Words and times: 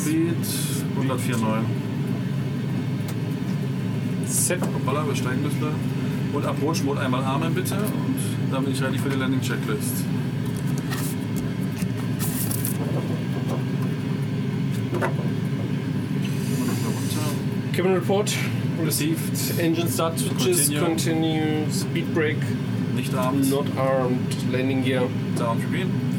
Speed 0.00 0.34
104,9. 0.98 1.64
Set. 4.26 4.60
Hoppala, 4.62 5.06
wir 5.06 5.14
steigen 5.14 5.40
ein 5.40 5.42
bisschen. 5.42 5.74
Und 6.32 6.46
Approach-Mode 6.46 7.00
einmal 7.00 7.22
Armen 7.22 7.54
bitte. 7.54 7.74
Und 7.76 8.50
dann 8.50 8.64
bin 8.64 8.72
ich 8.72 8.82
ready 8.82 8.98
für 8.98 9.10
die 9.10 9.16
Landing-Checklist. 9.16 10.04
Runter. 14.94 15.10
Cabin 17.76 17.92
Report. 17.92 18.32
Received. 18.82 19.58
Engine 19.58 19.90
start 19.90 20.18
switches. 20.18 20.68
Continue. 20.68 20.80
Continue. 20.80 21.70
Speed 21.70 22.14
brake. 22.14 22.42
Nicht 22.94 23.14
armed. 23.14 23.50
Not 23.50 23.66
armed. 23.76 24.50
Landing 24.50 24.82
gear. 24.82 25.02
Down 25.36 25.60
to 25.60 25.66
green. 25.66 26.09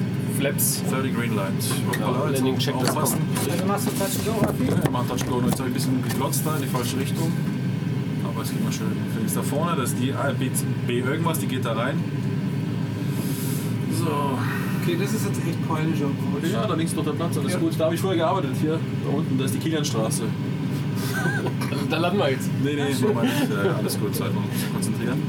Flaps. 0.42 0.82
30 0.90 1.14
Green 1.16 1.36
Light. 1.36 1.54
Hoppala, 2.02 2.30
jetzt 2.30 2.38
Landing 2.42 2.58
Checklist. 2.58 2.90
aufpassen. 2.90 3.20
Also 3.52 3.66
machst 3.68 3.86
du 3.88 3.92
Touch 3.92 4.16
and 4.18 4.26
Go, 4.26 4.32
Raffi? 4.46 4.64
Ja, 4.66 4.76
er 4.86 4.90
macht 4.92 5.08
Touch 5.10 5.26
Go. 5.30 5.42
Jetzt 5.46 5.60
habe 5.60 5.70
ich 5.70 5.72
ein 5.72 5.74
bisschen 5.74 6.04
geklotzt 6.04 6.42
da 6.44 6.56
in 6.56 6.62
die 6.64 6.68
falsche 6.68 6.98
Richtung. 7.00 7.32
Aber 8.26 8.42
es 8.42 8.50
geht 8.50 8.64
mal 8.64 8.72
schön. 8.74 8.88
Links 9.18 9.34
da 9.36 9.44
vorne, 9.44 9.76
das 9.76 9.92
ist 9.92 10.00
die 10.02 10.12
A, 10.14 10.32
B, 10.32 10.50
B 10.88 11.00
irgendwas, 11.00 11.38
die 11.38 11.46
geht 11.46 11.64
da 11.64 11.74
rein. 11.74 12.04
So. 14.00 14.40
Okay, 14.82 14.98
das 15.00 15.14
ist 15.14 15.28
jetzt 15.28 15.38
echt 15.48 15.68
polnischer 15.68 16.06
Approach. 16.06 16.52
Ja, 16.52 16.66
da 16.66 16.74
links 16.74 16.96
noch 16.96 17.04
der 17.04 17.12
Platz, 17.12 17.38
alles 17.38 17.54
Ja. 17.54 17.60
gut. 17.60 17.74
Da 17.78 17.86
habe 17.86 17.94
ich 17.96 18.02
vorher 18.02 18.18
gearbeitet, 18.18 18.56
hier. 18.60 18.80
Da 19.06 19.16
unten, 19.16 19.38
da 19.38 19.46
ist 19.46 19.54
die 19.54 19.60
Kilianstraße. 19.60 20.24
Da 21.90 21.98
landen 21.98 22.20
wir 22.20 22.30
jetzt. 22.32 22.50
Nee, 22.64 22.74
nee, 22.76 22.94
so 22.94 23.14
meine 23.14 23.28
ich. 23.28 23.50
Äh, 23.50 23.70
alles 23.78 24.00
gut, 24.00 24.16
Zeit 24.16 24.34
mal 24.34 24.42
uns 24.44 24.74
konzentrieren. 24.74 25.22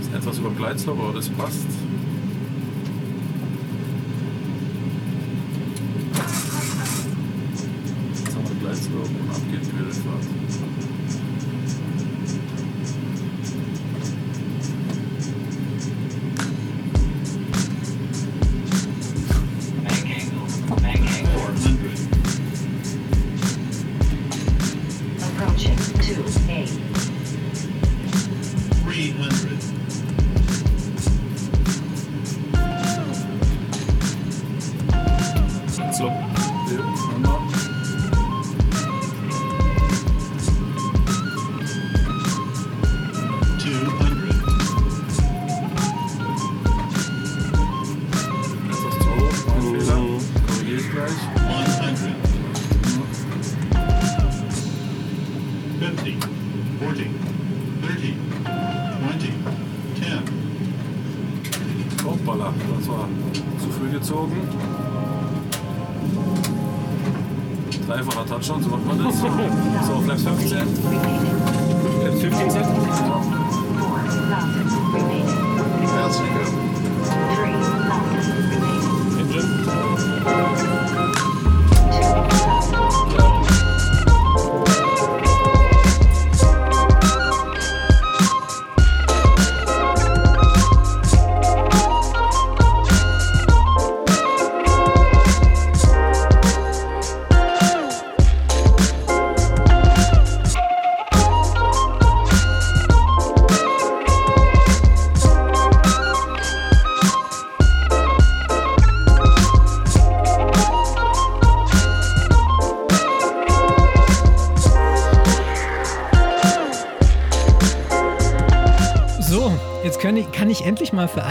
Ist 0.00 0.14
etwas 0.14 0.38
über 0.38 0.48
dem 0.48 0.56
Gleitslop, 0.56 0.98
aber 0.98 1.12
das 1.12 1.28
passt. 1.28 1.66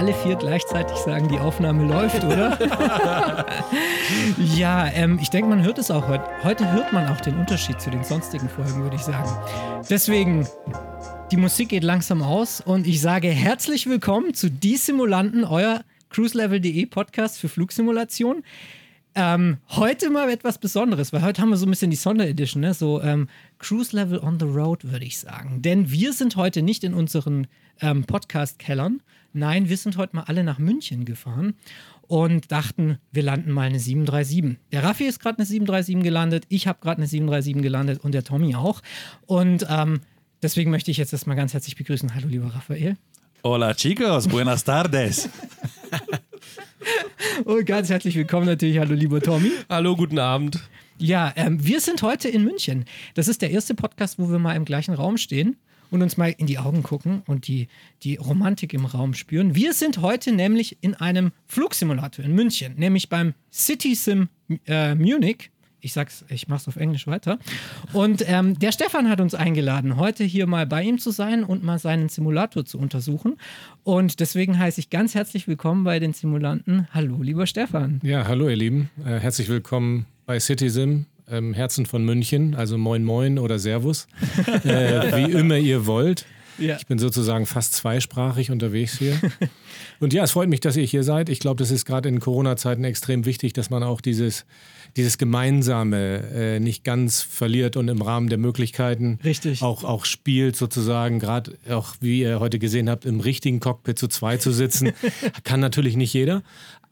Alle 0.06 0.14
vier 0.14 0.36
gleichzeitig 0.36 0.96
sagen, 0.98 1.30
die 1.30 1.40
Aufnahme 1.40 1.84
läuft, 1.84 2.24
oder? 2.24 2.60
ja, 4.56 4.88
ähm, 4.90 5.18
ich 5.20 5.32
denke, 5.32 5.50
man 5.50 5.64
hört 5.64 5.80
es 5.80 5.90
auch 5.90 6.08
heute. 6.08 6.24
Heute 6.44 6.72
hört 6.72 6.94
man 6.94 7.08
auch 7.08 7.20
den 7.22 7.36
Unterschied 7.38 7.82
zu 7.82 7.90
den 7.90 8.04
sonstigen 8.04 8.48
Folgen, 8.48 8.84
würde 8.84 8.98
ich 8.98 9.02
sagen. 9.02 9.28
Deswegen, 9.90 10.48
die 11.32 11.38
Musik 11.38 11.70
geht 11.70 11.84
langsam 11.84 12.22
aus 12.22 12.62
und 12.62 12.86
ich 12.86 13.02
sage 13.02 13.30
herzlich 13.30 13.88
willkommen 13.88 14.36
zu 14.36 14.52
Die 14.52 14.78
Simulanten, 14.78 15.44
euer 15.44 15.82
cruiselevel.de 16.12 16.86
Podcast 16.86 17.40
für 17.40 17.50
Flugsimulation. 17.50 18.44
Ähm, 19.16 19.58
heute 19.70 20.12
mal 20.12 20.30
etwas 20.30 20.60
Besonderes, 20.60 21.14
weil 21.14 21.24
heute 21.24 21.42
haben 21.42 21.50
wir 21.50 21.58
so 21.58 21.66
ein 21.66 21.72
bisschen 21.72 21.90
die 21.90 21.98
Sonderedition, 21.98 22.62
ne? 22.62 22.76
so 22.76 23.02
ähm, 23.02 23.28
Cruise 23.58 23.96
Level 23.96 24.20
on 24.20 24.40
the 24.40 24.46
Road, 24.46 24.84
würde 24.84 25.06
ich 25.06 25.18
sagen. 25.18 25.64
Denn 25.64 25.90
wir 25.90 26.14
sind 26.14 26.36
heute 26.36 26.62
nicht 26.62 26.84
in 26.84 26.94
unseren 26.94 27.48
ähm, 27.82 28.04
Podcast-Kellern. 28.04 29.02
Nein, 29.38 29.68
wir 29.68 29.76
sind 29.76 29.98
heute 29.98 30.16
mal 30.16 30.24
alle 30.28 30.46
nach 30.46 30.60
München 30.60 31.04
gefahren 31.04 31.56
und 32.04 32.54
dachten, 32.54 33.00
wir 33.12 33.22
landen 33.22 33.52
mal 33.52 33.64
eine 33.64 33.80
737. 33.80 34.58
Der 34.72 34.82
Raffi 34.82 35.04
ist 35.04 35.20
gerade 35.20 35.40
eine 35.40 35.46
737 35.46 36.02
gelandet, 36.02 36.46
ich 36.48 36.68
habe 36.68 36.80
gerade 36.82 37.00
eine 37.00 37.08
737 37.08 37.62
gelandet 37.62 38.02
und 38.02 38.14
der 38.14 38.24
Tommy 38.24 38.56
auch. 38.56 38.82
Und 39.26 39.68
ähm, 39.70 40.00
deswegen 40.42 40.72
möchte 40.72 40.90
ich 40.90 40.96
jetzt 40.96 41.12
erstmal 41.12 41.36
ganz 41.36 41.54
herzlich 41.54 41.76
begrüßen. 41.76 42.16
Hallo, 42.16 42.30
lieber 42.30 42.56
Raphael. 42.56 42.96
Hola 43.44 43.74
chicos, 43.74 44.26
buenas 44.30 44.64
tardes. 44.64 45.28
Und 47.44 47.66
ganz 47.66 47.90
herzlich 47.90 48.16
willkommen 48.16 48.46
natürlich. 48.46 48.80
Hallo, 48.80 48.94
lieber 48.94 49.20
Tommy. 49.20 49.52
Hallo, 49.68 49.98
guten 49.98 50.18
Abend. 50.18 50.62
Ja, 50.98 51.34
ähm, 51.36 51.62
wir 51.62 51.82
sind 51.82 52.02
heute 52.04 52.30
in 52.30 52.46
München. 52.46 52.86
Das 53.16 53.28
ist 53.28 53.42
der 53.42 53.52
erste 53.52 53.76
Podcast, 53.76 54.18
wo 54.18 54.32
wir 54.32 54.40
mal 54.40 54.56
im 54.56 54.64
gleichen 54.64 54.94
Raum 54.94 55.18
stehen 55.18 55.58
und 55.92 56.02
uns 56.02 56.18
mal 56.18 56.34
in 56.38 56.48
die 56.48 56.60
Augen 56.60 56.84
gucken 56.84 57.24
und 57.28 57.48
die, 57.48 57.68
die 58.04 58.16
Romantik 58.16 58.74
im 58.74 58.86
Raum 58.86 59.14
spüren. 59.14 59.56
Wir 59.56 59.74
sind 59.74 60.00
heute 60.02 60.32
nämlich 60.32 60.78
in 60.82 60.96
einem 60.96 61.32
Flugsimulator 61.48 62.24
in 62.26 62.34
München, 62.34 62.76
nämlich 62.78 63.10
beim 63.10 63.34
City 63.52 63.96
Sim 63.96 64.30
äh, 64.68 64.96
Munich. 64.96 65.52
Ich 65.80 65.94
sag's, 65.94 66.26
ich 66.30 66.48
mach's 66.48 66.68
auf 66.68 66.78
Englisch 66.78 67.06
weiter. 67.06 67.38
Und 67.94 68.24
ähm, 68.28 68.58
der 68.58 68.72
Stefan 68.72 69.08
hat 69.08 69.22
uns 69.22 69.36
eingeladen, 69.36 69.98
heute 69.98 70.24
hier 70.24 70.48
mal 70.48 70.66
bei 70.66 70.82
ihm 70.82 70.98
zu 70.98 71.12
sein 71.12 71.44
und 71.44 71.64
mal 71.64 71.78
seinen 71.78 72.10
Simulator 72.10 72.66
zu 72.66 72.80
untersuchen. 72.80 73.38
Und 73.84 74.20
deswegen 74.20 74.58
heiße 74.58 74.80
ich 74.80 74.90
ganz 74.90 75.14
herzlich 75.14 75.48
willkommen 75.48 75.84
bei 75.84 76.00
den 76.00 76.14
Simulanten. 76.14 76.88
Hallo, 76.92 77.22
lieber 77.22 77.46
Stefan. 77.46 78.00
Ja, 78.04 78.28
hallo 78.28 78.50
ihr 78.50 78.56
Lieben. 78.56 78.90
Äh, 79.06 79.20
herzlich 79.20 79.48
willkommen 79.48 80.08
bei 80.26 80.40
CitySim 80.40 81.06
im 81.30 81.54
Herzen 81.54 81.86
von 81.86 82.04
München. 82.04 82.56
Also 82.56 82.78
moin 82.78 83.04
moin 83.04 83.40
oder 83.40 83.60
Servus. 83.60 84.08
äh, 84.64 85.28
wie 85.28 85.32
immer 85.32 85.58
ihr 85.58 85.86
wollt. 85.86 86.26
Ja. 86.58 86.78
Ich 86.78 86.88
bin 86.88 87.00
sozusagen 87.00 87.46
fast 87.46 87.74
zweisprachig 87.74 88.52
unterwegs 88.52 88.98
hier. 88.98 89.20
Und 90.00 90.14
ja, 90.14 90.24
es 90.24 90.32
freut 90.32 90.50
mich, 90.50 90.60
dass 90.60 90.78
ihr 90.78 90.86
hier 90.86 91.04
seid. 91.04 91.30
Ich 91.30 91.40
glaube, 91.40 91.58
das 91.58 91.72
ist 91.72 91.86
gerade 91.86 92.10
in 92.10 92.20
Corona-Zeiten 92.20 92.84
extrem 92.84 93.26
wichtig, 93.26 93.54
dass 93.54 93.70
man 93.70 93.84
auch 93.84 94.02
dieses, 94.02 94.46
dieses 94.96 95.18
Gemeinsame 95.18 96.24
äh, 96.34 96.60
nicht 96.60 96.84
ganz 96.84 97.22
verliert 97.22 97.76
und 97.76 97.88
im 97.88 98.02
Rahmen 98.02 98.30
der 98.30 98.38
Möglichkeiten 98.38 99.20
Richtig. 99.24 99.62
auch, 99.62 99.84
auch 99.84 100.06
spielt, 100.06 100.56
sozusagen. 100.56 101.20
Gerade 101.20 101.58
auch, 101.70 101.96
wie 102.00 102.22
ihr 102.22 102.40
heute 102.40 102.60
gesehen 102.60 102.90
habt, 102.90 103.06
im 103.06 103.20
richtigen 103.20 103.60
Cockpit 103.60 104.00
zu 104.00 104.08
zwei 104.08 104.38
zu 104.38 104.52
sitzen. 104.52 104.94
Kann 105.44 105.60
natürlich 105.60 105.98
nicht 105.98 106.14
jeder. 106.14 106.44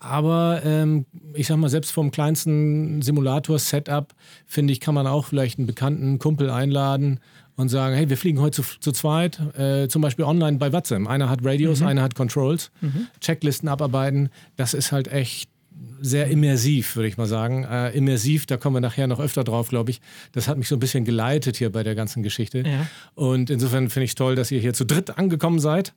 Aber 0.04 0.62
ähm, 0.66 1.06
ich 1.34 1.48
sag 1.48 1.58
mal, 1.58 1.70
selbst 1.70 1.92
vom 1.92 2.12
kleinsten 2.12 3.02
Simulator-Setup, 3.02 4.14
finde 4.46 4.74
ich, 4.74 4.80
kann 4.80 4.94
man 4.94 5.08
auch 5.08 5.26
vielleicht 5.26 5.58
einen 5.60 5.68
bekannten 5.68 6.20
Kumpel 6.20 6.50
einladen 6.50 7.20
und 7.56 7.70
sagen, 7.70 7.96
hey, 7.96 8.10
wir 8.10 8.18
fliegen 8.18 8.42
heute 8.42 8.62
zu, 8.64 8.80
zu 8.80 8.92
zweit, 8.92 9.40
äh, 9.58 9.88
zum 9.88 10.02
Beispiel 10.02 10.26
online 10.26 10.58
bei 10.58 10.74
WhatsApp. 10.74 11.08
Einer 11.08 11.30
hat 11.30 11.40
Radios, 11.44 11.80
Mhm. 11.82 11.88
einer 11.88 12.02
hat 12.02 12.16
Controls, 12.16 12.72
Checklisten 13.22 13.70
abarbeiten. 13.70 14.30
Das 14.58 14.74
ist 14.74 14.92
halt 14.92 15.08
echt 15.08 15.50
sehr 16.02 16.28
immersiv, 16.28 16.96
würde 16.98 17.08
ich 17.08 17.18
mal 17.18 17.28
sagen. 17.28 17.64
Äh, 17.64 17.92
immersiv, 17.92 18.46
da 18.46 18.58
kommen 18.58 18.76
wir 18.76 18.82
nachher 18.82 19.08
noch 19.08 19.20
öfter 19.22 19.44
drauf, 19.46 19.70
glaube 19.70 19.92
ich. 19.92 20.02
Das 20.34 20.48
hat 20.50 20.58
mich 20.58 20.68
so 20.68 20.76
ein 20.76 20.80
bisschen 20.80 21.06
geleitet 21.06 21.56
hier 21.58 21.72
bei 21.72 21.84
der 21.84 21.96
ganzen 21.96 22.24
Geschichte. 22.24 22.60
Ja. 22.68 22.88
Und 23.16 23.50
insofern 23.50 23.90
finde 23.90 24.06
ich 24.06 24.16
toll, 24.16 24.36
dass 24.36 24.52
ihr 24.52 24.60
hier 24.60 24.74
zu 24.74 24.86
dritt 24.86 25.18
angekommen 25.18 25.60
seid. 25.60 25.94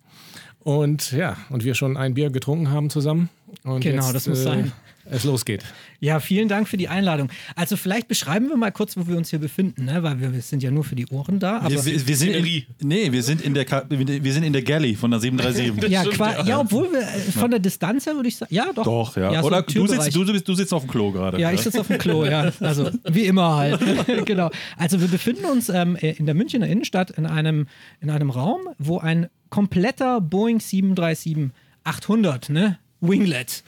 Und 0.66 1.12
ja, 1.12 1.36
und 1.48 1.62
wir 1.62 1.76
schon 1.76 1.96
ein 1.96 2.14
Bier 2.14 2.30
getrunken 2.30 2.72
haben 2.72 2.90
zusammen. 2.90 3.28
Und 3.62 3.82
Genau, 3.82 4.02
jetzt, 4.02 4.16
das 4.16 4.26
muss 4.26 4.42
sein. 4.42 4.72
Es 5.11 5.25
losgeht. 5.25 5.62
Ja, 6.00 6.20
vielen 6.20 6.49
Dank 6.49 6.69
für 6.69 6.76
die 6.76 6.88
Einladung. 6.88 7.29
Also 7.55 7.76
vielleicht 7.76 8.08
beschreiben 8.08 8.49
wir 8.49 8.56
mal 8.56 8.73
kurz, 8.73 8.97
wo 8.97 9.06
wir 9.06 9.17
uns 9.17 9.31
hier 9.31 9.38
befinden, 9.38 9.85
ne? 9.85 10.03
weil 10.03 10.20
wir, 10.20 10.32
wir 10.32 10.43
sind 10.43 10.62
ja 10.62 10.70
nur 10.70 10.85
für 10.85 10.94
die 10.97 11.06
Ohren 11.08 11.38
da. 11.38 11.58
Aber 11.61 11.70
Wir, 11.70 11.85
wir, 11.85 12.06
wir 12.08 12.17
sind 12.17 12.32
in, 12.35 12.62
nee, 12.82 13.12
wir 13.12 13.23
sind 13.23 13.41
in 13.43 13.55
der 13.55 13.64
Ka- 13.64 13.85
wir 13.88 14.32
sind 14.32 14.43
in 14.43 14.53
der 14.53 14.62
Galley 14.62 14.94
von 14.94 15.11
der 15.11 15.20
737. 15.20 15.91
ja, 15.91 16.05
qua- 16.05 16.44
ja, 16.44 16.58
obwohl 16.61 16.91
wir 16.93 17.00
äh, 17.00 17.05
von 17.32 17.50
der 17.50 17.61
Distanz 17.61 18.06
her 18.06 18.14
würde 18.17 18.29
ich 18.29 18.37
sagen, 18.37 18.53
ja 18.55 18.73
doch. 18.75 18.85
Doch, 18.85 19.17
ja. 19.17 19.41
so 19.41 19.47
Oder 19.47 19.62
du 19.62 19.87
sitzt, 19.87 20.14
du, 20.14 20.25
sitzt, 20.25 20.49
du 20.49 20.55
sitzt 20.55 20.75
auf 20.75 20.82
dem 20.82 20.91
Klo 20.91 21.12
gerade. 21.12 21.41
Ja, 21.41 21.52
ich 21.52 21.61
sitze 21.61 21.81
auf 21.81 21.87
dem 21.88 21.99
Klo, 21.99 22.25
ja. 22.25 22.50
Also 22.61 22.91
wie 23.05 23.26
immer 23.26 23.56
halt. 23.56 23.81
genau. 24.26 24.50
Also 24.76 25.00
wir 25.00 25.09
befinden 25.09 25.44
uns 25.47 25.69
ähm, 25.69 25.97
in 25.97 26.26
der 26.26 26.35
Münchner 26.35 26.67
Innenstadt 26.67 27.11
in 27.12 27.26
einem, 27.26 27.67
in 28.00 28.11
einem 28.11 28.31
Raum, 28.31 28.61
wo 28.79 28.99
ein 28.99 29.29
kompletter 29.50 30.20
Boeing 30.20 30.59
737-800, 30.59 32.52
ne? 32.52 32.79
Winglet. 33.00 33.62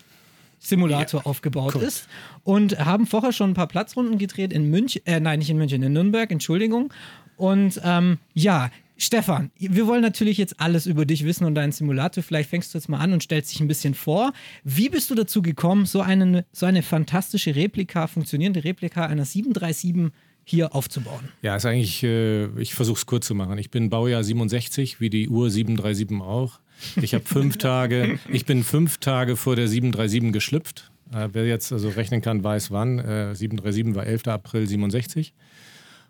Simulator 0.59 1.27
aufgebaut 1.27 1.75
ist 1.77 2.09
und 2.45 2.79
haben 2.79 3.07
vorher 3.07 3.33
schon 3.33 3.51
ein 3.51 3.55
paar 3.55 3.69
Platzrunden 3.69 4.19
gedreht 4.19 4.53
in 4.53 4.71
München, 4.71 5.03
äh, 5.07 5.21
nein, 5.21 5.39
nicht 5.39 5.51
in 5.51 5.59
München, 5.59 5.83
in 5.83 5.93
Nürnberg, 5.93 6.31
Entschuldigung. 6.31 6.93
Und 7.37 7.81
ähm, 7.85 8.19
ja, 8.35 8.71
Stefan, 9.01 9.53
wir 9.57 9.87
wollen 9.87 10.03
natürlich 10.03 10.39
jetzt 10.39 10.61
alles 10.61 10.87
über 10.87 11.07
dich 11.07 11.25
wissen 11.25 11.45
und 11.45 11.55
deinen 11.55 11.71
Simulator. 11.71 12.25
Vielleicht 12.25 12.51
fängst 12.51 12.75
du 12.75 12.79
jetzt 12.79 12.89
mal 12.89 12.99
an 12.99 13.13
und 13.13 13.23
stellst 13.23 13.53
dich 13.53 13.61
ein 13.61 13.69
bisschen 13.69 13.95
vor. 13.95 14.33
Wie 14.65 14.89
bist 14.89 15.09
du 15.11 15.15
dazu 15.15 15.41
gekommen, 15.41 15.87
so, 15.87 16.01
einen, 16.01 16.43
so 16.53 16.67
eine 16.67 16.83
fantastische 16.83 17.55
Replika, 17.55 18.09
funktionierende 18.09 18.65
Replika 18.65 19.07
einer 19.07 19.25
737 19.25 20.13
hier 20.43 20.75
aufzubauen? 20.75 21.29
Ja, 21.43 21.55
ist 21.55 21.65
eigentlich, 21.65 22.03
äh, 22.03 22.47
ich 22.61 22.75
versuche 22.75 22.99
es 22.99 23.07
kurz 23.07 23.29
zu 23.29 23.37
machen. 23.37 23.57
Ich 23.59 23.71
bin 23.71 23.89
Baujahr 23.89 24.25
67, 24.25 25.01
wie 25.01 25.11
die 25.11 25.29
Uhr 25.29 25.49
737 25.49 26.21
auch. 26.21 26.59
Ich 27.01 27.15
habe 27.15 27.25
fünf 27.25 27.59
Tage, 27.59 28.19
ich 28.31 28.47
bin 28.47 28.63
fünf 28.65 28.99
Tage 28.99 29.37
vor 29.37 29.57
der 29.57 29.69
737 29.69 30.33
geschlüpft. 30.33 30.91
Äh, 31.13 31.29
wer 31.33 31.47
jetzt 31.47 31.73
also 31.73 31.89
rechnen 31.89 32.21
kann, 32.21 32.43
weiß 32.45 32.71
wann. 32.71 32.99
Äh, 32.99 33.35
737 33.35 33.95
war 33.95 34.07
11. 34.07 34.29
April 34.29 34.67
67. 34.67 35.35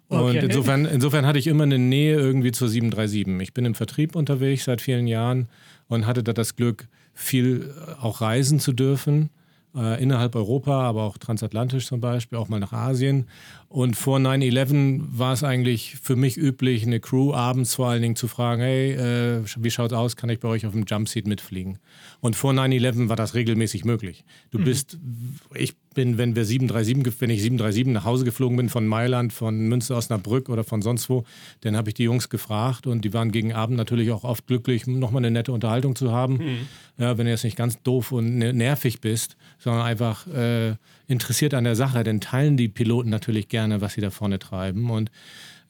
Und 0.09 0.19
Okay. 0.21 0.41
insofern, 0.43 0.85
insofern 0.87 1.27
hatte 1.27 1.39
ich 1.39 1.47
immer 1.47 1.65
eine 1.65 1.79
Nähe 1.79 2.17
irgendwie 2.17 2.53
zur 2.53 2.69
737. 2.69 3.41
Ich 3.43 3.55
bin 3.55 3.65
im 3.65 3.75
Vertrieb 3.75 4.17
unterwegs 4.17 4.65
seit 4.65 4.81
vielen 4.81 5.07
Jahren 5.07 5.49
und 5.89 6.07
hatte 6.07 6.23
da 6.23 6.33
das 6.33 6.57
Glück, 6.57 6.89
viel 7.15 7.71
äh, 7.77 8.03
auch 8.03 8.21
reisen 8.21 8.59
zu 8.61 8.73
dürfen. 8.73 9.31
Äh, 9.77 10.03
innerhalb 10.03 10.35
Europa, 10.35 10.81
aber 10.81 11.03
auch 11.03 11.19
transatlantisch 11.19 11.87
zum 11.87 12.01
Beispiel, 12.01 12.39
auch 12.39 12.49
mal 12.49 12.59
nach 12.59 12.73
Asien. 12.73 13.27
Und 13.69 13.97
vor 13.97 14.19
9-11 14.19 15.03
war 15.11 15.35
es 15.35 15.45
eigentlich 15.45 15.97
für 16.03 16.17
mich 16.17 16.39
üblich, 16.39 16.87
eine 16.87 17.01
Crew 17.01 17.35
abends 17.35 17.75
vor 17.75 17.89
allen 17.89 18.01
Dingen 18.01 18.17
zu 18.17 18.29
fragen, 18.29 18.63
hey, 18.63 18.93
äh, 18.93 19.43
wie 19.59 19.71
schaut's 19.71 19.93
aus, 19.93 20.17
kann 20.17 20.31
ich 20.31 20.41
bei 20.41 20.49
euch 20.49 20.65
auf 20.65 20.73
dem 20.73 20.85
Jumpseat 20.87 21.27
mitfliegen? 21.27 21.79
Und 22.21 22.35
vor 22.35 22.53
9-11 22.53 23.11
war 23.11 23.17
das 23.17 23.35
regelmäßig 23.35 23.85
möglich. 23.85 24.25
Du 24.51 24.59
bist, 24.59 24.99
ich 25.55 25.77
bin, 25.99 26.17
wenn 26.17 26.37
wir 26.37 26.45
737, 26.45 27.03
ge- 27.03 27.13
wenn 27.19 27.31
ich 27.31 27.43
737 27.43 27.93
nach 27.93 28.05
Hause 28.05 28.25
geflogen 28.25 28.57
bin 28.57 28.69
von 28.69 28.87
Mailand, 28.87 29.33
von 29.33 29.59
Münster 29.69 29.97
Osnabrück 29.97 30.49
oder 30.49 30.63
von 30.63 30.81
sonst 30.81 31.11
wo, 31.11 31.25
dann 31.63 31.77
habe 31.77 31.91
ich 31.91 31.95
die 31.95 32.05
Jungs 32.05 32.29
gefragt 32.29 32.87
und 32.87 33.05
die 33.05 33.13
waren 33.13 33.33
gegen 33.33 33.53
Abend 33.53 33.77
natürlich 33.77 34.13
auch 34.13 34.23
oft 34.23 34.47
glücklich, 34.47 34.87
nochmal 34.87 35.21
eine 35.25 35.33
nette 35.33 35.51
Unterhaltung 35.51 35.97
zu 35.97 36.13
haben. 36.13 36.39
Ja, 36.99 37.19
wenn 37.19 37.27
du 37.27 37.33
jetzt 37.33 37.43
nicht 37.45 37.57
ganz 37.57 37.83
doof 37.83 38.13
und 38.13 38.39
ne- 38.39 38.53
nervig 38.53 39.01
bist, 39.01 39.37
sondern 39.59 39.83
einfach 39.83 40.27
äh, 40.29 40.77
interessiert 41.09 41.53
an 41.55 41.65
der 41.65 41.75
Sache, 41.75 42.05
dann 42.05 42.21
teilen 42.21 42.57
die 42.57 42.69
Piloten 42.69 43.11
natürlich 43.11 43.49
gerne, 43.49 43.81
was 43.81 43.95
sie 43.95 44.01
da 44.01 44.11
vorne 44.11 44.39
treiben. 44.39 44.91
Und 44.91 45.11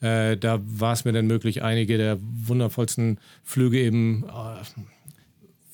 äh, 0.02 0.36
da 0.36 0.60
war 0.62 0.92
es 0.92 1.04
mir 1.06 1.12
dann 1.12 1.26
möglich, 1.26 1.62
einige 1.62 1.96
der 1.96 2.18
wundervollsten 2.20 3.18
Flüge 3.44 3.80
eben 3.80 4.24
äh, 4.24 4.80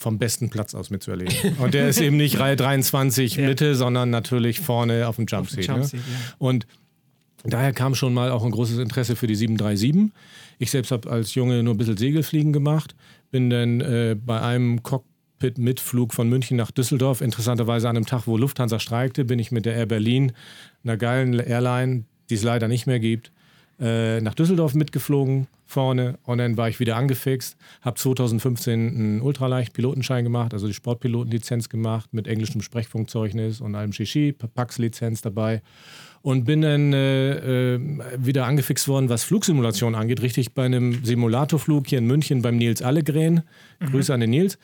vom 0.04 0.18
besten 0.18 0.50
Platz 0.50 0.74
aus 0.74 0.90
mitzuerleben. 0.90 1.34
Und 1.58 1.72
der 1.72 1.88
ist 1.88 1.98
eben 1.98 2.18
nicht 2.18 2.38
Reihe 2.38 2.56
23 2.56 3.38
Mitte, 3.38 3.74
sondern 3.74 4.10
natürlich 4.10 4.60
vorne 4.60 5.08
auf 5.08 5.16
dem 5.16 5.24
Jumpseat. 5.24 5.66
Jumpseat, 5.66 6.00
ne? 6.00 6.06
ja. 6.06 6.34
Und 6.36 6.66
daher 7.42 7.72
kam 7.72 7.94
schon 7.94 8.12
mal 8.12 8.30
auch 8.30 8.44
ein 8.44 8.50
großes 8.50 8.78
Interesse 8.78 9.16
für 9.16 9.26
die 9.26 9.34
737. 9.34 10.12
Ich 10.58 10.70
selbst 10.70 10.92
habe 10.92 11.10
als 11.10 11.34
Junge 11.34 11.62
nur 11.62 11.72
ein 11.72 11.78
bisschen 11.78 11.96
Segelfliegen 11.96 12.52
gemacht, 12.52 12.94
bin 13.30 13.48
dann 13.48 13.80
äh, 13.80 14.14
bei 14.14 14.42
einem 14.42 14.82
Cockpit-Mitflug 14.82 16.12
von 16.12 16.28
München 16.28 16.58
nach 16.58 16.70
Düsseldorf, 16.70 17.22
interessanterweise 17.22 17.88
an 17.88 17.96
einem 17.96 18.06
Tag, 18.06 18.26
wo 18.26 18.36
Lufthansa 18.36 18.78
streikte, 18.78 19.24
bin 19.24 19.38
ich 19.38 19.52
mit 19.52 19.64
der 19.64 19.74
Air 19.74 19.86
Berlin, 19.86 20.32
einer 20.84 20.98
geilen 20.98 21.40
Airline, 21.40 22.04
die 22.28 22.34
es 22.34 22.42
leider 22.42 22.68
nicht 22.68 22.86
mehr 22.86 23.00
gibt, 23.00 23.32
äh, 23.80 24.20
nach 24.20 24.34
Düsseldorf 24.34 24.74
mitgeflogen 24.74 25.46
vorne 25.66 26.18
und 26.24 26.38
dann 26.38 26.56
war 26.56 26.68
ich 26.68 26.78
wieder 26.78 26.96
angefixt, 26.96 27.56
habe 27.80 27.98
2015 27.98 28.72
einen 28.72 29.20
Ultraleicht-Pilotenschein 29.22 30.24
gemacht, 30.24 30.52
also 30.52 30.66
die 30.66 30.74
Sportpilotenlizenz 30.74 31.68
gemacht 31.68 32.12
mit 32.12 32.28
englischem 32.28 32.60
Sprechfunkzeugnis 32.60 33.60
und 33.60 33.74
allem 33.74 33.92
Shishi, 33.92 34.32
Pax-Lizenz 34.32 35.22
dabei 35.22 35.62
und 36.24 36.44
bin 36.44 36.62
dann 36.62 36.92
äh, 36.94 37.74
äh, 37.74 37.80
wieder 38.16 38.46
angefixt 38.46 38.88
worden, 38.88 39.10
was 39.10 39.24
Flugsimulation 39.24 39.94
angeht, 39.94 40.22
richtig 40.22 40.54
bei 40.54 40.64
einem 40.64 41.04
Simulatorflug 41.04 41.86
hier 41.86 41.98
in 41.98 42.06
München 42.06 42.40
beim 42.40 42.56
Nils 42.56 42.80
Allegren, 42.80 43.42
Grüße 43.80 44.12
an 44.12 44.20
den 44.20 44.30
Nils, 44.30 44.58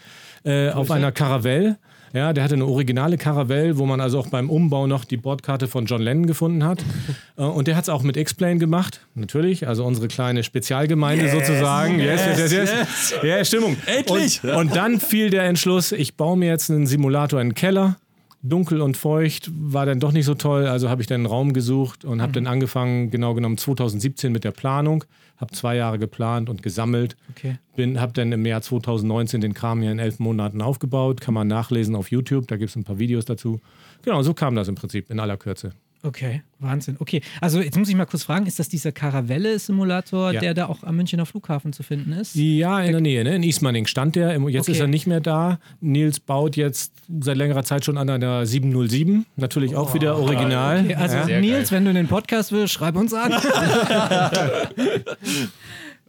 äh, 0.45 0.71
auf 0.71 0.91
einer 0.91 1.13
Caravelle. 1.13 1.79
Ja, 2.13 2.33
der 2.33 2.43
hatte 2.43 2.55
eine 2.55 2.67
originale 2.67 3.17
Caravelle, 3.19 3.79
wo 3.79 3.87
man 3.87 4.01
also 4.01 4.19
auch 4.19 4.27
beim 4.29 4.51
Umbau 4.51 4.87
noch 4.87 5.05
die 5.05 5.17
Bordkarte 5.17 5.69
von 5.69 5.87
John 5.87 6.03
Lennon 6.03 6.27
gefunden 6.27 6.65
hat. 6.65 6.83
Äh, 7.37 7.43
Und 7.43 7.69
der 7.69 7.77
hat 7.77 7.85
es 7.85 7.89
auch 7.89 8.03
mit 8.03 8.17
X-Plane 8.17 8.59
gemacht, 8.59 9.01
natürlich. 9.15 9.67
Also 9.67 9.85
unsere 9.85 10.09
kleine 10.09 10.43
Spezialgemeinde 10.43 11.31
sozusagen. 11.31 11.99
Yes, 11.99 12.21
yes, 12.27 12.53
yes, 12.53 12.53
yes. 12.53 13.15
Ja, 13.23 13.45
Stimmung. 13.45 13.77
Endlich! 13.87 14.43
Und, 14.43 14.51
und 14.51 14.77
dann 14.77 15.01
fiel 15.01 15.31
der 15.31 15.45
Entschluss, 15.45 15.93
ich 15.93 16.17
baue 16.17 16.37
mir 16.37 16.49
jetzt 16.49 16.71
einen 16.71 16.87
Simulator 16.87 17.41
in 17.41 17.51
den 17.51 17.55
Keller. 17.55 17.97
Dunkel 18.43 18.81
und 18.81 18.97
feucht 18.97 19.51
war 19.53 19.85
dann 19.85 20.01
doch 20.01 20.13
nicht 20.13 20.25
so 20.25 20.35
toll, 20.35 20.67
also 20.67 20.89
habe 20.89 21.03
ich 21.03 21.07
dann 21.07 21.21
einen 21.21 21.27
Raum 21.27 21.53
gesucht 21.53 22.05
und 22.05 22.23
habe 22.23 22.33
dann 22.33 22.47
angefangen, 22.47 23.11
genau 23.11 23.35
genommen 23.35 23.59
2017 23.59 24.33
mit 24.33 24.45
der 24.45 24.51
Planung, 24.53 25.05
habe 25.37 25.53
zwei 25.53 25.77
Jahre 25.77 25.99
geplant 25.99 26.49
und 26.49 26.63
gesammelt, 26.63 27.17
Okay. 27.31 27.59
bin, 27.77 28.01
habe 28.01 28.13
dann 28.15 28.33
im 28.33 28.47
Jahr 28.47 28.63
2019 28.63 29.43
den 29.43 29.53
Kram 29.53 29.83
hier 29.83 29.93
in 29.93 29.99
elf 29.99 30.19
Monaten 30.21 30.63
aufgebaut, 30.63 31.21
kann 31.21 31.35
man 31.35 31.49
nachlesen 31.49 31.95
auf 31.95 32.11
YouTube, 32.11 32.49
da 32.49 32.57
gibt 32.57 32.71
es 32.71 32.77
ein 32.77 32.85
paar 32.85 32.99
Videos 32.99 33.27
dazu. 33.27 33.61
Genau, 34.03 34.23
so 34.23 34.33
kam 34.33 34.55
das 34.55 34.69
im 34.69 34.75
Prinzip 34.75 35.11
in 35.11 35.21
aller 35.21 35.37
Kürze. 35.37 35.73
Okay, 36.03 36.41
Wahnsinn. 36.61 36.97
Okay, 36.99 37.21
also 37.43 37.61
jetzt 37.61 37.77
muss 37.77 37.91
ich 37.91 37.95
mal 37.95 38.07
kurz 38.07 38.23
fragen, 38.23 38.47
ist 38.47 38.59
das 38.59 38.71
dieser 38.71 38.91
Caravelle-Simulator, 38.91 40.33
Ja. 40.33 40.41
der 40.41 40.55
da 40.55 40.67
auch 40.67 40.83
am 40.83 40.97
Münchner 40.97 41.27
Flughafen 41.27 41.75
zu 41.75 41.83
finden 41.83 42.13
ist? 42.13 42.35
Ja, 42.35 42.81
in 42.81 42.93
der 42.93 43.03
Nähe, 43.03 43.23
ne? 43.23 43.35
in 43.37 43.43
Ismaning 43.43 43.87
stand 43.87 44.17
der. 44.17 44.31
Jetzt 44.49 44.63
Okay. 44.63 44.73
ist 44.73 44.81
er 44.81 44.87
nicht 44.87 45.07
mehr 45.07 45.21
da. 45.21 45.59
Nils 45.83 46.19
baut 46.19 46.57
jetzt 46.57 46.95
seit 47.21 47.37
längerer 47.37 47.65
Zeit 47.65 47.85
schon 47.85 47.99
an 47.99 48.09
einer 48.09 48.47
707. 48.47 49.27
Natürlich 49.37 49.77
auch 49.77 49.93
wieder 49.93 50.17
original. 50.17 50.81
Okay, 50.85 50.95
also 50.95 51.17
ja. 51.17 51.39
Nils, 51.41 51.71
wenn 51.71 51.85
du 51.85 51.91
einen 51.91 52.09
Podcast 52.09 52.51
willst, 52.51 52.73
schreib 52.73 52.97
uns 52.97 53.13
an. 53.13 53.35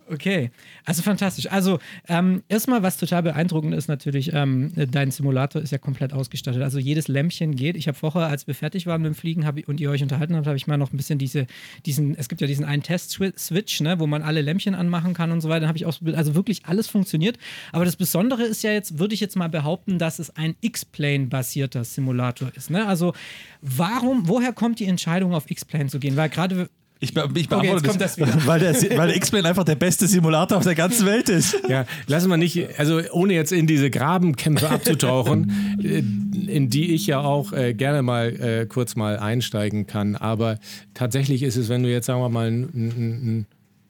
okay, 0.10 0.52
also 0.86 1.02
fantastisch. 1.02 1.52
Also 1.52 1.80
ähm, 2.08 2.44
erstmal, 2.50 2.84
was 2.84 2.98
total 2.98 3.24
beeindruckend 3.24 3.74
ist 3.74 3.88
natürlich, 3.88 4.34
ähm, 4.34 4.72
dein 4.76 5.12
Simulator 5.12 5.62
ist 5.62 5.72
ja 5.72 5.78
komplett 5.78 6.14
ausgestattet. 6.14 6.62
Also 6.62 6.80
jedes 6.80 7.08
Lämpchen 7.08 7.56
geht. 7.56 7.76
Ich 7.76 7.88
habe 7.88 7.98
vorher, 7.98 8.28
als 8.28 8.48
wir 8.48 8.56
fertig 8.56 8.88
waren 8.88 9.02
mit 9.02 9.14
dem 9.14 9.16
Fliegen 9.16 9.46
hab 9.46 9.58
und 9.68 9.80
ihr 9.80 9.92
euch 9.92 10.02
unterhalten 10.02 10.36
habt, 10.36 10.48
habe 10.48 10.58
ich 10.58 10.68
mal 10.68 10.78
noch 10.78 10.92
ein 10.94 10.98
bisschen 10.98 11.20
diese, 11.20 11.46
diesen, 11.86 12.16
es 12.16 12.30
gibt 12.30 12.42
ja 12.42 12.48
diesen 12.48 12.66
einen 12.66 12.84
Test-Switch, 12.84 13.82
ne, 13.82 14.00
wo 14.00 14.08
man 14.08 14.22
alle 14.22 14.42
Lämpchen 14.42 14.76
anmachen 14.76 15.14
kann 15.14 15.32
und 15.32 15.42
so 15.42 15.50
weiter. 15.50 15.62
Dann 15.62 15.70
habe 15.70 15.78
ich 15.78 15.86
ausprobiert. 15.86 16.18
Also 16.18 16.36
wirklich 16.36 16.66
alles 16.66 16.88
funktioniert. 16.88 17.38
Aber 17.72 17.86
das 17.86 17.96
Besondere 17.96 18.44
ist 18.44 18.64
ja 18.64 18.72
jetzt, 18.72 18.98
würde 19.00 19.14
ich 19.14 19.20
jetzt 19.20 19.36
mal 19.36 19.50
behaupten, 19.50 20.00
dass 20.00 20.20
es 20.20 20.36
ein 20.36 20.56
X-Plane-basierter 20.62 21.84
Simulator 21.84 22.52
ist. 22.56 22.70
Ne? 22.70 22.88
Also 22.88 23.14
warum, 23.62 24.28
woher 24.28 24.54
kommt 24.54 24.80
die 24.80 24.86
Entscheidung, 24.86 25.34
auf 25.34 25.50
X-Plane 25.50 25.90
zu 25.90 26.00
gehen? 26.00 26.16
Weil 26.16 26.30
gerade 26.30 26.70
Ich, 27.04 27.16
be 27.16 27.28
ich 27.34 27.42
jetzt 27.42 27.50
beantworte 27.50 27.88
kommt 27.88 28.00
das 28.00 28.16
wieder. 28.18 28.32
weil 28.46 28.60
der, 28.60 28.76
weil 28.76 29.08
der 29.08 29.16
X-Plane 29.16 29.50
einfach 29.50 29.64
der 29.64 29.76
beste 29.76 30.08
Simulator 30.08 30.60
auf 30.60 30.64
der 30.64 30.76
ganzen 30.76 31.08
Welt 31.08 31.30
ist. 31.30 31.58
Ja, 31.68 31.86
lassen 32.06 32.30
wir 32.30 32.38
nicht, 32.38 32.80
also 32.80 33.02
ohne 33.12 33.34
jetzt 33.34 33.52
in 33.52 33.66
diese 33.66 33.90
Grabenkämpfe 33.90 34.70
abzutauchen, 34.70 35.80
äh, 35.84 36.04
in 36.52 36.70
die 36.70 36.94
ich 36.94 37.08
ja 37.08 37.20
auch 37.22 37.54
äh, 37.54 37.74
gerne 37.74 38.04
mal 38.04 38.28
äh, 38.40 38.66
kurz 38.68 38.96
mal 38.96 39.18
einsteigen 39.18 39.88
kann. 39.88 40.16
Aber 40.16 40.60
tatsächlich 40.94 41.42
ist 41.42 41.58
es, 41.58 41.70
wenn 41.70 41.82
du 41.82 41.90
jetzt, 41.90 42.06
sagen 42.06 42.22
wir 42.22 42.30
mal, 42.30 42.48
ein, 42.48 42.70
ein, 42.74 42.88
ein 42.90 43.46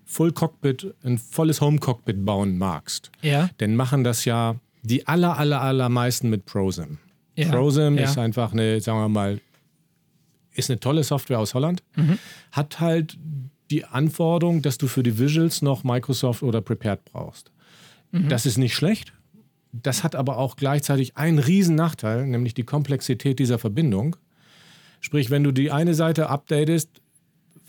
Full 0.06 0.32
Cockpit, 0.32 0.94
ein 1.04 1.18
volles 1.18 1.60
Home 1.60 1.80
Cockpit 1.80 2.26
bauen 2.26 2.58
magst, 2.58 3.12
Ja. 3.22 3.50
dann 3.58 3.76
machen 3.76 4.06
das 4.06 4.24
ja 4.24 4.56
die 4.84 5.06
aller, 5.06 5.38
aller, 5.38 5.62
allermeisten 5.62 6.30
mit 6.30 6.46
ProSim. 6.46 6.98
Ja, 7.36 7.50
ProSim 7.50 7.98
ja. 7.98 8.06
ist 8.06 8.18
einfach 8.18 8.54
eine, 8.54 8.80
sagen 8.80 9.00
wir 9.00 9.10
mal, 9.10 9.40
ist 10.56 10.70
eine 10.70 10.80
tolle 10.80 11.04
Software 11.04 11.40
aus 11.40 11.54
Holland, 11.54 11.84
Mhm. 11.96 12.18
hat 12.52 12.80
halt 12.80 13.18
die 13.70 13.86
Anforderung, 13.86 14.62
dass 14.62 14.78
du 14.78 14.88
für 14.88 15.02
die 15.04 15.18
Visuals 15.18 15.62
noch 15.62 15.84
Microsoft 15.84 16.44
oder 16.44 16.60
Prepared 16.62 17.06
brauchst. 17.06 17.52
Das 18.12 18.46
ist 18.46 18.58
nicht 18.58 18.76
schlecht. 18.76 19.14
Das 19.72 20.04
hat 20.04 20.16
aber 20.16 20.38
auch 20.38 20.58
gleichzeitig 20.58 21.16
einen 21.16 21.40
riesen 21.40 21.76
Nachteil, 21.76 22.28
nämlich 22.28 22.54
die 22.54 22.64
Komplexität 22.64 23.40
dieser 23.40 23.58
Verbindung. 23.58 24.18
Sprich, 25.00 25.30
wenn 25.30 25.46
du 25.46 25.54
die 25.54 25.72
eine 25.72 25.94
Seite 25.94 26.28
updatest, 26.30 26.90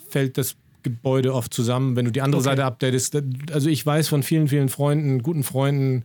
fällt 0.09 0.37
das 0.37 0.57
Gebäude 0.83 1.33
oft 1.33 1.55
zusammen. 1.55 1.95
Wenn 1.95 2.07
du 2.07 2.11
die 2.11 2.21
andere 2.21 2.41
Okay. 2.41 2.51
Seite 2.51 2.65
updatest, 2.65 3.15
da- 3.15 3.21
also 3.53 3.71
ich 3.71 3.87
weiß 3.87 4.09
von 4.09 4.25
vielen, 4.25 4.49
vielen 4.49 4.69
Freunden, 4.69 5.23
guten 5.23 5.45
Freunden, 5.45 6.05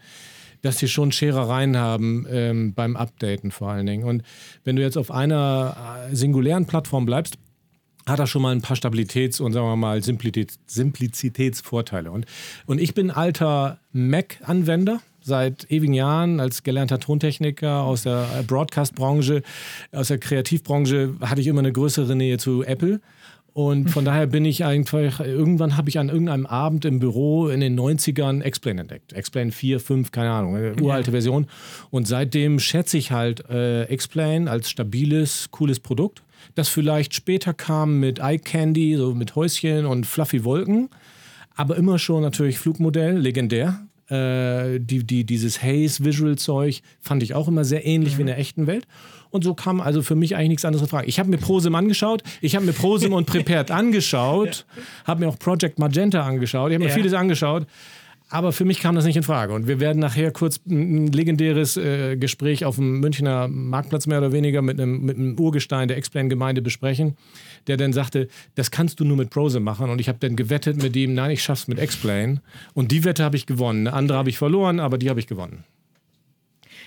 dass 0.67 0.79
sie 0.79 0.87
schon 0.87 1.11
Scherereien 1.11 1.77
haben 1.77 2.27
ähm, 2.29 2.73
beim 2.73 2.95
Updaten 2.95 3.51
vor 3.51 3.69
allen 3.69 3.85
Dingen. 3.85 4.03
Und 4.03 4.21
wenn 4.65 4.75
du 4.75 4.81
jetzt 4.81 4.97
auf 4.97 5.11
einer 5.11 6.07
äh, 6.11 6.15
singulären 6.15 6.65
Plattform 6.65 7.05
bleibst, 7.05 7.37
hat 8.05 8.19
er 8.19 8.27
schon 8.27 8.41
mal 8.41 8.53
ein 8.53 8.61
paar 8.61 8.77
Stabilitäts- 8.77 9.41
und 9.41 9.53
sagen 9.53 9.65
wir 9.65 9.75
mal 9.75 10.03
Simplizitäts 10.03 10.59
Simplizitätsvorteile. 10.67 12.11
Und, 12.11 12.25
und 12.65 12.79
ich 12.79 12.93
bin 12.93 13.11
alter 13.11 13.79
Mac-Anwender 13.91 15.01
seit 15.21 15.69
ewigen 15.71 15.93
Jahren 15.93 16.39
als 16.39 16.63
gelernter 16.63 16.99
Tontechniker 16.99 17.83
aus 17.83 18.03
der 18.03 18.43
Broadcast-Branche, 18.47 19.43
aus 19.91 20.07
der 20.07 20.19
Kreativbranche 20.19 21.15
hatte 21.21 21.41
ich 21.41 21.47
immer 21.47 21.59
eine 21.59 21.73
größere 21.73 22.15
Nähe 22.15 22.37
zu 22.37 22.63
Apple. 22.63 23.01
Und 23.57 23.89
von 23.89 24.05
daher 24.05 24.27
bin 24.27 24.45
ich 24.45 24.65
einfach, 24.65 25.19
irgendwann 25.19 25.77
habe 25.77 25.89
ich 25.89 25.97
an 25.97 26.09
irgendeinem 26.09 26.45
Abend 26.45 26.85
im 26.85 26.99
Büro 26.99 27.47
in 27.47 27.59
den 27.59 27.75
90ern 27.75 28.43
Explain 28.43 28.77
entdeckt. 28.77 29.13
Explain 29.13 29.51
4, 29.51 29.79
5, 29.79 30.11
keine 30.11 30.29
Ahnung, 30.29 30.55
eine 30.55 30.75
uralte 30.79 31.09
Version. 31.09 31.47
Und 31.89 32.07
seitdem 32.07 32.59
schätze 32.59 32.99
ich 32.99 33.11
halt 33.11 33.49
äh, 33.49 33.85
Explain 33.85 34.47
als 34.47 34.69
stabiles, 34.69 35.47
cooles 35.49 35.79
Produkt, 35.79 36.21
das 36.53 36.69
vielleicht 36.69 37.15
später 37.15 37.55
kam 37.55 37.99
mit 37.99 38.19
Eye 38.19 38.37
Candy, 38.37 38.95
so 38.95 39.15
mit 39.15 39.35
Häuschen 39.35 39.87
und 39.87 40.05
fluffy 40.05 40.43
Wolken, 40.43 40.89
aber 41.55 41.77
immer 41.77 41.97
schon 41.97 42.21
natürlich 42.21 42.59
Flugmodell, 42.59 43.17
legendär. 43.17 43.87
Äh, 44.09 44.79
die, 44.79 45.03
die, 45.03 45.23
dieses 45.23 45.63
Haze-Visual-Zeug 45.63 46.83
fand 47.01 47.23
ich 47.23 47.33
auch 47.33 47.47
immer 47.47 47.65
sehr 47.65 47.87
ähnlich 47.87 48.17
wie 48.17 48.21
in 48.21 48.27
der 48.27 48.37
echten 48.37 48.67
Welt. 48.67 48.85
Und 49.37 49.43
so 49.43 49.53
kam 49.53 49.81
also 49.81 50.01
für 50.01 50.15
mich 50.15 50.35
eigentlich 50.35 50.49
nichts 50.49 50.65
anderes 50.65 50.81
in 50.81 50.89
Frage. 50.89 51.05
Ich 51.05 51.19
habe 51.19 51.29
mir 51.29 51.37
ProSim 51.37 51.75
angeschaut, 51.75 52.23
ich 52.41 52.55
habe 52.55 52.65
mir 52.65 52.73
ProSim 52.73 53.13
und 53.13 53.27
Prepared 53.27 53.69
angeschaut, 53.81 54.65
habe 55.05 55.19
mir 55.19 55.29
auch 55.29 55.37
Project 55.37 55.77
Magenta 55.77 56.23
angeschaut, 56.23 56.71
ich 56.71 56.73
habe 56.75 56.85
mir 56.85 56.89
Ja. 56.89 56.95
vieles 56.95 57.13
angeschaut. 57.13 57.67
Aber 58.29 58.51
für 58.51 58.65
mich 58.65 58.79
kam 58.79 58.95
das 58.95 59.05
nicht 59.05 59.15
in 59.15 59.21
Frage. 59.23 59.53
Und 59.53 59.67
wir 59.67 59.79
werden 59.79 59.99
nachher 59.99 60.31
kurz 60.31 60.59
ein 60.67 61.07
legendäres 61.11 61.77
äh, 61.77 62.17
Gespräch 62.17 62.65
auf 62.65 62.75
dem 62.75 62.99
Münchner 62.99 63.47
Marktplatz 63.47 64.07
mehr 64.07 64.17
oder 64.17 64.31
weniger 64.33 64.61
mit 64.63 64.81
einem, 64.81 65.01
mit 65.05 65.17
einem 65.17 65.39
Urgestein 65.39 65.87
der 65.87 65.95
Explain-Gemeinde 65.97 66.61
besprechen, 66.63 67.15
der 67.67 67.77
dann 67.77 67.93
sagte, 67.93 68.27
das 68.55 68.71
kannst 68.71 68.99
du 68.99 69.05
nur 69.05 69.15
mit 69.17 69.29
Prose 69.29 69.59
machen. 69.59 69.89
Und 69.91 70.01
ich 70.01 70.09
habe 70.09 70.17
dann 70.19 70.35
gewettet 70.35 70.81
mit 70.81 70.95
ihm, 70.95 71.13
nein, 71.13 71.31
ich 71.31 71.41
schaff's 71.43 71.67
mit 71.69 71.77
Explain. 71.79 72.41
Und 72.73 72.91
die 72.91 73.03
Wette 73.05 73.23
habe 73.23 73.37
ich 73.37 73.45
gewonnen. 73.45 73.87
Eine 73.87 73.95
andere 73.95 74.17
habe 74.17 74.29
ich 74.29 74.37
verloren, 74.39 74.79
aber 74.81 74.97
die 74.97 75.09
habe 75.09 75.19
ich 75.21 75.27
gewonnen. 75.27 75.63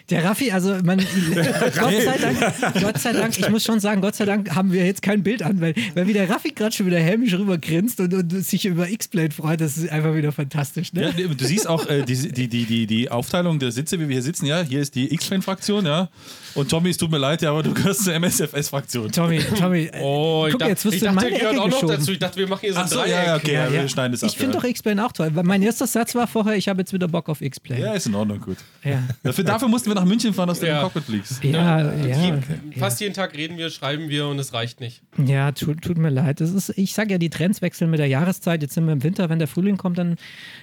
Der 0.08 0.24
Raffi, 0.24 0.50
also 0.50 0.76
man, 0.82 0.98
Gott 1.78 1.92
sei 2.02 2.18
Dank, 2.18 2.80
Gott 2.80 2.98
sei 2.98 3.12
Dank, 3.12 3.38
ich 3.38 3.48
muss 3.48 3.64
schon 3.64 3.78
sagen, 3.80 4.00
Gott 4.00 4.14
sei 4.16 4.24
Dank 4.24 4.54
haben 4.54 4.72
wir 4.72 4.84
jetzt 4.84 5.02
kein 5.02 5.22
Bild 5.22 5.42
an, 5.42 5.60
weil, 5.60 5.74
weil 5.94 6.06
wie 6.08 6.12
der 6.12 6.28
Raffi 6.28 6.50
gerade 6.50 6.74
schon 6.74 6.86
wieder 6.86 6.98
hämisch 6.98 7.34
rübergrinst 7.34 8.00
und, 8.00 8.12
und 8.14 8.30
sich 8.44 8.64
über 8.66 8.88
X-Plane 8.88 9.30
freut, 9.30 9.60
das 9.60 9.76
ist 9.76 9.90
einfach 9.90 10.14
wieder 10.14 10.32
fantastisch. 10.32 10.92
Ne? 10.92 11.12
Ja, 11.16 11.28
du 11.28 11.44
siehst 11.44 11.68
auch 11.68 11.86
äh, 11.88 12.02
die, 12.02 12.16
die, 12.32 12.48
die, 12.48 12.64
die, 12.64 12.86
die 12.86 13.10
Aufteilung 13.10 13.58
der 13.58 13.70
Sitze, 13.72 13.98
wie 14.00 14.08
wir 14.08 14.14
hier 14.14 14.22
sitzen. 14.22 14.46
Ja, 14.46 14.62
hier 14.62 14.80
ist 14.80 14.94
die 14.94 15.12
X-Plane-Fraktion, 15.14 15.86
ja. 15.86 16.08
Und 16.54 16.68
Tommy, 16.70 16.90
es 16.90 16.96
tut 16.96 17.10
mir 17.10 17.18
leid, 17.18 17.42
ja, 17.42 17.50
aber 17.50 17.62
du 17.62 17.72
gehörst 17.72 18.04
zur 18.04 18.14
MSFS-Fraktion. 18.14 19.12
Tommy, 19.12 19.40
Tommy, 19.58 19.90
Oh, 20.00 20.44
ich 20.46 20.52
guck, 20.52 20.60
dachte, 20.60 20.70
jetzt 20.70 20.84
wirst 20.84 20.94
ich 20.96 21.00
du 21.02 21.06
in 21.08 21.14
meine 21.14 21.30
Ecke 21.30 21.50
auch 21.50 21.54
noch 21.54 21.64
geschoben. 21.66 21.88
dazu. 21.96 22.12
Ich 22.12 22.18
dachte, 22.18 22.36
wir 22.38 22.48
machen 22.48 22.60
hier 22.62 22.72
so 22.72 22.78
ein 22.80 22.84
Achso, 22.84 22.96
Dreieck. 22.96 23.10
ja, 23.10 23.24
ja, 23.26 23.36
okay, 23.36 23.52
ja, 23.54 23.72
wir 23.72 23.88
schneiden 23.88 24.12
das 24.12 24.24
ab. 24.24 24.30
Ich 24.30 24.36
finde 24.36 24.54
ja. 24.54 24.60
doch 24.60 24.68
X-Plane 24.68 25.04
auch 25.06 25.12
toll. 25.12 25.30
Mein 25.30 25.62
erster 25.62 25.86
Satz 25.86 26.14
war 26.14 26.26
vorher, 26.26 26.56
ich 26.56 26.68
habe 26.68 26.80
jetzt 26.80 26.92
wieder 26.92 27.06
Bock 27.06 27.28
auf 27.28 27.40
X-Plane. 27.40 27.80
Ja, 27.80 27.92
ist 27.92 28.06
in 28.06 28.14
Ordnung, 28.14 28.40
gut. 28.40 28.56
Ja, 28.82 29.02
Dafür, 29.22 29.44
dafür 29.44 29.68
mussten 29.68 29.89
wir 29.90 29.94
nach 29.94 30.04
München 30.06 30.32
fahren, 30.32 30.48
dass 30.48 30.60
du 30.60 30.66
Ja. 30.66 30.76
im 30.78 30.82
Cockpit 30.84 31.02
fliegst. 31.04 31.44
ja, 31.44 31.92
ja, 31.94 32.06
ja, 32.06 32.38
Fast 32.78 33.00
jeden 33.00 33.12
Tag 33.14 33.36
reden 33.36 33.58
wir, 33.58 33.68
schreiben 33.70 34.08
wir 34.08 34.26
und 34.28 34.38
es 34.38 34.52
reicht 34.54 34.80
nicht. 34.80 35.02
ja 35.18 35.52
tut, 35.52 35.82
tut 35.82 35.98
mir 35.98 36.10
leid. 36.10 36.40
Das 36.40 36.50
ist, 36.52 36.70
ich 36.78 36.94
sage 36.94 37.10
ja, 37.12 37.18
die 37.18 37.28
Trends 37.30 37.60
wechseln 37.62 37.90
mit 37.90 37.98
der 38.00 38.06
Jahreszeit. 38.06 38.62
Jetzt 38.62 38.74
sind 38.74 38.86
wir 38.86 38.92
im 38.92 39.02
Winter, 39.02 39.28
wenn 39.28 39.38
der 39.38 39.48
Frühling 39.48 39.76
kommt, 39.76 39.98
dann, 39.98 40.16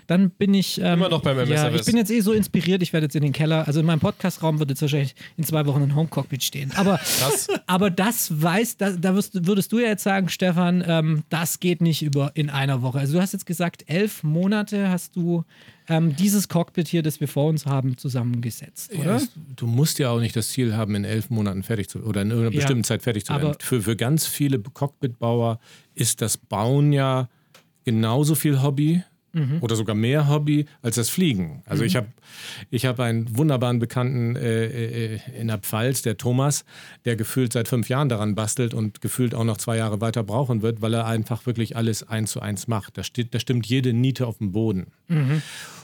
dann 0.08 0.30
bin 0.32 0.54
ich. 0.54 0.80
Ähm, 0.80 0.94
Immer 1.00 1.10
noch 1.10 1.22
beim 1.22 1.38
Ja, 1.38 1.44
MSFS. 1.68 1.80
ich 1.82 1.86
bin 1.86 1.98
jetzt 1.98 2.12
eh 2.12 2.22
so 2.22 2.32
inspiriert, 2.34 2.82
ich 2.82 2.94
werde 2.94 3.06
jetzt 3.06 3.16
in 3.16 3.24
den 3.24 3.34
Keller. 3.34 3.68
Also 3.68 3.80
in 3.82 3.86
meinem 3.86 4.00
Podcastraum 4.00 4.60
wird 4.60 4.70
jetzt 4.72 4.82
wahrscheinlich 4.82 5.16
in 5.38 5.44
zwei 5.44 5.66
Wochen 5.66 5.84
ein 5.84 5.96
Homecockpit 5.96 6.44
stehen. 6.44 6.72
Aber, 6.76 6.98
Krass. 6.98 7.48
aber 7.68 7.90
das 7.90 8.42
weiß, 8.42 8.78
da, 8.78 8.92
da 8.92 9.14
wirst, 9.16 9.46
würdest 9.46 9.72
du 9.72 9.80
ja 9.80 9.88
jetzt 9.88 10.04
sagen, 10.04 10.30
Stefan, 10.30 10.84
ähm, 10.88 11.24
das 11.30 11.60
geht 11.60 11.82
nicht 11.82 12.02
über 12.04 12.32
in 12.34 12.50
einer 12.50 12.82
Woche. 12.82 13.00
Also 13.00 13.14
du 13.14 13.22
hast 13.22 13.34
jetzt 13.34 13.46
gesagt, 13.46 13.84
elf 13.88 14.24
Monate 14.24 14.90
hast 14.90 15.16
du 15.16 15.44
ähm, 15.90 16.16
dieses 16.16 16.48
Cockpit 16.50 16.88
hier, 16.88 17.02
das 17.04 17.20
wir 17.20 17.28
vor 17.28 17.48
uns 17.50 17.66
haben, 17.66 17.98
zusammengesetzt, 17.98 18.94
oder? 18.94 19.04
Ja, 19.06 19.16
es- 19.18 19.32
du 19.56 19.68
musst 19.68 20.00
ja 20.00 20.10
auch 20.10 20.20
nicht 20.20 20.36
das 20.36 20.50
Ziel 20.50 20.76
haben, 20.76 20.96
in 20.96 21.06
elf 21.06 21.30
Monaten 21.30 21.64
fertig 21.64 21.90
zu 21.90 22.00
oder 22.04 22.22
in 22.24 22.30
Ja, 22.32 22.50
bestimmten 22.50 22.84
Zeit 22.84 23.04
fertig 23.04 23.26
zu 23.26 23.34
werden. 23.34 23.56
Für, 23.60 23.82
für 23.82 23.96
ganz 23.96 24.26
viele 24.28 24.60
Cockpitbauer 24.60 25.60
ist 25.96 26.22
das 26.22 26.38
Bauen 26.38 26.92
ja 26.94 27.30
genauso 27.86 28.36
viel 28.36 28.62
Hobby 28.62 29.04
Mhm. 29.34 29.58
oder 29.62 29.76
sogar 29.76 29.94
mehr 29.94 30.30
Hobby 30.30 30.66
als 30.82 30.96
das 30.96 31.10
Fliegen. 31.10 31.62
Also 31.66 31.84
ich 31.84 31.96
habe 31.96 32.08
ich 32.72 32.86
hab 32.86 33.00
einen 33.00 33.38
wunderbaren 33.38 33.78
Bekannten 33.78 34.36
äh, 34.36 34.66
äh, 35.16 35.20
in 35.40 35.48
der 35.50 35.60
Pfalz, 35.60 36.02
der 36.02 36.18
Thomas, 36.18 36.66
der 37.06 37.16
gefühlt 37.18 37.54
seit 37.54 37.68
fünf 37.68 37.88
Jahren 37.90 38.10
daran 38.10 38.34
bastelt 38.36 38.74
und 38.74 39.00
gefühlt 39.02 39.36
auch 39.36 39.44
noch 39.44 39.58
zwei 39.58 39.78
Jahre 39.78 40.02
weiter 40.02 40.24
brauchen 40.24 40.62
wird, 40.64 40.82
weil 40.82 40.94
er 40.94 41.06
einfach 41.06 41.46
wirklich 41.46 41.76
alles 41.76 42.08
eins 42.08 42.32
zu 42.32 42.40
eins 42.42 42.68
macht. 42.68 42.98
Da, 42.98 43.04
steht, 43.04 43.36
da 43.36 43.40
stimmt 43.40 43.68
jede 43.68 43.94
Niete 43.94 44.26
auf 44.26 44.40
dem 44.40 44.54
Boden. 44.54 44.88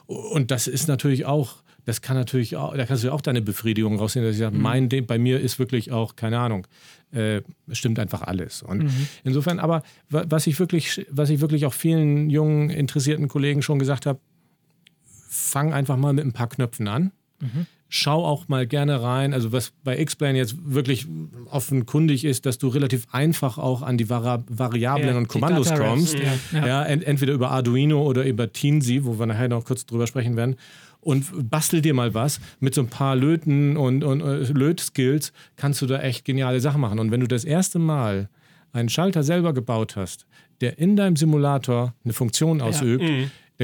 Und 0.08 0.52
das 0.52 0.68
ist 0.68 0.88
natürlich 0.88 1.26
auch, 1.26 1.56
das 1.86 2.02
kann 2.02 2.16
natürlich 2.18 2.56
auch, 2.56 2.76
da 2.76 2.86
kannst 2.86 3.04
du 3.04 3.08
ja 3.08 3.14
auch 3.14 3.22
deine 3.22 3.42
Befriedigung 3.42 3.98
rausnehmen, 4.00 4.28
dass 4.30 4.36
ich 4.36 4.40
sage, 4.42 4.56
mein, 4.58 4.90
Ding- 4.90 5.06
bei 5.06 5.18
mir 5.18 5.40
ist 5.40 5.60
wirklich 5.60 5.92
auch, 5.92 6.16
keine 6.16 6.40
Ahnung, 6.40 6.66
äh, 7.12 7.42
stimmt 7.72 8.00
einfach 8.00 8.22
alles. 8.22 8.64
Und 8.64 8.90
insofern, 9.24 9.60
aber 9.60 9.84
wa- 10.10 10.26
was 10.28 10.48
ich 10.48 10.60
wirklich, 10.60 11.06
was 11.10 11.30
ich 11.30 11.40
wirklich 11.42 11.66
auch 11.66 11.74
vielen 11.74 12.30
jungen, 12.30 12.70
interessierten 12.70 13.28
Kollegen 13.28 13.62
schon 13.62 13.80
gesagt 13.80 14.06
habe, 14.06 14.20
fang 15.28 15.74
einfach 15.74 15.98
mal 15.98 16.14
mit 16.14 16.26
ein 16.26 16.34
paar 16.34 16.48
Knöpfen 16.50 16.88
an. 16.88 17.12
Schau 17.96 18.26
auch 18.26 18.48
mal 18.48 18.66
gerne 18.66 19.04
rein. 19.04 19.36
Also 19.36 19.52
was 19.52 19.72
bei 19.84 20.00
X-Plane 20.00 20.36
jetzt 20.36 20.56
wirklich 20.66 21.06
offenkundig 21.52 22.26
ist, 22.26 22.48
dass 22.48 22.58
du 22.58 22.70
relativ 22.70 23.06
einfach 23.12 23.60
auch 23.60 23.84
an 23.84 24.00
die 24.00 24.10
Vari 24.10 24.42
Variablen 24.50 25.10
Ja, 25.10 25.18
und 25.18 25.28
Kommandos 25.28 25.72
kommst. 25.72 26.18
ja, 26.52 26.66
ja. 26.66 26.84
Ent 26.86 27.04
entweder 27.04 27.34
über 27.34 27.52
Arduino 27.52 28.02
oder 28.02 28.26
über 28.26 28.52
Teensy, 28.52 29.06
wo 29.06 29.20
wir 29.20 29.28
nachher 29.28 29.48
noch 29.48 29.64
kurz 29.64 29.86
drüber 29.86 30.08
sprechen 30.08 30.36
werden. 30.36 30.56
Und 31.02 31.52
bastel 31.52 31.84
dir 31.84 31.94
mal 31.94 32.16
was. 32.16 32.40
Mit 32.60 32.74
so 32.74 32.82
ein 32.82 32.88
paar 32.88 33.16
Löten 33.16 33.78
und, 33.78 34.04
und 34.04 34.22
äh, 34.22 34.38
Lötskills 34.52 35.32
kannst 35.56 35.80
du 35.84 35.86
da 35.86 36.00
echt 36.02 36.26
geniale 36.26 36.62
Sachen 36.62 36.82
machen. 36.82 36.98
Und 36.98 37.12
wenn 37.12 37.20
du 37.20 37.28
das 37.28 37.44
erste 37.46 37.78
Mal 37.78 38.28
einen 38.72 38.90
Schalter 38.90 39.22
selber 39.22 39.54
gebaut 39.54 39.96
hast, 39.98 40.26
der 40.62 40.80
in 40.80 40.96
deinem 40.96 41.16
Simulator 41.16 41.94
eine 42.04 42.14
Funktion 42.14 42.60
ausübt, 42.60 43.04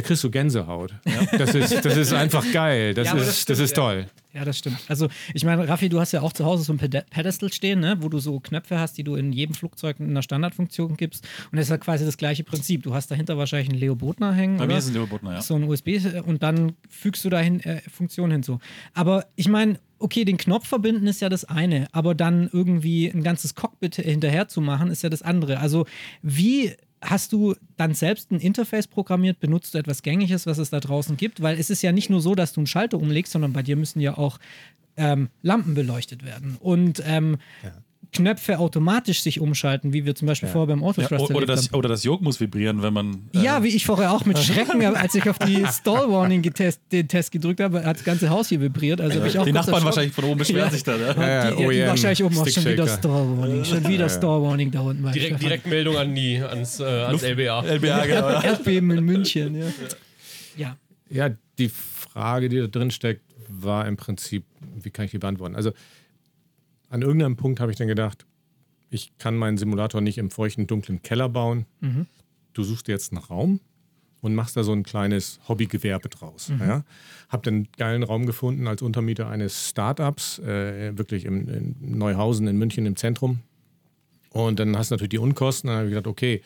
da 0.01 0.07
kriegst 0.07 0.23
du 0.23 0.31
Gänsehaut. 0.31 0.93
Das, 1.37 1.53
ist, 1.55 1.83
das 1.85 1.97
ist 1.97 2.13
einfach 2.13 2.45
geil. 2.51 2.93
Das, 2.93 3.07
Ja, 3.07 3.13
ist, 3.13 3.19
das 3.19 3.27
das, 3.27 3.41
stimmt, 3.41 3.59
ist 3.59 3.69
ja. 3.71 3.75
toll. 3.83 4.05
Ja, 4.33 4.45
das 4.45 4.57
stimmt. 4.59 4.77
Also, 4.87 5.07
ich 5.33 5.43
meine, 5.43 5.67
Raffi, 5.67 5.89
du 5.89 5.99
hast 5.99 6.11
ja 6.11 6.21
auch 6.21 6.31
zu 6.33 6.45
Hause 6.45 6.63
so 6.63 6.71
ein 6.71 6.77
Ped- 6.79 7.03
Pedestal 7.09 7.51
stehen, 7.51 7.79
ne? 7.79 7.97
wo 8.01 8.09
du 8.09 8.19
so 8.19 8.39
Knöpfe 8.39 8.79
hast, 8.79 8.97
die 8.97 9.03
du 9.03 9.15
in 9.15 9.31
jedem 9.33 9.55
Flugzeug 9.55 9.99
in 9.99 10.09
einer 10.11 10.21
Standardfunktion 10.21 10.97
gibst. 10.97 11.27
Und 11.51 11.57
das 11.57 11.65
ist 11.65 11.69
ja 11.71 11.77
quasi 11.77 12.05
das 12.05 12.15
gleiche 12.17 12.43
Prinzip. 12.43 12.83
Du 12.83 12.93
hast 12.93 13.09
dahinter 13.09 13.37
wahrscheinlich 13.37 13.69
einen 13.69 13.79
Leo 13.79 13.95
Botner 13.95 14.31
hängen. 14.33 14.57
Bei 14.57 14.65
oder? 14.65 14.73
mir 14.73 14.79
ist 14.79 14.87
ein 14.87 14.93
Leo 14.93 15.07
Butner, 15.07 15.33
ja. 15.33 15.41
So 15.41 15.55
ein 15.55 15.63
USB 15.63 15.97
und 16.25 16.43
dann 16.43 16.73
fügst 16.89 17.25
du 17.25 17.29
dahin 17.29 17.59
äh, 17.61 17.81
Funktionen 17.89 18.31
hinzu. 18.33 18.59
Aber 18.93 19.25
ich 19.35 19.47
meine, 19.47 19.79
okay, 19.97 20.25
den 20.25 20.37
Knopf 20.37 20.67
verbinden 20.67 21.07
ist 21.07 21.21
ja 21.21 21.29
das 21.29 21.43
eine, 21.45 21.87
aber 21.91 22.13
dann 22.15 22.49
irgendwie 22.53 23.07
ein 23.09 23.23
ganzes 23.23 23.55
Cockpit 23.55 23.95
hinterher 23.95 24.47
zu 24.47 24.61
machen, 24.61 24.91
ist 24.91 25.01
ja 25.01 25.09
das 25.09 25.23
andere. 25.23 25.59
Also 25.59 25.85
wie 26.21 26.73
hast 27.01 27.33
du 27.33 27.55
dann 27.77 27.93
selbst 27.93 28.31
ein 28.31 28.39
Interface 28.39 28.87
programmiert? 28.87 29.39
Benutzt 29.39 29.73
du 29.73 29.77
etwas 29.77 30.01
Gängiges, 30.01 30.45
was 30.45 30.57
es 30.57 30.69
da 30.69 30.79
draußen 30.79 31.17
gibt? 31.17 31.41
Weil 31.41 31.59
es 31.59 31.69
ist 31.69 31.81
ja 31.81 31.91
nicht 31.91 32.09
nur 32.09 32.21
so, 32.21 32.35
dass 32.35 32.53
du 32.53 32.61
einen 32.61 32.67
Schalter 32.67 32.97
umlegst, 32.97 33.31
sondern 33.31 33.53
bei 33.53 33.63
dir 33.63 33.75
müssen 33.75 33.99
ja 33.99 34.17
auch 34.17 34.39
ähm, 34.97 35.29
Lampen 35.41 35.75
beleuchtet 35.75 36.25
werden 36.25 36.57
und 36.59 37.01
ähm, 37.05 37.37
Knöpfe 38.11 38.57
automatisch 38.57 39.21
sich 39.21 39.39
umschalten, 39.39 39.93
wie 39.93 40.03
wir 40.05 40.15
zum 40.15 40.27
Beispiel 40.27 40.49
vorher 40.49 40.67
beim 40.75 40.81
Ja, 40.81 40.87
Autothrust 40.87 41.31
oder, 41.31 41.45
das, 41.45 41.67
haben. 41.67 41.75
oder 41.77 41.89
das 41.89 42.03
Jog 42.03 42.21
muss 42.21 42.39
vibrieren, 42.39 42.81
wenn 42.81 42.91
man. 42.91 43.29
äh, 43.35 43.39
Ja, 43.43 43.63
wie 43.63 43.67
ich 43.67 43.85
vorher 43.85 44.11
auch 44.11 44.25
mit 44.25 44.39
Schrecken, 44.43 44.83
als 44.83 45.13
ich 45.13 45.29
auf 45.29 45.37
die 45.37 45.63
Stall 45.67 46.09
Warning 46.09 46.41
getest, 46.41 46.81
den 46.91 47.07
Test 47.07 47.31
gedrückt 47.31 47.59
habe, 47.59 47.85
hat 47.85 47.97
das 47.97 48.03
ganze 48.03 48.29
Haus 48.31 48.49
hier 48.49 48.59
vibriert. 48.61 48.99
Also 48.99 49.19
hab 49.19 49.27
ich 49.27 49.37
auch 49.37 49.45
die 49.45 49.51
Nachbarn 49.51 49.83
wahrscheinlich 49.83 50.13
von 50.13 50.23
oben 50.23 50.39
beschweren 50.39 50.65
Ja. 50.65 50.71
sich 50.71 50.83
da. 50.83 50.97
Ne? 50.97 51.13
Ja, 51.17 51.27
ja, 51.27 51.51
Die, 51.51 51.61
ja, 51.63 51.69
die 51.69 51.87
wahrscheinlich 51.87 52.23
oben 52.23 52.37
auch 52.37 52.47
schon 52.47 52.65
wieder. 52.65 52.87
Store 52.87 53.37
Warning. 53.37 53.63
Schon 53.65 53.87
wieder 53.87 54.09
Store 54.09 54.41
Warning 54.41 54.71
da 54.71 54.81
unten. 54.81 55.03
Direkt, 55.03 55.17
Stefan. 55.25 55.39
Direktmeldung 55.39 55.97
an 55.97 56.15
die, 56.15 56.37
ans, 56.41 56.79
äh, 56.79 56.83
ans 56.83 57.21
LBA. 57.21 57.61
LBA, 57.61 58.05
genau. 58.05 58.29
ja. 58.29 58.43
Erdbeben 58.43 58.89
in 58.91 59.03
München. 59.03 59.55
Ja. 59.55 59.65
ja. 60.57 60.77
Ja, 61.11 61.35
die 61.57 61.69
Frage, 61.69 62.49
die 62.49 62.57
da 62.59 62.67
drin 62.67 62.91
steckt, 62.91 63.21
war 63.47 63.87
im 63.87 63.97
Prinzip, 63.97 64.45
wie 64.81 64.89
kann 64.91 65.05
ich 65.05 65.11
die 65.11 65.17
beantworten? 65.17 65.55
Also 65.55 65.71
an 66.89 67.01
irgendeinem 67.01 67.35
Punkt 67.37 67.59
habe 67.59 67.71
ich 67.71 67.77
dann 67.77 67.87
gedacht, 67.87 68.25
ich 68.89 69.11
kann 69.19 69.35
meinen 69.37 69.57
Simulator 69.57 70.01
nicht 70.01 70.17
im 70.17 70.31
feuchten, 70.31 70.65
dunklen 70.67 71.01
Keller 71.03 71.29
bauen. 71.29 71.65
du 72.53 72.63
suchst 72.63 72.87
dir 72.87 72.91
jetzt 72.93 73.11
einen 73.13 73.21
Raum 73.23 73.59
und 74.21 74.33
machst 74.35 74.57
da 74.57 74.63
so 74.63 74.73
ein 74.73 74.83
kleines 74.83 75.39
Hobbygewerbe 75.47 76.09
draus. 76.09 76.51
Ja? 76.59 76.83
Hab 77.29 77.43
dann 77.43 77.53
einen 77.53 77.67
geilen 77.77 78.03
Raum 78.03 78.25
gefunden 78.25 78.67
als 78.67 78.81
Untermieter 78.81 79.29
eines 79.29 79.69
Startups, 79.69 80.39
äh, 80.39 80.97
wirklich 80.97 81.25
im, 81.25 81.47
in 81.47 81.75
Neuhausen 81.97 82.47
in 82.47 82.57
München 82.57 82.85
im 82.85 82.95
Zentrum. 82.95 83.39
Und 84.31 84.59
dann 84.59 84.77
hast 84.77 84.91
du 84.91 84.95
natürlich 84.95 85.09
die 85.09 85.17
Unkosten. 85.19 85.69
Dann 85.69 85.77
habe 85.77 85.87
ich 85.87 85.93
gedacht, 85.93 86.07
okay, 86.07 86.41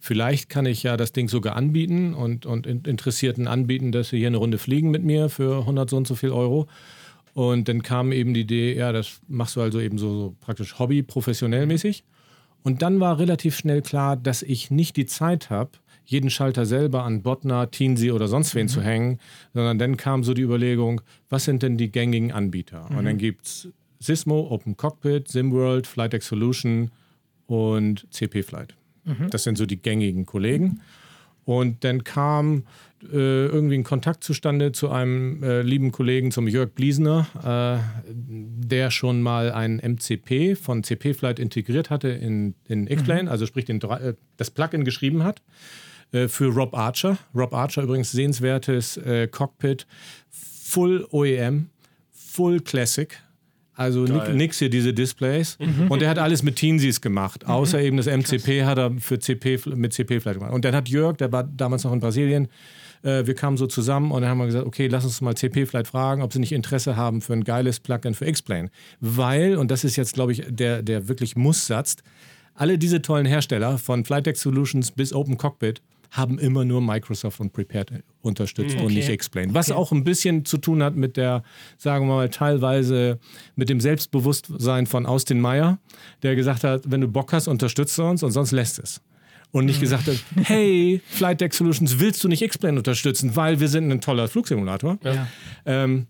vielleicht 0.00 0.48
kann 0.48 0.64
ich 0.66 0.82
ja 0.82 0.96
das 0.96 1.12
Ding 1.12 1.28
sogar 1.28 1.54
anbieten 1.56 2.14
und, 2.14 2.46
und 2.46 2.66
in- 2.66 2.82
Interessierten 2.84 3.46
anbieten, 3.46 3.92
dass 3.92 4.10
sie 4.10 4.18
hier 4.18 4.28
eine 4.28 4.38
Runde 4.38 4.56
fliegen 4.58 4.90
mit 4.90 5.02
mir 5.02 5.28
für 5.28 5.58
100 5.60 5.90
so 5.90 5.96
und 5.96 6.06
so 6.06 6.14
viel 6.14 6.30
Euro. 6.30 6.66
Und 7.36 7.68
dann 7.68 7.82
kam 7.82 8.12
eben 8.12 8.32
die 8.32 8.40
Idee, 8.40 8.74
ja, 8.74 8.92
das 8.92 9.20
machst 9.28 9.56
du 9.56 9.60
also 9.60 9.78
eben 9.78 9.98
so, 9.98 10.08
so 10.08 10.36
praktisch 10.40 10.78
Hobby, 10.78 11.02
professionell 11.02 11.66
mäßig. 11.66 12.02
Und 12.62 12.80
dann 12.80 12.98
war 12.98 13.18
relativ 13.18 13.58
schnell 13.58 13.82
klar, 13.82 14.16
dass 14.16 14.42
ich 14.42 14.70
nicht 14.70 14.96
die 14.96 15.04
Zeit 15.04 15.50
habe, 15.50 15.72
jeden 16.06 16.30
Schalter 16.30 16.64
selber 16.64 17.04
an 17.04 17.20
Botner, 17.20 17.70
Teensy 17.70 18.10
oder 18.10 18.26
sonst 18.26 18.54
wen 18.54 18.68
zu 18.68 18.80
hängen, 18.80 19.18
sondern 19.52 19.78
dann 19.78 19.98
kam 19.98 20.24
so 20.24 20.32
die 20.32 20.40
Überlegung, 20.40 21.02
was 21.28 21.44
sind 21.44 21.62
denn 21.62 21.76
die 21.76 21.92
gängigen 21.92 22.32
Anbieter? 22.32 22.90
Und 22.90 23.04
dann 23.04 23.18
gibt 23.18 23.44
es 23.44 23.68
Sysmo, 24.00 24.48
Open 24.50 24.78
Cockpit, 24.78 25.28
SimWorld, 25.28 25.86
FlightX 25.86 26.28
Solution 26.28 26.90
und 27.46 28.06
CP 28.14 28.44
Flight. 28.44 28.74
Das 29.28 29.42
sind 29.42 29.58
so 29.58 29.66
die 29.66 29.76
gängigen 29.76 30.24
Kollegen. 30.24 30.80
Und 31.44 31.84
dann 31.84 32.02
kam 32.02 32.64
äh, 33.12 33.46
irgendwie 33.46 33.76
ein 33.76 33.84
Kontakt 33.84 34.24
zustande 34.24 34.72
zu 34.72 34.90
einem 34.90 35.42
äh, 35.42 35.62
lieben 35.62 35.92
Kollegen, 35.92 36.30
zum 36.30 36.48
Jörg 36.48 36.70
Bliesner, 36.70 37.26
äh, 37.42 38.02
der 38.08 38.90
schon 38.90 39.22
mal 39.22 39.52
ein 39.52 39.76
MCP 39.76 40.56
von 40.56 40.82
CP 40.82 41.14
Flight 41.14 41.38
integriert 41.38 41.90
hatte 41.90 42.08
in, 42.08 42.54
in 42.66 42.86
X-Plane, 42.86 43.30
also 43.30 43.46
sprich 43.46 43.64
den, 43.64 43.80
äh, 43.80 44.14
das 44.36 44.50
Plugin 44.50 44.84
geschrieben 44.84 45.24
hat 45.24 45.42
äh, 46.12 46.28
für 46.28 46.46
Rob 46.46 46.74
Archer. 46.74 47.18
Rob 47.34 47.54
Archer 47.54 47.82
übrigens 47.82 48.12
sehenswertes 48.12 49.00
Cockpit, 49.30 49.86
Full 50.30 51.06
OEM, 51.10 51.70
Full 52.12 52.60
Classic. 52.60 53.16
Also 53.76 54.06
Geil. 54.06 54.34
nix 54.34 54.58
hier 54.58 54.70
diese 54.70 54.94
Displays. 54.94 55.58
Und 55.90 56.00
er 56.00 56.08
hat 56.08 56.18
alles 56.18 56.42
mit 56.42 56.56
Teensys 56.56 57.02
gemacht. 57.02 57.46
Außer 57.46 57.78
eben 57.78 57.98
das 57.98 58.06
MCP 58.06 58.64
hat 58.64 58.78
er 58.78 58.92
für 58.98 59.18
CP, 59.18 59.60
mit 59.74 59.92
CP 59.92 60.20
vielleicht 60.20 60.38
gemacht. 60.38 60.54
Und 60.54 60.64
dann 60.64 60.74
hat 60.74 60.88
Jörg, 60.88 61.18
der 61.18 61.30
war 61.30 61.44
damals 61.44 61.84
noch 61.84 61.92
in 61.92 62.00
Brasilien, 62.00 62.48
äh, 63.02 63.26
wir 63.26 63.34
kamen 63.34 63.56
so 63.56 63.66
zusammen 63.66 64.10
und 64.10 64.22
dann 64.22 64.30
haben 64.30 64.38
wir 64.38 64.46
gesagt, 64.46 64.66
okay, 64.66 64.86
lass 64.88 65.04
uns 65.04 65.20
mal 65.20 65.34
CP 65.34 65.66
vielleicht 65.66 65.88
fragen, 65.88 66.22
ob 66.22 66.32
sie 66.32 66.38
nicht 66.38 66.52
Interesse 66.52 66.96
haben 66.96 67.20
für 67.20 67.32
ein 67.32 67.44
geiles 67.44 67.80
Plugin 67.80 68.14
für 68.14 68.26
X-Plane. 68.26 68.70
Weil, 69.00 69.56
und 69.56 69.70
das 69.70 69.84
ist 69.84 69.96
jetzt, 69.96 70.14
glaube 70.14 70.32
ich, 70.32 70.44
der, 70.48 70.82
der 70.82 71.08
wirklich 71.08 71.36
Muss-Satz, 71.36 71.96
alle 72.54 72.78
diese 72.78 73.02
tollen 73.02 73.26
Hersteller 73.26 73.78
von 73.78 74.04
Flightdeck 74.04 74.36
Solutions 74.36 74.90
bis 74.90 75.12
Open 75.12 75.36
Cockpit 75.36 75.82
haben 76.10 76.38
immer 76.38 76.64
nur 76.64 76.80
Microsoft 76.80 77.40
und 77.40 77.52
Prepared 77.52 78.02
unterstützt 78.22 78.76
und 78.76 78.94
nicht 78.94 79.08
X-Plane. 79.08 79.54
Was 79.54 79.70
auch 79.70 79.92
ein 79.92 80.04
bisschen 80.04 80.44
zu 80.44 80.58
tun 80.58 80.82
hat 80.82 80.96
mit 80.96 81.16
der, 81.16 81.42
sagen 81.76 82.06
wir 82.06 82.14
mal, 82.14 82.28
teilweise 82.30 83.18
mit 83.54 83.68
dem 83.68 83.80
Selbstbewusstsein 83.80 84.86
von 84.86 85.06
Austin 85.06 85.40
Meyer, 85.40 85.78
der 86.22 86.36
gesagt 86.36 86.64
hat, 86.64 86.90
wenn 86.90 87.00
du 87.00 87.08
Bock 87.08 87.32
hast, 87.32 87.48
unterstütze 87.48 88.04
uns 88.04 88.22
und 88.22 88.30
sonst 88.30 88.52
lässt 88.52 88.78
es. 88.78 89.00
Und 89.52 89.64
nicht 89.64 89.80
gesagt 89.80 90.06
hat, 90.06 90.16
hey, 90.44 91.00
Flight 91.08 91.40
Deck 91.40 91.54
Solutions, 91.54 91.98
willst 91.98 92.22
du 92.22 92.28
nicht 92.28 92.42
X-Plane 92.42 92.76
unterstützen, 92.76 93.36
weil 93.36 93.58
wir 93.58 93.68
sind 93.68 93.90
ein 93.90 94.00
toller 94.00 94.28
Flugsimulator. 94.28 94.98
Ja. 95.02 95.28
Ähm, 95.64 96.06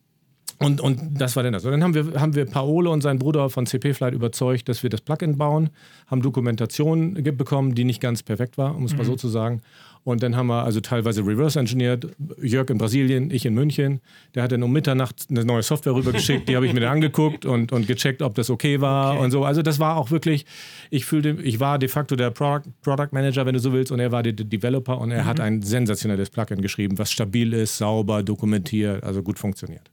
und, 0.58 0.80
und 0.80 1.20
das 1.20 1.36
war 1.36 1.42
dann 1.42 1.52
das. 1.52 1.64
Und 1.64 1.72
dann 1.72 1.84
haben 1.84 1.94
wir, 1.94 2.20
haben 2.20 2.34
wir 2.34 2.46
Paolo 2.46 2.92
und 2.92 3.02
seinen 3.02 3.18
Bruder 3.18 3.50
von 3.50 3.66
CP 3.66 3.92
Flight 3.92 4.14
überzeugt, 4.14 4.68
dass 4.68 4.82
wir 4.82 4.90
das 4.90 5.02
Plugin 5.02 5.36
bauen, 5.36 5.70
haben 6.06 6.22
Dokumentation 6.22 7.14
bekommen, 7.14 7.74
die 7.74 7.84
nicht 7.84 8.00
ganz 8.00 8.22
perfekt 8.22 8.56
war, 8.56 8.74
um 8.74 8.84
es 8.84 8.96
mal 8.96 9.04
so 9.04 9.16
zu 9.16 9.28
sagen. 9.28 9.60
Und 10.06 10.22
dann 10.22 10.36
haben 10.36 10.46
wir 10.46 10.62
also 10.62 10.78
teilweise 10.78 11.26
reverse 11.26 11.58
engineert. 11.58 12.06
Jörg 12.40 12.70
in 12.70 12.78
Brasilien, 12.78 13.32
ich 13.32 13.44
in 13.44 13.54
München. 13.54 14.00
Der 14.36 14.44
hat 14.44 14.52
dann 14.52 14.62
um 14.62 14.70
Mitternacht 14.70 15.26
eine 15.30 15.44
neue 15.44 15.64
Software 15.64 15.96
rübergeschickt, 15.96 16.48
die 16.48 16.54
habe 16.54 16.64
ich 16.64 16.72
mir 16.72 16.78
dann 16.78 16.92
angeguckt 16.92 17.44
und, 17.44 17.72
und 17.72 17.88
gecheckt, 17.88 18.22
ob 18.22 18.36
das 18.36 18.48
okay 18.48 18.80
war 18.80 19.18
und 19.18 19.32
so. 19.32 19.44
Also 19.44 19.62
das 19.62 19.80
war 19.80 19.96
auch 19.96 20.12
wirklich, 20.12 20.46
ich 20.90 21.06
fühlte, 21.06 21.30
ich 21.42 21.58
war 21.58 21.80
de 21.80 21.88
facto 21.88 22.14
der 22.14 22.30
Product, 22.30 22.70
Product 22.82 23.08
Manager, 23.10 23.46
wenn 23.46 23.54
du 23.54 23.58
so 23.58 23.72
willst, 23.72 23.90
und 23.90 23.98
er 23.98 24.12
war 24.12 24.22
der 24.22 24.32
De- 24.32 24.46
Developer 24.46 24.96
und 24.96 25.10
er 25.10 25.24
hat 25.24 25.40
ein 25.40 25.62
sensationelles 25.62 26.30
Plugin 26.30 26.62
geschrieben, 26.62 26.98
was 26.98 27.10
stabil 27.10 27.52
ist, 27.52 27.76
sauber, 27.76 28.22
dokumentiert, 28.22 29.02
also 29.02 29.24
gut 29.24 29.40
funktioniert. 29.40 29.90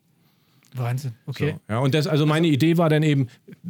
Wahnsinn. 0.75 1.13
Okay. 1.25 1.55
Ja, 1.67 1.79
und 1.79 1.95
das, 1.95 2.05
also 2.05 2.27
meine 2.27 2.47
Idee 2.47 2.77
war 2.77 2.89
dann 2.89 3.01
eben, 3.01 3.29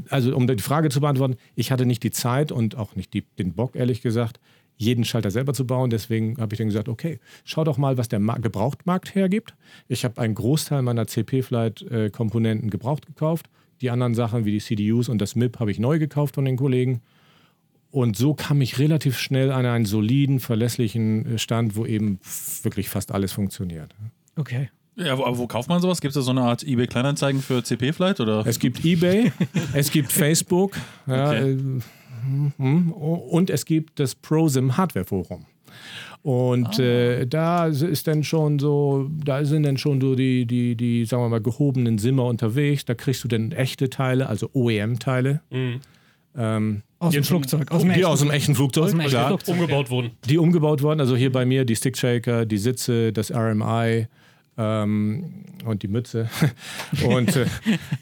also 0.09 0.35
um 0.35 0.45
die 0.45 0.61
Frage 0.61 0.89
zu 0.89 0.99
beantworten, 0.99 1.37
ich 1.55 1.71
hatte 1.71 1.85
nicht 1.85 2.03
die 2.03 2.11
Zeit 2.11 2.51
und 2.51 2.77
auch 2.77 2.97
nicht 2.97 3.13
die, 3.13 3.23
den 3.39 3.53
Bock, 3.53 3.77
ehrlich 3.77 4.01
gesagt, 4.01 4.41
jeden 4.77 5.03
Schalter 5.05 5.31
selber 5.31 5.53
zu 5.53 5.65
bauen. 5.65 5.89
Deswegen 5.89 6.37
habe 6.37 6.53
ich 6.53 6.57
dann 6.57 6.67
gesagt, 6.67 6.89
okay, 6.89 7.19
schau 7.45 7.63
doch 7.63 7.77
mal, 7.77 7.97
was 7.97 8.07
der 8.09 8.19
Ma 8.19 8.37
Gebrauchtmarkt 8.37 9.15
hergibt. 9.15 9.55
Ich 9.87 10.03
habe 10.03 10.19
einen 10.21 10.35
Großteil 10.35 10.81
meiner 10.81 11.07
CP-Flight-Komponenten 11.07 12.69
gebraucht 12.69 13.05
gekauft. 13.05 13.47
Die 13.81 13.89
anderen 13.89 14.15
Sachen 14.15 14.45
wie 14.45 14.51
die 14.51 14.59
CDUs 14.59 15.09
und 15.09 15.19
das 15.19 15.35
MIP 15.35 15.59
habe 15.59 15.71
ich 15.71 15.79
neu 15.79 15.99
gekauft 15.99 16.35
von 16.35 16.45
den 16.45 16.57
Kollegen. 16.57 17.01
Und 17.91 18.17
so 18.17 18.33
kam 18.33 18.59
ich 18.61 18.79
relativ 18.79 19.19
schnell 19.19 19.51
an 19.51 19.65
einen 19.65 19.85
soliden, 19.85 20.39
verlässlichen 20.39 21.37
Stand, 21.37 21.75
wo 21.75 21.85
eben 21.85 22.19
wirklich 22.63 22.89
fast 22.89 23.11
alles 23.11 23.31
funktioniert. 23.33 23.93
Okay. 24.35 24.69
Ja, 24.95 25.17
wo, 25.17 25.25
aber 25.25 25.37
wo 25.37 25.47
kauft 25.47 25.69
man 25.69 25.81
sowas? 25.81 26.01
Gibt 26.01 26.11
es 26.11 26.15
da 26.15 26.21
so 26.21 26.31
eine 26.31 26.41
Art 26.41 26.63
eBay 26.63 26.87
Kleinanzeigen 26.87 27.41
für 27.41 27.63
CP 27.63 27.93
vielleicht 27.93 28.19
oder? 28.19 28.45
Es 28.45 28.59
gibt 28.59 28.83
eBay, 28.85 29.31
es 29.73 29.91
gibt 29.91 30.11
Facebook 30.11 30.75
ja, 31.07 31.29
Okay. 31.29 31.51
äh, 31.51 31.57
und 32.57 33.49
es 33.49 33.65
gibt 33.65 33.99
das 33.99 34.15
ProSim 34.15 34.77
Hardware 34.77 35.05
Forum. 35.05 35.45
Und 36.21 36.79
äh, 36.79 37.25
da 37.27 37.65
ist 37.67 38.07
dann 38.07 38.23
schon 38.23 38.57
so, 38.57 39.09
da 39.25 39.43
sind 39.43 39.63
dann 39.63 39.77
schon 39.77 39.99
so 39.99 40.15
die, 40.15 40.45
die, 40.45 40.75
die, 40.75 41.03
sagen 41.05 41.23
wir 41.23 41.29
mal, 41.29 41.41
gehobenen 41.41 41.97
Simmer 41.97 42.25
unterwegs. 42.25 42.85
Da 42.85 42.93
kriegst 42.93 43.23
du 43.25 43.27
dann 43.27 43.51
echte 43.51 43.89
Teile, 43.89 44.29
also 44.29 44.49
OEM-Teile. 44.53 45.41
Ähm, 46.35 46.81
Aus 46.99 47.13
dem 47.13 47.23
Flugzeug. 47.25 47.69
Aus 47.71 47.81
dem 47.81 47.89
die 47.89 47.95
echten- 47.95 48.05
aus 48.07 48.19
dem 48.21 48.31
echten 48.31 48.55
Flugzeug, 48.55 48.83
aus 48.85 48.91
dem 48.91 49.01
echten. 49.01 49.27
Flugzeug. 49.27 49.55
Umgebaut 49.55 49.89
wurden. 49.89 50.11
die 50.29 50.37
umgebaut 50.37 50.81
wurden. 50.81 50.99
Also 51.01 51.15
hier 51.17 51.31
bei 51.31 51.45
mir 51.45 51.65
die 51.65 51.75
Stickshaker, 51.75 52.45
die 52.45 52.57
Sitze, 52.57 53.11
das 53.11 53.29
RMI 53.31 54.07
ähm, 54.57 55.45
und 55.65 55.83
die 55.83 55.87
Mütze. 55.87 56.29
und 57.07 57.35
äh, 57.35 57.45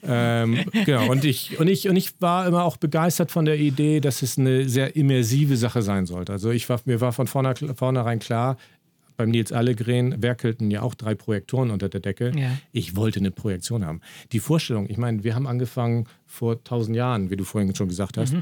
ähm, 0.03 0.59
genau. 0.85 1.09
Und 1.09 1.23
ich, 1.23 1.59
und, 1.59 1.67
ich, 1.67 1.87
und 1.87 1.95
ich 1.95 2.19
war 2.19 2.47
immer 2.47 2.63
auch 2.63 2.77
begeistert 2.77 3.31
von 3.31 3.45
der 3.45 3.59
Idee, 3.59 3.99
dass 3.99 4.21
es 4.21 4.37
eine 4.37 4.67
sehr 4.67 4.95
immersive 4.95 5.57
Sache 5.57 5.81
sein 5.81 6.05
sollte. 6.05 6.33
Also 6.33 6.51
ich 6.51 6.67
war, 6.69 6.79
mir 6.85 7.01
war 7.01 7.13
von 7.13 7.27
vorne, 7.27 7.55
vornherein 7.75 8.19
klar, 8.19 8.57
beim 9.17 9.29
Nils 9.29 9.51
Allegren 9.51 10.21
werkelten 10.23 10.71
ja 10.71 10.81
auch 10.81 10.95
drei 10.95 11.13
Projektoren 11.13 11.69
unter 11.69 11.89
der 11.89 11.99
Decke. 11.99 12.31
Ja. 12.35 12.57
Ich 12.71 12.95
wollte 12.95 13.19
eine 13.19 13.31
Projektion 13.31 13.85
haben. 13.85 14.01
Die 14.31 14.39
Vorstellung, 14.39 14.89
ich 14.89 14.97
meine, 14.97 15.23
wir 15.23 15.35
haben 15.35 15.47
angefangen 15.47 16.07
vor 16.25 16.63
tausend 16.63 16.95
Jahren, 16.95 17.29
wie 17.29 17.35
du 17.35 17.43
vorhin 17.43 17.75
schon 17.75 17.87
gesagt 17.87 18.17
hast. 18.17 18.35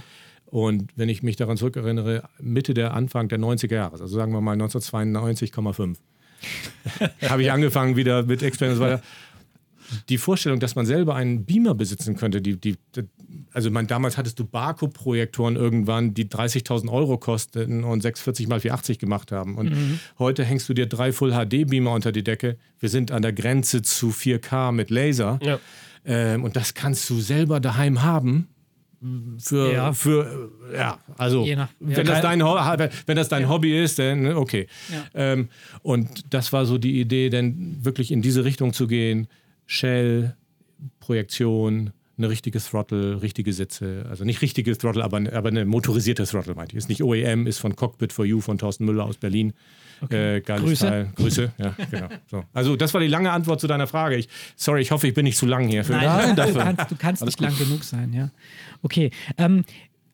Und 0.45 0.91
wenn 0.95 1.09
ich 1.09 1.21
mich 1.21 1.35
daran 1.35 1.57
zurückerinnere, 1.57 2.23
Mitte 2.39 2.73
der 2.73 2.93
Anfang 2.93 3.27
der 3.27 3.39
90er 3.39 3.73
Jahre, 3.73 3.91
also 3.93 4.07
sagen 4.07 4.31
wir 4.31 4.41
mal 4.41 4.55
1992,5, 4.55 5.97
habe 7.29 7.43
ich 7.43 7.51
angefangen 7.51 7.95
wieder 7.95 8.23
mit 8.23 8.43
Explain 8.43 8.71
und 8.71 8.77
so 8.77 8.83
weiter. 8.83 9.01
Die 10.07 10.17
Vorstellung, 10.19 10.59
dass 10.59 10.75
man 10.75 10.85
selber 10.85 11.15
einen 11.15 11.45
Beamer 11.45 11.73
besitzen 11.73 12.15
könnte, 12.15 12.41
die, 12.41 12.57
die, 12.57 12.77
also 13.53 13.71
man, 13.71 13.87
damals 13.87 14.17
hattest 14.17 14.37
du 14.37 14.45
Barco-Projektoren 14.45 15.55
irgendwann, 15.55 16.13
die 16.13 16.25
30.000 16.25 16.91
Euro 16.91 17.17
kosteten 17.17 17.83
und 17.83 18.01
640 18.01 18.47
mal 18.47 18.59
480 18.59 18.99
gemacht 18.99 19.31
haben. 19.31 19.57
Und 19.57 19.71
heute 20.19 20.43
hängst 20.45 20.69
du 20.69 20.75
dir 20.75 20.85
drei 20.85 21.11
Full-HD-Beamer 21.11 21.91
unter 21.91 22.11
die 22.11 22.23
Decke. 22.23 22.57
Wir 22.79 22.89
sind 22.89 23.11
an 23.11 23.23
der 23.23 23.33
Grenze 23.33 23.81
zu 23.81 24.09
4K 24.09 24.71
mit 24.71 24.91
Laser. 24.91 25.39
Ja. 25.41 25.59
Ähm, 26.05 26.43
und 26.43 26.55
das 26.55 26.73
kannst 26.73 27.09
du 27.09 27.19
selber 27.19 27.59
daheim 27.59 28.03
haben. 28.03 28.47
Für, 29.37 29.71
Ja. 29.73 29.93
für 29.93 30.49
äh, 30.73 30.77
ja, 30.77 30.99
also 31.17 31.41
nach- 31.45 31.47
ja. 31.47 31.69
wenn, 31.79 32.05
das 32.05 32.21
dein, 32.21 32.39
wenn 32.41 33.15
das 33.15 33.29
dein 33.29 33.47
Hobby 33.47 33.77
ist, 33.81 33.97
dann 33.99 34.23
ne, 34.23 34.35
okay. 34.37 34.67
Ja. 34.91 35.05
Ähm, 35.13 35.49
und 35.83 36.33
das 36.33 36.51
war 36.51 36.65
so 36.65 36.77
die 36.77 36.99
Idee, 36.99 37.29
dann 37.29 37.77
wirklich 37.85 38.11
in 38.11 38.21
diese 38.21 38.43
Richtung 38.43 38.73
zu 38.73 38.87
gehen. 38.87 39.27
Shell, 39.67 40.35
Projektion, 40.99 41.91
eine 42.17 42.29
richtige 42.29 42.59
Throttle, 42.59 43.21
richtige 43.21 43.53
Sitze. 43.53 44.05
Also 44.09 44.25
nicht 44.25 44.41
richtige 44.41 44.77
Throttle, 44.77 45.03
aber, 45.03 45.21
aber 45.33 45.47
eine 45.49 45.63
motorisierte 45.65 46.25
Throttle, 46.25 46.53
meinte 46.55 46.73
ich. 46.73 46.77
Ist 46.79 46.89
nicht 46.89 47.01
OEM, 47.01 47.47
ist 47.47 47.59
von 47.59 47.75
Cockpit 47.75 48.11
for 48.11 48.25
You 48.25 48.41
von 48.41 48.57
Thorsten 48.57 48.83
Müller 48.85 49.05
aus 49.05 49.15
Berlin. 49.17 49.53
Äh, 50.09 50.39
geiles 50.41 50.63
Grüße. 50.63 50.85
Teil. 50.87 51.09
Grüße, 51.15 51.51
ja, 51.57 51.75
genau. 51.91 52.07
So. 52.27 52.43
Also 52.53 52.75
das 52.77 52.93
war 52.93 53.01
die 53.01 53.07
lange 53.07 53.31
Antwort 53.31 53.59
zu 53.59 53.67
deiner 53.67 53.85
Frage. 53.87 54.15
Ich, 54.15 54.29
sorry, 54.55 54.81
ich 54.81 54.91
hoffe, 54.91 55.07
ich 55.07 55.13
bin 55.13 55.25
nicht 55.25 55.37
zu 55.37 55.45
lang 55.45 55.67
hier. 55.67 55.83
Für 55.83 55.91
Nein, 55.93 56.29
du, 56.29 56.35
dafür. 56.35 56.61
kannst, 56.61 56.91
du 56.91 56.95
kannst 56.97 57.25
nicht 57.25 57.39
lang 57.41 57.57
genug 57.57 57.83
sein, 57.83 58.13
ja. 58.13 58.31
Okay. 58.81 59.11
Ähm, 59.37 59.63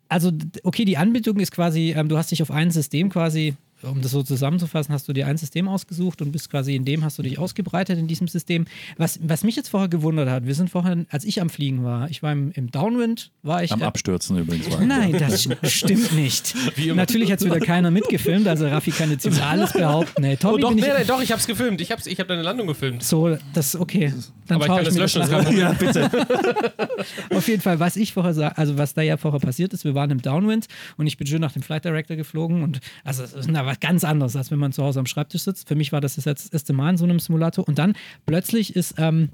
also, 0.07 0.31
okay, 0.63 0.85
die 0.85 0.97
Anbindung 0.97 1.39
ist 1.39 1.51
quasi, 1.51 1.93
ähm, 1.95 2.09
du 2.09 2.17
hast 2.17 2.31
dich 2.31 2.41
auf 2.41 2.51
ein 2.51 2.71
System 2.71 3.09
quasi 3.09 3.55
um 3.83 4.01
das 4.01 4.11
so 4.11 4.23
zusammenzufassen, 4.23 4.93
hast 4.93 5.07
du 5.07 5.13
dir 5.13 5.27
ein 5.27 5.37
System 5.37 5.67
ausgesucht 5.67 6.21
und 6.21 6.31
bist 6.31 6.49
quasi 6.49 6.75
in 6.75 6.85
dem 6.85 7.03
hast 7.03 7.17
du 7.19 7.23
dich 7.23 7.37
ausgebreitet 7.39 7.97
in 7.99 8.07
diesem 8.07 8.27
System. 8.27 8.65
Was, 8.97 9.19
was 9.21 9.43
mich 9.43 9.55
jetzt 9.55 9.69
vorher 9.69 9.89
gewundert 9.89 10.29
hat, 10.29 10.45
wir 10.45 10.55
sind 10.55 10.69
vorhin, 10.69 11.05
als 11.09 11.23
ich 11.25 11.41
am 11.41 11.49
Fliegen 11.49 11.83
war, 11.83 12.09
ich 12.09 12.23
war 12.23 12.31
im, 12.31 12.51
im 12.53 12.71
Downwind, 12.71 13.31
war 13.43 13.63
ich. 13.63 13.71
Am 13.71 13.81
äh, 13.81 13.85
Abstürzen 13.85 14.37
übrigens. 14.37 14.71
War 14.71 14.81
Nein, 14.81 15.11
das 15.17 15.45
st- 15.45 15.67
stimmt 15.69 16.13
nicht. 16.13 16.55
Natürlich 16.95 17.31
hat 17.31 17.39
es 17.39 17.45
wieder 17.45 17.59
keiner 17.59 17.91
mitgefilmt, 17.91 18.47
also 18.47 18.67
Raffi 18.67 18.91
kann 18.91 19.11
jetzt 19.11 19.25
über 19.25 19.43
alles 19.45 19.73
behaupten. 19.73 20.21
Nee, 20.21 20.33
Oh, 20.35 20.37
Tommy 20.57 20.61
doch, 20.61 20.69
bin 20.69 20.77
nee, 20.79 20.85
ich, 20.87 20.97
nee, 20.99 21.03
doch, 21.05 21.21
ich 21.21 21.31
hab's 21.31 21.45
gefilmt. 21.47 21.81
Ich, 21.81 21.91
hab's, 21.91 22.05
ich 22.07 22.19
hab 22.19 22.27
deine 22.27 22.41
Landung 22.41 22.67
gefilmt. 22.67 23.03
so, 23.03 23.37
das 23.53 23.75
okay. 23.75 24.13
Dann 24.47 24.55
Aber 24.57 24.65
ich 24.65 24.71
kann 24.71 24.79
ich, 24.81 24.87
das 24.89 24.97
löschen, 24.97 25.21
das 25.21 25.31
an. 25.31 25.43
kann 25.45 25.57
ja, 25.57 25.73
bitte. 25.73 26.09
Auf 27.35 27.47
jeden 27.47 27.61
Fall, 27.61 27.79
was 27.79 27.95
ich 27.95 28.13
vorher 28.13 28.33
sag, 28.33 28.57
also 28.57 28.77
was 28.77 28.93
da 28.93 29.01
ja 29.01 29.17
vorher 29.17 29.39
passiert 29.39 29.73
ist, 29.73 29.83
wir 29.85 29.95
waren 29.95 30.11
im 30.11 30.21
Downwind 30.21 30.67
und 30.97 31.07
ich 31.07 31.17
bin 31.17 31.27
schön 31.27 31.41
nach 31.41 31.51
dem 31.51 31.61
Flight 31.61 31.85
Director 31.85 32.15
geflogen 32.15 32.63
und 32.63 32.79
also 33.03 33.23
es 33.23 33.33
ist 33.33 33.47
was 33.65 33.79
ganz 33.79 34.03
anderes, 34.03 34.35
als 34.35 34.51
wenn 34.51 34.59
man 34.59 34.71
zu 34.71 34.83
Hause 34.83 34.99
am 34.99 35.05
Schreibtisch 35.05 35.43
sitzt. 35.43 35.67
Für 35.67 35.75
mich 35.75 35.91
war 35.91 36.01
das 36.01 36.15
das 36.15 36.25
jetzt 36.25 36.45
das 36.45 36.53
erste 36.53 36.73
Mal 36.73 36.91
in 36.91 36.97
so 36.97 37.05
einem 37.05 37.19
Simulator 37.19 37.67
und 37.67 37.77
dann 37.79 37.93
plötzlich 38.25 38.75
ist, 38.75 38.95
ähm, 38.97 39.29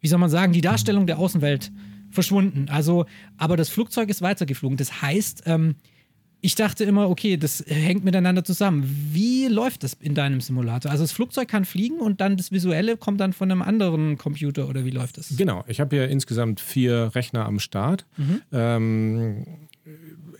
wie 0.00 0.08
soll 0.08 0.18
man 0.18 0.30
sagen, 0.30 0.52
die 0.52 0.60
Darstellung 0.60 1.06
der 1.06 1.18
Außenwelt 1.18 1.72
verschwunden. 2.10 2.66
Also, 2.68 3.06
aber 3.38 3.56
das 3.56 3.68
Flugzeug 3.68 4.08
ist 4.08 4.22
weitergeflogen. 4.22 4.76
Das 4.76 5.02
heißt, 5.02 5.44
ähm, 5.46 5.76
ich 6.44 6.56
dachte 6.56 6.82
immer, 6.82 7.08
okay, 7.08 7.36
das 7.36 7.64
hängt 7.68 8.04
miteinander 8.04 8.42
zusammen. 8.42 8.82
Wie 9.12 9.46
läuft 9.46 9.84
das 9.84 9.94
in 9.94 10.16
deinem 10.16 10.40
Simulator? 10.40 10.90
Also 10.90 11.04
das 11.04 11.12
Flugzeug 11.12 11.46
kann 11.46 11.64
fliegen 11.64 11.98
und 11.98 12.20
dann 12.20 12.36
das 12.36 12.50
Visuelle 12.50 12.96
kommt 12.96 13.20
dann 13.20 13.32
von 13.32 13.50
einem 13.50 13.62
anderen 13.62 14.18
Computer 14.18 14.68
oder 14.68 14.84
wie 14.84 14.90
läuft 14.90 15.18
das? 15.18 15.36
Genau, 15.36 15.64
ich 15.68 15.78
habe 15.80 15.94
hier 15.94 16.08
insgesamt 16.08 16.60
vier 16.60 17.12
Rechner 17.14 17.46
am 17.46 17.60
Start. 17.60 18.06
Ähm, 18.50 19.68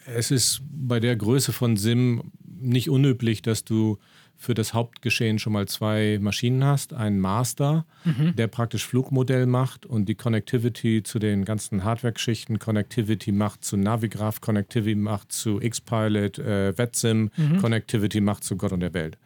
es 0.04 0.32
ist 0.32 0.62
bei 0.70 0.98
der 0.98 1.14
Größe 1.14 1.52
von 1.52 1.76
SIM 1.76 2.32
nicht 2.62 2.88
unüblich, 2.90 3.42
dass 3.42 3.64
du 3.64 3.98
für 4.42 4.54
das 4.54 4.74
Hauptgeschehen 4.74 5.38
schon 5.38 5.52
mal 5.52 5.68
zwei 5.68 6.18
Maschinen 6.20 6.64
hast. 6.64 6.94
Einen 6.94 7.20
Master, 7.20 7.86
der 8.34 8.48
praktisch 8.48 8.84
Flugmodell 8.84 9.46
macht 9.46 9.86
und 9.86 10.06
die 10.06 10.16
Connectivity 10.16 11.04
zu 11.04 11.20
den 11.20 11.44
ganzen 11.44 11.84
Hardware-Geschichten, 11.84 12.58
Connectivity 12.58 13.30
macht 13.30 13.64
zu 13.64 13.76
Navigraph, 13.76 14.40
Connectivity 14.40 14.96
macht 14.96 15.30
zu 15.30 15.60
X-Pilot, 15.60 16.40
äh, 16.40 16.76
VetSim, 16.76 17.30
Connectivity 17.60 18.20
macht 18.20 18.42
zu 18.42 18.56
Gott 18.56 18.72
und 18.72 18.80
der 18.80 18.94
Welt. 18.94 19.16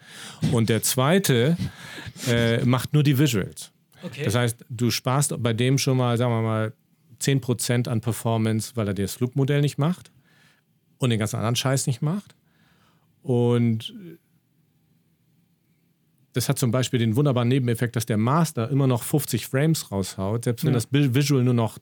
Und 0.53 0.69
der 0.69 0.83
zweite 0.83 1.57
äh, 2.29 2.63
macht 2.67 2.93
nur 2.93 3.03
die 3.03 3.19
Visuals. 3.19 3.73
Okay. 4.03 4.25
Das 4.25 4.35
heißt, 4.35 4.67
du 4.69 4.91
sparst 4.91 5.35
bei 5.43 5.55
dem 5.55 5.79
schon 5.79 5.97
mal, 5.97 6.19
sagen 6.19 6.33
wir 6.33 6.43
mal, 6.43 6.73
10% 7.23 7.89
an 7.89 8.03
Performance, 8.03 8.73
weil 8.75 8.89
er 8.89 8.95
dir 8.95 9.03
das 9.03 9.15
Flugmodell 9.15 9.63
nicht 9.63 9.79
macht 9.79 10.11
und 10.99 11.09
den 11.11 11.19
ganzen 11.19 11.37
anderen 11.37 11.57
Scheiß 11.57 11.87
nicht 11.87 12.03
macht. 12.03 12.35
Und 13.27 13.93
das 16.33 16.49
hat 16.49 16.59
zum 16.59 16.71
Beispiel 16.71 17.01
den 17.01 17.17
wunderbaren 17.17 17.49
Nebeneffekt, 17.49 17.97
dass 17.97 18.07
der 18.07 18.19
Master 18.19 18.69
immer 18.71 18.87
noch 18.87 19.03
50 19.03 19.47
Frames 19.49 19.91
raushaut, 19.91 20.45
selbst 20.45 20.65
wenn 20.65 20.73
Ja. 20.73 20.81
das 20.81 20.89
Visual 20.93 21.43
nur 21.43 21.55
noch 21.55 21.79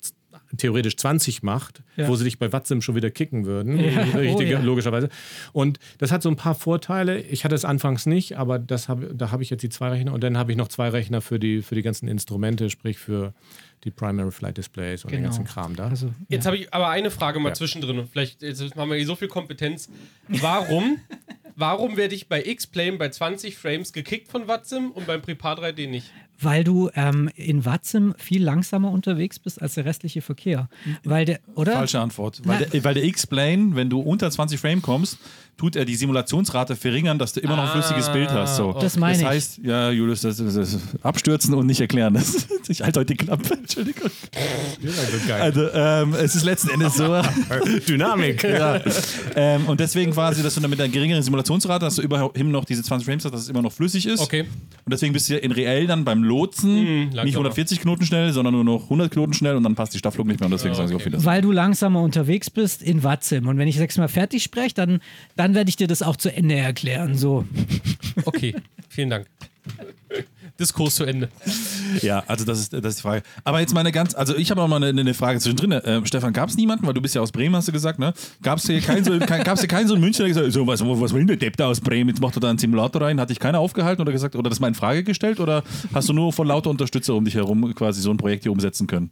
theoretisch 0.56 0.96
20 0.96 1.42
macht, 1.42 1.82
Ja. 1.96 2.08
wo 2.08 2.16
sie 2.16 2.24
dich 2.24 2.38
bei 2.38 2.52
Watsim 2.52 2.80
schon 2.82 2.94
wieder 2.94 3.10
kicken 3.10 3.44
würden, 3.44 3.78
Ja. 3.78 4.00
richtig, 4.14 4.48
Oh, 4.48 4.50
ja. 4.52 4.60
logischerweise. 4.60 5.08
Und 5.52 5.78
das 5.98 6.10
hat 6.12 6.22
so 6.22 6.28
ein 6.28 6.36
paar 6.36 6.54
Vorteile. 6.54 7.20
Ich 7.20 7.44
hatte 7.44 7.54
es 7.54 7.64
anfangs 7.64 8.06
nicht, 8.06 8.36
aber 8.36 8.58
das 8.58 8.88
hab, 8.88 9.00
da 9.12 9.30
habe 9.30 9.42
ich 9.42 9.50
jetzt 9.50 9.62
die 9.62 9.68
zwei 9.68 9.88
Rechner 9.90 10.12
und 10.12 10.22
dann 10.22 10.36
habe 10.38 10.50
ich 10.52 10.58
noch 10.58 10.68
zwei 10.68 10.88
Rechner 10.88 11.20
für 11.20 11.38
die, 11.38 11.62
für 11.62 11.74
die 11.74 11.82
ganzen 11.82 12.08
Instrumente, 12.08 12.70
sprich 12.70 12.98
für 12.98 13.34
die 13.84 13.90
Primary 13.90 14.30
Flight 14.32 14.56
Displays 14.56 15.04
und 15.04 15.10
den 15.12 15.18
Genau. 15.20 15.28
ganzen 15.30 15.44
Kram 15.44 15.76
da. 15.76 15.88
Also, 15.88 16.12
Jetzt 16.28 16.46
habe 16.46 16.56
ich 16.56 16.72
aber 16.72 16.88
eine 16.88 17.10
Frage 17.10 17.38
mal 17.40 17.50
Ja. 17.50 17.54
zwischendrin. 17.54 18.06
Vielleicht 18.10 18.42
jetzt 18.42 18.62
haben 18.76 18.88
wir 18.90 18.96
hier 18.96 19.06
so 19.06 19.14
viel 19.16 19.28
Kompetenz. 19.28 19.90
Warum, 20.28 20.98
warum 21.56 21.96
werde 21.96 22.14
ich 22.14 22.28
bei 22.28 22.42
X-Plane 22.44 22.96
bei 22.96 23.10
20 23.10 23.56
Frames 23.56 23.92
gekickt 23.92 24.28
von 24.30 24.48
Watsim 24.48 24.90
und 24.90 25.06
beim 25.06 25.20
Prepar 25.22 25.58
3D 25.58 25.86
nicht? 25.88 26.10
Weil 26.40 26.64
du 26.64 26.90
ähm, 26.94 27.30
in 27.36 27.64
Watzim 27.64 28.14
viel 28.18 28.42
langsamer 28.42 28.90
unterwegs 28.90 29.38
bist 29.38 29.62
als 29.62 29.74
der 29.74 29.84
restliche 29.84 30.20
Verkehr. 30.20 30.68
Weil 31.04 31.24
der, 31.24 31.40
oder? 31.54 31.72
Falsche 31.72 32.00
Antwort. 32.00 32.40
Weil 32.44 32.60
Na- 32.60 32.66
der, 32.66 32.84
weil 32.84 32.94
der 32.94 33.04
X-Plane, 33.04 33.70
wenn 33.74 33.88
du 33.88 34.00
unter 34.00 34.30
20 34.30 34.58
Frame 34.60 34.82
kommst, 34.82 35.18
tut 35.56 35.76
er 35.76 35.84
die 35.84 35.94
Simulationsrate 35.94 36.74
verringern, 36.74 37.18
dass 37.18 37.32
du 37.32 37.40
immer 37.40 37.54
noch 37.54 37.64
ein 37.64 37.80
flüssiges 37.80 38.10
Bild 38.12 38.28
hast. 38.30 38.56
So. 38.56 38.72
Das 38.72 38.96
meine 38.96 39.12
das 39.12 39.20
ich. 39.22 39.28
heißt, 39.28 39.58
ja, 39.62 39.90
Julius, 39.90 40.22
das, 40.22 40.38
das, 40.38 40.54
das 40.54 40.78
abstürzen 41.02 41.54
und 41.54 41.66
nicht 41.66 41.80
erklären. 41.80 42.14
Das, 42.14 42.48
ich 42.68 42.82
halte 42.82 43.00
heute 43.00 43.14
die 43.14 43.24
Klappe. 43.24 43.54
Entschuldigung. 43.58 44.10
Also 45.38 45.68
ähm, 45.72 46.14
es 46.14 46.34
ist 46.34 46.44
letzten 46.44 46.70
Endes 46.70 46.94
so. 46.94 47.04
Dynamik. 47.88 48.42
ja. 48.42 48.80
ähm, 49.36 49.66
und 49.66 49.78
deswegen 49.78 50.12
quasi, 50.12 50.42
dass 50.42 50.54
du 50.54 50.60
dann 50.60 50.70
mit 50.70 50.80
einer 50.80 50.90
geringeren 50.92 51.22
Simulationsrate, 51.22 51.84
dass 51.84 51.96
du 51.96 52.02
immerhin 52.02 52.50
noch 52.50 52.64
diese 52.64 52.82
20 52.82 53.06
Frames 53.06 53.24
hast, 53.24 53.32
dass 53.32 53.42
es 53.42 53.48
immer 53.48 53.62
noch 53.62 53.72
flüssig 53.72 54.06
ist. 54.06 54.20
Okay. 54.20 54.40
Und 54.42 54.92
deswegen 54.92 55.12
bist 55.12 55.28
du 55.28 55.34
ja 55.34 55.38
in 55.38 55.52
reell 55.52 55.86
dann 55.86 56.04
beim 56.04 56.23
Lotsen 56.24 56.74
Mhm, 56.74 57.00
nicht 57.04 57.14
langsamer. 57.14 57.26
140 57.44 57.80
Knoten 57.80 58.04
schnell, 58.06 58.32
sondern 58.32 58.54
nur 58.54 58.64
noch 58.64 58.84
100 58.84 59.10
Knoten 59.12 59.32
schnell 59.32 59.54
und 59.56 59.62
dann 59.62 59.74
passt 59.74 59.94
die 59.94 59.98
Staffelung 59.98 60.26
nicht 60.26 60.40
mehr 60.40 60.46
und 60.46 60.52
deswegen 60.52 60.72
Ah, 60.72 60.76
sagen 60.76 60.88
sie 60.88 60.94
auch 60.94 61.00
okay. 61.00 61.06
wieder. 61.12 61.24
Weil 61.24 61.42
du 61.42 61.52
langsamer 61.52 62.00
unterwegs 62.02 62.50
bist 62.50 62.82
in 62.82 63.02
Watzim. 63.02 63.46
Und 63.46 63.58
wenn 63.58 63.68
ich 63.68 63.76
sechsmal 63.76 64.08
fertig 64.08 64.42
spreche, 64.42 64.74
dann, 64.74 65.00
dann 65.36 65.54
werde 65.54 65.68
ich 65.68 65.76
dir 65.76 65.86
das 65.86 66.02
auch 66.02 66.16
zu 66.16 66.34
Ende 66.34 66.54
erklären. 66.56 67.14
So. 67.14 67.44
Okay, 68.24 68.54
vielen 68.88 69.10
Dank. 69.10 69.26
Diskurs 70.60 70.94
zu 70.94 71.04
Ende. 71.04 71.28
Ja, 72.00 72.22
also 72.28 72.44
das 72.44 72.60
ist, 72.60 72.72
das 72.72 72.84
ist 72.84 72.98
die 72.98 73.02
Frage. 73.02 73.22
Aber 73.42 73.58
jetzt 73.60 73.74
meine 73.74 73.90
ganz, 73.90 74.14
also 74.14 74.36
ich 74.36 74.50
habe 74.52 74.62
auch 74.62 74.68
mal 74.68 74.82
eine, 74.82 75.00
eine 75.00 75.12
Frage 75.14 75.40
zwischendrin. 75.40 75.80
Ähm, 75.84 76.06
Stefan, 76.06 76.32
gab 76.32 76.48
es 76.48 76.56
niemanden, 76.56 76.86
weil 76.86 76.94
du 76.94 77.00
bist 77.02 77.14
ja 77.16 77.20
aus 77.22 77.32
Bremen, 77.32 77.56
hast 77.56 77.66
du 77.66 77.72
gesagt, 77.72 77.98
ne? 77.98 78.14
Gab 78.42 78.58
es 78.58 78.66
hier 78.66 78.80
keinen 78.80 79.04
so, 79.04 79.18
kein, 79.26 79.42
gab's 79.42 79.60
hier 79.62 79.68
keinen 79.68 79.88
so 79.88 79.94
einen 79.94 80.02
Münchner, 80.04 80.24
der 80.26 80.28
gesagt 80.28 80.46
hat, 80.46 80.52
so, 80.52 80.66
was, 80.66 80.80
was 80.84 81.12
will 81.12 81.20
denn 81.20 81.26
der 81.26 81.36
Depp 81.38 81.56
da 81.56 81.66
aus 81.66 81.80
Bremen? 81.80 82.08
Jetzt 82.10 82.20
macht 82.20 82.36
er 82.36 82.40
da 82.40 82.50
einen 82.50 82.58
Simulator 82.58 83.02
rein. 83.02 83.18
Hat 83.20 83.30
dich 83.30 83.40
keiner 83.40 83.58
aufgehalten 83.58 84.00
oder 84.02 84.12
gesagt, 84.12 84.36
oder 84.36 84.48
das 84.48 84.60
mal 84.60 84.68
in 84.68 84.74
Frage 84.74 85.02
gestellt? 85.02 85.40
Oder 85.40 85.64
hast 85.92 86.08
du 86.08 86.12
nur 86.12 86.32
von 86.32 86.46
lauter 86.46 86.70
Unterstützer 86.70 87.14
um 87.14 87.24
dich 87.24 87.34
herum 87.34 87.74
quasi 87.74 88.00
so 88.00 88.10
ein 88.12 88.16
Projekt 88.16 88.44
hier 88.44 88.52
umsetzen 88.52 88.86
können? 88.86 89.10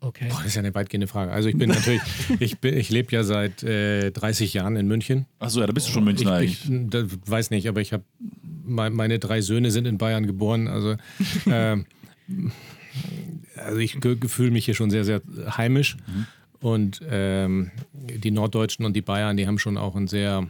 Okay. 0.00 0.26
Boah, 0.28 0.36
das 0.38 0.48
ist 0.48 0.54
ja 0.54 0.60
eine 0.60 0.74
weitgehende 0.74 1.06
Frage. 1.06 1.32
Also 1.32 1.48
ich 1.48 1.56
bin 1.56 1.68
natürlich, 1.70 2.00
ich, 2.38 2.58
bin- 2.60 2.76
ich 2.76 2.90
lebe 2.90 3.10
ja 3.12 3.24
seit 3.24 3.62
äh, 3.62 4.10
30 4.10 4.52
Jahren 4.54 4.76
in 4.76 4.86
München. 4.86 5.26
Achso, 5.38 5.60
ja, 5.60 5.66
da 5.66 5.72
bist 5.72 5.88
du 5.88 5.92
schon 5.92 6.04
Münchner 6.04 6.40
Ich, 6.42 6.64
eigentlich. 6.68 6.84
ich 6.84 6.90
da, 6.90 7.02
weiß 7.26 7.50
nicht, 7.50 7.66
aber 7.68 7.80
ich 7.80 7.92
habe 7.92 8.04
meine 8.66 9.18
drei 9.18 9.40
Söhne 9.40 9.70
sind 9.70 9.86
in 9.86 9.98
Bayern 9.98 10.26
geboren. 10.26 10.68
Also, 10.68 10.96
ähm, 11.46 11.86
also 13.56 13.78
ich 13.78 13.98
fühle 14.26 14.50
mich 14.50 14.64
hier 14.64 14.74
schon 14.74 14.90
sehr, 14.90 15.04
sehr 15.04 15.22
heimisch. 15.56 15.96
Und 16.60 17.00
ähm, 17.08 17.70
die 17.92 18.30
Norddeutschen 18.30 18.84
und 18.84 18.94
die 18.94 19.02
Bayern, 19.02 19.36
die 19.36 19.46
haben 19.46 19.58
schon 19.58 19.76
auch 19.76 19.94
einen 19.94 20.08
sehr, 20.08 20.48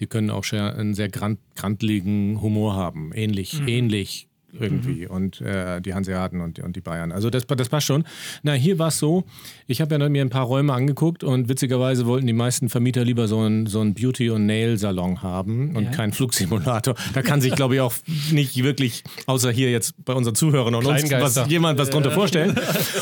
die 0.00 0.06
können 0.06 0.30
auch 0.30 0.44
schon 0.44 0.60
einen 0.60 0.94
sehr 0.94 1.08
grand, 1.08 1.40
grandligen 1.56 2.40
Humor 2.40 2.74
haben. 2.74 3.12
Ähnlich, 3.12 3.60
ähnlich 3.66 4.27
irgendwie. 4.52 5.06
Und 5.06 5.40
äh, 5.40 5.80
die 5.80 5.94
Hanseaten 5.94 6.40
und, 6.40 6.58
und 6.58 6.76
die 6.76 6.80
Bayern. 6.80 7.12
Also 7.12 7.30
das, 7.30 7.46
das 7.46 7.68
passt 7.68 7.86
schon. 7.86 8.04
Na, 8.42 8.52
hier 8.52 8.78
war 8.78 8.88
es 8.88 8.98
so, 8.98 9.24
ich 9.66 9.80
habe 9.80 9.94
ja 9.96 10.08
mir 10.08 10.22
ein 10.22 10.30
paar 10.30 10.44
Räume 10.44 10.72
angeguckt 10.72 11.24
und 11.24 11.48
witzigerweise 11.48 12.06
wollten 12.06 12.26
die 12.26 12.32
meisten 12.32 12.68
Vermieter 12.68 13.04
lieber 13.04 13.28
so 13.28 13.40
einen, 13.40 13.66
so 13.66 13.80
einen 13.80 13.94
Beauty- 13.94 14.30
und 14.30 14.46
Nail-Salon 14.46 15.22
haben 15.22 15.76
und 15.76 15.84
Ja. 15.84 15.90
keinen 15.90 16.12
Flugsimulator. 16.12 16.94
Da 17.14 17.22
kann 17.22 17.40
sich, 17.40 17.54
glaube 17.54 17.74
ich, 17.74 17.80
auch 17.80 17.94
nicht 18.32 18.62
wirklich, 18.62 19.04
außer 19.26 19.50
hier 19.50 19.70
jetzt 19.70 19.94
bei 20.04 20.12
unseren 20.12 20.34
Zuhörern 20.34 20.74
und 20.74 20.86
uns, 20.86 21.10
was, 21.10 21.48
jemand 21.48 21.78
was 21.78 21.90
drunter 21.90 22.10
vorstellen. 22.10 22.56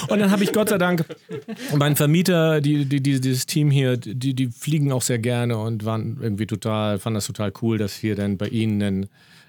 Und 0.09 0.19
dann 0.19 0.31
habe 0.31 0.45
ich 0.45 0.53
Gott 0.53 0.69
sei 0.69 0.79
Dank 0.79 1.05
mein 1.77 1.97
Vermieter, 1.97 2.61
die, 2.61 2.85
die, 2.85 3.01
die, 3.01 3.21
dieses 3.21 3.47
Team 3.47 3.71
hier, 3.71 3.97
die, 3.97 4.35
die 4.35 4.49
fliegen 4.49 4.93
auch 4.93 5.03
sehr 5.03 5.19
gerne 5.19 5.59
und 5.59 5.85
waren 5.85 6.19
irgendwie 6.21 6.47
total, 6.47 6.99
fanden 6.99 7.17
das 7.17 7.27
total 7.27 7.53
cool, 7.63 7.79
dass 7.79 7.95
hier 7.95 8.15
dann 8.17 8.37
bei 8.37 8.49
ihnen 8.49 8.83
ein 8.83 9.07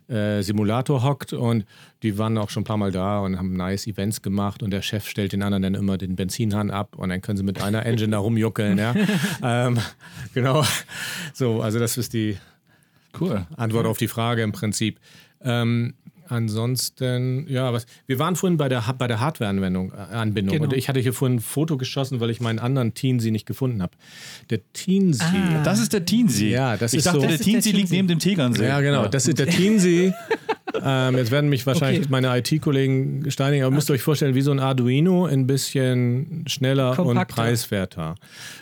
äh, 0.10 0.42
Simulator 0.42 1.04
hockt 1.04 1.34
und 1.34 1.66
die 2.04 2.18
waren 2.18 2.38
auch 2.38 2.50
schon 2.50 2.62
ein 2.62 2.66
paar 2.66 2.78
Mal 2.78 2.92
da 2.92 3.20
und 3.20 3.38
haben 3.38 3.54
nice 3.54 3.88
Events 3.88 4.22
gemacht 4.22 4.64
und 4.64 4.72
der 4.72 4.82
Chef 4.82 5.08
stellt 5.08 5.34
den 5.34 5.44
anderen 5.44 5.64
dann 5.64 5.76
immer 5.76 5.98
den 5.98 6.16
Benzinhahn 6.16 6.72
ab 6.72 6.96
und 6.96 7.10
dann 7.10 7.22
können 7.22 7.38
sie 7.38 7.44
mit 7.44 7.62
einer 7.62 7.86
Engine 7.86 8.12
da 8.12 8.20
rumjuckeln, 8.20 8.78
ja. 8.78 8.96
ähm, 9.44 9.80
genau. 10.34 10.64
So, 11.34 11.62
also 11.62 11.80
das 11.80 11.98
ist 11.98 12.14
die 12.14 12.38
Cool. 13.20 13.46
Antwort 13.56 13.86
auf 13.86 13.98
die 13.98 14.08
Frage 14.08 14.44
im 14.44 14.52
Prinzip. 14.52 15.00
Ähm, 15.42 15.96
ansonsten, 16.30 17.46
ja, 17.50 17.72
was, 17.74 17.86
wir 18.06 18.20
waren 18.20 18.36
vorhin 18.36 18.58
bei 18.58 18.70
der, 18.70 18.84
bei 18.98 19.08
der 19.08 19.20
Hardware-Anwendung, 19.20 19.92
äh, 19.92 19.96
Anbindung 20.16 20.54
Genau. 20.56 20.66
und 20.66 20.74
ich 20.74 20.90
hatte 20.90 21.00
hier 21.00 21.14
vorhin 21.14 21.38
ein 21.38 21.40
Foto 21.42 21.78
geschossen, 21.78 22.20
weil 22.20 22.30
ich 22.30 22.40
meinen 22.42 22.60
anderen 22.60 22.94
Teensee 22.94 23.32
nicht 23.32 23.46
gefunden 23.46 23.82
habe. 23.82 23.94
Der 24.50 24.60
Teensee. 24.74 25.24
Ah. 25.26 25.64
Das 25.64 25.80
ist 25.80 25.94
der 25.94 26.06
Teensee. 26.06 26.50
Ja, 26.52 26.78
das 26.78 26.94
ich 26.94 27.00
ist 27.00 27.08
dachte, 27.08 27.22
so- 27.22 27.28
der 27.28 27.40
Teensee 27.40 27.72
liegt 27.72 27.92
neben 27.92 28.08
dem 28.08 28.20
Tegernsee. 28.20 28.66
Ja, 28.68 28.80
genau. 28.82 29.08
Das 29.08 29.28
ist 29.28 29.40
der 29.40 29.48
Teensee. 29.48 30.14
ähm, 30.84 31.18
jetzt 31.18 31.32
werden 31.32 31.50
mich 31.50 31.66
wahrscheinlich 31.66 32.02
Okay. 32.02 32.10
meine 32.12 32.38
IT-Kollegen 32.38 33.30
steinigen, 33.32 33.64
aber 33.66 33.74
müsst 33.74 33.90
ihr 33.90 33.94
euch 33.94 34.02
vorstellen, 34.04 34.36
wie 34.36 34.42
so 34.42 34.52
ein 34.52 34.60
Arduino, 34.60 35.26
ein 35.26 35.48
bisschen 35.48 36.44
schneller 36.48 36.92
und 36.92 36.96
Kompakter. 36.98 37.34
preiswerter. 37.36 38.16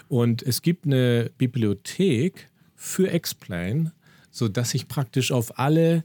Und 0.08 0.42
es 0.44 0.62
gibt 0.62 0.86
eine 0.86 1.30
Bibliothek 1.38 2.48
für 2.76 3.14
X-Plane, 3.14 3.92
sodass 4.32 4.74
ich 4.74 4.88
praktisch 4.88 5.32
auf 5.32 5.58
alle 5.60 6.04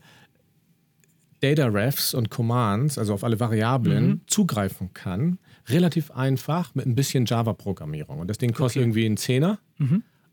Data 1.40 1.66
Refs 1.66 2.14
und 2.14 2.30
Commands, 2.30 2.98
also 2.98 3.14
auf 3.14 3.24
alle 3.24 3.40
Variablen, 3.40 4.20
zugreifen 4.26 4.92
kann. 4.92 5.38
Relativ 5.68 6.10
einfach 6.10 6.74
mit 6.74 6.86
ein 6.86 6.94
bisschen 6.94 7.24
Java-Programmierung. 7.26 8.18
Und 8.18 8.28
das 8.28 8.38
Ding 8.38 8.52
kostet 8.52 8.82
irgendwie 8.82 9.06
einen 9.06 9.16
Zehner. 9.16 9.58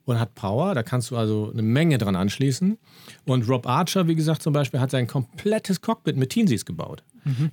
und 0.06 0.20
hat 0.20 0.36
Power. 0.36 0.74
Da 0.74 0.84
kannst 0.84 1.12
du 1.12 1.18
also 1.18 1.50
eine 1.52 1.62
Menge 1.62 1.98
dran 1.98 2.16
anschließen. 2.16 2.78
Und 3.26 3.50
Rob 3.50 3.68
Archer, 3.68 4.08
wie 4.08 4.16
gesagt, 4.16 4.42
zum 4.42 4.54
Beispiel, 4.54 4.80
hat 4.80 4.90
sein 4.92 5.06
komplettes 5.06 5.82
Cockpit 5.82 6.16
mit 6.16 6.30
Teensies 6.30 6.64
gebaut. 6.66 7.04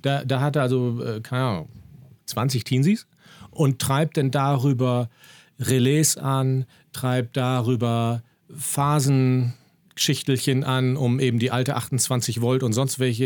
Da, 0.01 0.23
da 0.23 0.39
hat 0.39 0.55
er 0.55 0.61
also, 0.61 1.01
äh, 1.03 1.19
keine 1.21 1.43
Ahnung, 1.43 1.69
20 2.27 2.63
Teensies 2.63 3.07
und 3.51 3.79
treibt 3.79 4.15
dann 4.17 4.31
darüber 4.31 5.09
Relais 5.59 6.15
an, 6.17 6.65
treibt 6.93 7.35
darüber 7.35 8.23
Phasenschichtelchen 9.97 10.63
an, 10.63 10.97
um 10.97 11.19
eben 11.19 11.39
die 11.39 11.51
alte 11.51 11.75
28 11.75 12.41
Volt 12.41 12.63
und 12.63 12.73
sonst 12.73 12.99
welche 12.99 13.25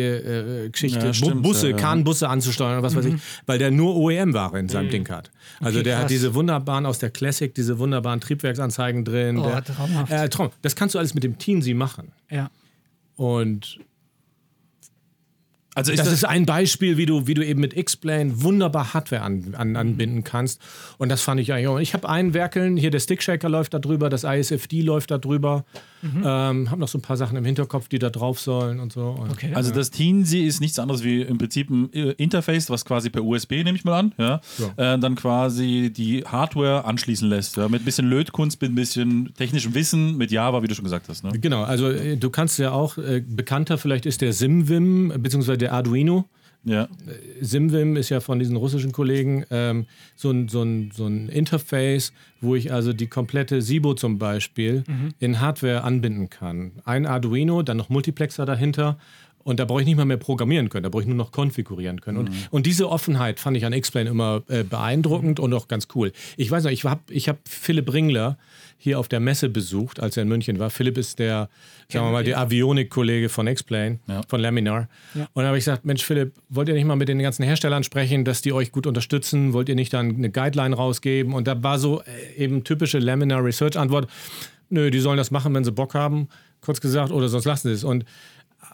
äh, 0.65 0.69
Geschichte, 0.69 1.07
Ja, 1.07 1.13
stimmt, 1.13 1.37
Bu- 1.41 1.49
Busse, 1.49 1.69
ja, 1.71 1.75
ja. 1.75 1.81
Kahnbusse 1.81 2.29
anzusteuern 2.29 2.73
oder 2.73 2.83
was 2.83 2.95
weiß 2.95 3.05
ich, 3.05 3.15
weil 3.47 3.57
der 3.59 3.71
nur 3.71 3.95
OEM-Ware 3.95 4.59
in 4.59 4.69
seinem 4.69 4.89
Ding 4.89 5.07
hat. 5.09 5.31
Also 5.59 5.79
Okay, 5.79 5.83
der 5.83 5.95
hat 5.95 6.01
krass. 6.03 6.11
diese 6.11 6.35
wunderbaren 6.35 6.85
aus 6.85 6.99
der 6.99 7.09
Classic, 7.09 7.53
diese 7.53 7.79
wunderbaren 7.79 8.21
Triebwerksanzeigen 8.21 9.03
drin. 9.03 9.39
Oh, 9.39 9.47
der, 9.47 9.63
traumhaft. 9.63 10.11
Äh, 10.11 10.29
Traum. 10.29 10.49
Das 10.61 10.75
kannst 10.75 10.95
du 10.95 10.99
alles 10.99 11.13
mit 11.15 11.23
dem 11.23 11.37
Teensy 11.39 11.73
machen. 11.73 12.11
Ja. 12.29 12.51
Und 13.15 13.79
Also 15.75 15.91
ist 15.91 15.99
das, 15.99 16.07
das, 16.07 16.15
ist 16.15 16.25
ein 16.25 16.45
Beispiel, 16.45 16.97
wie 16.97 17.05
du, 17.05 17.27
wie 17.27 17.35
du 17.35 17.45
eben 17.45 17.61
mit 17.61 17.77
X-Plane 17.77 18.41
wunderbar 18.41 18.93
Hardware 18.93 19.21
an, 19.21 19.53
an, 19.55 19.75
anbinden 19.75 20.23
kannst. 20.23 20.59
Und 20.97 21.09
das 21.09 21.21
fand 21.21 21.39
ich 21.39 21.53
eigentlich 21.53 21.67
auch. 21.67 21.79
Ich 21.79 21.93
habe 21.93 22.09
einen 22.09 22.33
Werkeln, 22.33 22.75
hier 22.75 22.91
der 22.91 22.99
Stickshaker 22.99 23.49
läuft 23.49 23.73
da 23.73 23.79
drüber, 23.79 24.09
das 24.09 24.23
ISFD 24.23 24.81
läuft 24.81 25.11
da 25.11 25.17
drüber. 25.17 25.65
Ähm, 26.01 26.69
habe 26.71 26.79
noch 26.79 26.87
so 26.87 26.97
ein 26.97 27.01
paar 27.01 27.17
Sachen 27.17 27.37
im 27.37 27.43
Hinterkopf, 27.43 27.89
die 27.89 27.99
da 27.99 28.09
drauf 28.09 28.39
sollen 28.39 28.79
und 28.79 28.93
so. 28.93 29.09
Und 29.19 29.31
Okay. 29.31 29.53
Also 29.53 29.71
das 29.71 29.91
Teensy 29.91 30.45
ist 30.45 30.59
nichts 30.59 30.79
anderes 30.79 31.03
wie 31.03 31.21
im 31.21 31.37
Prinzip 31.37 31.69
ein 31.69 31.91
äh, 31.93 32.11
Interface, 32.11 32.69
was 32.69 32.83
quasi 32.83 33.09
per 33.09 33.23
USB, 33.23 33.63
nehme 33.63 33.75
ich 33.75 33.83
mal 33.83 33.99
an, 33.99 34.13
ja, 34.17 34.41
Äh, 34.77 34.97
dann 34.99 35.15
quasi 35.15 35.91
die 35.95 36.23
Hardware 36.25 36.85
anschließen 36.85 37.27
lässt. 37.27 37.57
Ja, 37.57 37.67
mit 37.67 37.81
ein 37.81 37.85
bisschen 37.85 38.09
Lötkunst, 38.09 38.61
mit 38.61 38.71
ein 38.71 38.75
bisschen 38.75 39.33
technischem 39.37 39.73
Wissen, 39.73 40.17
mit 40.17 40.31
Java, 40.31 40.63
wie 40.63 40.67
du 40.67 40.75
schon 40.75 40.83
gesagt 40.83 41.09
hast. 41.09 41.23
Ne? 41.23 41.31
Genau, 41.39 41.63
also 41.63 41.89
äh, 41.89 42.17
du 42.17 42.29
kannst 42.29 42.59
ja 42.59 42.71
auch, 42.71 42.97
äh, 42.97 43.21
bekannter 43.25 43.77
vielleicht 43.77 44.05
ist 44.05 44.21
der 44.21 44.33
SimVim, 44.33 45.13
beziehungsweise 45.17 45.57
der 45.57 45.68
Arduino. 45.69 46.25
Ja. 46.65 46.89
SimVim 47.41 47.95
ist 47.95 48.09
ja 48.09 48.19
von 48.19 48.37
diesen 48.37 48.57
russischen 48.57 48.91
Kollegen 48.91 49.45
ähm, 49.49 49.85
so, 50.15 50.29
ein, 50.29 50.49
so, 50.49 50.61
ein, 50.61 50.91
so 50.93 51.07
ein 51.07 51.29
Interface, 51.29 52.11
wo 52.41 52.53
ich 52.53 52.73
also 52.73 52.91
die 52.91 53.07
komplette 53.07 53.61
SIBO 53.61 53.93
zum 53.93 54.19
Beispiel 54.19 54.83
in 55.19 55.39
Hardware 55.39 55.83
anbinden 55.83 56.29
kann. 56.29 56.73
Ein 56.83 57.05
Arduino, 57.05 57.63
dann 57.63 57.77
noch 57.77 57.87
Multiplexer 57.89 58.45
dahinter. 58.45 58.97
Und 59.49 59.59
da 59.59 59.65
brauche 59.65 59.81
ich 59.81 59.87
nicht 59.87 59.97
mal 59.97 60.05
mehr 60.05 60.17
programmieren 60.17 60.69
können, 60.69 60.83
da 60.83 60.89
brauche 60.89 61.01
ich 61.01 61.07
nur 61.07 61.17
noch 61.17 61.31
konfigurieren 61.31 62.01
können. 62.01 62.19
Und, 62.19 62.29
und 62.51 62.67
diese 62.67 62.87
Offenheit 62.87 63.39
fand 63.39 63.57
ich 63.57 63.65
an 63.65 63.73
X-Plane 63.73 64.07
immer 64.07 64.43
äh, 64.47 64.63
beeindruckend 64.63 65.39
und 65.39 65.51
auch 65.55 65.67
ganz 65.67 65.87
cool. 65.95 66.11
Ich 66.37 66.51
weiß 66.51 66.65
noch, 66.65 66.71
ich 66.71 66.83
habe 66.85 67.01
ich 67.09 67.27
hab 67.27 67.39
Philipp 67.49 67.91
Ringler 67.91 68.37
hier 68.77 68.99
auf 68.99 69.07
der 69.07 69.19
Messe 69.19 69.49
besucht, 69.49 69.99
als 69.99 70.17
er 70.17 70.23
in 70.23 70.29
München 70.29 70.59
war. 70.59 70.69
Philipp 70.69 70.99
ist 70.99 71.17
der, 71.17 71.49
sagen 71.91 72.05
wir 72.05 72.11
mal, 72.11 72.23
der 72.23 72.37
Avionik-Kollege 72.39 73.27
von 73.27 73.47
X-Plane, 73.47 73.97
Ja. 74.07 74.21
von 74.27 74.39
Laminar. 74.39 74.87
Und 75.15 75.41
da 75.43 75.47
habe 75.47 75.57
ich 75.57 75.65
gesagt, 75.65 75.83
Mensch 75.83 76.05
Philipp, 76.05 76.33
wollt 76.49 76.69
ihr 76.69 76.75
nicht 76.75 76.85
mal 76.85 76.95
mit 76.95 77.09
den 77.09 77.17
ganzen 77.17 77.41
Herstellern 77.43 77.83
sprechen, 77.83 78.25
dass 78.25 78.43
die 78.43 78.53
euch 78.53 78.71
gut 78.71 78.85
unterstützen? 78.85 79.53
Wollt 79.53 79.67
ihr 79.67 79.75
nicht 79.75 79.91
dann 79.93 80.15
eine 80.15 80.29
Guideline 80.29 80.75
rausgeben? 80.75 81.33
Und 81.33 81.47
da 81.47 81.61
war 81.63 81.79
so 81.79 82.01
äh, 82.03 82.35
eben 82.43 82.63
typische 82.63 82.99
Laminar 82.99 83.43
Research 83.43 83.77
Antwort, 83.79 84.07
nö, 84.69 84.91
die 84.91 84.99
sollen 84.99 85.17
das 85.17 85.31
machen, 85.31 85.55
wenn 85.55 85.63
sie 85.63 85.71
Bock 85.71 85.95
haben, 85.95 86.27
kurz 86.61 86.79
gesagt, 86.81 87.11
oder 87.11 87.27
sonst 87.29 87.45
lassen 87.45 87.69
sie 87.69 87.73
es. 87.73 87.83
Und 87.83 88.05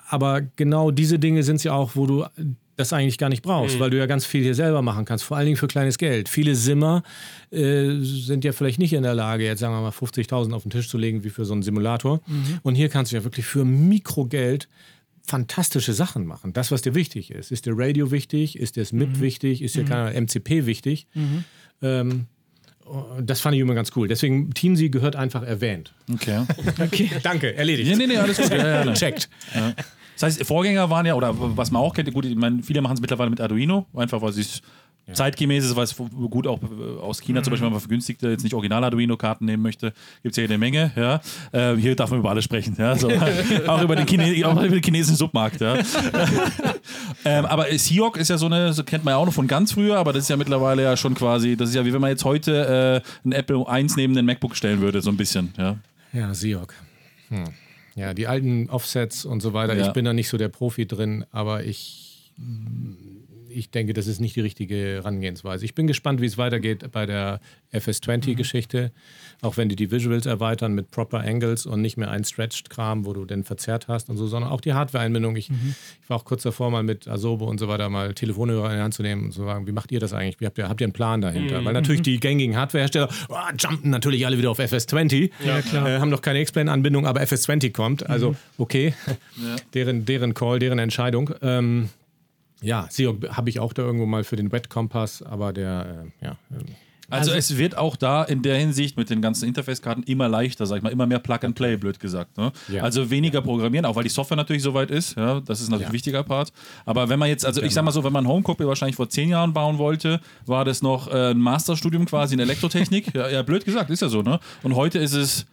aber 0.07 0.41
genau 0.41 0.91
diese 0.91 1.19
Dinge 1.19 1.43
sind 1.43 1.57
es 1.57 1.63
ja 1.63 1.73
auch, 1.73 1.95
wo 1.95 2.05
du 2.05 2.25
das 2.75 2.91
eigentlich 2.91 3.17
gar 3.17 3.29
nicht 3.29 3.41
brauchst, 3.41 3.79
weil 3.79 3.89
du 3.89 3.97
ja 3.97 4.05
ganz 4.05 4.25
viel 4.25 4.43
hier 4.43 4.55
selber 4.55 4.81
machen 4.81 5.05
kannst, 5.05 5.23
vor 5.23 5.37
allen 5.37 5.45
Dingen 5.45 5.57
für 5.57 5.67
kleines 5.67 5.97
Geld. 5.97 6.27
Viele 6.27 6.55
Simmer 6.55 7.03
äh, 7.51 7.99
sind 8.01 8.43
ja 8.43 8.51
vielleicht 8.51 8.79
nicht 8.79 8.91
in 8.93 9.03
der 9.03 9.15
Lage, 9.15 9.45
jetzt 9.45 9.59
sagen 9.59 9.73
wir 9.73 9.81
mal 9.81 9.91
50.000 9.91 10.53
auf 10.53 10.63
den 10.63 10.71
Tisch 10.71 10.89
zu 10.89 10.97
legen, 10.97 11.23
wie 11.23 11.29
für 11.29 11.45
so 11.45 11.53
einen 11.53 11.63
Simulator. 11.63 12.19
Und 12.63 12.75
hier 12.75 12.89
kannst 12.89 13.11
du 13.11 13.15
ja 13.15 13.23
wirklich 13.23 13.45
für 13.45 13.63
Mikrogeld 13.63 14.67
fantastische 15.23 15.93
Sachen 15.93 16.25
machen. 16.25 16.53
Das, 16.53 16.71
was 16.71 16.81
dir 16.81 16.95
wichtig 16.95 17.31
ist. 17.31 17.51
Ist 17.51 17.65
dir 17.65 17.73
Radio 17.75 18.11
wichtig? 18.11 18.59
Ist 18.59 18.75
dir 18.75 18.81
das 18.81 18.91
MIP 18.91 19.19
wichtig? 19.21 19.61
Ist 19.61 19.75
dir 19.75 19.85
keine 19.85 20.13
MCP 20.21 20.65
wichtig? 20.65 21.07
Ähm, 21.81 22.09
und 22.09 22.27
das 23.21 23.41
fand 23.41 23.55
ich 23.55 23.61
immer 23.61 23.73
ganz 23.73 23.91
cool. 23.95 24.07
Deswegen, 24.07 24.53
Teensy 24.53 24.89
gehört 24.89 25.15
einfach 25.15 25.43
erwähnt. 25.43 25.93
Okay. 26.11 26.41
Okay. 26.79 27.09
Danke, 27.23 27.55
erledigt. 27.55 27.89
Nee, 27.89 27.95
nee, 27.95 28.07
nee, 28.07 28.17
alles 28.17 28.37
gut. 28.37 28.51
Ja, 28.51 28.83
ja. 28.85 28.93
Checkt. 28.93 29.29
Das 30.15 30.23
heißt, 30.23 30.45
Vorgänger 30.45 30.89
waren 30.89 31.05
ja, 31.05 31.15
oder 31.15 31.33
was 31.35 31.71
man 31.71 31.81
auch 31.81 31.93
kennt, 31.93 32.13
gut, 32.13 32.25
ich 32.25 32.35
meine, 32.35 32.63
viele 32.63 32.81
machen 32.81 32.93
es 32.93 33.01
mittlerweile 33.01 33.29
mit 33.29 33.41
Arduino, 33.41 33.85
einfach 33.93 34.21
weil 34.21 34.29
es 34.29 34.61
zeitgemäß 35.13 35.65
ist, 35.65 35.75
weil 35.75 35.83
es 35.83 35.95
gut 35.95 36.47
auch 36.47 36.59
äh, 36.63 36.99
aus 36.99 37.21
China 37.21 37.43
zum 37.43 37.51
Beispiel, 37.51 37.65
wenn 37.67 37.73
man 37.73 37.81
vergünstigte, 37.81 38.29
jetzt 38.29 38.43
nicht 38.43 38.53
original 38.53 38.83
Arduino-Karten 38.83 39.45
nehmen 39.45 39.61
möchte, 39.61 39.93
gibt 40.23 40.33
es 40.33 40.37
ja 40.37 40.43
eine 40.45 40.57
Menge. 40.57 40.91
Ja. 40.95 41.21
Äh, 41.51 41.75
hier 41.77 41.95
darf 41.95 42.09
man 42.09 42.19
über 42.19 42.31
alles 42.31 42.43
sprechen, 42.43 42.75
ja. 42.77 42.97
so, 42.97 43.09
auch, 43.67 43.81
über 43.81 43.95
den 43.95 44.07
Chine 44.07 44.47
auch 44.47 44.55
über 44.55 44.69
den 44.69 44.83
chinesischen 44.83 45.17
Submarkt. 45.17 45.61
Ja. 45.61 45.77
ähm, 47.25 47.45
aber 47.45 47.67
Seahawk 47.77 48.17
ist 48.17 48.29
ja 48.29 48.37
so 48.37 48.47
eine, 48.47 48.73
so 48.73 48.83
kennt 48.83 49.03
man 49.03 49.13
ja 49.13 49.17
auch 49.17 49.25
noch 49.25 49.33
von 49.33 49.47
ganz 49.47 49.73
früher, 49.73 49.97
aber 49.97 50.13
das 50.13 50.23
ist 50.23 50.29
ja 50.29 50.37
mittlerweile 50.37 50.83
ja 50.83 50.97
schon 50.97 51.13
quasi, 51.13 51.55
das 51.55 51.69
ist 51.69 51.75
ja 51.75 51.85
wie 51.85 51.93
wenn 51.93 52.01
man 52.01 52.09
jetzt 52.09 52.25
heute 52.25 53.01
äh, 53.03 53.27
ein 53.27 53.31
Apple 53.31 53.67
1 53.67 53.95
neben 53.97 54.15
den 54.15 54.25
MacBook 54.25 54.55
stellen 54.55 54.81
würde, 54.81 55.01
so 55.01 55.11
ein 55.11 55.17
bisschen. 55.17 55.53
Ja. 55.57 55.77
Ja, 56.13 56.33
Siok. 56.33 56.73
Hm. 57.29 57.45
Ja, 57.95 58.13
die 58.13 58.27
alten 58.27 58.69
Offsets 58.69 59.25
und 59.25 59.41
so 59.41 59.53
weiter. 59.53 59.75
Ja. 59.75 59.87
Ich 59.87 59.93
bin 59.93 60.05
da 60.05 60.13
nicht 60.13 60.29
so 60.29 60.37
der 60.37 60.49
Profi 60.49 60.85
drin, 60.85 61.25
aber 61.31 61.63
ich, 61.63 62.31
ich 63.55 63.71
denke, 63.71 63.93
das 63.93 64.07
ist 64.07 64.19
nicht 64.19 64.35
die 64.35 64.41
richtige 64.41 64.75
Herangehensweise. 64.75 65.63
Ich 65.65 65.73
bin 65.75 65.87
gespannt, 65.87 66.21
wie 66.21 66.25
es 66.25 66.37
weitergeht 66.37 66.91
bei 66.91 67.05
der 67.05 67.39
FS20-Geschichte. 67.73 68.91
Auch 69.41 69.57
wenn 69.57 69.69
die 69.69 69.75
die 69.75 69.91
Visuals 69.91 70.25
erweitern 70.25 70.73
mit 70.73 70.91
proper 70.91 71.19
Angles 71.19 71.65
und 71.65 71.81
nicht 71.81 71.97
mehr 71.97 72.11
ein 72.11 72.23
Stretched-Kram, 72.23 73.05
wo 73.05 73.13
du 73.13 73.25
den 73.25 73.43
verzerrt 73.43 73.87
hast 73.87 74.09
und 74.09 74.17
so, 74.17 74.27
sondern 74.27 74.51
auch 74.51 74.61
die 74.61 74.73
Hardware-Einbindung. 74.73 75.35
Ich, 75.35 75.49
ich 75.49 76.09
war 76.09 76.17
auch 76.17 76.25
kurz 76.25 76.43
davor, 76.43 76.69
mal 76.69 76.83
mit 76.83 77.07
Asobo 77.07 77.45
und 77.45 77.59
so 77.59 77.67
weiter 77.67 77.89
mal 77.89 78.13
Telefonhörer 78.13 78.69
in 78.71 78.77
die 78.77 78.83
Hand 78.83 78.93
zu 78.93 79.03
nehmen 79.03 79.25
und 79.25 79.31
zu 79.31 79.43
sagen, 79.43 79.67
wie 79.67 79.71
macht 79.71 79.91
ihr 79.91 79.99
das 79.99 80.13
eigentlich? 80.13 80.35
Habt 80.45 80.57
ihr, 80.57 80.69
habt 80.69 80.81
ihr 80.81 80.85
einen 80.85 80.93
Plan 80.93 81.21
dahinter? 81.21 81.63
Weil 81.63 81.73
natürlich 81.73 82.01
die 82.01 82.19
gängigen 82.19 82.55
Hardwarehersteller 82.55 83.09
oh, 83.29 83.35
jumpen 83.57 83.89
natürlich 83.89 84.25
alle 84.25 84.37
wieder 84.37 84.51
auf 84.51 84.59
FS20. 84.59 85.31
Ja, 85.45 85.61
klar. 85.61 85.87
Äh, 85.87 85.99
haben 85.99 86.09
noch 86.09 86.21
keine 86.21 86.41
X-Plane-Anbindung, 86.41 87.05
aber 87.05 87.21
FS20 87.21 87.71
kommt. 87.71 88.09
Also, 88.09 88.35
okay. 88.57 88.93
Deren, 89.73 90.05
deren 90.05 90.33
Call, 90.33 90.59
deren 90.59 90.79
Entscheidung. 90.79 91.31
Ähm, 91.41 91.89
ja, 92.61 92.87
Siok 92.89 93.29
habe 93.29 93.49
ich 93.49 93.59
auch 93.59 93.73
da 93.73 93.83
irgendwo 93.83 94.05
mal 94.05 94.23
für 94.23 94.35
den 94.35 94.51
Wet-Kompass, 94.51 95.21
aber 95.21 95.53
der, 95.53 96.05
äh, 96.21 96.25
ja. 96.25 96.37
ähm, 96.51 96.65
Also, 97.09 97.31
es 97.33 97.55
wird 97.57 97.77
auch 97.77 97.95
da 97.95 98.23
in 98.23 98.41
der 98.41 98.57
Hinsicht 98.57 98.97
mit 98.97 99.11
den 99.11 99.21
ganzen 99.21 99.47
Interface-Karten 99.47 100.01
immer 100.03 100.27
leichter, 100.27 100.65
sag 100.65 100.77
ich 100.77 100.81
mal, 100.83 100.91
immer 100.91 101.05
mehr 101.05 101.19
Plug-and-Play, 101.19 101.77
blöd 101.77 101.99
gesagt. 101.99 102.35
Ne? 102.37 102.51
Ja. 102.67 102.81
Also 102.81 103.11
weniger 103.11 103.41
programmieren, 103.41 103.85
auch 103.85 103.95
weil 103.95 104.03
die 104.03 104.09
Software 104.09 104.37
natürlich 104.37 104.63
so 104.63 104.73
weit 104.73 104.89
ist. 104.89 105.15
Ja, 105.15 105.39
das 105.41 105.61
ist 105.61 105.69
natürlich 105.69 105.83
Ja. 105.83 105.89
ein 105.89 105.93
wichtiger 105.93 106.23
Part. 106.23 106.51
Aber 106.85 107.07
wenn 107.09 107.19
man 107.19 107.29
jetzt, 107.29 107.45
also 107.45 107.61
ich 107.61 107.73
sag 107.75 107.85
mal 107.85 107.91
so, 107.91 108.03
wenn 108.03 108.13
man 108.13 108.27
Homecopy 108.27 108.65
wahrscheinlich 108.65 108.95
vor 108.95 109.07
zehn 109.09 109.29
Jahren 109.29 109.53
bauen 109.53 109.77
wollte, 109.77 110.19
war 110.47 110.65
das 110.65 110.81
noch 110.81 111.07
äh, 111.07 111.29
ein 111.31 111.37
Masterstudium 111.37 112.05
quasi 112.05 112.33
in 112.33 112.39
Elektrotechnik. 112.39 113.13
ja, 113.13 113.29
ja, 113.29 113.43
blöd 113.43 113.65
gesagt, 113.65 113.91
ist 113.91 114.01
ja 114.01 114.09
so. 114.09 114.23
Ne? 114.23 114.39
Und 114.63 114.75
heute 114.75 114.97
ist 114.97 115.13
es 115.13 115.45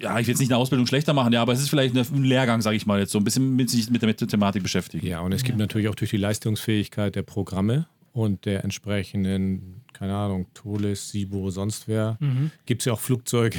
ja, 0.00 0.18
ich 0.18 0.26
will 0.26 0.32
jetzt 0.32 0.40
nicht 0.40 0.52
eine 0.52 0.58
Ausbildung 0.58 0.86
schlechter 0.86 1.14
machen, 1.14 1.32
ja, 1.32 1.42
aber 1.42 1.52
es 1.52 1.60
ist 1.60 1.70
vielleicht 1.70 1.96
ein 1.96 2.24
Lehrgang, 2.24 2.60
sage 2.60 2.76
ich 2.76 2.86
mal 2.86 3.00
jetzt, 3.00 3.12
so 3.12 3.18
ein 3.18 3.24
bisschen 3.24 3.56
mit 3.56 3.70
sich 3.70 3.90
mit 3.90 4.02
der, 4.02 4.08
mit 4.08 4.20
der 4.20 4.28
Thematik 4.28 4.62
beschäftigen. 4.62 5.06
Ja, 5.06 5.20
und 5.20 5.32
es 5.32 5.42
gibt 5.42 5.58
natürlich 5.58 5.88
auch 5.88 5.94
durch 5.94 6.10
die 6.10 6.16
Leistungsfähigkeit 6.16 7.14
der 7.14 7.22
Programme 7.22 7.86
und 8.14 8.44
der 8.44 8.62
entsprechenden, 8.62 9.82
keine 9.92 10.14
Ahnung, 10.14 10.46
Tolis, 10.54 11.10
Sibo, 11.10 11.50
sonst 11.50 11.88
wer, 11.88 12.16
gibt 12.64 12.82
es 12.82 12.86
ja 12.86 12.92
auch 12.92 13.00
Flugzeuge, 13.00 13.58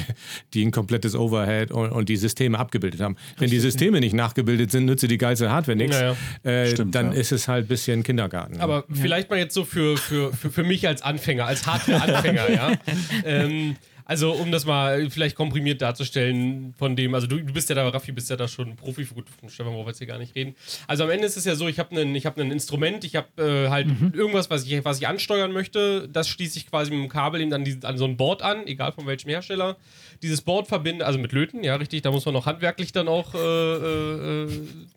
die 0.54 0.64
ein 0.64 0.70
komplettes 0.70 1.14
Overhead 1.14 1.70
und, 1.72 1.90
und 1.90 2.08
die 2.08 2.16
Systeme 2.16 2.58
abgebildet 2.58 3.02
haben. 3.02 3.16
Wenn 3.36 3.50
die 3.50 3.58
Systeme 3.58 4.00
nicht 4.00 4.14
nachgebildet 4.14 4.70
sind, 4.70 4.86
nützt 4.86 5.02
die 5.02 5.18
geilste 5.18 5.50
Hardware 5.50 5.76
nichts. 5.76 5.98
Naja. 5.98 6.16
Äh, 6.42 6.70
Stimmt, 6.70 6.94
dann 6.94 7.12
ja. 7.12 7.18
ist 7.18 7.32
es 7.32 7.48
halt 7.48 7.66
ein 7.66 7.68
bisschen 7.68 8.02
Kindergarten. 8.02 8.58
Aber 8.60 8.84
vielleicht 8.90 9.28
mal 9.28 9.38
jetzt 9.38 9.52
so 9.52 9.64
für, 9.64 9.98
für, 9.98 10.32
für, 10.32 10.50
für 10.50 10.64
mich 10.64 10.88
als 10.88 11.02
Anfänger, 11.02 11.44
als 11.46 11.66
Hardware-Anfänger, 11.66 12.50
ja. 12.50 12.72
Ähm, 13.24 13.76
also, 14.08 14.32
um 14.32 14.52
das 14.52 14.64
mal 14.64 15.10
vielleicht 15.10 15.34
komprimiert 15.34 15.82
darzustellen, 15.82 16.74
von 16.78 16.94
dem, 16.94 17.14
also 17.14 17.26
du, 17.26 17.42
du 17.42 17.52
bist 17.52 17.68
ja 17.68 17.74
da, 17.74 17.88
Raffi, 17.88 18.12
bist 18.12 18.30
ja 18.30 18.36
da 18.36 18.46
schon 18.46 18.76
Profi, 18.76 19.04
gut, 19.04 19.26
von 19.28 19.48
Stefan 19.50 19.72
brauchen 19.72 19.84
wir 19.84 19.90
jetzt 19.90 19.98
hier 19.98 20.06
gar 20.06 20.18
nicht 20.18 20.36
reden. 20.36 20.54
Also 20.86 21.02
am 21.02 21.10
Ende 21.10 21.26
ist 21.26 21.36
es 21.36 21.44
ja 21.44 21.56
so, 21.56 21.66
ich 21.66 21.80
habe 21.80 22.00
ein 22.00 22.14
hab 22.14 22.38
ein 22.38 22.52
Instrument, 22.52 23.02
ich 23.02 23.16
habe 23.16 23.42
äh, 23.42 23.68
halt 23.68 23.88
irgendwas, 24.12 24.48
was 24.48 24.64
ich, 24.64 24.84
was 24.84 25.00
ich 25.00 25.08
ansteuern 25.08 25.50
möchte, 25.50 26.08
das 26.08 26.28
schließe 26.28 26.56
ich 26.56 26.70
quasi 26.70 26.92
mit 26.92 27.00
dem 27.00 27.08
Kabel 27.08 27.40
eben 27.40 27.52
an, 27.52 27.64
die, 27.64 27.78
an 27.82 27.98
so 27.98 28.04
ein 28.04 28.16
Board 28.16 28.42
an, 28.42 28.68
egal 28.68 28.92
von 28.92 29.06
welchem 29.06 29.28
Hersteller. 29.28 29.76
Dieses 30.22 30.40
Board 30.40 30.66
verbinde, 30.68 31.04
also 31.06 31.18
mit 31.18 31.32
Löten, 31.32 31.62
ja, 31.64 31.76
richtig, 31.76 32.02
da 32.02 32.10
muss 32.10 32.24
man 32.24 32.34
noch 32.34 32.46
handwerklich 32.46 32.92
dann 32.92 33.08
auch 33.08 33.34
äh, 33.34 33.38
äh, 34.44 34.48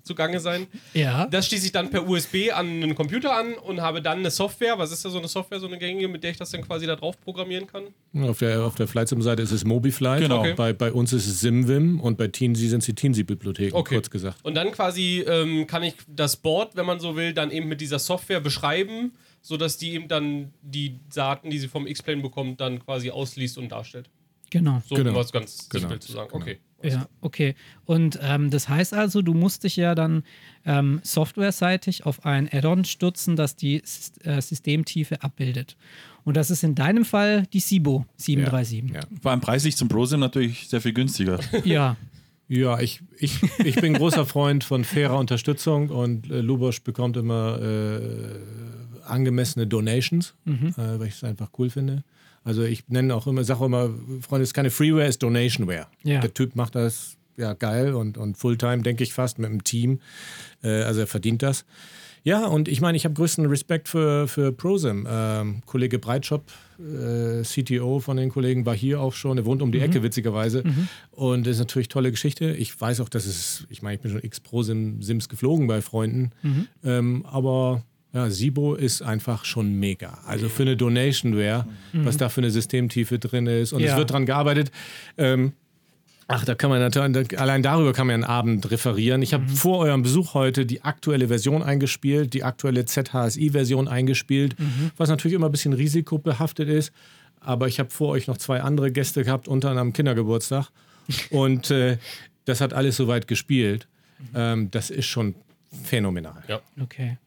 zugange 0.04 0.40
sein. 0.40 0.68
Ja. 0.94 1.28
Das 1.28 1.48
schließe 1.48 1.66
ich 1.68 1.72
dann 1.72 1.90
per 1.90 2.08
USB 2.08 2.52
an 2.54 2.68
einen 2.68 2.96
Computer 2.96 3.36
an 3.38 3.54
und 3.54 3.82
habe 3.82 4.02
dann 4.02 4.20
eine 4.20 4.32
Software. 4.32 4.78
Was 4.78 4.92
ist 4.92 5.04
da 5.06 5.10
so 5.10 5.18
eine 5.20 5.28
Software, 5.28 5.60
so 5.60 5.68
eine 5.68 5.78
gängige, 5.78 6.08
mit 6.08 6.24
der 6.24 6.32
ich 6.32 6.38
das 6.38 6.52
dann 6.52 6.62
quasi 6.62 6.86
da 6.86 6.96
drauf 6.96 7.20
programmieren 7.22 7.68
kann? 7.68 7.84
Auf 8.28 8.40
der, 8.40 8.64
auf 8.64 8.76
der 8.76 8.88
Flight-Sim-Seite 8.88 9.42
ist 9.42 9.52
es 9.52 9.64
MobiFlight. 9.66 10.22
Genau. 10.22 10.40
Okay. 10.40 10.54
Bei, 10.56 10.74
bei 10.74 10.92
uns 10.92 11.14
ist 11.14 11.28
es 11.28 11.42
SimVim 11.42 12.00
und 12.00 12.18
bei 12.18 12.28
Teensy 12.28 12.68
sind 12.68 12.80
es 12.80 12.86
die 12.86 12.96
Teensy-Bibliotheken, 12.96 13.76
Okay. 13.76 13.96
kurz 13.96 14.10
gesagt. 14.10 14.38
Und 14.44 14.56
dann 14.56 14.72
quasi 14.72 15.24
ähm, 15.28 15.68
kann 15.68 15.84
ich 15.84 15.96
das 16.08 16.38
Board, 16.38 16.76
wenn 16.76 16.86
man 16.86 17.00
so 17.00 17.16
will, 17.16 17.34
dann 17.34 17.52
eben 17.52 17.68
mit 17.68 17.82
dieser 17.82 18.00
Software 18.00 18.40
beschreiben, 18.40 19.14
sodass 19.42 19.78
die 19.78 19.94
eben 19.94 20.08
dann 20.08 20.54
die 20.62 21.00
Daten, 21.14 21.50
die 21.50 21.60
sie 21.60 21.68
vom 21.68 21.88
X-Plane 21.88 22.22
bekommt, 22.22 22.60
dann 22.60 22.84
quasi 22.84 23.10
ausliest 23.12 23.58
und 23.58 23.70
darstellt. 23.72 24.10
Genau. 24.50 24.82
So 24.88 24.96
Genau. 24.96 25.12
um 25.12 25.16
was 25.16 25.32
ganz 25.32 25.70
Genau. 25.70 25.82
simpel 25.82 26.00
zu 26.00 26.12
sagen. 26.12 26.30
Genau. 26.32 26.42
Okay. 26.44 26.60
Ja, 26.82 27.10
okay. 27.20 27.56
Und 27.86 28.18
ähm, 28.22 28.50
das 28.52 28.70
heißt 28.70 28.94
also, 28.94 29.22
du 29.22 29.34
musst 29.34 29.66
dich 29.66 29.76
ja 29.76 29.96
dann 29.96 30.24
ähm, 30.66 31.02
softwareseitig 31.04 32.06
auf 32.06 32.26
ein 32.26 32.48
Add-on 32.52 32.86
stürzen, 32.86 33.36
das 33.36 33.56
die 33.58 33.84
S 33.84 34.14
äh, 34.24 34.42
Systemtiefe 34.42 35.22
abbildet. 35.22 35.76
Und 36.24 36.38
das 36.38 36.50
ist 36.52 36.64
in 36.64 36.76
deinem 36.76 37.04
Fall 37.06 37.48
die 37.54 37.60
SIBO 37.60 38.06
737. 38.16 38.94
Ja. 38.94 39.02
War 39.24 39.34
im 39.34 39.42
preislich 39.42 39.76
zum 39.76 39.90
ProSim 39.90 40.20
natürlich 40.22 40.70
sehr 40.70 40.80
viel 40.82 40.94
günstiger. 40.94 41.40
Ja. 41.66 41.98
Ja, 42.52 42.80
ich, 42.80 43.02
ich, 43.20 43.40
ich 43.60 43.76
bin 43.76 43.94
großer 43.94 44.26
Freund 44.26 44.64
von 44.64 44.84
fairer 44.84 45.20
Unterstützung 45.20 45.90
und 45.90 46.32
äh, 46.32 46.42
Lubosch 46.42 46.82
bekommt 46.82 47.16
immer 47.16 47.62
äh, 47.62 48.40
angemessene 49.06 49.68
Donations, 49.68 50.34
äh, 50.48 50.56
weil 50.76 51.08
ich 51.10 51.14
es 51.16 51.24
einfach 51.24 51.50
cool 51.60 51.70
finde. 51.70 52.04
Also 52.44 52.64
ich 52.64 52.88
nenne 52.88 53.14
auch 53.16 53.28
immer, 53.28 53.44
sage 53.44 53.60
auch 53.60 53.66
immer, 53.66 53.90
Freunde, 54.22 54.44
es 54.44 54.50
ist 54.50 54.54
keine 54.54 54.70
Freeware, 54.70 55.04
es 55.04 55.12
ist 55.12 55.24
Donationware. 55.24 55.88
Ja. 56.04 56.20
Der 56.20 56.34
Typ 56.34 56.56
macht 56.56 56.76
das 56.76 57.18
ja 57.38 57.54
geil 57.54 57.94
und, 57.94 58.18
und 58.18 58.38
Fulltime, 58.38 58.82
denke 58.82 59.04
ich 59.04 59.14
fast, 59.14 59.40
mit 59.40 59.50
dem 59.50 59.64
Team. 59.64 60.00
Äh, 60.64 60.84
also 60.84 61.02
er 61.02 61.08
verdient 61.08 61.42
das. 61.42 61.66
Ja, 62.24 62.46
und 62.46 62.68
ich 62.68 62.82
meine, 62.82 62.98
ich 62.98 63.06
habe 63.06 63.16
größten 63.16 63.46
Respekt 63.46 63.88
für, 63.88 64.28
für 64.28 64.52
ProSim. 64.52 65.08
Ähm, 65.10 65.62
Kollege 65.66 66.00
Breitschop, 66.00 66.44
äh, 66.78 67.44
CTO 67.44 68.00
von 68.00 68.18
den 68.18 68.30
Kollegen, 68.30 68.66
war 68.66 68.76
hier 68.76 69.00
auch 69.00 69.14
schon. 69.14 69.38
Er 69.38 69.46
wohnt 69.46 69.62
um 69.62 69.72
die 69.72 69.80
Ecke, 69.80 70.04
witzigerweise. 70.04 70.64
Und 71.12 71.48
das 71.48 71.54
ist 71.56 71.60
natürlich 71.60 71.88
eine 71.88 71.94
tolle 71.94 72.12
Geschichte. 72.12 72.52
Ich 72.52 72.80
weiß 72.80 73.00
auch, 73.00 73.10
dass 73.10 73.26
es, 73.26 73.66
ich 73.70 73.82
meine, 73.82 73.96
ich 73.96 74.02
bin 74.02 74.12
schon 74.12 74.24
x 74.24 74.42
ProSim-Sims 74.42 75.30
geflogen 75.30 75.68
bei 75.68 75.82
Freunden. 75.82 76.32
Ähm, 76.84 77.26
aber 77.26 77.84
ja, 78.14 78.30
Sibo 78.30 78.74
ist 78.76 79.02
einfach 79.02 79.46
schon 79.46 79.74
mega. 79.80 80.20
Also 80.26 80.50
für 80.50 80.64
eine 80.64 80.76
Donationware, 80.76 81.66
was 81.94 82.18
da 82.18 82.30
für 82.30 82.42
eine 82.42 82.50
Systemtiefe 82.52 83.20
drin 83.20 83.46
ist. 83.48 83.72
Und 83.74 83.82
Ja. 83.82 83.92
es 83.92 83.98
wird 83.98 84.12
dran 84.12 84.26
gearbeitet. 84.26 84.72
Ähm, 85.18 85.54
Ach, 86.32 86.46
da 86.46 86.54
kann 86.54 86.70
man 86.70 86.78
natürlich, 86.80 87.40
allein 87.40 87.64
darüber 87.64 87.92
kann 87.92 88.06
man 88.06 88.14
einen 88.14 88.24
Abend 88.24 88.70
referieren. 88.70 89.24
Ich 89.24 89.34
habe 89.34 89.48
vor 89.48 89.80
eurem 89.80 90.04
Besuch 90.04 90.36
heute 90.36 90.68
die 90.68 90.84
aktuelle 90.84 91.28
Version 91.28 91.64
eingespielt, 91.64 92.36
die 92.36 92.44
aktuelle 92.44 92.86
ZHSI-Version 92.86 93.88
eingespielt, 93.88 94.56
was 94.96 95.10
natürlich 95.10 95.34
immer 95.34 95.48
ein 95.48 95.52
bisschen 95.52 95.74
risikobehaftet 95.74 96.70
ist. 96.70 96.92
Aber 97.40 97.68
ich 97.68 97.80
habe 97.80 97.90
vor 97.90 98.10
euch 98.10 98.28
noch 98.28 98.38
zwei 98.38 98.62
andere 98.62 98.92
Gäste 98.92 99.24
gehabt, 99.24 99.48
unter 99.48 99.70
anderem 99.72 99.92
Kindergeburtstag. 99.92 100.68
Und 101.32 101.72
äh, 101.72 101.98
das 102.46 102.62
hat 102.62 102.74
alles 102.74 102.96
soweit 102.98 103.28
gespielt. 103.28 103.88
Ähm, 104.36 104.70
das 104.70 104.92
ist 104.92 105.08
schon 105.08 105.34
phänomenal. 105.84 106.44
Ja. 106.48 106.62
Okay. 106.80 107.18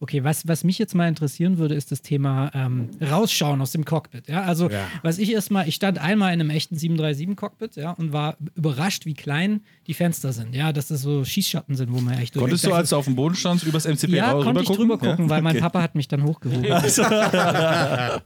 Okay, 0.00 0.22
was, 0.24 0.46
was 0.46 0.64
mich 0.64 0.78
jetzt 0.78 0.94
mal 0.94 1.08
interessieren 1.08 1.56
würde, 1.58 1.74
ist 1.74 1.90
das 1.90 2.02
Thema 2.02 2.50
ähm, 2.54 2.90
Rausschauen 3.00 3.60
aus 3.62 3.72
dem 3.72 3.84
Cockpit. 3.84 4.28
Ja, 4.28 4.42
also, 4.42 4.68
Ja. 4.68 4.86
was 5.02 5.18
ich 5.18 5.32
erstmal, 5.32 5.66
ich 5.68 5.76
stand 5.76 5.98
einmal 5.98 6.34
in 6.34 6.40
einem 6.40 6.50
echten 6.50 6.76
737-Cockpit 6.76 7.76
ja, 7.76 7.92
und 7.92 8.12
war 8.12 8.36
überrascht, 8.54 9.06
wie 9.06 9.14
klein 9.14 9.60
die 9.86 9.94
Fenster 9.94 10.32
sind. 10.32 10.54
Ja, 10.54 10.72
dass 10.72 10.88
das 10.88 11.00
so 11.02 11.24
Schießschatten 11.24 11.74
sind, 11.76 11.92
wo 11.92 12.00
man 12.00 12.14
echt 12.18 12.34
durch. 12.34 12.42
Konntest 12.42 12.66
du, 12.66 12.72
als 12.74 12.90
du 12.90 12.96
auf 12.96 13.04
dem 13.06 13.14
Boden 13.16 13.34
standst, 13.34 13.64
übers 13.66 13.86
MCP 13.86 14.10
ja, 14.16 14.32
raus 14.32 14.44
konnte 14.44 14.62
ich 14.62 14.68
drüber 14.68 14.98
gucken, 14.98 15.30
weil 15.30 15.40
mein 15.42 15.54
Okay. 15.56 15.62
Papa 15.62 15.82
hat 15.82 15.94
mich 15.94 16.08
dann 16.08 16.24
hochgehoben. 16.24 16.64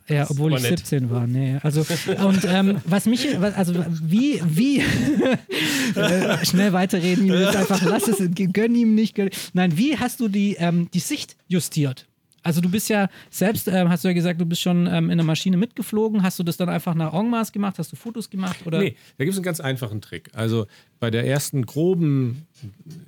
ja, 0.09 0.27
obwohl 0.29 0.55
ich 0.55 0.63
nett. 0.63 0.79
17 0.79 1.11
war. 1.11 1.27
Nee, 1.27 1.59
also 1.63 1.85
und 2.25 2.45
ähm, 2.45 2.81
was 2.85 3.07
mich, 3.07 3.27
was- 3.41 3.55
also 3.55 3.75
wie, 4.03 4.41
wie 4.45 4.79
äh, 5.95 6.45
schnell 6.45 6.73
weiterreden, 6.73 7.27
Julius, 7.27 7.55
einfach 7.57 7.83
lass 7.83 8.09
es, 8.09 8.19
gönn 8.53 8.75
ihm 8.75 8.95
nicht. 8.95 9.15
Gönn, 9.15 9.31
nein, 9.53 9.77
wie 9.77 9.97
hast 9.97 10.21
du 10.21 10.29
die, 10.29 10.55
ähm, 10.59 10.89
die 10.93 11.01
Sicht 11.01 11.37
justiert? 11.59 12.07
Also 12.43 12.61
du 12.61 12.71
bist 12.71 12.89
ja 12.89 13.09
selbst, 13.31 13.69
ähm, 13.69 13.89
hast 13.89 14.05
du 14.05 14.09
ja 14.09 14.15
gesagt, 14.15 14.41
du 14.41 14.47
bist 14.47 14.63
schon 14.63 14.87
ähm, 14.87 15.11
in 15.11 15.19
der 15.19 15.27
Maschine 15.27 15.57
mitgeflogen. 15.57 16.23
Hast 16.23 16.39
du 16.39 16.45
das 16.45 16.57
dann 16.57 16.69
einfach 16.69 16.95
nach 16.95 17.13
Augenmaß 17.13 17.53
gemacht? 17.53 17.79
Hast 17.79 17.93
du 17.93 17.97
Fotos 17.97 18.31
gemacht? 18.31 18.59
Oder? 18.65 18.79
Nee, 18.79 18.97
da 19.19 19.25
gibt 19.25 19.33
es 19.33 19.39
einen 19.39 19.45
ganz 19.45 19.61
einfachen 19.61 20.01
Trick. 20.01 20.31
Also 20.33 20.67
bei 21.01 21.11
der 21.11 21.27
ersten 21.27 21.67
groben 21.67 22.47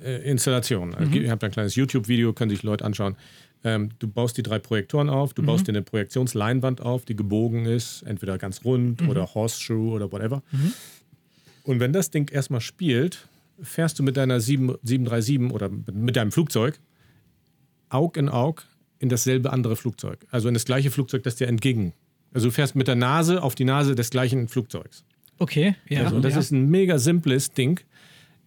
äh, 0.04 0.28
Installation, 0.28 0.94
also 0.94 1.12
ihr 1.12 1.30
habt 1.30 1.44
ein 1.44 1.52
kleines 1.52 1.74
YouTube-Video, 1.76 2.32
können 2.32 2.50
sich 2.50 2.62
Leute 2.62 2.84
anschauen. 2.84 3.16
Ähm, 3.62 3.90
du 3.98 4.08
baust 4.08 4.36
die 4.36 4.42
drei 4.42 4.58
Projektoren 4.58 5.08
auf, 5.08 5.32
du 5.32 5.42
baust 5.42 5.66
dir 5.66 5.72
eine 5.72 5.82
Projektionsleinwand 5.82 6.80
auf, 6.80 7.04
die 7.04 7.14
gebogen 7.14 7.66
ist, 7.66 8.02
entweder 8.02 8.36
ganz 8.36 8.64
rund 8.64 9.06
oder 9.08 9.34
Horseshoe 9.34 9.92
oder 9.92 10.10
whatever. 10.10 10.42
Und 11.64 11.78
wenn 11.78 11.92
das 11.92 12.10
Ding 12.10 12.30
erstmal 12.30 12.62
spielt, 12.62 13.28
fährst 13.62 13.98
du 13.98 14.02
mit 14.02 14.16
deiner 14.16 14.40
7, 14.40 14.76
737 14.82 15.52
oder 15.52 15.70
mit 15.92 16.16
deinem 16.16 16.32
Flugzeug 16.32 16.80
Aug 17.90 18.16
in 18.16 18.28
Aug 18.28 18.62
in 18.98 19.08
dasselbe 19.08 19.52
andere 19.52 19.76
Flugzeug. 19.76 20.26
Also 20.30 20.48
in 20.48 20.54
das 20.54 20.64
gleiche 20.64 20.90
Flugzeug, 20.90 21.22
das 21.22 21.36
dir 21.36 21.48
entgegen. 21.48 21.92
Also 22.32 22.48
du 22.48 22.52
fährst 22.52 22.76
mit 22.76 22.86
der 22.86 22.96
Nase 22.96 23.42
auf 23.42 23.54
die 23.54 23.64
Nase 23.64 23.94
des 23.94 24.10
gleichen 24.10 24.48
Flugzeugs. 24.48 25.04
Okay, 25.38 25.74
ja. 25.88 26.04
Also, 26.04 26.16
und 26.16 26.24
das 26.24 26.34
ja. 26.34 26.40
ist 26.40 26.50
ein 26.52 26.68
mega 26.68 26.98
simples 26.98 27.50
Ding, 27.52 27.80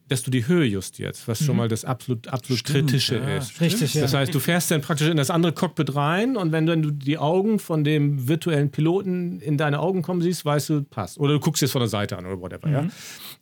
dass 0.09 0.21
du 0.21 0.29
die 0.29 0.47
Höhe 0.47 0.65
justierst, 0.65 1.27
was 1.27 1.43
schon 1.43 1.57
mal 1.57 1.67
das 1.67 1.85
absolut, 1.85 2.27
absolut 2.27 2.63
Kritische 2.63 3.15
ist. 3.15 3.59
Richtig, 3.61 3.93
ja. 3.95 4.01
Das 4.01 4.13
heißt, 4.13 4.33
du 4.33 4.39
fährst 4.39 4.69
dann 4.69 4.81
praktisch 4.81 5.07
in 5.07 5.17
das 5.17 5.31
andere 5.31 5.53
Cockpit 5.53 5.95
rein 5.95 6.37
und 6.37 6.51
wenn 6.51 6.65
du 6.65 6.91
die 6.91 7.17
Augen 7.17 7.57
von 7.57 7.83
dem 7.83 8.27
virtuellen 8.27 8.69
Piloten 8.69 9.39
in 9.39 9.57
deine 9.57 9.79
Augen 9.79 10.01
kommen 10.01 10.21
siehst, 10.21 10.45
weißt 10.45 10.69
du, 10.69 10.83
passt. 10.83 11.17
Oder 11.17 11.33
du 11.33 11.39
guckst 11.39 11.61
jetzt 11.61 11.71
von 11.71 11.79
der 11.79 11.89
Seite 11.89 12.17
an 12.17 12.25
oder 12.25 12.39
whatever. 12.39 12.69
Ja? 12.69 12.87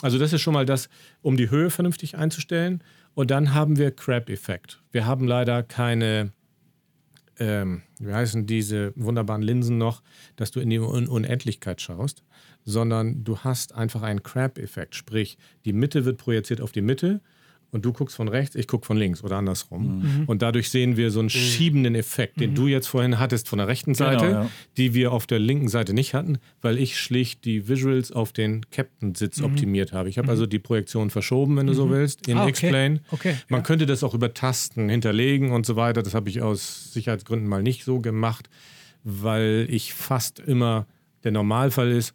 Also 0.02 0.18
das 0.18 0.34
ist 0.34 0.42
schon 0.42 0.54
mal 0.54 0.66
das, 0.66 0.88
um 1.22 1.36
die 1.36 1.50
Höhe 1.50 1.70
vernünftig 1.72 2.16
einzustellen. 2.18 2.84
Und 3.14 3.32
dann 3.32 3.54
haben 3.54 3.78
wir 3.78 3.92
Crab-Effekt. 3.92 4.82
Wir 4.92 5.06
haben 5.06 5.28
leider 5.28 5.64
keine 5.64 6.32
ähm, 7.42 7.82
wie 7.98 8.14
heißen 8.14 8.46
diese 8.46 8.94
wunderbaren 8.96 9.42
Linsen 9.42 9.80
noch, 9.80 10.04
dass 10.36 10.52
du 10.52 10.60
in 10.60 10.70
die 10.70 10.78
Un 10.78 11.08
Unendlichkeit 11.08 11.82
schaust, 11.82 12.24
sondern 12.64 13.24
du 13.24 13.40
hast 13.40 13.74
einfach 13.74 14.04
einen 14.04 14.22
Crab-Effekt. 14.22 14.96
Sprich, 14.96 15.40
die 15.66 15.74
Mitte 15.74 16.06
wird 16.06 16.20
projiziert 16.20 16.62
auf 16.62 16.72
die 16.72 16.82
Mitte 16.82 17.22
und 17.72 17.86
du 17.86 17.94
guckst 17.94 18.16
von 18.18 18.28
rechts, 18.28 18.56
ich 18.56 18.68
gucke 18.68 18.86
von 18.86 18.98
links 18.98 19.24
oder 19.24 19.38
andersrum. 19.38 20.26
Und 20.28 20.42
dadurch 20.42 20.70
sehen 20.70 20.98
wir 20.98 21.10
so 21.10 21.20
einen 21.20 21.30
schiebenden 21.30 21.96
Effekt, 21.96 22.40
den 22.40 22.54
du 22.54 22.68
jetzt 22.68 22.88
vorhin 22.88 23.18
hattest 23.20 23.48
von 23.48 23.60
der 23.60 23.68
rechten 23.68 23.94
Seite, 23.96 24.26
ja. 24.26 24.50
die 24.78 24.94
wir 24.94 25.12
auf 25.14 25.26
der 25.26 25.40
linken 25.40 25.70
Seite 25.70 25.94
nicht 25.94 26.14
hatten, 26.14 26.38
weil 26.62 26.78
ich 26.78 27.00
schlicht 27.00 27.46
die 27.46 27.68
Visuals 27.68 28.12
auf 28.12 28.34
den 28.34 28.70
Captain-Sitz 28.72 29.42
optimiert 29.42 29.94
habe. 29.94 30.10
Ich 30.10 30.18
habe 30.18 30.30
also 30.30 30.46
die 30.46 30.60
Projektion 30.60 31.10
verschoben, 31.10 31.56
wenn 31.58 31.68
du 31.68 31.74
so 31.74 31.90
willst, 31.90 32.28
in 32.28 32.38
Ah, 32.38 32.42
okay. 32.44 32.50
X-Plane. 32.50 33.02
Okay, 33.12 33.36
Man 33.50 33.64
könnte 33.64 33.86
das 33.86 34.04
auch 34.04 34.14
über 34.14 34.34
Tasten 34.34 34.90
hinterlegen 34.90 35.52
und 35.52 35.66
so 35.66 35.76
weiter. 35.76 36.04
Das 36.04 36.14
habe 36.14 36.30
ich 36.30 36.42
aus 36.42 36.92
Sicherheitsgründen 36.94 37.48
mal 37.48 37.64
nicht 37.64 37.84
so 37.86 38.00
gemacht, 38.02 38.50
weil 39.04 39.66
ich 39.70 39.94
fast 39.94 40.40
immer 40.40 40.88
der 41.24 41.32
Normalfall 41.32 41.92
ist, 41.92 42.14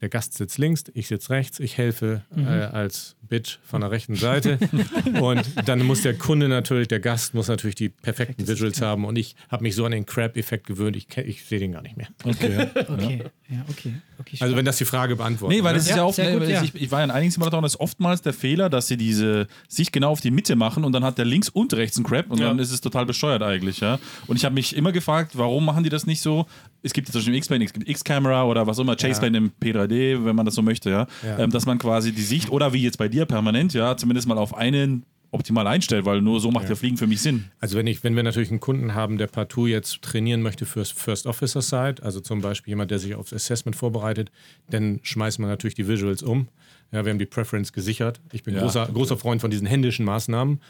der 0.00 0.08
Gast 0.08 0.34
sitzt 0.34 0.58
links, 0.58 0.84
ich 0.94 1.08
sitze 1.08 1.30
rechts, 1.30 1.58
ich 1.58 1.76
helfe 1.76 2.22
äh, 2.36 2.42
als 2.42 3.16
Bitch 3.28 3.58
von 3.62 3.80
der 3.80 3.90
rechten 3.90 4.14
Seite. 4.14 4.58
und 5.20 5.42
dann 5.66 5.84
muss 5.84 6.02
der 6.02 6.14
Kunde 6.14 6.48
natürlich, 6.48 6.88
der 6.88 7.00
Gast 7.00 7.34
muss 7.34 7.48
natürlich 7.48 7.74
die 7.76 7.88
perfekten 7.88 8.46
Visuals 8.46 8.80
haben. 8.80 9.04
Und 9.04 9.16
ich 9.16 9.36
habe 9.50 9.62
mich 9.62 9.74
so 9.74 9.84
an 9.84 9.92
den 9.92 10.06
Crab-Effekt 10.06 10.66
gewöhnt, 10.66 10.96
ich, 10.96 11.06
ich 11.18 11.44
sehe 11.44 11.58
den 11.58 11.72
gar 11.72 11.82
nicht 11.82 11.96
mehr. 11.96 12.08
Okay. 12.24 12.66
Okay, 12.88 13.22
ja, 13.48 13.64
okay. 13.68 13.94
okay 14.18 14.36
Also 14.40 14.56
wenn 14.56 14.64
das 14.64 14.78
die 14.78 14.84
Frage 14.84 15.14
beantwortet. 15.16 15.58
Nee, 15.58 15.64
weil 15.64 15.72
ne? 15.72 15.78
das 15.78 15.84
ist 15.84 15.90
Ja, 15.90 15.96
ja 15.98 16.04
oft, 16.04 16.16
sehr 16.16 16.32
gut, 16.32 16.40
ne, 16.42 16.52
ja. 16.52 16.62
ich, 16.62 16.74
ich 16.74 16.90
war 16.90 17.00
ja 17.00 17.04
in 17.04 17.10
einigen 17.10 17.30
Simulatoren, 17.30 17.62
das 17.62 17.74
ist 17.74 17.80
oftmals 17.80 18.22
der 18.22 18.32
Fehler, 18.32 18.68
dass 18.70 18.88
sie 18.88 18.96
diese 18.96 19.46
Sicht 19.68 19.92
genau 19.92 20.10
auf 20.10 20.20
die 20.20 20.30
Mitte 20.30 20.56
machen 20.56 20.84
und 20.84 20.92
dann 20.92 21.04
hat 21.04 21.18
der 21.18 21.24
links 21.24 21.48
und 21.48 21.72
rechts 21.74 21.96
einen 21.96 22.06
Crap 22.06 22.30
und 22.30 22.38
Ja. 22.40 22.48
dann 22.48 22.58
ist 22.58 22.70
es 22.72 22.80
total 22.80 23.06
bescheuert 23.06 23.42
eigentlich, 23.42 23.80
ja. 23.80 23.98
Und 24.26 24.36
ich 24.36 24.44
habe 24.44 24.54
mich 24.54 24.74
immer 24.76 24.92
gefragt, 24.92 25.32
warum 25.34 25.64
machen 25.64 25.84
die 25.84 25.90
das 25.90 26.06
nicht 26.06 26.20
so? 26.20 26.46
Es 26.82 26.92
gibt 26.92 27.08
jetzt 27.08 27.12
zum 27.12 27.20
Beispiel 27.20 27.34
X-Plane, 27.36 27.64
es 27.64 27.72
gibt 27.72 27.88
X-Camera 27.88 28.44
oder 28.44 28.66
was 28.66 28.78
auch 28.78 28.82
immer, 28.82 28.96
Chase-Plane 28.96 29.36
im 29.38 29.52
P3D, 29.60 30.24
wenn 30.24 30.36
man 30.36 30.46
das 30.46 30.54
so 30.54 30.62
möchte, 30.62 30.90
ja. 30.90 31.06
Ja. 31.24 31.38
Ähm, 31.40 31.50
dass 31.50 31.66
man 31.66 31.78
quasi 31.78 32.12
die 32.12 32.22
Sicht, 32.22 32.50
oder 32.50 32.72
wie 32.72 32.82
jetzt 32.82 32.98
bei 32.98 33.08
dir 33.08 33.17
permanent, 33.26 33.74
ja, 33.74 33.96
zumindest 33.96 34.28
mal 34.28 34.38
auf 34.38 34.54
einen 34.56 35.04
optimal 35.30 35.66
einstellt, 35.66 36.06
weil 36.06 36.22
nur 36.22 36.40
so 36.40 36.50
macht 36.50 36.70
der 36.70 36.76
Fliegen 36.76 36.96
für 36.96 37.06
mich 37.06 37.20
Sinn. 37.20 37.44
Also 37.60 37.76
wenn, 37.76 37.86
ich, 37.86 38.02
wenn 38.02 38.16
wir 38.16 38.22
natürlich 38.22 38.48
einen 38.50 38.60
Kunden 38.60 38.94
haben, 38.94 39.18
der 39.18 39.26
partout 39.26 39.66
jetzt 39.66 40.00
trainieren 40.00 40.40
möchte 40.40 40.64
fürs 40.64 40.90
First 40.90 41.26
Officer 41.26 41.60
Side, 41.60 41.96
also 42.02 42.20
zum 42.20 42.40
Beispiel 42.40 42.70
jemand, 42.70 42.90
der 42.90 42.98
sich 42.98 43.14
aufs 43.14 43.34
Assessment 43.34 43.76
vorbereitet, 43.76 44.30
dann 44.70 45.00
schmeißt 45.02 45.38
man 45.38 45.50
natürlich 45.50 45.74
die 45.74 45.86
Visuals 45.86 46.22
um. 46.22 46.48
Ja, 46.92 47.04
wir 47.04 47.10
haben 47.10 47.18
die 47.18 47.26
Preference 47.26 47.74
gesichert. 47.74 48.20
Ich 48.32 48.42
bin 48.42 48.54
Ja. 48.54 48.62
großer, 48.62 48.86
großer 48.86 49.18
Freund 49.18 49.42
von 49.42 49.50
diesen 49.50 49.66
händischen 49.66 50.06
Maßnahmen. 50.06 50.60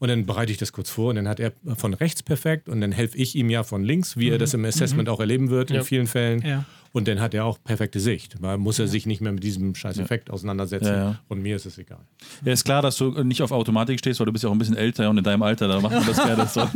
Und 0.00 0.08
dann 0.08 0.26
bereite 0.26 0.50
ich 0.52 0.58
das 0.58 0.72
kurz 0.72 0.90
vor 0.90 1.10
und 1.10 1.16
dann 1.16 1.28
hat 1.28 1.38
er 1.40 1.52
von 1.76 1.92
rechts 1.94 2.22
perfekt 2.24 2.68
und 2.68 2.80
dann 2.80 2.90
helfe 2.92 3.16
ich 3.18 3.34
ihm 3.36 3.50
ja 3.50 3.62
von 3.64 3.84
links, 3.84 4.16
wie 4.16 4.28
er 4.30 4.38
das 4.38 4.54
im 4.54 4.64
Assessment 4.64 5.08
auch 5.08 5.18
erleben 5.20 5.50
wird 5.50 5.70
in 5.70 5.76
Ja. 5.76 5.82
vielen 5.84 6.06
Fällen. 6.08 6.40
Ja. 6.44 6.64
Und 6.92 7.08
dann 7.08 7.20
hat 7.20 7.34
er 7.34 7.44
auch 7.44 7.58
perfekte 7.62 8.00
Sicht, 8.00 8.40
weil 8.40 8.58
muss 8.58 8.78
er 8.78 8.88
sich 8.88 9.06
nicht 9.06 9.20
mehr 9.20 9.32
mit 9.32 9.44
diesem 9.44 9.74
scheiß 9.74 9.98
Effekt 9.98 10.30
auseinandersetzen. 10.30 10.86
Ja, 10.86 10.96
ja. 10.96 11.20
Und 11.28 11.42
mir 11.42 11.56
ist 11.56 11.66
es 11.66 11.78
egal. 11.78 12.00
Ja, 12.44 12.52
ist 12.52 12.64
klar, 12.64 12.82
dass 12.82 12.96
du 12.96 13.22
nicht 13.24 13.42
auf 13.42 13.52
Automatik 13.52 13.98
stehst, 13.98 14.20
weil 14.20 14.26
du 14.26 14.32
bist 14.32 14.44
ja 14.44 14.50
auch 14.50 14.54
ein 14.54 14.58
bisschen 14.58 14.76
älter 14.76 15.10
und 15.10 15.18
in 15.18 15.24
deinem 15.24 15.42
Alter, 15.42 15.68
da 15.68 15.80
macht 15.80 15.94
man 15.94 16.06
das 16.06 16.16
gerne 16.24 16.46
so. 16.46 16.60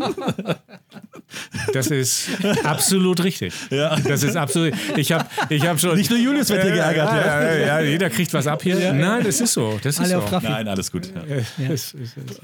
Das 1.72 1.89
ist 1.89 2.28
absolut 2.64 3.22
richtig. 3.24 3.53
Ja. 3.70 3.97
Das 3.97 4.22
ist 4.22 4.37
absolut. 4.37 4.72
Ich 4.97 5.12
habe 5.12 5.26
ich 5.49 5.66
hab 5.66 5.78
schon. 5.80 5.97
Nicht 5.97 6.11
nur 6.11 6.18
Julius 6.18 6.49
wird 6.51 6.62
hier 6.62 6.72
geärgert, 6.72 7.11
ja. 7.12 7.20
ja. 7.43 7.43
Ja, 7.57 7.80
ja, 7.80 7.80
jeder 7.80 8.11
kriegt 8.11 8.33
was 8.35 8.47
ab 8.47 8.62
hier. 8.62 8.93
Nein, 8.93 9.24
das 9.24 9.41
ist 9.41 9.53
so. 9.53 9.78
Das 9.83 9.95
ist 9.99 10.01
Alle 10.01 10.22
so. 10.28 10.39
Nein, 10.43 10.68
alles 10.68 10.91
gut. 10.91 11.12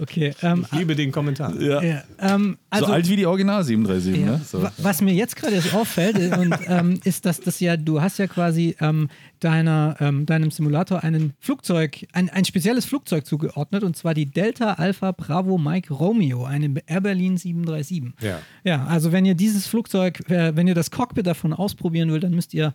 Okay, 0.00 0.34
ähm, 0.42 0.66
Ich 0.72 0.78
liebe 0.78 0.94
den 0.96 1.12
Kommentar. 1.12 1.54
Ja. 1.60 1.82
ja, 1.82 2.02
ähm, 2.20 2.58
also, 2.70 2.86
so 2.86 2.92
alt 2.92 3.08
wie 3.08 3.16
die 3.16 3.26
Original 3.26 3.64
737, 3.64 4.20
Ja. 4.24 4.32
ne? 4.32 4.40
So. 4.44 4.62
Wa- 4.62 4.72
Was 4.78 5.00
mir 5.00 5.14
jetzt 5.14 5.36
gerade 5.36 5.60
auffällt, 5.72 6.18
äh, 6.18 6.36
und, 6.36 6.54
ähm, 6.66 7.00
ist, 7.04 7.24
dass 7.26 7.40
das 7.40 7.60
ja, 7.60 7.76
du 7.76 8.00
hast 8.00 8.18
ja 8.18 8.26
quasi 8.26 8.76
ähm, 8.80 9.08
deiner, 9.40 9.96
ähm, 10.00 10.26
deinem 10.26 10.50
Simulator 10.50 11.02
einen 11.02 11.34
Flugzeug, 11.40 12.06
ein, 12.12 12.28
ein 12.30 12.44
spezielles 12.44 12.84
Flugzeug 12.84 13.26
zugeordnet 13.26 13.84
und 13.84 13.96
zwar 13.96 14.14
die 14.14 14.26
Delta 14.26 14.74
Alpha 14.74 15.12
Bravo 15.12 15.58
Mike 15.58 15.92
Romeo, 15.92 16.44
eine 16.44 16.74
Air 16.86 17.00
Berlin 17.00 17.36
737. 17.36 18.14
Ja. 18.20 18.40
Ja, 18.64 18.86
also 18.86 19.12
wenn 19.12 19.24
ihr 19.24 19.34
dieses 19.34 19.66
Flugzeug, 19.66 20.28
äh, 20.30 20.54
wenn 20.56 20.66
ihr 20.68 20.74
das 20.74 20.90
Cockpit 20.90 21.26
davon 21.26 21.52
ausprobieren 21.52 22.10
wollt, 22.10 22.24
dann 22.24 22.34
müsst 22.34 22.54
ihr 22.54 22.74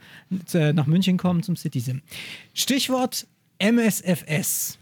äh, 0.54 0.74
nach 0.74 0.88
München 0.88 1.18
kommen 1.18 1.44
zum 1.44 1.56
Citizen. 1.56 2.02
Stichwort 2.54 3.28
MSFS. 3.60 4.78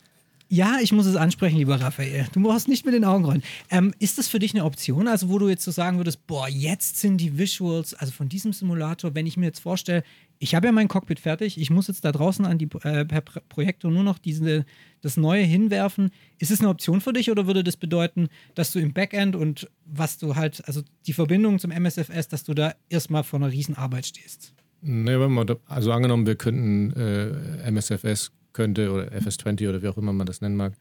Ja, 0.53 0.79
ich 0.81 0.91
muss 0.91 1.05
es 1.05 1.15
ansprechen, 1.15 1.59
lieber 1.59 1.79
Raphael. 1.79 2.27
Du 2.33 2.41
brauchst 2.43 2.67
nicht 2.67 2.85
mit 2.85 2.93
den 2.93 3.05
Augen 3.05 3.23
rollen. 3.23 3.41
Ähm, 3.69 3.93
ist 3.99 4.17
das 4.17 4.27
für 4.27 4.37
dich 4.37 4.53
eine 4.53 4.65
Option? 4.65 5.07
Also, 5.07 5.29
wo 5.29 5.39
du 5.39 5.47
jetzt 5.47 5.63
so 5.63 5.71
sagen 5.71 5.95
würdest, 5.95 6.27
boah, 6.27 6.49
jetzt 6.49 6.97
sind 6.97 7.19
die 7.19 7.37
Visuals, 7.37 7.93
also 7.93 8.11
von 8.11 8.27
diesem 8.27 8.51
Simulator, 8.51 9.15
wenn 9.15 9.25
ich 9.25 9.37
mir 9.37 9.45
jetzt 9.45 9.59
vorstelle, 9.59 10.03
ich 10.39 10.53
habe 10.53 10.65
ja 10.65 10.73
mein 10.73 10.89
Cockpit 10.89 11.21
fertig, 11.21 11.57
ich 11.57 11.69
muss 11.69 11.87
jetzt 11.87 12.03
da 12.03 12.11
draußen 12.11 12.45
an 12.45 12.57
die 12.57 12.67
äh, 12.83 13.05
per 13.05 13.21
Pro- 13.21 13.39
Projektor 13.47 13.91
nur 13.91 14.03
noch 14.03 14.19
diese, 14.19 14.65
das 14.99 15.15
Neue 15.15 15.43
hinwerfen. 15.43 16.11
Ist 16.37 16.51
es 16.51 16.59
eine 16.59 16.67
Option 16.67 16.99
für 16.99 17.13
dich 17.13 17.31
oder 17.31 17.47
würde 17.47 17.63
das 17.63 17.77
bedeuten, 17.77 18.27
dass 18.53 18.73
du 18.73 18.79
im 18.79 18.91
Backend 18.91 19.37
und 19.37 19.69
was 19.85 20.17
du 20.17 20.35
halt, 20.35 20.67
also 20.67 20.81
die 21.07 21.13
Verbindung 21.13 21.59
zum 21.59 21.71
MSFS, 21.71 22.27
dass 22.27 22.43
du 22.43 22.53
da 22.53 22.73
erstmal 22.89 23.23
vor 23.23 23.39
einer 23.39 23.53
Riesenarbeit 23.53 24.05
stehst? 24.05 24.53
Nee, 24.81 25.17
wenn 25.17 25.31
man, 25.31 25.47
also 25.67 25.93
angenommen, 25.93 26.25
wir 26.27 26.35
könnten 26.35 26.91
äh, 26.91 27.71
MSFS 27.71 28.33
könnte 28.53 28.91
oder 28.91 29.11
FS20 29.11 29.69
oder 29.69 29.81
wie 29.81 29.87
auch 29.87 29.97
immer 29.97 30.13
man 30.13 30.27
das 30.27 30.41
nennen 30.41 30.55
mag, 30.55 30.73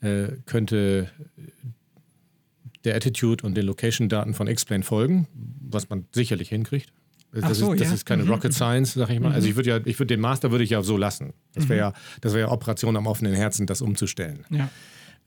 äh, 0.00 0.28
könnte 0.46 1.10
der 2.84 2.96
Attitude 2.96 3.46
und 3.46 3.56
den 3.56 3.66
Location-Daten 3.66 4.34
von 4.34 4.48
X-Plane 4.48 4.82
folgen, 4.82 5.28
was 5.60 5.88
man 5.88 6.06
sicherlich 6.12 6.48
hinkriegt. 6.48 6.92
Das, 7.32 7.58
so, 7.58 7.72
ist, 7.72 7.80
das 7.80 7.88
ja. 7.88 7.94
ist 7.94 8.04
keine 8.04 8.26
Rocket 8.26 8.52
Science, 8.52 8.92
sag 8.92 9.08
ich 9.08 9.18
mal. 9.18 9.32
Also 9.32 9.48
ich 9.48 9.56
würde 9.56 9.70
ja, 9.70 9.80
ich 9.84 9.98
würde 9.98 10.14
den 10.14 10.20
Master 10.20 10.50
würde 10.50 10.64
ich 10.64 10.70
ja 10.70 10.82
so 10.82 10.98
lassen. 10.98 11.32
Das 11.54 11.68
wäre 11.68 11.78
ja, 11.78 11.92
das 12.20 12.34
wäre 12.34 12.48
ja 12.48 12.52
Operation 12.52 12.94
am 12.96 13.06
offenen 13.06 13.32
Herzen, 13.32 13.66
das 13.66 13.80
umzustellen. 13.80 14.44
Ja. 14.50 14.68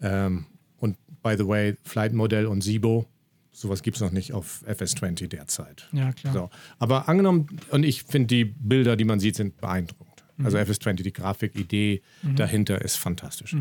Ähm, 0.02 0.46
und 0.78 0.98
by 1.24 1.36
the 1.36 1.48
way, 1.48 1.76
Flight 1.84 2.14
Modell 2.14 2.46
und 2.46 2.62
SIBO, 2.62 3.08
sowas 3.52 3.82
gibt 3.82 3.98
es 3.98 4.02
noch 4.02 4.12
nicht 4.12 4.34
auf 4.34 4.64
FS20 4.68 5.28
derzeit. 5.30 5.90
Ja, 5.94 6.14
klar. 6.14 6.34
So. 6.34 6.50
Aber 6.78 7.10
angenommen, 7.10 7.48
und 7.72 7.84
ich 7.84 8.04
finde 8.04 8.28
die 8.28 8.46
Bilder, 8.46 8.96
die 8.96 9.06
man 9.06 9.20
sieht, 9.20 9.36
sind 9.36 9.58
beeindruckend. 9.58 10.15
Also 10.44 10.58
FS20, 10.58 11.04
die 11.04 11.14
Grafikidee 11.14 12.02
dahinter 12.36 12.82
ist 12.82 12.98
fantastisch. 12.98 13.56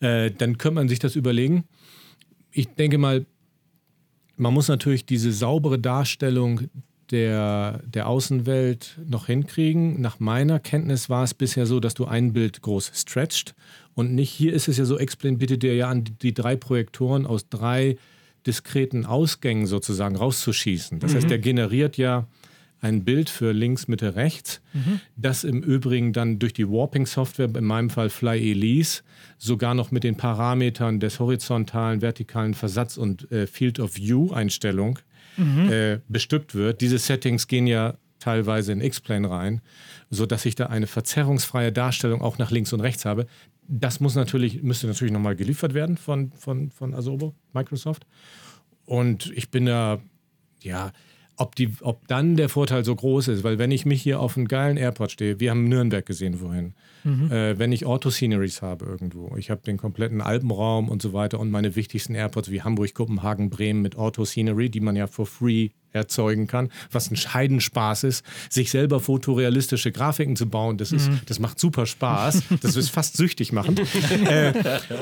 Äh, 0.00 0.30
dann 0.30 0.58
könnte 0.58 0.74
man 0.74 0.88
sich 0.88 0.98
das 0.98 1.16
überlegen. 1.16 1.64
Ich 2.50 2.68
denke 2.68 2.98
mal, 2.98 3.26
man 4.36 4.54
muss 4.54 4.68
natürlich 4.68 5.04
diese 5.06 5.32
saubere 5.32 5.78
Darstellung 5.78 6.62
der, 7.10 7.80
der 7.86 8.08
Außenwelt 8.08 8.98
noch 9.06 9.26
hinkriegen. 9.26 10.00
Nach 10.00 10.20
meiner 10.20 10.58
Kenntnis 10.58 11.08
war 11.08 11.24
es 11.24 11.34
bisher 11.34 11.66
so, 11.66 11.80
dass 11.80 11.94
du 11.94 12.06
ein 12.06 12.32
Bild 12.32 12.62
groß 12.62 12.92
stretcht 12.94 13.54
und 13.94 14.14
nicht, 14.14 14.30
hier 14.30 14.52
ist 14.52 14.68
es 14.68 14.78
ja 14.78 14.84
so, 14.84 14.98
Explain 14.98 15.38
bitte 15.38 15.58
dir 15.58 15.74
ja 15.74 15.88
an, 15.88 16.04
die, 16.04 16.12
die 16.12 16.34
drei 16.34 16.56
Projektoren 16.56 17.26
aus 17.26 17.48
drei 17.48 17.96
diskreten 18.46 19.04
Ausgängen 19.04 19.66
sozusagen 19.66 20.16
rauszuschießen. 20.16 21.00
Das 21.00 21.14
heißt, 21.14 21.28
der 21.28 21.38
generiert 21.38 21.98
ja 21.98 22.26
ein 22.80 23.04
Bild 23.04 23.28
für 23.28 23.52
links, 23.52 23.88
Mitte, 23.88 24.14
rechts, 24.16 24.60
das 25.16 25.44
im 25.44 25.62
Übrigen 25.62 26.12
dann 26.12 26.38
durch 26.38 26.52
die 26.52 26.68
Warping-Software, 26.68 27.54
in 27.54 27.64
meinem 27.64 27.90
Fall 27.90 28.08
Fly 28.10 28.50
Elise, 28.50 29.02
sogar 29.38 29.74
noch 29.74 29.90
mit 29.90 30.04
den 30.04 30.16
Parametern 30.16 31.00
des 31.00 31.20
horizontalen, 31.20 32.00
vertikalen 32.00 32.54
Versatz- 32.54 32.96
und 32.96 33.30
äh, 33.30 33.46
Field 33.46 33.80
of 33.80 33.96
View-Einstellung 33.96 34.98
äh, 35.70 35.98
bestückt 36.08 36.54
wird. 36.54 36.80
Diese 36.80 36.98
Settings 36.98 37.46
gehen 37.46 37.66
ja 37.66 37.94
teilweise 38.18 38.72
in 38.72 38.80
X-Plane 38.80 39.30
rein, 39.30 39.60
sodass 40.10 40.44
ich 40.44 40.54
da 40.54 40.66
eine 40.66 40.86
verzerrungsfreie 40.86 41.72
Darstellung 41.72 42.20
auch 42.20 42.38
nach 42.38 42.50
links 42.50 42.72
und 42.72 42.80
rechts 42.80 43.04
habe. 43.04 43.26
Das 43.66 44.00
muss 44.00 44.14
natürlich, 44.14 44.62
müsste 44.62 44.86
natürlich 44.86 45.12
nochmal 45.12 45.36
geliefert 45.36 45.74
werden 45.74 45.96
von, 45.96 46.32
von, 46.32 46.70
von 46.70 46.94
Asobo, 46.94 47.34
Microsoft. 47.52 48.06
Und 48.84 49.30
ich 49.34 49.50
bin 49.50 49.66
da, 49.66 50.00
ja, 50.60 50.92
ob, 51.40 51.56
die, 51.56 51.72
ob 51.80 52.06
dann 52.06 52.36
der 52.36 52.48
Vorteil 52.48 52.84
so 52.84 52.94
groß 52.94 53.28
ist, 53.28 53.44
weil 53.44 53.58
wenn 53.58 53.70
ich 53.70 53.86
mich 53.86 54.02
hier 54.02 54.20
auf 54.20 54.36
einen 54.36 54.46
geilen 54.46 54.76
Airport 54.76 55.10
stehe, 55.10 55.40
wir 55.40 55.50
haben 55.50 55.64
Nürnberg 55.64 56.04
gesehen 56.04 56.34
vorhin, 56.34 56.74
äh, 57.04 57.58
wenn 57.58 57.72
ich 57.72 57.86
Auto-Sceneries 57.86 58.60
habe 58.60 58.84
irgendwo, 58.84 59.34
ich 59.36 59.50
habe 59.50 59.62
den 59.62 59.78
kompletten 59.78 60.20
Alpenraum 60.20 60.90
und 60.90 61.00
so 61.00 61.14
weiter 61.14 61.40
und 61.40 61.50
meine 61.50 61.76
wichtigsten 61.76 62.14
Airports 62.14 62.50
wie 62.50 62.60
Hamburg, 62.60 62.92
Kopenhagen, 62.94 63.48
Bremen 63.48 63.80
mit 63.80 63.96
Auto-Scenery, 63.96 64.68
die 64.68 64.80
man 64.80 64.96
ja 64.96 65.06
for 65.06 65.24
free 65.24 65.70
erzeugen 65.92 66.46
kann, 66.46 66.68
was 66.92 67.10
ein 67.10 67.16
Scheidenspaß 67.16 68.04
ist, 68.04 68.24
sich 68.50 68.70
selber 68.70 69.00
fotorealistische 69.00 69.92
Grafiken 69.92 70.36
zu 70.36 70.46
bauen, 70.46 70.76
das, 70.76 70.92
ist, 70.92 71.10
das 71.26 71.38
macht 71.38 71.58
super 71.58 71.86
Spaß, 71.86 72.42
das 72.60 72.76
ist 72.76 72.90
fast 72.90 73.16
süchtig 73.16 73.52
machen. 73.52 73.80
äh, 74.26 74.52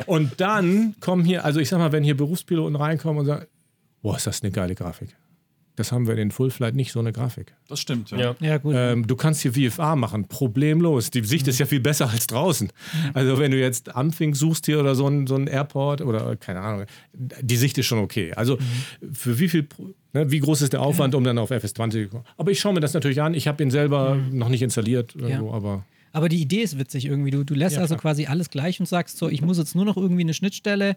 und 0.06 0.40
dann 0.40 0.94
kommen 1.00 1.24
hier, 1.24 1.44
also 1.44 1.58
ich 1.58 1.68
sag 1.68 1.78
mal, 1.78 1.92
wenn 1.92 2.04
hier 2.04 2.16
Berufspiloten 2.16 2.76
reinkommen 2.76 3.20
und 3.20 3.26
sagen, 3.26 3.46
boah, 4.02 4.16
ist 4.16 4.26
das 4.26 4.42
eine 4.42 4.52
geile 4.52 4.74
Grafik. 4.74 5.16
Das 5.78 5.92
haben 5.92 6.06
wir 6.08 6.16
in 6.18 6.30
Full 6.30 6.50
Flight 6.50 6.74
nicht, 6.74 6.90
so 6.92 6.98
eine 6.98 7.12
Grafik. 7.12 7.54
Das 7.68 7.78
stimmt, 7.78 8.10
ja. 8.10 8.18
Ja. 8.18 8.36
Ja, 8.40 8.58
gut. 8.58 8.74
Ähm, 8.76 9.06
du 9.06 9.14
kannst 9.14 9.42
hier 9.42 9.52
VFA 9.52 9.94
machen, 9.96 10.26
problemlos. 10.26 11.10
Die 11.10 11.22
Sicht 11.24 11.46
ist 11.46 11.58
ja 11.58 11.66
viel 11.66 11.80
besser 11.80 12.10
als 12.10 12.26
draußen. 12.26 12.70
Also 13.14 13.38
wenn 13.38 13.52
du 13.52 13.58
jetzt 13.58 13.94
Amfing 13.94 14.34
suchst 14.34 14.66
hier 14.66 14.80
oder 14.80 14.94
so 14.94 15.06
ein, 15.06 15.26
so 15.26 15.36
ein 15.36 15.46
Airport 15.46 16.00
oder 16.00 16.34
keine 16.36 16.60
Ahnung, 16.60 16.86
die 17.14 17.56
Sicht 17.56 17.78
ist 17.78 17.86
schon 17.86 18.00
okay. 18.00 18.32
Also 18.34 18.58
für 19.12 19.38
wie 19.38 19.48
viel, 19.48 19.68
ne, 20.12 20.30
wie 20.30 20.40
groß 20.40 20.62
ist 20.62 20.72
der 20.72 20.82
Aufwand, 20.82 21.14
um 21.14 21.22
dann 21.22 21.38
auf 21.38 21.50
FS20 21.52 21.90
zu 22.04 22.08
kommen? 22.08 22.24
Aber 22.36 22.50
ich 22.50 22.58
schaue 22.58 22.74
mir 22.74 22.80
das 22.80 22.94
natürlich 22.94 23.22
an. 23.22 23.34
Ich 23.34 23.46
habe 23.46 23.62
ihn 23.62 23.70
selber 23.70 24.16
noch 24.32 24.48
nicht 24.48 24.62
installiert, 24.62 25.14
irgendwo, 25.14 25.52
aber 25.52 25.84
Aber 26.12 26.28
die 26.28 26.40
Idee 26.40 26.62
ist 26.62 26.78
witzig 26.78 27.04
irgendwie. 27.06 27.30
Du, 27.30 27.44
du 27.44 27.54
lässt 27.54 27.76
Ja, 27.76 27.82
also 27.82 27.94
klar. 27.94 28.00
quasi 28.00 28.26
alles 28.26 28.50
gleich 28.50 28.80
und 28.80 28.86
sagst 28.86 29.18
so, 29.18 29.28
ich 29.28 29.42
muss 29.42 29.58
jetzt 29.58 29.74
nur 29.76 29.84
noch 29.84 29.96
irgendwie 29.96 30.22
eine 30.22 30.34
Schnittstelle 30.34 30.96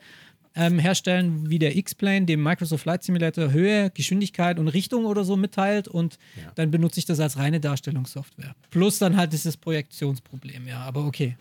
ähm, 0.55 0.79
herstellen, 0.79 1.49
wie 1.49 1.59
der 1.59 1.75
X-Plane 1.77 2.25
dem 2.25 2.43
Microsoft 2.43 2.83
Flight 2.83 3.03
Simulator 3.03 3.51
Höhe, 3.51 3.89
Geschwindigkeit 3.91 4.59
und 4.59 4.67
Richtung 4.67 5.05
oder 5.05 5.23
so 5.23 5.37
mitteilt 5.37 5.87
und 5.87 6.17
dann 6.55 6.71
benutze 6.71 6.99
ich 6.99 7.05
das 7.05 7.19
als 7.19 7.37
reine 7.37 7.59
Darstellungssoftware. 7.59 8.53
Plus 8.69 8.99
dann 8.99 9.15
halt 9.15 9.31
dieses 9.33 9.55
Projektionsproblem, 9.57 10.67
ja, 10.67 10.81
aber 10.81 11.05
okay. 11.05 11.37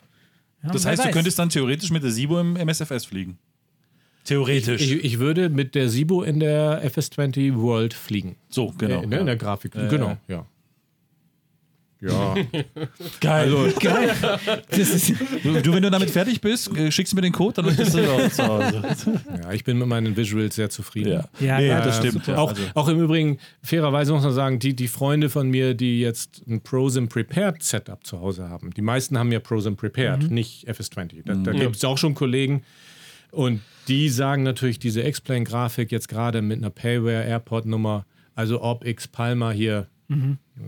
Ja, 0.63 0.71
Das 0.71 0.87
heißt, 0.87 1.05
du 1.05 1.11
könntest 1.11 1.39
dann 1.39 1.49
theoretisch 1.49 1.91
mit 1.91 2.03
der 2.03 2.11
Sibo 2.11 2.39
im 2.39 2.57
MSFS 2.57 3.05
fliegen. 3.05 3.39
Theoretisch. 4.25 4.83
ich, 4.83 5.05
ich 5.05 5.19
würde 5.19 5.49
mit 5.49 5.75
der 5.75 5.89
Sibo 5.89 6.23
in 6.23 6.41
der 6.41 6.85
FS20 6.87 7.57
World 7.57 7.95
fliegen. 7.95 8.37
so, 8.51 8.73
genau. 8.77 9.03
Äh, 9.03 9.07
ne, 9.07 9.19
In 9.19 9.27
der 9.27 9.37
Grafik. 9.37 9.73
genau, 9.73 10.19
ja. 10.29 10.47
Ja. 12.01 12.35
Geil. 13.21 13.75
Geil. 13.81 14.17
Das 14.71 14.79
ist, 14.79 15.13
du, 15.43 15.61
du, 15.61 15.73
wenn 15.73 15.83
du 15.83 15.91
damit 15.91 16.11
fertig 16.11 16.41
bist, 16.41 16.75
äh, 16.77 16.91
schickst 16.91 17.13
du 17.13 17.17
mir 17.17 17.23
den 17.23 17.33
Code, 17.33 17.63
dann 17.63 17.77
bist 17.77 17.95
du 17.95 18.11
auch 18.11 18.31
zu 18.31 18.47
Hause. 18.47 18.83
ja, 19.43 19.53
ich 19.53 19.65
bin 19.65 19.79
mit 19.79 19.87
meinen 19.87 20.17
Visuals 20.17 20.55
sehr 20.55 20.71
zufrieden. 20.71 21.13
Ja, 21.13 21.29
Ja, 21.41 21.59
nee, 21.59 21.69
ja, 21.69 21.81
das 21.81 21.99
stimmt. 21.99 22.27
Ja, 22.27 22.37
Auch, 22.37 22.51
also, 22.51 22.63
auch 22.75 22.89
im 22.89 23.01
Übrigen, 23.01 23.39
fairerweise 23.63 24.13
muss 24.13 24.23
man 24.23 24.33
sagen, 24.33 24.59
die, 24.59 24.75
die 24.75 24.89
Freunde 24.89 25.29
von 25.29 25.49
mir, 25.51 25.75
die 25.75 26.01
jetzt 26.01 26.43
ein 26.49 26.61
ProSim 26.63 27.09
Prepared 27.09 27.63
Setup 27.63 28.05
zu 28.07 28.21
Hause 28.21 28.49
haben, 28.49 28.71
die 28.73 28.83
meisten 28.83 29.19
haben 29.19 29.31
ja 29.33 29.41
ProSim 29.41 29.77
Prepared, 29.77 30.31
nicht 30.31 30.69
FS20. 30.69 31.23
Da, 31.25 31.35
da 31.35 31.53
gibt 31.53 31.77
es 31.77 31.85
auch 31.85 31.99
schon 31.99 32.15
Kollegen 32.15 32.63
und 33.31 33.61
die 33.89 34.09
sagen 34.09 34.43
natürlich, 34.43 34.79
diese 34.79 35.03
X-Plane-Grafik 35.03 35.91
jetzt 35.93 36.09
gerade 36.09 36.43
mit 36.43 36.59
einer 36.59 36.71
Payware-Airport-Nummer, 36.71 38.07
also 38.35 38.63
ob 38.63 38.87
X 38.87 39.09
Palma 39.09 39.51
hier, 39.51 39.87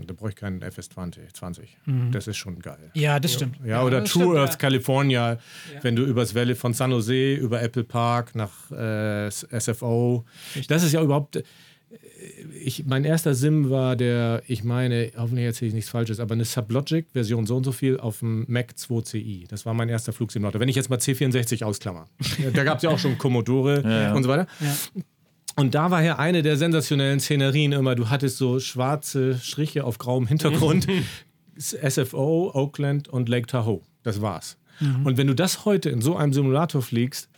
da 0.07 0.13
brauche 0.13 0.29
ich 0.29 0.35
keinen 0.35 0.63
FS20, 0.63 1.33
20. 1.33 1.77
Das 2.11 2.27
ist 2.27 2.37
schon 2.37 2.59
geil. 2.59 2.91
ja, 2.93 3.19
das 3.19 3.33
stimmt. 3.33 3.57
Ja, 3.65 3.83
oder 3.83 4.01
das 4.01 4.11
True 4.11 4.23
stimmt, 4.23 4.37
Earth 4.37 4.51
ja. 4.51 4.57
California, 4.57 5.37
wenn 5.81 5.95
du 5.95 6.03
übers 6.03 6.33
Valley 6.33 6.55
von 6.55 6.73
San 6.73 6.91
Jose, 6.91 7.33
über 7.35 7.61
Apple 7.61 7.83
Park 7.83 8.35
nach 8.35 8.71
äh, 8.71 9.29
SFO. 9.29 10.25
Das 10.67 10.83
ist 10.83 10.93
ja 10.93 11.01
überhaupt. 11.01 11.35
äh, 11.37 11.43
Ich, 12.63 12.85
mein 12.85 13.03
erster 13.03 13.35
Sim 13.35 13.69
war 13.69 13.95
der, 13.97 14.41
ich 14.47 14.63
meine, 14.63 15.11
hoffentlich 15.17 15.45
erzähle 15.45 15.67
ich 15.69 15.73
nichts 15.75 15.89
Falsches, 15.89 16.19
aber 16.21 16.33
eine 16.33 16.45
Sublogic-Version 16.45 17.45
so 17.45 17.57
und 17.57 17.65
so 17.65 17.71
viel 17.73 17.99
auf 17.99 18.19
dem 18.19 18.45
Mac 18.47 18.73
2CI. 18.77 19.47
Das 19.49 19.65
war 19.65 19.73
mein 19.73 19.89
erster 19.89 20.13
Flugsimulator. 20.13 20.59
Wenn 20.61 20.69
ich 20.69 20.75
jetzt 20.77 20.89
mal 20.89 20.97
C64 20.99 21.63
ausklammer. 21.63 22.05
da 22.53 22.63
gab 22.63 22.77
es 22.77 22.83
ja 22.83 22.89
auch 22.89 22.97
schon 22.99 23.17
Commodore 23.17 24.13
und 24.15 24.23
so 24.23 24.29
weiter. 24.29 24.47
Und 25.55 25.75
da 25.75 25.91
war 25.91 26.01
ja 26.03 26.17
eine 26.17 26.41
der 26.41 26.57
sensationellen 26.57 27.19
Szenerien 27.19 27.71
immer, 27.71 27.95
du 27.95 28.09
hattest 28.09 28.37
so 28.37 28.59
schwarze 28.59 29.37
Striche 29.37 29.83
auf 29.83 29.97
grauem 29.97 30.27
Hintergrund. 30.27 30.87
SFO, 31.57 32.51
Oakland 32.53 33.07
und 33.07 33.29
Lake 33.29 33.45
Tahoe. 33.47 33.81
Das 34.01 34.21
war's. 34.21 34.57
Und 35.03 35.17
wenn 35.17 35.27
du 35.27 35.35
das 35.35 35.65
heute 35.65 35.91
in 35.91 36.01
so 36.01 36.15
einem 36.15 36.33
Simulator 36.33 36.81
fliegst, 36.81 37.29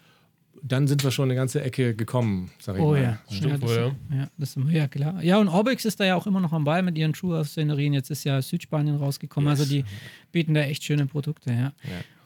dann 0.64 0.88
sind 0.88 1.04
wir 1.04 1.12
schon 1.12 1.26
eine 1.26 1.36
ganze 1.36 1.62
Ecke 1.62 1.94
gekommen, 1.94 2.50
sag 2.60 2.78
ich 2.78 2.82
Oh 2.82 2.92
mal. 2.92 3.02
ja. 3.02 3.20
Stimmt 3.30 3.52
ja, 3.52 3.58
das, 3.60 3.70
wohl, 3.70 3.96
ja. 4.12 4.28
das 4.38 4.56
ist 4.56 4.70
ja 4.72 4.88
klar. 4.88 5.22
Ja, 5.24 5.38
und 5.38 5.48
Orbix 5.48 5.86
ist 5.86 6.00
da 6.00 6.06
ja 6.06 6.16
auch 6.16 6.26
immer 6.26 6.40
noch 6.40 6.54
am 6.54 6.64
Ball 6.64 6.82
mit 6.82 6.98
ihren 6.98 7.14
True 7.14 7.38
Earth 7.38 7.48
Szenerien. 7.50 7.94
Jetzt 7.94 8.10
ist 8.10 8.24
ja 8.24 8.42
Südspanien 8.42 8.96
rausgekommen. 8.96 9.48
Also 9.48 9.66
die 9.66 9.86
bieten 10.32 10.56
da 10.56 10.62
echt 10.62 10.84
schöne 10.84 11.06
Produkte, 11.06 11.52
ja. 11.52 11.74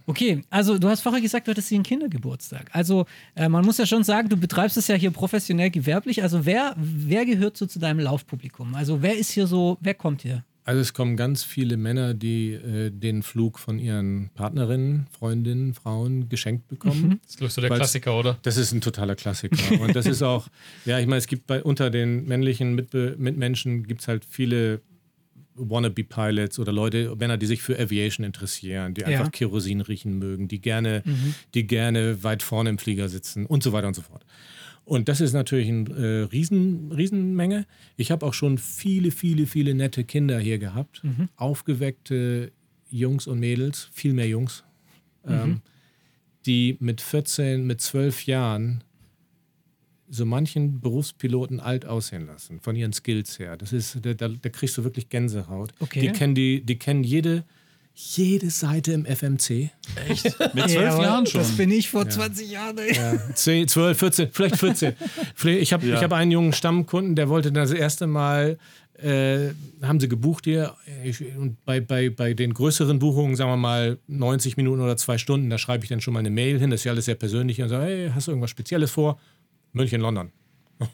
Okay, 0.09 0.41
also 0.49 0.79
du 0.79 0.89
hast 0.89 1.01
vorher 1.01 1.21
gesagt, 1.21 1.45
du 1.45 1.51
hattest 1.51 1.69
hier 1.69 1.75
einen 1.75 1.83
Kindergeburtstag. 1.83 2.71
Also 2.73 3.05
äh, 3.35 3.47
man 3.47 3.63
muss 3.63 3.77
ja 3.77 3.85
schon 3.85 4.03
sagen, 4.03 4.27
du 4.27 4.37
betreibst 4.37 4.75
es 4.75 4.87
ja 4.87 4.95
hier 4.95 5.11
professionell 5.11 5.69
gewerblich. 5.69 6.23
Also 6.23 6.47
wer, 6.47 6.73
wer 6.77 7.27
gehört 7.27 7.57
so 7.57 7.67
zu 7.67 7.77
deinem 7.77 7.99
Laufpublikum? 7.99 8.73
Also 8.73 9.03
wer 9.03 9.15
ist 9.15 9.29
hier 9.29 9.45
so, 9.45 9.77
wer 9.81 9.93
kommt 9.93 10.23
hier? 10.23 10.43
Also 10.63 10.81
es 10.81 10.93
kommen 10.95 11.15
ganz 11.15 11.43
viele 11.43 11.77
Männer, 11.77 12.15
die 12.15 12.53
äh, 12.53 12.89
den 12.89 13.21
Flug 13.21 13.59
von 13.59 13.77
ihren 13.77 14.31
Partnerinnen, 14.33 15.05
Freundinnen, 15.11 15.75
Frauen 15.75 16.27
geschenkt 16.27 16.67
bekommen. 16.67 17.19
Das 17.21 17.29
ist 17.29 17.37
glaub 17.37 17.47
ich, 17.49 17.53
so 17.53 17.61
der 17.61 17.69
Klassiker, 17.69 18.17
oder? 18.17 18.39
Das 18.41 18.57
ist 18.57 18.71
ein 18.71 18.81
totaler 18.81 19.15
Klassiker. 19.15 19.79
Und 19.79 19.95
das 19.95 20.07
ist 20.07 20.23
auch, 20.23 20.47
ja, 20.85 20.97
ich 20.97 21.05
meine, 21.05 21.19
es 21.19 21.27
gibt 21.27 21.45
bei 21.45 21.63
unter 21.63 21.91
den 21.91 22.25
männlichen 22.25 22.73
Mitbe 22.73 23.15
Mitmenschen 23.19 23.85
gibt 23.85 24.01
es 24.01 24.07
halt 24.07 24.25
viele 24.25 24.81
Wannabe-Pilots 25.59 26.57
oder 26.59 26.71
Leute, 26.71 27.15
Männer, 27.17 27.37
die 27.37 27.45
sich 27.45 27.61
für 27.61 27.77
Aviation 27.79 28.25
interessieren, 28.25 28.93
die 28.93 29.05
einfach 29.05 29.25
Ja. 29.25 29.29
Kerosin 29.31 29.81
riechen 29.81 30.17
mögen, 30.17 30.47
die 30.47 30.59
gerne, 30.61 31.03
die 31.53 31.67
gerne 31.67 32.23
weit 32.23 32.41
vorne 32.43 32.69
im 32.69 32.77
Flieger 32.77 33.09
sitzen 33.09 33.45
und 33.45 33.61
so 33.63 33.71
weiter 33.73 33.87
und 33.87 33.95
so 33.95 34.01
fort. 34.01 34.25
Und 34.85 35.07
das 35.07 35.21
ist 35.21 35.33
natürlich 35.33 35.69
eine 35.69 35.89
äh, 35.91 36.21
riesen, 36.23 36.91
Riesenmenge. 36.91 37.67
Ich 37.95 38.09
habe 38.09 38.25
auch 38.25 38.33
schon 38.33 38.57
viele, 38.57 39.11
viele, 39.11 39.45
viele 39.45 39.75
nette 39.75 40.03
Kinder 40.03 40.39
hier 40.39 40.57
gehabt. 40.57 41.03
Aufgeweckte 41.35 42.51
Jungs 42.89 43.27
und 43.27 43.39
Mädels, 43.39 43.89
viel 43.91 44.13
mehr 44.13 44.27
Jungs, 44.27 44.63
ähm, 45.27 45.61
die 46.47 46.77
mit 46.79 47.01
14, 47.01 47.67
mit 47.67 47.81
12 47.81 48.25
Jahren 48.25 48.83
so 50.09 50.25
manchen 50.25 50.81
Berufspiloten 50.81 51.59
alt 51.59 51.85
aussehen 51.85 52.25
lassen, 52.25 52.59
von 52.61 52.75
ihren 52.75 52.93
Skills 52.93 53.37
her. 53.39 53.57
Das 53.57 53.73
ist, 53.73 53.97
da, 54.01 54.13
da, 54.13 54.27
da 54.29 54.49
kriegst 54.49 54.77
du 54.77 54.83
wirklich 54.83 55.09
Gänsehaut. 55.09 55.71
Okay. 55.79 56.01
Die 56.01 56.07
kennen, 56.11 56.35
die, 56.35 56.61
die 56.65 56.77
kennen 56.79 57.03
jede, 57.03 57.43
jede 57.93 58.49
Seite 58.49 58.93
im 58.93 59.05
FMC. 59.05 59.49
Mit 60.07 60.17
zwölf 60.17 60.73
Ja, 60.75 61.01
Jahren 61.01 61.25
schon. 61.27 61.41
Das 61.41 61.51
bin 61.51 61.69
ich 61.71 61.89
vor 61.89 62.07
20 62.09 62.49
Jahren. 62.49 62.77
ey. 62.77 62.97
10, 63.35 63.67
12, 63.67 63.97
14, 63.99 64.29
vielleicht 64.31 64.55
14. 64.57 64.93
Vielleicht- 65.35 65.61
ich 65.61 65.73
habe 65.73 65.85
Ja. 65.85 65.95
ich 65.97 66.03
hab 66.03 66.13
einen 66.13 66.31
jungen 66.31 66.53
Stammkunden, 66.53 67.15
der 67.15 67.29
wollte 67.29 67.51
das 67.51 67.71
erste 67.71 68.07
Mal, 68.07 68.57
äh, 69.01 69.49
haben 69.81 69.99
sie 69.99 70.09
gebucht 70.09 70.45
hier, 70.45 70.75
ich, 71.03 71.21
und 71.37 71.63
bei, 71.65 71.79
bei, 71.81 72.09
bei 72.09 72.33
den 72.33 72.53
größeren 72.53 72.99
Buchungen, 72.99 73.35
sagen 73.35 73.49
wir 73.51 73.57
mal 73.57 73.97
90 74.07 74.57
Minuten 74.57 74.81
oder 74.81 74.97
zwei 74.97 75.17
Stunden, 75.17 75.49
da 75.49 75.57
schreibe 75.57 75.83
ich 75.85 75.89
dann 75.89 76.01
schon 76.01 76.13
mal 76.13 76.19
eine 76.19 76.29
Mail 76.31 76.59
hin, 76.59 76.69
das 76.69 76.81
ist 76.81 76.83
ja 76.85 76.91
alles 76.91 77.05
sehr 77.05 77.15
persönlich 77.15 77.61
und 77.61 77.69
sage, 77.69 77.85
hey, 77.85 78.11
hast 78.13 78.27
du 78.27 78.31
irgendwas 78.31 78.49
Spezielles 78.49 78.91
vor? 78.91 79.19
München, 79.73 80.01
London. 80.01 80.31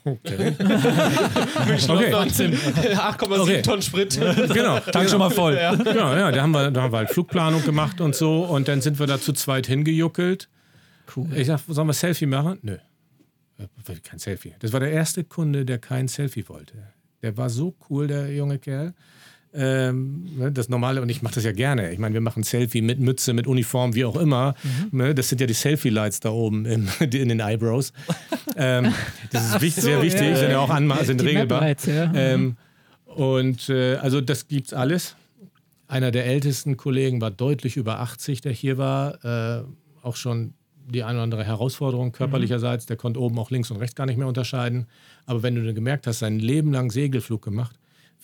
Okay. 0.04 0.52
okay. 0.58 2.12
Wahnsinn. 2.12 2.54
8,7 2.54 3.40
Okay. 3.40 3.62
Tonnen 3.62 3.82
Sprit. 3.82 4.18
Genau. 4.52 4.80
Tank 4.80 5.08
schon 5.08 5.20
mal 5.20 5.30
voll. 5.30 5.54
Genau, 5.54 6.14
ja, 6.14 6.32
da 6.32 6.42
haben, 6.42 6.50
wir, 6.50 6.70
da 6.72 6.82
haben 6.82 6.92
wir 6.92 6.98
halt 6.98 7.10
Flugplanung 7.10 7.62
gemacht 7.64 8.00
und 8.00 8.16
so 8.16 8.42
und 8.44 8.66
dann 8.66 8.80
sind 8.80 8.98
wir 8.98 9.06
da 9.06 9.20
zu 9.20 9.32
zweit 9.32 9.68
hingejuckelt. 9.68 10.48
Cool. 11.14 11.28
Ich 11.36 11.46
sag, 11.46 11.60
sollen 11.68 11.86
wir 11.86 11.92
Selfie 11.92 12.26
machen? 12.26 12.58
Nö. 12.62 12.78
Äh, 13.58 13.94
Kein 14.02 14.18
Selfie. 14.18 14.54
Das 14.58 14.72
war 14.72 14.80
der 14.80 14.90
erste 14.90 15.22
Kunde, 15.22 15.64
der 15.64 15.78
kein 15.78 16.08
Selfie 16.08 16.48
wollte. 16.48 16.74
Der 17.22 17.36
war 17.36 17.48
so 17.48 17.76
cool, 17.88 18.08
der 18.08 18.34
junge 18.34 18.58
Kerl. 18.58 18.92
Ähm, 19.56 20.26
ne, 20.36 20.52
das 20.52 20.68
Normale, 20.68 21.00
und 21.00 21.08
ich 21.08 21.22
mache 21.22 21.36
das 21.36 21.44
ja 21.44 21.52
gerne. 21.52 21.90
Ich 21.92 21.98
meine, 21.98 22.14
wir 22.14 22.20
machen 22.20 22.42
Selfie 22.42 22.82
mit 22.82 23.00
Mütze, 23.00 23.32
mit 23.32 23.46
Uniform, 23.46 23.94
wie 23.94 24.04
auch 24.04 24.16
immer. 24.16 24.54
Ne, 24.90 25.14
das 25.14 25.30
sind 25.30 25.40
ja 25.40 25.46
die 25.46 25.54
Selfie-Lights 25.54 26.20
da 26.20 26.30
oben 26.30 26.66
im, 26.66 26.88
in 27.00 27.28
den 27.28 27.40
Eyebrows. 27.40 27.92
Ähm, 28.56 28.92
das 29.32 29.46
ist 29.46 29.60
wichtig, 29.62 29.84
sehr 29.84 30.02
wichtig, 30.02 30.28
ja, 30.28 30.36
sind 30.36 30.50
ja 30.50 30.58
auch 30.58 30.70
anma 30.70 31.02
sind 31.04 31.22
regelbar. 31.22 31.66
Ja. 31.86 32.12
Ähm, 32.14 32.56
und 33.06 33.70
äh, 33.70 33.96
also 33.96 34.20
das 34.20 34.46
gibt's 34.46 34.74
alles. 34.74 35.16
Einer 35.88 36.10
der 36.10 36.26
ältesten 36.26 36.76
Kollegen 36.76 37.20
war 37.20 37.30
deutlich 37.30 37.76
über 37.76 38.00
80, 38.00 38.42
der 38.42 38.52
hier 38.52 38.76
war. 38.76 39.24
Äh, 39.24 39.64
auch 40.02 40.16
schon 40.16 40.54
die 40.88 41.02
eine 41.02 41.14
oder 41.14 41.24
andere 41.24 41.44
Herausforderung 41.44 42.12
körperlicherseits. 42.12 42.86
Der 42.86 42.96
konnte 42.96 43.20
oben 43.20 43.38
auch 43.38 43.50
links 43.50 43.70
und 43.70 43.78
rechts 43.78 43.96
gar 43.96 44.06
nicht 44.06 44.18
mehr 44.18 44.28
unterscheiden. 44.28 44.86
Aber 45.24 45.42
wenn 45.42 45.54
du 45.54 45.64
dann 45.64 45.74
gemerkt 45.74 46.06
hast, 46.06 46.20
sein 46.20 46.38
Leben 46.38 46.72
lang 46.72 46.90
Segelflug 46.90 47.42
gemacht, 47.42 47.76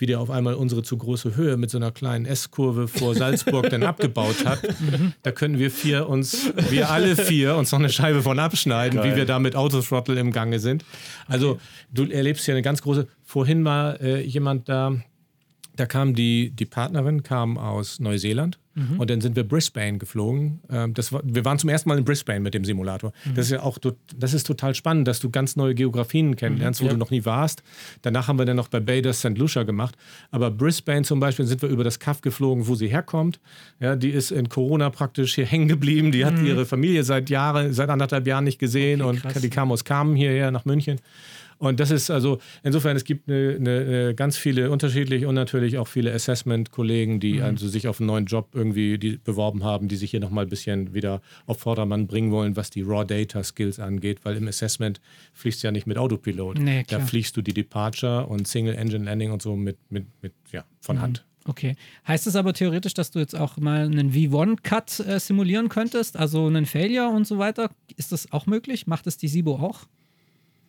wie 0.03 0.07
der 0.07 0.18
auf 0.18 0.30
einmal 0.30 0.55
unsere 0.55 0.82
zu 0.82 0.98
große 0.98 1.36
Höhe 1.36 1.57
mit 1.57 1.70
so 1.70 1.78
einer 1.78 1.92
kleinen 1.92 2.26
S-Kurve 2.26 2.88
vor 2.88 3.14
Salzburg 3.14 3.70
dann 3.70 3.84
abgebaut 3.84 4.44
hat, 4.44 4.59
da 5.22 5.30
können 5.30 5.61
wir 5.61 5.70
vier 5.70 6.09
uns, 6.09 6.53
wir 6.70 6.90
alle 6.90 7.14
vier, 7.14 7.55
uns 7.55 7.70
noch 7.70 7.78
eine 7.78 7.88
Scheibe 7.88 8.20
von 8.20 8.40
abschneiden, 8.40 9.05
wie 9.05 9.14
wir 9.14 9.26
da 9.26 9.38
mit 9.38 9.55
Autothrottle 9.55 10.18
im 10.18 10.32
Gange 10.32 10.59
sind. 10.59 10.84
Also 11.28 11.61
du 11.92 12.05
erlebst 12.11 12.44
hier 12.44 12.55
eine 12.55 12.62
ganz 12.62 12.82
große. 12.82 13.07
Vorhin 13.22 13.64
war 13.64 14.00
äh, 14.00 14.22
jemand 14.22 14.68
da, 14.68 14.96
da 15.77 15.87
kam 15.87 16.14
die, 16.14 16.51
die 16.51 16.66
Partnerin 16.66 17.23
kam 17.23 17.59
aus 17.59 18.01
Neuseeland 18.01 18.59
und 18.97 19.11
dann 19.11 19.20
sind 19.20 19.37
wir 19.37 19.45
Brisbane 19.45 19.99
geflogen. 19.99 20.61
Ähm, 20.70 20.95
das 20.95 21.12
war, 21.12 21.20
wir 21.25 21.45
waren 21.45 21.59
zum 21.59 21.68
ersten 21.68 21.91
Mal 21.91 21.99
in 21.99 22.05
Brisbane 22.05 22.41
mit 22.41 22.55
dem 22.55 22.64
Simulator. 22.64 23.12
Das 23.35 23.47
ist 23.47 23.53
ja 23.53 23.62
auch 23.62 23.77
das 24.16 24.33
ist 24.33 24.47
total 24.47 24.75
spannend, 24.75 25.07
dass 25.07 25.20
du 25.20 25.29
ganz 25.29 25.57
neue 25.57 25.75
Geografien 25.75 26.37
kennenlernst, 26.37 26.83
wo 26.83 26.89
du 26.89 26.97
noch 26.97 27.11
nie 27.11 27.27
warst. 27.27 27.62
Danach 28.01 28.29
haben 28.29 28.39
wir 28.39 28.47
dann 28.47 28.57
noch 28.57 28.68
bei 28.68 28.81
Bader 28.81 29.12
St. 29.12 29.37
Lucia 29.37 29.64
gemacht. 29.64 29.95
Aber 30.31 30.51
Brisbane 30.51 31.03
zum 31.05 31.20
Beispiel 31.20 31.45
sind 31.45 31.61
wir 31.61 31.68
über 31.68 31.85
das 31.85 31.99
Kaff 31.99 32.23
geflogen, 32.23 32.66
wo 32.66 32.75
sie 32.75 32.89
herkommt. 32.89 33.41
Ja, 33.79 33.95
die 33.95 34.09
ist 34.09 34.31
in 34.31 34.49
Corona 34.49 34.89
praktisch 34.89 35.35
hier 35.35 35.45
hängen 35.45 35.68
geblieben. 35.68 36.11
Die 36.11 36.25
hat 36.25 36.39
ihre 36.41 36.64
Familie 36.64 37.05
seit 37.05 37.29
Jahren, 37.29 37.75
seit 37.75 37.91
anderthalb 37.91 38.27
Jahren 38.27 38.45
nicht 38.45 38.59
gesehen 38.59 39.03
und 39.03 39.20
krass. 39.20 39.35
die 39.35 39.51
kam 39.51 39.70
aus 39.70 39.85
Kamen 39.85 40.16
hierher 40.16 40.51
nach 40.51 40.64
München. 40.64 40.99
Und 41.62 41.78
das 41.78 41.92
ist 41.92 42.10
also, 42.10 42.40
insofern, 42.64 42.96
es 42.96 43.04
gibt 43.04 43.30
eine, 43.30 43.54
eine, 43.54 44.14
ganz 44.16 44.36
viele 44.36 44.72
unterschiedliche 44.72 45.28
und 45.28 45.36
natürlich 45.36 45.78
auch 45.78 45.86
viele 45.86 46.12
Assessment-Kollegen, 46.12 47.20
die 47.20 47.40
also 47.40 47.68
sich 47.68 47.86
auf 47.86 48.00
einen 48.00 48.08
neuen 48.08 48.26
Job 48.26 48.48
irgendwie 48.52 48.98
beworben 49.22 49.62
haben, 49.62 49.86
die 49.86 49.94
sich 49.94 50.10
hier 50.10 50.18
nochmal 50.18 50.46
ein 50.46 50.48
bisschen 50.48 50.92
wieder 50.92 51.22
auf 51.46 51.60
Vordermann 51.60 52.08
bringen 52.08 52.32
wollen, 52.32 52.56
was 52.56 52.70
die 52.70 52.82
Raw-Data-Skills 52.82 53.78
angeht, 53.78 54.24
weil 54.24 54.36
im 54.38 54.48
Assessment 54.48 55.00
fliegst 55.34 55.62
du 55.62 55.68
ja 55.68 55.70
nicht 55.70 55.86
mit 55.86 55.98
Autopilot. 55.98 56.58
Nee, 56.58 56.82
da 56.88 56.98
fliegst 56.98 57.36
du 57.36 57.42
die 57.42 57.54
Departure 57.54 58.26
und 58.26 58.48
Single-Engine-Landing 58.48 59.30
und 59.30 59.40
so 59.40 59.54
mit, 59.54 59.76
mit, 59.88 60.06
mit 60.20 60.32
ja, 60.50 60.64
von 60.80 61.00
Hand. 61.00 61.24
Okay. 61.44 61.76
Heißt 62.08 62.26
es 62.26 62.34
aber 62.34 62.54
theoretisch, 62.54 62.94
dass 62.94 63.12
du 63.12 63.20
jetzt 63.20 63.36
auch 63.36 63.56
mal 63.56 63.84
einen 63.84 64.12
V1-Cut 64.12 64.98
äh, 64.98 65.20
simulieren 65.20 65.68
könntest, 65.68 66.16
also 66.16 66.44
einen 66.44 66.66
Failure 66.66 67.08
und 67.08 67.24
so 67.24 67.38
weiter? 67.38 67.70
Ist 67.96 68.10
das 68.10 68.32
auch 68.32 68.46
möglich? 68.46 68.88
Macht 68.88 69.06
es 69.06 69.16
die 69.16 69.28
SIBO 69.28 69.54
auch? 69.54 69.86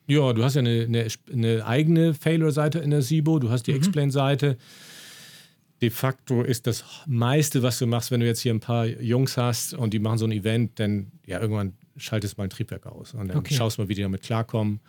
Ja, 0.07 0.33
du 0.33 0.43
hast 0.43 0.55
ja 0.55 0.59
eine, 0.59 0.83
eine, 0.83 1.07
eine 1.31 1.65
eigene 1.65 2.13
Failure-Seite 2.13 2.79
in 2.79 2.89
der 2.91 3.01
SIBO, 3.01 3.39
du 3.39 3.49
hast 3.49 3.67
die 3.67 3.71
Explain-Seite. 3.73 4.57
De 5.81 5.89
facto 5.89 6.41
ist 6.43 6.65
das 6.67 6.83
meiste, 7.07 7.61
was 7.61 7.79
du 7.79 7.87
machst, 7.87 8.11
wenn 8.11 8.19
du 8.21 8.25
jetzt 8.25 8.39
hier 8.41 8.53
ein 8.53 8.59
paar 8.61 8.85
Jungs 8.85 9.35
hast 9.37 9.73
und 9.73 9.93
die 9.93 9.99
machen 9.99 10.17
so 10.17 10.25
ein 10.25 10.31
Event, 10.31 10.79
dann 10.79 11.11
ja, 11.25 11.39
irgendwann 11.41 11.73
schaltest 11.97 12.33
du 12.37 12.41
mal 12.41 12.45
ein 12.45 12.49
Triebwerk 12.49 12.85
aus 12.85 13.13
und 13.13 13.27
dann 13.27 13.37
Okay. 13.37 13.53
schaust 13.53 13.77
mal, 13.79 13.89
wie 13.89 13.95
die 13.95 14.01
damit 14.01 14.21
klarkommen. 14.23 14.79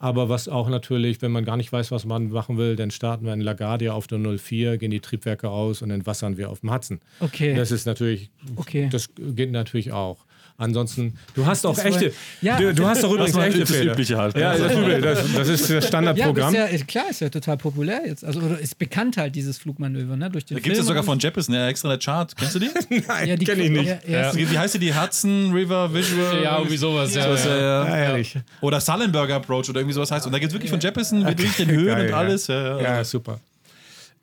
Aber 0.00 0.28
was 0.28 0.48
auch 0.48 0.68
natürlich, 0.68 1.20
wenn 1.22 1.32
man 1.32 1.44
gar 1.44 1.56
nicht 1.56 1.72
weiß, 1.72 1.90
was 1.90 2.04
man 2.04 2.28
machen 2.30 2.56
will, 2.56 2.76
dann 2.76 2.90
starten 2.92 3.26
wir 3.26 3.32
in 3.34 3.40
LaGuardia 3.40 3.92
auf 3.92 4.06
der 4.06 4.18
04, 4.18 4.78
gehen 4.78 4.92
die 4.92 5.00
Triebwerke 5.00 5.50
aus 5.50 5.82
und 5.82 5.88
dann 5.88 6.06
wassern 6.06 6.36
wir 6.36 6.50
auf 6.50 6.60
dem 6.60 6.72
Hudson. 6.72 7.00
Okay. 7.20 7.54
Das 7.54 7.70
ist 7.72 7.84
natürlich, 7.84 8.30
Okay. 8.56 8.88
das 8.92 9.08
geht 9.16 9.50
natürlich 9.50 9.90
auch. 9.92 10.24
Ansonsten, 10.60 11.14
du 11.34 11.46
hast 11.46 11.64
auch 11.64 11.76
Das 11.76 11.84
echte, 11.84 12.12
Ja. 12.42 12.58
du, 12.58 12.74
du 12.74 12.84
hast 12.84 13.04
auch 13.04 13.12
übrigens 13.12 13.34
war 13.36 13.46
echte 13.46 13.60
das 13.60 13.70
Fehler. 13.70 13.92
Übliche 13.92 14.16
halt. 14.18 14.36
Ja, 14.36 14.58
das, 14.58 14.72
das, 15.02 15.32
das 15.32 15.48
ist 15.48 15.62
das 15.62 15.70
Ja, 15.70 15.82
Standardprogramm. 15.82 16.52
ist 16.52 16.58
ja, 16.58 16.64
ist, 16.66 16.88
klar, 16.88 17.04
ist 17.10 17.20
ja 17.20 17.28
total 17.28 17.56
populär 17.58 18.02
jetzt. 18.04 18.24
Also 18.24 18.40
oder 18.40 18.58
ist 18.58 18.76
bekannt 18.76 19.16
halt 19.18 19.36
dieses 19.36 19.56
Flugmanöver, 19.58 20.16
ne? 20.16 20.28
Durch 20.28 20.44
den 20.44 20.56
Da 20.56 20.60
gibt 20.60 20.72
es 20.72 20.80
ja 20.80 20.84
sogar 20.84 21.04
von 21.04 21.20
Jeppesen, 21.20 21.54
ja, 21.54 21.68
extra 21.68 21.90
eine 21.90 21.98
Chart. 22.00 22.34
Kennst 22.36 22.56
du 22.56 22.58
die? 22.58 22.70
Nein, 23.06 23.28
ja, 23.28 23.36
die 23.36 23.44
kenn 23.44 23.60
ich 23.60 23.70
nicht. 23.70 23.86
Ja, 24.08 24.32
ja, 24.32 24.34
Wie 24.34 24.58
heißt 24.58 24.74
die? 24.74 24.80
Die 24.80 24.92
Hudson 24.92 25.52
River 25.52 25.94
Visual? 25.94 26.42
Ja, 26.42 26.58
irgendwie 26.58 26.76
sowas. 26.76 27.14
Ja, 27.14 27.22
Sowas, 27.22 27.44
ja. 27.44 27.56
ja, 27.56 27.84
Ja, 27.84 27.88
ja. 27.88 27.96
ehrlich. 28.10 28.34
Oder 28.60 28.80
Sullenberger 28.80 29.36
Approach 29.36 29.68
oder 29.70 29.78
irgendwie 29.78 29.94
sowas 29.94 30.10
heißt. 30.10 30.26
Und 30.26 30.32
da 30.32 30.40
gibt 30.40 30.50
es 30.50 30.54
wirklich 30.54 30.70
von 30.72 30.80
Jeppesen 30.80 31.22
mit 31.22 31.38
durch 31.38 31.56
den 31.56 31.70
Höhen 31.70 31.86
Geil, 31.86 32.02
und 32.06 32.10
ja. 32.10 32.16
alles. 32.16 32.48
Ja, 32.48 32.78
ja. 32.80 32.96
Ja, 32.96 33.04
super. 33.04 33.38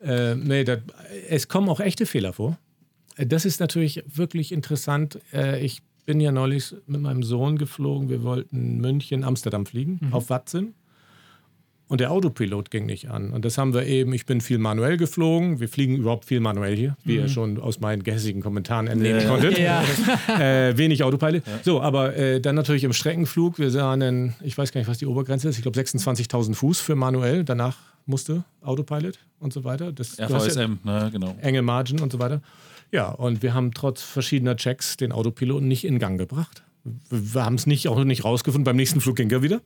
Äh, 0.04 0.34
nee, 0.34 0.64
das, 0.64 0.80
es 1.30 1.48
kommen 1.48 1.70
auch 1.70 1.80
echte 1.80 2.04
Fehler 2.04 2.34
vor. 2.34 2.58
Äh, 3.16 3.24
Das 3.24 3.46
ist 3.46 3.58
natürlich 3.58 4.04
wirklich 4.06 4.52
interessant. 4.52 5.18
Äh, 5.32 5.64
ich 5.64 5.80
bin 6.06 6.20
ja 6.20 6.32
neulich 6.32 6.74
mit 6.86 7.02
meinem 7.02 7.22
Sohn 7.22 7.58
geflogen. 7.58 8.08
Wir 8.08 8.22
wollten 8.22 8.78
München, 8.80 9.24
Amsterdam 9.24 9.66
fliegen, 9.66 10.00
auf 10.12 10.30
Watsim. 10.30 10.74
Und 11.88 12.00
der 12.00 12.10
Autopilot 12.10 12.72
ging 12.72 12.86
nicht 12.86 13.10
an. 13.10 13.30
Und 13.30 13.44
das 13.44 13.58
haben 13.58 13.72
wir 13.72 13.86
eben, 13.86 14.12
ich 14.12 14.26
bin 14.26 14.40
viel 14.40 14.58
manuell 14.58 14.96
geflogen. 14.96 15.60
Wir 15.60 15.68
fliegen 15.68 15.96
überhaupt 15.96 16.24
viel 16.24 16.40
manuell 16.40 16.74
hier, 16.74 16.96
wie 17.04 17.16
ihr 17.16 17.28
schon 17.28 17.60
aus 17.60 17.78
meinen 17.78 18.02
gehässigen 18.02 18.42
Kommentaren 18.42 18.88
entnehmen 18.88 19.24
konntet. 19.24 19.56
Ja. 19.56 19.84
äh, 20.40 20.76
wenig 20.76 21.04
Autopilot. 21.04 21.44
So, 21.62 21.80
aber 21.80 22.16
äh, 22.16 22.40
dann 22.40 22.56
natürlich 22.56 22.82
im 22.82 22.92
Streckenflug. 22.92 23.60
Wir 23.60 23.70
sahen, 23.70 24.34
ich 24.42 24.58
weiß 24.58 24.72
gar 24.72 24.80
nicht, 24.80 24.88
was 24.88 24.98
die 24.98 25.06
Obergrenze 25.06 25.48
ist. 25.48 25.58
Ich 25.58 25.62
glaube 25.62 25.78
26.000 25.78 26.54
Fuß 26.54 26.80
für 26.80 26.96
manuell. 26.96 27.44
Danach 27.44 27.76
musste 28.06 28.44
Autopilot 28.62 29.18
und 29.40 29.52
so 29.52 29.64
weiter. 29.64 29.92
Das, 29.92 30.18
hast 30.18 30.18
ja 30.18 30.26
RVSM, 30.26 30.78
ne, 30.84 31.10
genau. 31.12 31.36
enge 31.40 31.62
Margin 31.62 32.00
und 32.00 32.12
so 32.12 32.18
weiter. 32.18 32.40
Ja, 32.92 33.08
und 33.08 33.42
wir 33.42 33.52
haben 33.52 33.74
trotz 33.74 34.02
verschiedener 34.02 34.56
Checks 34.56 34.96
den 34.96 35.12
Autopiloten 35.12 35.68
nicht 35.68 35.84
in 35.84 35.98
Gang 35.98 36.18
gebracht. 36.18 36.62
Wir 37.10 37.44
haben 37.44 37.56
es 37.56 37.66
nicht, 37.66 37.88
auch 37.88 38.02
nicht 38.04 38.24
rausgefunden. 38.24 38.64
Beim 38.64 38.76
nächsten 38.76 39.00
Flug 39.00 39.16
ging 39.16 39.30
er 39.30 39.42
wieder. 39.42 39.60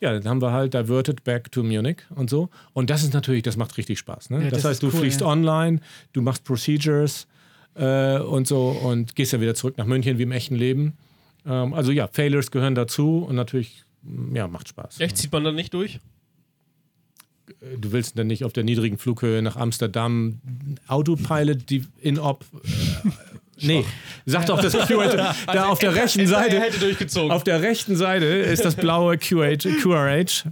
Ja, 0.00 0.12
dann 0.12 0.26
haben 0.26 0.42
wir 0.42 0.52
halt 0.52 0.74
diverted 0.74 1.24
back 1.24 1.52
to 1.52 1.62
Munich 1.62 1.98
und 2.10 2.30
so. 2.30 2.48
Und 2.72 2.90
das 2.90 3.02
ist 3.02 3.12
natürlich, 3.12 3.42
das 3.42 3.56
macht 3.56 3.76
richtig 3.76 3.98
Spaß. 3.98 4.30
Ne? 4.30 4.38
Ja, 4.38 4.50
das, 4.50 4.62
das 4.62 4.70
heißt, 4.70 4.82
du 4.82 4.86
cool, 4.86 4.92
fliegst 4.92 5.20
ja. 5.20 5.26
online, 5.26 5.80
du 6.12 6.22
machst 6.22 6.44
Procedures 6.44 7.26
äh, 7.74 8.18
und 8.18 8.48
so 8.48 8.68
und 8.70 9.14
gehst 9.14 9.32
dann 9.32 9.40
wieder 9.40 9.54
zurück 9.54 9.76
nach 9.78 9.86
München 9.86 10.18
wie 10.18 10.22
im 10.22 10.32
echten 10.32 10.56
Leben. 10.56 10.94
Ähm, 11.46 11.74
also 11.74 11.92
ja, 11.92 12.08
Failures 12.08 12.50
gehören 12.50 12.74
dazu 12.74 13.26
und 13.28 13.36
natürlich, 13.36 13.84
ja, 14.32 14.48
macht 14.48 14.68
Spaß. 14.68 15.00
Echt, 15.00 15.18
zieht 15.18 15.32
man 15.32 15.44
dann 15.44 15.54
nicht 15.54 15.74
durch? 15.74 16.00
Du 17.78 17.92
willst 17.92 18.18
dann 18.18 18.26
nicht 18.26 18.44
auf 18.44 18.52
der 18.52 18.64
niedrigen 18.64 18.98
Flughöhe 18.98 19.42
nach 19.42 19.56
Amsterdam 19.56 20.40
Autopilot, 20.86 21.70
die 21.70 21.84
in-op. 22.00 22.44
Äh, 22.54 23.08
nee, 23.66 23.84
sagt 24.26 24.48
doch 24.48 24.60
das 24.60 24.72
QH. 24.72 25.34
Da 25.46 25.66
auf 25.66 25.78
der 25.78 25.94
rechten 25.94 26.26
Seite. 26.26 26.62
Auf 27.30 27.44
der 27.44 27.62
rechten 27.62 27.96
Seite 27.96 28.26
ist 28.26 28.64
das 28.64 28.74
blaue 28.76 29.18
QH, 29.18 29.58
QRH. 29.82 30.50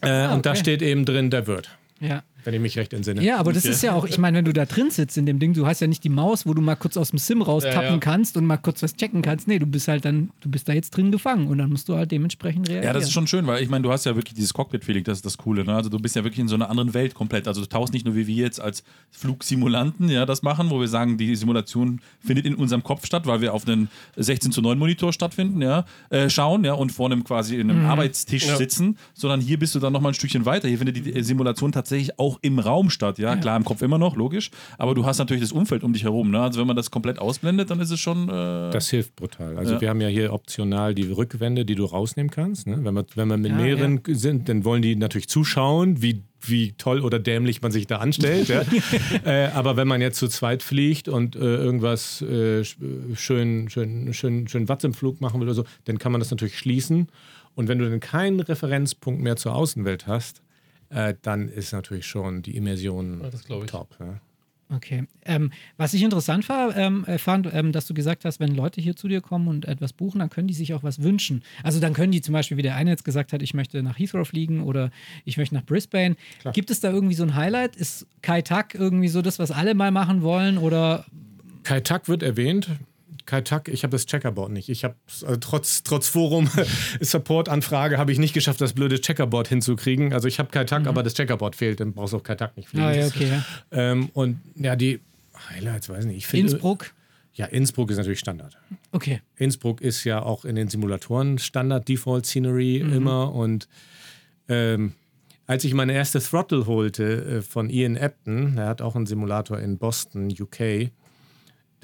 Äh, 0.00 0.28
Und 0.28 0.46
da 0.46 0.50
okay. 0.50 0.56
steht 0.56 0.82
eben 0.82 1.04
drin, 1.04 1.30
der 1.30 1.46
wird. 1.46 1.70
Ja. 2.00 2.22
Wenn 2.44 2.54
ich 2.54 2.60
mich 2.60 2.78
recht 2.78 2.92
entsinne. 2.92 3.22
Ja, 3.22 3.38
aber 3.38 3.52
das 3.52 3.64
ist 3.64 3.82
ja 3.82 3.92
auch, 3.94 4.04
ich 4.06 4.18
meine, 4.18 4.38
wenn 4.38 4.44
du 4.44 4.52
da 4.52 4.66
drin 4.66 4.90
sitzt 4.90 5.16
in 5.16 5.26
dem 5.26 5.38
Ding, 5.38 5.54
du 5.54 5.66
hast 5.66 5.80
ja 5.80 5.86
nicht 5.86 6.04
die 6.04 6.08
Maus, 6.08 6.46
wo 6.46 6.54
du 6.54 6.60
mal 6.62 6.76
kurz 6.76 6.96
aus 6.96 7.10
dem 7.10 7.18
Sim 7.18 7.42
raustappen 7.42 7.82
Ja, 7.82 7.90
ja. 7.92 7.98
kannst 7.98 8.36
und 8.36 8.44
mal 8.46 8.56
kurz 8.58 8.82
was 8.82 8.94
checken 8.96 9.22
kannst. 9.22 9.48
Nee, 9.48 9.58
du 9.58 9.66
bist 9.66 9.88
halt 9.88 10.04
dann, 10.04 10.30
du 10.40 10.50
bist 10.50 10.68
da 10.68 10.72
jetzt 10.72 10.90
drin 10.90 11.10
gefangen 11.10 11.46
und 11.48 11.58
dann 11.58 11.70
musst 11.70 11.88
du 11.88 11.96
halt 11.96 12.10
dementsprechend 12.12 12.68
reagieren. 12.68 12.84
Ja, 12.86 12.92
das 12.92 13.04
ist 13.04 13.12
schon 13.12 13.26
schön, 13.26 13.46
weil 13.46 13.62
ich 13.62 13.68
meine, 13.68 13.82
du 13.82 13.90
hast 13.92 14.04
ja 14.06 14.14
wirklich 14.14 14.34
dieses 14.34 14.52
Cockpit-Feeling, 14.54 15.04
das 15.04 15.18
ist 15.18 15.26
das 15.26 15.38
Coole. 15.38 15.64
Ne? 15.64 15.74
Also 15.74 15.88
du 15.90 15.98
bist 15.98 16.16
ja 16.16 16.24
wirklich 16.24 16.40
in 16.40 16.48
so 16.48 16.54
einer 16.54 16.70
anderen 16.70 16.94
Welt 16.94 17.14
komplett. 17.14 17.48
Also 17.48 17.60
du 17.60 17.66
tauchst 17.66 17.92
nicht 17.92 18.04
nur 18.04 18.14
wie 18.14 18.26
wir 18.26 18.36
jetzt 18.44 18.60
als 18.60 18.84
Flugsimulanten 19.10 20.08
ja, 20.08 20.26
das 20.26 20.42
machen, 20.42 20.70
wo 20.70 20.80
wir 20.80 20.88
sagen, 20.88 21.16
die 21.18 21.34
Simulation 21.34 22.00
findet 22.20 22.46
in 22.46 22.54
unserem 22.54 22.82
Kopf 22.82 23.06
statt, 23.06 23.26
weil 23.26 23.40
wir 23.40 23.54
auf 23.54 23.66
einen 23.66 23.88
16 24.16 24.52
zu 24.52 24.60
9 24.62 24.78
Monitor 24.78 25.12
stattfinden, 25.12 25.62
ja, 25.62 25.84
äh, 26.10 26.28
schauen 26.30 26.64
ja, 26.64 26.74
und 26.74 26.92
vor 26.92 27.06
einem 27.10 27.24
quasi 27.24 27.56
in 27.56 27.70
einem 27.70 27.86
Arbeitstisch 27.86 28.46
Ja. 28.46 28.56
sitzen, 28.56 28.96
sondern 29.14 29.40
hier 29.40 29.58
bist 29.58 29.74
du 29.74 29.80
dann 29.80 29.92
nochmal 29.92 30.12
ein 30.12 30.14
Stückchen 30.14 30.44
weiter. 30.44 30.68
Hier 30.68 30.78
findet 30.78 30.96
die 31.04 31.22
Simulation 31.22 31.72
tatsächlich 31.72 32.18
auch 32.18 32.33
im 32.42 32.58
Raum 32.58 32.90
statt, 32.90 33.18
ja, 33.18 33.36
klar 33.36 33.56
im 33.56 33.64
Kopf 33.64 33.82
immer 33.82 33.98
noch, 33.98 34.16
logisch, 34.16 34.50
aber 34.78 34.94
du 34.94 35.04
hast 35.06 35.18
natürlich 35.18 35.42
das 35.42 35.52
Umfeld 35.52 35.84
um 35.84 35.92
dich 35.92 36.04
herum. 36.04 36.30
Ne? 36.30 36.40
Also 36.40 36.60
wenn 36.60 36.66
man 36.66 36.76
das 36.76 36.90
komplett 36.90 37.18
ausblendet, 37.18 37.70
dann 37.70 37.80
ist 37.80 37.90
es 37.90 38.00
schon... 38.00 38.28
Äh, 38.28 38.70
Das 38.70 38.90
hilft 38.90 39.16
brutal. 39.16 39.56
Also 39.58 39.74
Ja. 39.74 39.80
wir 39.80 39.88
haben 39.90 40.00
ja 40.00 40.08
hier 40.08 40.32
optional 40.32 40.94
die 40.94 41.10
Rückwände, 41.10 41.64
die 41.64 41.74
du 41.74 41.84
rausnehmen 41.84 42.30
kannst. 42.30 42.66
Ne? 42.66 42.78
Wenn, 42.82 42.94
wir, 42.94 43.04
wenn 43.14 43.28
wir 43.28 43.36
mit 43.36 43.50
Ja, 43.52 43.56
mehreren 43.56 44.00
sind, 44.08 44.48
dann 44.48 44.64
wollen 44.64 44.82
die 44.82 44.96
natürlich 44.96 45.28
zuschauen, 45.28 46.02
wie, 46.02 46.22
wie 46.40 46.72
toll 46.72 47.00
oder 47.00 47.18
dämlich 47.18 47.62
man 47.62 47.72
sich 47.72 47.86
da 47.86 47.98
anstellt. 47.98 48.48
ja? 48.48 48.62
äh, 49.24 49.46
aber 49.52 49.76
wenn 49.76 49.88
man 49.88 50.00
jetzt 50.00 50.18
zu 50.18 50.28
zweit 50.28 50.62
fliegt 50.62 51.08
und 51.08 51.36
äh, 51.36 51.38
irgendwas 51.40 52.20
äh, 52.22 52.60
sch- 52.60 52.76
schön, 53.14 53.68
schön, 53.70 54.12
schön, 54.14 54.48
schön 54.48 54.68
Watts 54.68 54.84
im 54.84 54.94
Flug 54.94 55.20
machen 55.20 55.40
will 55.40 55.46
oder 55.48 55.54
so, 55.54 55.64
dann 55.84 55.98
kann 55.98 56.12
man 56.12 56.20
das 56.20 56.30
natürlich 56.30 56.58
schließen. 56.58 57.08
Und 57.56 57.68
wenn 57.68 57.78
du 57.78 57.88
dann 57.88 58.00
keinen 58.00 58.40
Referenzpunkt 58.40 59.22
mehr 59.22 59.36
zur 59.36 59.54
Außenwelt 59.54 60.06
hast, 60.08 60.42
äh, 60.94 61.14
dann 61.22 61.48
ist 61.48 61.72
natürlich 61.72 62.06
schon 62.06 62.42
die 62.42 62.56
Immersion 62.56 63.22
top. 63.66 63.96
Ja? 63.98 64.20
Okay. 64.70 65.04
Ähm, 65.24 65.52
was 65.76 65.92
ich 65.94 66.02
interessant 66.02 66.48
war, 66.48 66.76
ähm, 66.76 67.04
äh, 67.06 67.18
fand, 67.18 67.48
ähm, 67.52 67.72
dass 67.72 67.86
du 67.86 67.94
gesagt 67.94 68.24
hast, 68.24 68.40
wenn 68.40 68.54
Leute 68.54 68.80
hier 68.80 68.96
zu 68.96 69.08
dir 69.08 69.20
kommen 69.20 69.48
und 69.48 69.66
etwas 69.66 69.92
buchen, 69.92 70.20
dann 70.20 70.30
können 70.30 70.48
die 70.48 70.54
sich 70.54 70.72
auch 70.72 70.82
was 70.82 71.02
wünschen. 71.02 71.42
Also 71.62 71.80
dann 71.80 71.92
können 71.92 72.12
die 72.12 72.22
zum 72.22 72.32
Beispiel, 72.32 72.56
wie 72.56 72.62
der 72.62 72.76
eine 72.76 72.90
jetzt 72.90 73.04
gesagt 73.04 73.32
hat, 73.32 73.42
ich 73.42 73.54
möchte 73.54 73.82
nach 73.82 73.98
Heathrow 73.98 74.26
fliegen 74.26 74.62
oder 74.62 74.90
ich 75.24 75.36
möchte 75.36 75.54
nach 75.54 75.64
Brisbane. 75.64 76.16
Gibt 76.52 76.70
es 76.70 76.80
da 76.80 76.90
irgendwie 76.90 77.14
so 77.14 77.24
ein 77.24 77.34
Highlight? 77.34 77.76
Ist 77.76 78.06
Kai 78.22 78.42
Tak 78.42 78.74
irgendwie 78.74 79.08
so 79.08 79.20
das, 79.22 79.38
was 79.38 79.50
alle 79.50 79.74
mal 79.74 79.90
machen 79.90 80.22
wollen? 80.22 80.58
Oder 80.58 81.04
Kai 81.62 81.80
Tak 81.80 82.08
wird 82.08 82.22
erwähnt. 82.22 82.68
Kai 83.26 83.40
Tak, 83.40 83.68
ich 83.68 83.82
habe 83.84 83.92
das 83.92 84.06
Checkerboard 84.06 84.52
nicht. 84.52 84.68
Ich 84.68 84.84
habe 84.84 84.96
also 85.22 85.36
trotz, 85.36 85.82
trotz 85.82 86.08
Forum 86.08 86.48
Support-Anfrage 87.00 87.98
habe 87.98 88.12
ich 88.12 88.18
nicht 88.18 88.34
geschafft, 88.34 88.60
das 88.60 88.72
blöde 88.72 89.00
Checkerboard 89.00 89.48
hinzukriegen. 89.48 90.12
Also 90.12 90.28
ich 90.28 90.38
habe 90.38 90.50
Kai 90.50 90.64
Tak, 90.64 90.86
aber 90.86 91.02
das 91.02 91.14
Checkerboard 91.14 91.56
fehlt, 91.56 91.80
dann 91.80 91.92
brauchst 91.92 92.12
du 92.12 92.18
auch 92.18 92.22
Kai 92.22 92.34
Tak 92.34 92.56
nicht 92.56 92.68
fliegen. 92.68 92.84
Mhm. 92.86 92.90
Ah, 92.92 92.94
ja, 92.96 93.06
okay. 93.06 93.28
Ja. 93.28 93.44
ähm, 93.72 94.10
und 94.12 94.40
ja, 94.56 94.76
die 94.76 95.00
Highlights, 95.50 95.88
weiß 95.88 96.04
nicht. 96.06 96.18
Ich 96.18 96.26
finde, 96.26 96.52
Innsbruck? 96.52 96.92
Ja, 97.34 97.46
Innsbruck 97.46 97.90
ist 97.90 97.96
natürlich 97.96 98.20
Standard. 98.20 98.56
Okay. 98.92 99.20
Innsbruck 99.36 99.80
ist 99.80 100.04
ja 100.04 100.22
auch 100.22 100.44
in 100.44 100.54
den 100.54 100.68
Simulatoren 100.68 101.38
Standard 101.38 101.88
Default 101.88 102.26
Scenery 102.26 102.82
Mhm. 102.84 102.92
immer 102.92 103.34
und 103.34 103.68
ähm, 104.48 104.92
als 105.46 105.64
ich 105.64 105.74
meine 105.74 105.92
erste 105.92 106.20
Throttle 106.20 106.66
holte 106.66 107.24
äh, 107.24 107.42
von 107.42 107.68
Ian 107.70 107.96
Apton, 107.98 108.56
er 108.56 108.66
hat 108.68 108.80
auch 108.82 108.94
einen 108.96 109.06
Simulator 109.06 109.58
in 109.58 109.78
Boston, 109.78 110.28
UK, 110.30 110.90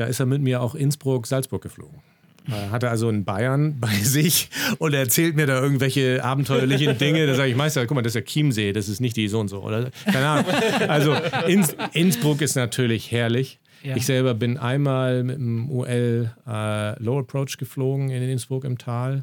da 0.00 0.06
ist 0.06 0.18
er 0.18 0.24
mit 0.24 0.40
mir 0.40 0.62
auch 0.62 0.74
Innsbruck, 0.74 1.26
Salzburg 1.26 1.62
geflogen. 1.62 2.00
Er 2.48 2.70
hatte 2.70 2.88
also 2.88 3.08
einen 3.08 3.24
Bayern 3.24 3.78
bei 3.80 3.92
sich 3.92 4.48
und 4.78 4.94
er 4.94 5.00
erzählt 5.00 5.36
mir 5.36 5.46
da 5.46 5.60
irgendwelche 5.60 6.24
abenteuerlichen 6.24 6.96
Dinge. 6.98 7.26
Da 7.26 7.34
sage 7.34 7.50
ich, 7.50 7.56
Meister, 7.56 7.86
guck 7.86 7.96
mal, 7.96 8.02
das 8.02 8.14
ist 8.14 8.14
der 8.14 8.24
Chiemsee, 8.24 8.72
das 8.72 8.88
ist 8.88 9.00
nicht 9.00 9.16
die 9.16 9.28
so 9.28 9.38
und 9.40 9.48
so. 9.48 9.62
Oder? 9.62 9.90
Keine 10.06 10.26
Ahnung. 10.26 10.46
Also 10.88 11.14
Inns 11.46 11.76
Innsbruck 11.92 12.40
ist 12.40 12.54
natürlich 12.54 13.10
herrlich. 13.12 13.60
Ja. 13.82 13.94
Ich 13.94 14.06
selber 14.06 14.32
bin 14.32 14.56
einmal 14.56 15.22
mit 15.22 15.36
dem 15.36 15.70
UL 15.70 16.34
äh, 16.46 17.02
Low 17.02 17.18
Approach 17.18 17.58
geflogen 17.58 18.08
in 18.08 18.22
Innsbruck 18.22 18.64
im 18.64 18.78
Tal 18.78 19.22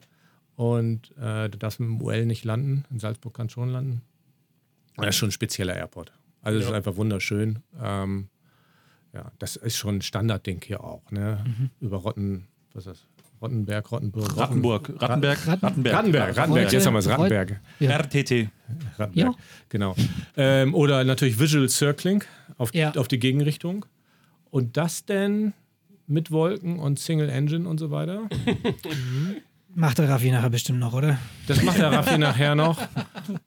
und 0.56 1.12
äh, 1.18 1.50
du 1.50 1.58
darfst 1.58 1.80
mit 1.80 1.90
dem 1.90 2.02
UL 2.02 2.26
nicht 2.28 2.46
landen. 2.46 2.86
In 2.92 3.00
Salzburg 3.00 3.34
kann 3.34 3.50
schon 3.50 3.70
landen. 3.70 4.02
Das 4.96 5.10
ist 5.10 5.16
schon 5.16 5.30
ein 5.30 5.32
spezieller 5.32 5.76
Airport. 5.76 6.12
Also 6.42 6.60
es 6.60 6.66
ist 6.66 6.72
einfach 6.72 6.96
wunderschön. 6.96 7.60
Ähm, 7.82 8.30
ja, 9.18 9.32
das 9.40 9.56
ist 9.56 9.78
schon 9.78 9.98
ein 9.98 10.02
Standardding 10.02 10.62
hier 10.64 10.84
auch. 10.84 11.10
Ne? 11.12 11.44
Über 11.82 11.98
Rotten, 11.98 12.48
was 12.74 12.86
ist 12.86 12.92
das? 12.92 13.08
Rottenberg, 13.42 13.92
Rottenburg. 13.92 14.36
Rattenburg, 14.38 14.94
Rattenberg, 15.02 15.48
Rattenberg. 15.48 15.96
Rattenberg, 15.96 16.38
Rattenberg, 16.38 16.72
jetzt 16.74 16.86
haben 16.88 16.94
wir 16.94 17.00
es, 17.00 17.08
Rattenberg. 17.10 17.60
RTT. 17.80 18.50
Rattenberg. 18.98 19.16
Ja. 19.16 19.34
Genau. 19.70 19.96
Ähm, 20.36 20.74
oder 20.74 21.04
natürlich 21.04 21.40
Visual 21.40 21.70
Circling 21.70 22.24
auf, 22.58 22.74
Ja. 22.74 22.92
auf 22.96 23.08
die 23.08 23.20
Gegenrichtung. 23.20 23.86
Und 24.50 24.78
das 24.78 25.06
denn 25.06 25.54
mit 26.08 26.32
Wolken 26.32 26.80
und 26.80 27.00
Single 27.00 27.30
Engine 27.30 27.68
und 27.68 27.80
so 27.80 27.92
weiter. 27.92 28.28
Macht 29.80 30.00
der 30.00 30.10
Raffi 30.10 30.32
nachher 30.32 30.50
bestimmt 30.50 30.80
noch, 30.80 30.94
oder? 30.94 31.20
Das 31.46 31.62
macht 31.62 31.78
der 31.78 31.92
Raffi 31.92 32.18
nachher 32.18 32.56
noch. 32.56 32.82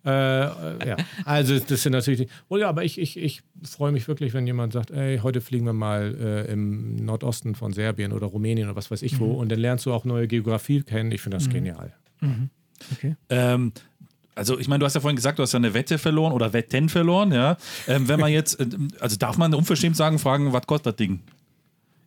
Äh, 0.04 0.10
äh, 0.10 0.88
ja. 0.88 0.96
Also 1.24 1.58
das 1.58 1.82
sind 1.82 1.92
natürlich. 1.92 2.28
Oh 2.48 2.58
ja, 2.58 2.68
aber 2.68 2.84
ich, 2.84 3.00
ich, 3.00 3.16
ich 3.16 3.42
freue 3.62 3.92
mich 3.92 4.08
wirklich, 4.08 4.34
wenn 4.34 4.46
jemand 4.46 4.74
sagt, 4.74 4.90
ey, 4.90 5.18
heute 5.18 5.40
fliegen 5.40 5.64
wir 5.64 5.72
mal 5.72 6.14
äh, 6.20 6.52
im 6.52 6.96
Nordosten 6.96 7.54
von 7.54 7.72
Serbien 7.72 8.12
oder 8.12 8.26
Rumänien 8.26 8.68
oder 8.68 8.76
was 8.76 8.90
weiß 8.90 9.00
ich 9.02 9.18
wo. 9.20 9.32
Und 9.32 9.50
dann 9.50 9.58
lernst 9.58 9.86
du 9.86 9.92
auch 9.92 10.04
neue 10.04 10.28
Geografie 10.28 10.82
kennen. 10.82 11.12
Ich 11.12 11.22
finde 11.22 11.38
das 11.38 11.48
genial. 11.48 11.94
Okay. 12.92 13.16
Ähm, 13.30 13.72
also 14.34 14.58
ich 14.58 14.68
meine, 14.68 14.80
du 14.80 14.86
hast 14.86 14.94
ja 14.94 15.00
vorhin 15.00 15.16
gesagt, 15.16 15.38
du 15.38 15.42
hast 15.42 15.52
ja 15.52 15.58
eine 15.58 15.72
Wette 15.72 15.96
verloren 15.98 16.32
oder 16.32 16.52
Wetten 16.52 16.88
verloren, 16.88 17.32
ja. 17.32 17.56
Ähm, 17.88 18.08
wenn 18.08 18.20
man 18.20 18.32
jetzt, 18.32 18.60
äh, 18.60 18.66
also 19.00 19.16
darf 19.16 19.38
man 19.38 19.54
unverschämt 19.54 19.96
sagen, 19.96 20.18
fragen, 20.18 20.52
was 20.52 20.66
kostet 20.66 20.86
das 20.86 20.96
Ding? 20.96 21.20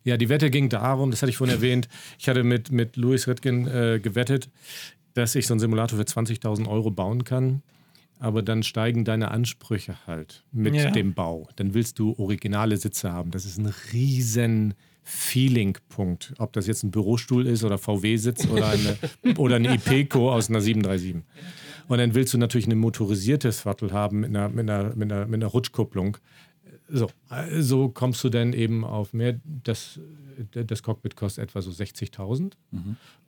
Ja, 0.04 0.18
die 0.18 0.30
Wette 0.30 0.49
ging 0.49 0.70
darum, 0.70 1.12
das 1.12 1.22
hatte 1.22 1.30
ich 1.30 1.38
vorhin 1.38 1.56
erwähnt, 1.56 1.88
ich 2.20 2.28
hatte 2.28 2.43
mit, 2.43 2.72
mit 2.72 2.97
Louis 2.97 3.28
Ritgen 3.28 3.68
äh, 3.68 3.99
gewettet, 4.01 4.49
dass 5.14 5.36
ich 5.36 5.47
so 5.47 5.54
einen 5.54 5.60
Simulator 5.60 5.97
für 5.97 6.04
20.000 6.06 6.68
Euro 6.68 6.91
bauen 6.91 7.24
kann. 7.24 7.62
Aber 8.20 8.41
dann 8.41 8.64
steigen 8.64 9.04
deine 9.04 9.32
Ansprüche 9.32 9.95
halt 10.08 10.43
mit 10.54 10.76
Ja. 10.76 10.91
dem 10.91 11.14
Bau. 11.14 11.49
Dann 11.58 11.74
willst 11.74 11.99
du 11.99 12.16
originale 12.18 12.78
Sitze 12.78 13.12
haben. 13.12 13.32
Das 13.32 13.43
ist 13.43 13.58
ein 13.58 13.74
riesen 13.91 14.76
Feeling-Punkt. 15.04 16.34
Ob 16.38 16.54
das 16.54 16.68
jetzt 16.68 16.84
ein 16.84 16.91
Bürostuhl 16.91 17.45
ist 17.47 17.64
oder 17.64 17.78
VW-Sitz 17.78 18.47
oder 18.47 18.70
eine, 18.70 18.97
oder 19.38 19.58
eine 19.58 19.74
Ipeco 19.76 20.32
aus 20.32 20.49
einer 20.49 20.62
737. 20.62 21.24
Und 21.89 21.97
dann 21.97 22.16
willst 22.16 22.34
du 22.34 22.38
natürlich 22.38 22.66
eine 22.66 22.76
motorisierte 22.76 23.49
Throttle 23.51 23.91
haben 23.91 24.22
mit 24.22 24.30
einer, 24.30 24.47
mit 24.49 24.70
einer, 24.70 24.95
mit 24.95 25.12
einer, 25.12 25.26
mit 25.26 25.36
einer 25.43 25.47
Rutschkupplung. 25.47 26.18
So, 26.90 27.10
so 27.60 27.90
kommst 27.90 28.24
du 28.24 28.30
dann 28.30 28.54
eben 28.54 28.84
auf 28.84 29.14
mehr. 29.14 29.40
Das, 29.64 30.00
das 30.52 30.84
Cockpit 30.84 31.16
kostet 31.16 31.46
etwa 31.46 31.62
so 31.62 31.72
60.000. 31.72 32.52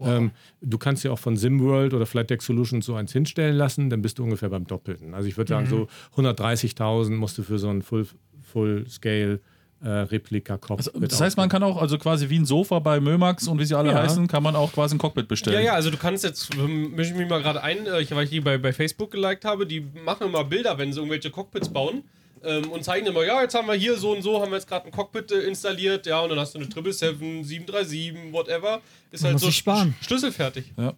Ähm, 0.02 0.32
du 0.62 0.78
kannst 0.78 1.04
ja 1.04 1.12
auch 1.12 1.20
von 1.20 1.38
SimWorld 1.38 1.94
oder 1.94 2.06
Flight 2.06 2.30
Deck 2.30 2.42
Solutions 2.42 2.86
so 2.86 2.96
eins 2.96 3.14
hinstellen 3.14 3.56
lassen, 3.56 3.90
dann 3.90 4.02
bist 4.02 4.20
du 4.20 4.24
ungefähr 4.24 4.50
beim 4.50 4.68
Doppelten. 4.68 5.14
Also 5.14 5.28
ich 5.30 5.38
würde 5.38 5.50
sagen, 5.50 5.68
so 5.68 5.88
130.000 6.22 7.12
musst 7.12 7.38
du 7.38 7.44
für 7.44 7.58
so 7.60 7.70
ein 7.70 7.82
Full- 7.82 8.08
Full-Scale 8.52 9.40
äh, 9.82 9.88
Replika-Cockpit. 9.90 10.88
Also, 10.94 11.00
das 11.00 11.22
heißt, 11.22 11.38
man 11.38 11.50
kann 11.50 11.62
auch, 11.62 11.78
also 11.82 11.98
quasi 11.98 12.30
wie 12.30 12.40
ein 12.40 12.46
Sofa 12.46 12.80
bei 12.80 13.00
Mömax 13.00 13.48
und 13.48 13.60
wie 13.60 13.66
sie 13.66 13.78
alle 13.78 13.92
Ja. 13.92 14.02
heißen, 14.04 14.28
kann 14.28 14.42
man 14.42 14.56
auch 14.56 14.72
quasi 14.72 14.96
ein 14.96 14.98
Cockpit 14.98 15.28
bestellen. 15.28 15.58
Ja, 15.60 15.64
ja, 15.64 15.74
also 15.74 15.92
du 15.92 15.98
kannst 15.98 16.24
jetzt, 16.24 16.54
ähm, 16.56 16.92
mische 16.96 17.12
ich 17.12 17.18
mich 17.18 17.30
mal 17.30 17.42
gerade 17.42 17.62
ein, 17.62 17.86
äh, 17.86 18.06
weil 18.12 18.24
ich 18.24 18.30
die 18.30 18.40
bei, 18.42 18.58
bei 18.58 18.74
Facebook 18.74 19.12
geliked 19.12 19.46
habe, 19.46 19.68
die 19.68 19.86
machen 20.06 20.28
immer 20.28 20.44
Bilder, 20.44 20.78
wenn 20.78 20.92
sie 20.94 21.00
irgendwelche 21.00 21.30
Cockpits 21.30 21.70
bauen 21.70 22.04
ähm, 22.46 22.70
und 22.72 22.84
zeigen 22.84 23.06
immer, 23.08 23.24
ja, 23.26 23.42
jetzt 23.42 23.56
haben 23.56 23.68
wir 23.68 23.74
hier 23.76 23.98
so 23.98 24.12
und 24.12 24.22
so, 24.22 24.42
haben 24.42 24.52
wir 24.52 24.58
jetzt 24.58 24.68
gerade 24.68 24.86
ein 24.86 24.92
Cockpit 24.92 25.32
äh, 25.32 25.40
installiert, 25.42 26.06
ja, 26.06 26.20
und 26.22 26.30
dann 26.30 26.40
hast 26.40 26.54
du 26.56 26.60
eine 26.60 26.68
777, 26.68 27.48
737, 27.48 28.32
whatever. 28.34 28.82
Ist 29.12 29.24
halt 29.24 29.40
so 29.40 29.50
sparen. 29.52 29.96
sch- 30.02 30.08
schlüsselfertig. 30.08 30.66
Ja. 30.78 30.94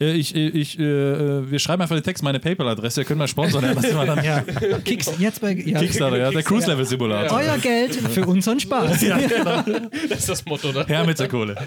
Äh, 0.00 0.12
Ich, 0.14 0.34
äh, 0.34 0.48
ich, 0.48 0.76
äh, 0.78 0.82
äh, 0.82 1.50
wir 1.50 1.58
schreiben 1.60 1.82
einfach 1.82 1.94
den 1.94 2.02
Text, 2.02 2.24
meine 2.24 2.40
PayPal-Adresse, 2.40 3.02
ihr 3.02 3.04
könnt 3.04 3.18
mal 3.18 3.28
sponsern. 3.28 3.62
Ja, 3.64 3.74
das 3.74 3.88
dann 3.90 4.24
Ja. 4.24 4.40
Kicks, 4.84 5.10
jetzt 5.18 5.40
bei 5.40 5.52
ja. 5.52 5.78
Kickstarter, 5.78 6.16
ja, 6.18 6.30
der 6.32 6.42
Cruise-Level-Simulator. 6.42 7.38
Euer 7.38 7.58
Geld 7.58 7.94
für 7.94 8.26
unseren 8.26 8.58
Spaß. 8.58 9.00
Das 10.08 10.18
ist 10.18 10.28
das 10.28 10.44
Motto, 10.44 10.72
ne? 10.72 10.84
Her 10.86 11.04
mit 11.04 11.18
der 11.18 11.28
Kohle. 11.28 11.56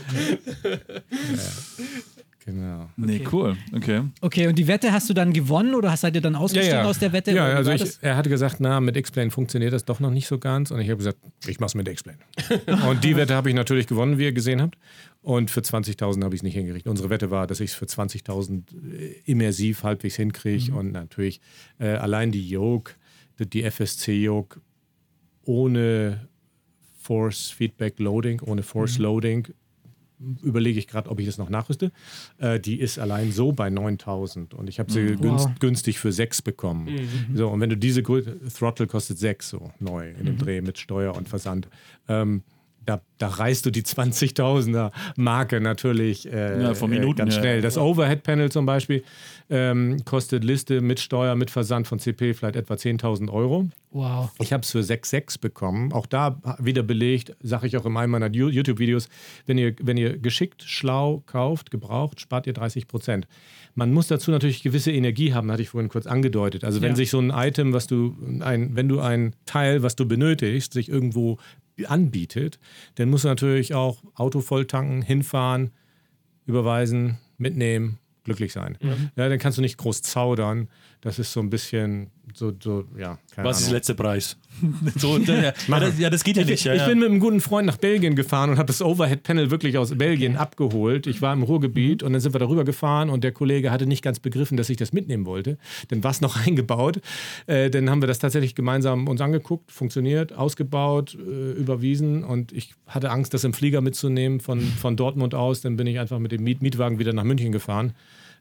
Genau. 2.46 2.90
Nee, 2.96 3.24
cool. 3.32 3.58
Okay. 3.74 4.04
Okay, 4.22 4.48
und 4.48 4.60
die 4.60 4.68
Wette 4.68 4.92
hast 4.92 5.10
du 5.10 5.16
dann 5.16 5.34
gewonnen 5.34 5.74
oder 5.74 5.92
hast 5.92 6.02
seid 6.02 6.14
ihr 6.14 6.22
dann 6.22 6.36
ausgestiegen 6.36 6.86
aus 6.86 7.00
der 7.00 7.12
Wette? 7.12 7.32
Ja, 7.32 7.46
also 7.46 7.72
ich, 7.72 7.98
er 8.02 8.16
hatte 8.16 8.30
gesagt, 8.30 8.58
na, 8.60 8.80
mit 8.80 8.96
X-Plane 8.96 9.32
funktioniert 9.32 9.74
das 9.74 9.84
doch 9.84 10.00
noch 10.00 10.12
nicht 10.12 10.28
so 10.28 10.38
ganz. 10.38 10.70
Und 10.70 10.80
ich 10.80 10.88
habe 10.90 10.98
gesagt, 10.98 11.18
ich 11.48 11.60
mache 11.60 11.70
es 11.70 11.76
mit 11.76 11.88
X-Plane. 11.88 12.20
und 12.88 13.04
die 13.04 13.16
Wette 13.16 13.34
habe 13.34 13.50
ich 13.50 13.56
natürlich 13.56 13.88
gewonnen, 13.88 14.20
wie 14.20 14.26
ihr 14.26 14.32
gesehen 14.32 14.62
habt. 14.62 14.78
Und 15.24 15.50
für 15.50 15.62
20.000 15.62 16.24
habe 16.24 16.36
ich 16.36 16.40
es 16.40 16.44
nicht 16.44 16.54
hingekriegt. 16.54 16.86
Unsere 16.88 17.10
Wette 17.10 17.32
war, 17.32 17.48
dass 17.48 17.60
ich 17.62 17.72
es 17.72 17.76
für 17.76 17.86
20.000 17.86 18.62
äh, 18.94 19.16
immersiv 19.26 19.82
halbwegs 19.82 20.16
hinkriege. 20.16 20.72
Und 20.72 20.92
natürlich 20.92 21.42
äh, 21.80 21.88
allein 21.88 22.32
die 22.32 22.48
Yoke, 22.48 22.94
die, 23.40 23.50
die 23.50 23.64
FSC-Yoke, 23.64 24.62
ohne 25.46 26.28
Force 27.00 27.50
Feedback 27.50 27.98
Loading, 28.00 28.40
ohne 28.42 28.62
Force 28.62 29.00
Loading 29.00 29.48
überlege 30.42 30.80
ich 30.80 30.88
gerade, 30.88 31.10
ob 31.10 31.20
ich 31.20 31.26
das 31.26 31.38
noch 31.38 31.50
nachrüste. 31.50 31.92
Äh, 32.38 32.60
die 32.60 32.80
ist 32.80 33.00
allein 33.00 33.32
so 33.32 33.52
bei 33.52 33.70
9000 33.70 34.54
und 34.54 34.70
ich 34.70 34.80
habe 34.80 34.92
sie 34.92 35.16
günst, 35.16 35.46
Wow. 35.46 35.60
günstig 35.60 36.00
für 36.00 36.12
6 36.12 36.42
bekommen. 36.42 36.90
So, 37.34 37.50
und 37.50 37.60
wenn 37.62 37.70
du 37.70 37.78
diese 37.78 38.02
Throttle 38.04 38.88
kostet 38.88 39.18
6 39.18 39.50
so 39.50 39.72
neu 39.80 40.12
in 40.12 40.26
dem 40.26 40.38
Dreh 40.38 40.62
mit 40.62 40.78
Steuer 40.78 41.16
und 41.16 41.28
Versand. 41.28 41.68
Ähm, 42.08 42.44
da, 42.86 43.02
da 43.18 43.28
reißt 43.28 43.66
du 43.66 43.72
die 43.72 43.84
20.000er 43.84 44.92
Marke 45.18 45.60
natürlich 45.62 46.32
äh, 46.32 46.62
Ja, 46.62 46.74
von 46.74 46.90
Minuten, 46.90 47.14
äh, 47.22 47.24
ganz 47.24 47.36
ja. 47.36 47.42
schnell. 47.42 47.62
Das 47.62 47.78
Overhead-Panel 47.78 48.52
zum 48.52 48.66
Beispiel 48.66 49.04
ähm, 49.50 49.98
kostet 50.06 50.44
Liste 50.44 50.82
mit 50.82 51.00
Steuer, 51.00 51.36
mit 51.36 51.52
Versand 51.52 51.88
von 51.88 52.00
CP 52.00 52.34
vielleicht 52.34 52.56
etwa 52.56 52.74
10.000 52.76 53.32
Euro. 53.32 53.68
Wow. 53.92 54.32
Ich 54.40 54.52
habe 54.52 54.64
es 54.64 54.72
für 54.72 54.80
6,6 54.80 55.40
bekommen. 55.40 55.94
Auch 55.94 56.06
da 56.06 56.40
wieder 56.60 56.84
belegt, 56.84 57.36
sage 57.42 57.68
ich 57.68 57.78
auch 57.78 57.86
in 57.86 57.96
einem 57.96 58.12
meiner 58.12 58.30
YouTube-Videos, 58.32 59.08
wenn 59.46 59.58
ihr, 59.58 59.76
wenn 59.82 59.98
ihr 59.98 60.18
geschickt, 60.18 60.64
schlau 60.64 61.24
kauft, 61.26 61.72
gebraucht, 61.72 62.20
spart 62.22 62.48
ihr 62.48 62.54
30 62.54 62.88
Prozent. 62.88 63.28
Man 63.78 63.92
muss 63.94 64.08
dazu 64.08 64.32
natürlich 64.32 64.64
gewisse 64.64 64.92
Energie 64.92 65.34
haben, 65.34 65.52
hatte 65.52 65.62
ich 65.62 65.70
vorhin 65.70 65.90
kurz 65.90 66.08
angedeutet. 66.08 66.64
Also 66.64 66.82
wenn 66.82 66.92
Ja. 66.92 66.96
sich 66.96 67.10
so 67.10 67.20
ein 67.20 67.30
Item, 67.30 67.74
was 67.74 67.88
du, 67.88 68.16
ein, 68.40 68.76
wenn 68.76 68.88
du 68.88 69.00
ein 69.02 69.34
Teil, 69.46 69.84
was 69.84 69.96
du 69.96 70.06
benötigst, 70.08 70.74
sich 70.74 70.88
irgendwo 70.90 71.38
anbietet, 71.86 72.60
dann 72.96 73.10
musst 73.10 73.26
du 73.26 73.28
natürlich 73.28 73.74
auch 73.74 74.04
Auto 74.14 74.42
voll 74.42 74.66
tanken, 74.66 75.02
hinfahren, 75.02 75.72
überweisen, 76.46 77.18
mitnehmen, 77.38 78.00
glücklich 78.24 78.54
sein. 78.54 78.78
Ja, 79.16 79.30
dann 79.30 79.40
kannst 79.40 79.58
du 79.58 79.62
nicht 79.62 79.78
groß 79.78 80.02
zaudern. 80.02 80.70
Das 81.02 81.20
ist 81.20 81.34
so 81.34 81.40
ein 81.40 81.50
bisschen 81.50 82.12
so, 82.34 82.54
so 82.62 82.86
ja, 82.98 83.18
Was 83.36 83.60
ist 83.60 83.68
der 83.68 83.76
letzte 83.76 83.96
Preis? 83.96 84.38
so, 84.96 85.18
ja, 85.18 85.54
das, 85.68 86.00
ja, 86.00 86.10
das 86.10 86.24
geht 86.24 86.38
ja 86.38 86.44
nicht. 86.44 86.66
Ich 86.66 86.66
ja. 86.66 86.88
bin 86.88 87.00
mit 87.00 87.10
einem 87.10 87.20
guten 87.20 87.42
Freund 87.42 87.68
nach 87.68 87.78
Belgien 87.78 88.16
gefahren 88.16 88.50
und 88.50 88.58
habe 88.58 88.68
das 88.68 88.82
Overhead-Panel 88.82 89.52
wirklich 89.52 89.78
aus 89.78 89.98
Belgien 89.98 90.38
abgeholt. 90.38 91.08
Ich 91.08 91.22
war 91.22 91.34
im 91.34 91.44
Ruhrgebiet 91.44 92.04
und 92.04 92.14
dann 92.14 92.22
sind 92.22 92.34
wir 92.34 92.40
darüber 92.40 92.64
gefahren 92.64 93.10
und 93.10 93.24
der 93.24 93.32
Kollege 93.32 93.72
hatte 93.72 93.86
nicht 93.86 94.02
ganz 94.02 94.20
begriffen, 94.20 94.58
dass 94.58 94.70
ich 94.70 94.78
das 94.78 94.94
mitnehmen 94.94 95.26
wollte. 95.26 95.58
Dann 95.90 96.04
war 96.04 96.12
es 96.12 96.22
noch 96.22 96.36
eingebaut. 96.46 97.02
Äh, 97.48 97.70
dann 97.70 97.90
haben 97.90 98.02
wir 98.02 98.08
das 98.08 98.20
tatsächlich 98.20 98.56
gemeinsam 98.56 99.08
uns 99.08 99.22
angeguckt, 99.22 99.72
funktioniert, 99.72 100.34
ausgebaut, 100.34 101.16
äh, 101.16 101.52
überwiesen 101.52 102.24
und 102.24 102.52
ich 102.52 102.74
hatte 102.88 103.12
Angst, 103.12 103.34
das 103.34 103.44
im 103.44 103.54
Flieger 103.54 103.82
mitzunehmen 103.82 104.40
von, 104.40 104.62
von 104.62 104.96
Dortmund 104.96 105.36
aus. 105.36 105.62
Dann 105.62 105.78
bin 105.78 105.88
ich 105.88 106.00
einfach 106.00 106.20
mit 106.20 106.32
dem 106.32 106.44
Miet 106.44 106.62
Mietwagen 106.62 107.00
wieder 107.00 107.14
nach 107.14 107.24
München 107.24 107.52
gefahren. 107.52 107.94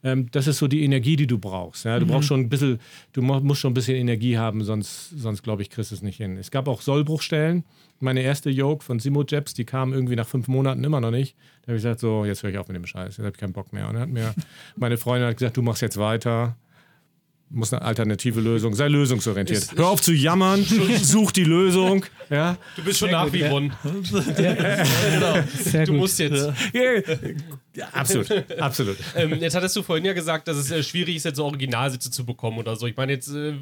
Ähm, 0.05 0.29
das 0.31 0.47
ist 0.47 0.59
so 0.59 0.69
die 0.69 0.85
Energie, 0.85 1.17
die 1.17 1.27
du 1.27 1.39
brauchst. 1.39 1.85
Ja? 1.87 1.99
Du 1.99 2.07
brauchst 2.07 2.29
schon 2.29 2.41
ein 2.41 2.49
bisschen, 2.51 2.79
du 3.15 3.23
mu- 3.23 3.41
musst 3.41 3.61
schon 3.63 3.71
ein 3.71 3.75
bisschen 3.75 3.97
Energie 3.97 4.37
haben, 4.39 4.63
sonst, 4.63 5.11
sonst 5.19 5.43
glaube 5.43 5.63
ich, 5.63 5.71
kriegst 5.71 5.91
du 5.91 5.95
es 5.95 6.03
nicht 6.03 6.19
hin. 6.19 6.37
Es 6.37 6.51
gab 6.51 6.69
auch 6.69 6.83
Sollbruchstellen. 6.83 7.65
Meine 8.01 8.21
erste 8.21 8.51
Yoke 8.51 8.85
von 8.85 8.99
Simo 9.01 9.25
Jeps, 9.27 9.55
die 9.55 9.65
kam 9.65 9.93
irgendwie 9.95 10.15
nach 10.17 10.27
fünf 10.29 10.47
Monaten 10.47 10.85
immer 10.85 11.01
noch 11.01 11.11
nicht. 11.11 11.37
Da 11.63 11.69
habe 11.69 11.77
ich 11.79 11.83
gesagt, 11.83 12.01
so, 12.01 12.25
jetzt 12.27 12.43
höre 12.43 12.51
ich 12.51 12.59
auf 12.59 12.69
mit 12.69 12.77
dem 12.77 12.85
Scheiß, 12.87 13.17
jetzt 13.17 13.19
habe 13.19 13.31
ich 13.31 13.37
keinen 13.39 13.53
Bock 13.55 13.73
mehr. 13.73 13.89
Und 13.89 13.95
dann 13.95 14.03
hat 14.03 14.11
mir 14.11 14.35
meine 14.77 14.99
Freundin 14.99 15.29
hat 15.29 15.39
gesagt, 15.39 15.57
du 15.57 15.63
machst 15.63 15.81
jetzt 15.81 15.97
weiter. 15.97 16.57
Muss 17.55 17.73
eine 17.73 17.83
alternative 17.83 18.41
Lösung, 18.41 18.75
sei 18.75 18.89
lösungsorientiert. 18.89 19.77
Hör 19.77 19.89
auf 19.89 20.03
zu 20.03 20.13
jammern, 20.13 20.65
such 21.03 21.31
die 21.31 21.45
Lösung. 21.45 22.05
Ja, 22.31 22.57
Du 22.75 22.83
bist 22.83 22.99
schon 22.99 23.11
nach 23.11 23.33
wie 23.33 23.43
Ron. 23.45 23.73
Sehr 25.63 25.87
Du 25.87 25.93
musst 25.93 26.19
jetzt. 26.19 26.53
ja 27.75 27.89
absolut, 27.93 28.31
absolut. 28.59 28.97
Ähm, 29.17 29.39
jetzt 29.41 29.55
hattest 29.55 29.77
du 29.77 29.83
vorhin 29.83 30.05
ja 30.05 30.13
gesagt, 30.13 30.49
dass 30.49 30.57
es 30.57 30.71
äh, 30.71 30.83
schwierig 30.83 31.17
ist, 31.17 31.25
jetzt 31.25 31.37
so 31.37 31.45
Originalsitze 31.45 32.11
zu 32.11 32.25
bekommen 32.25 32.59
oder 32.59 32.75
so. 32.77 32.87
Ich 32.87 32.97
meine, 32.97 33.13
jetzt, 33.13 33.29
äh, 33.29 33.55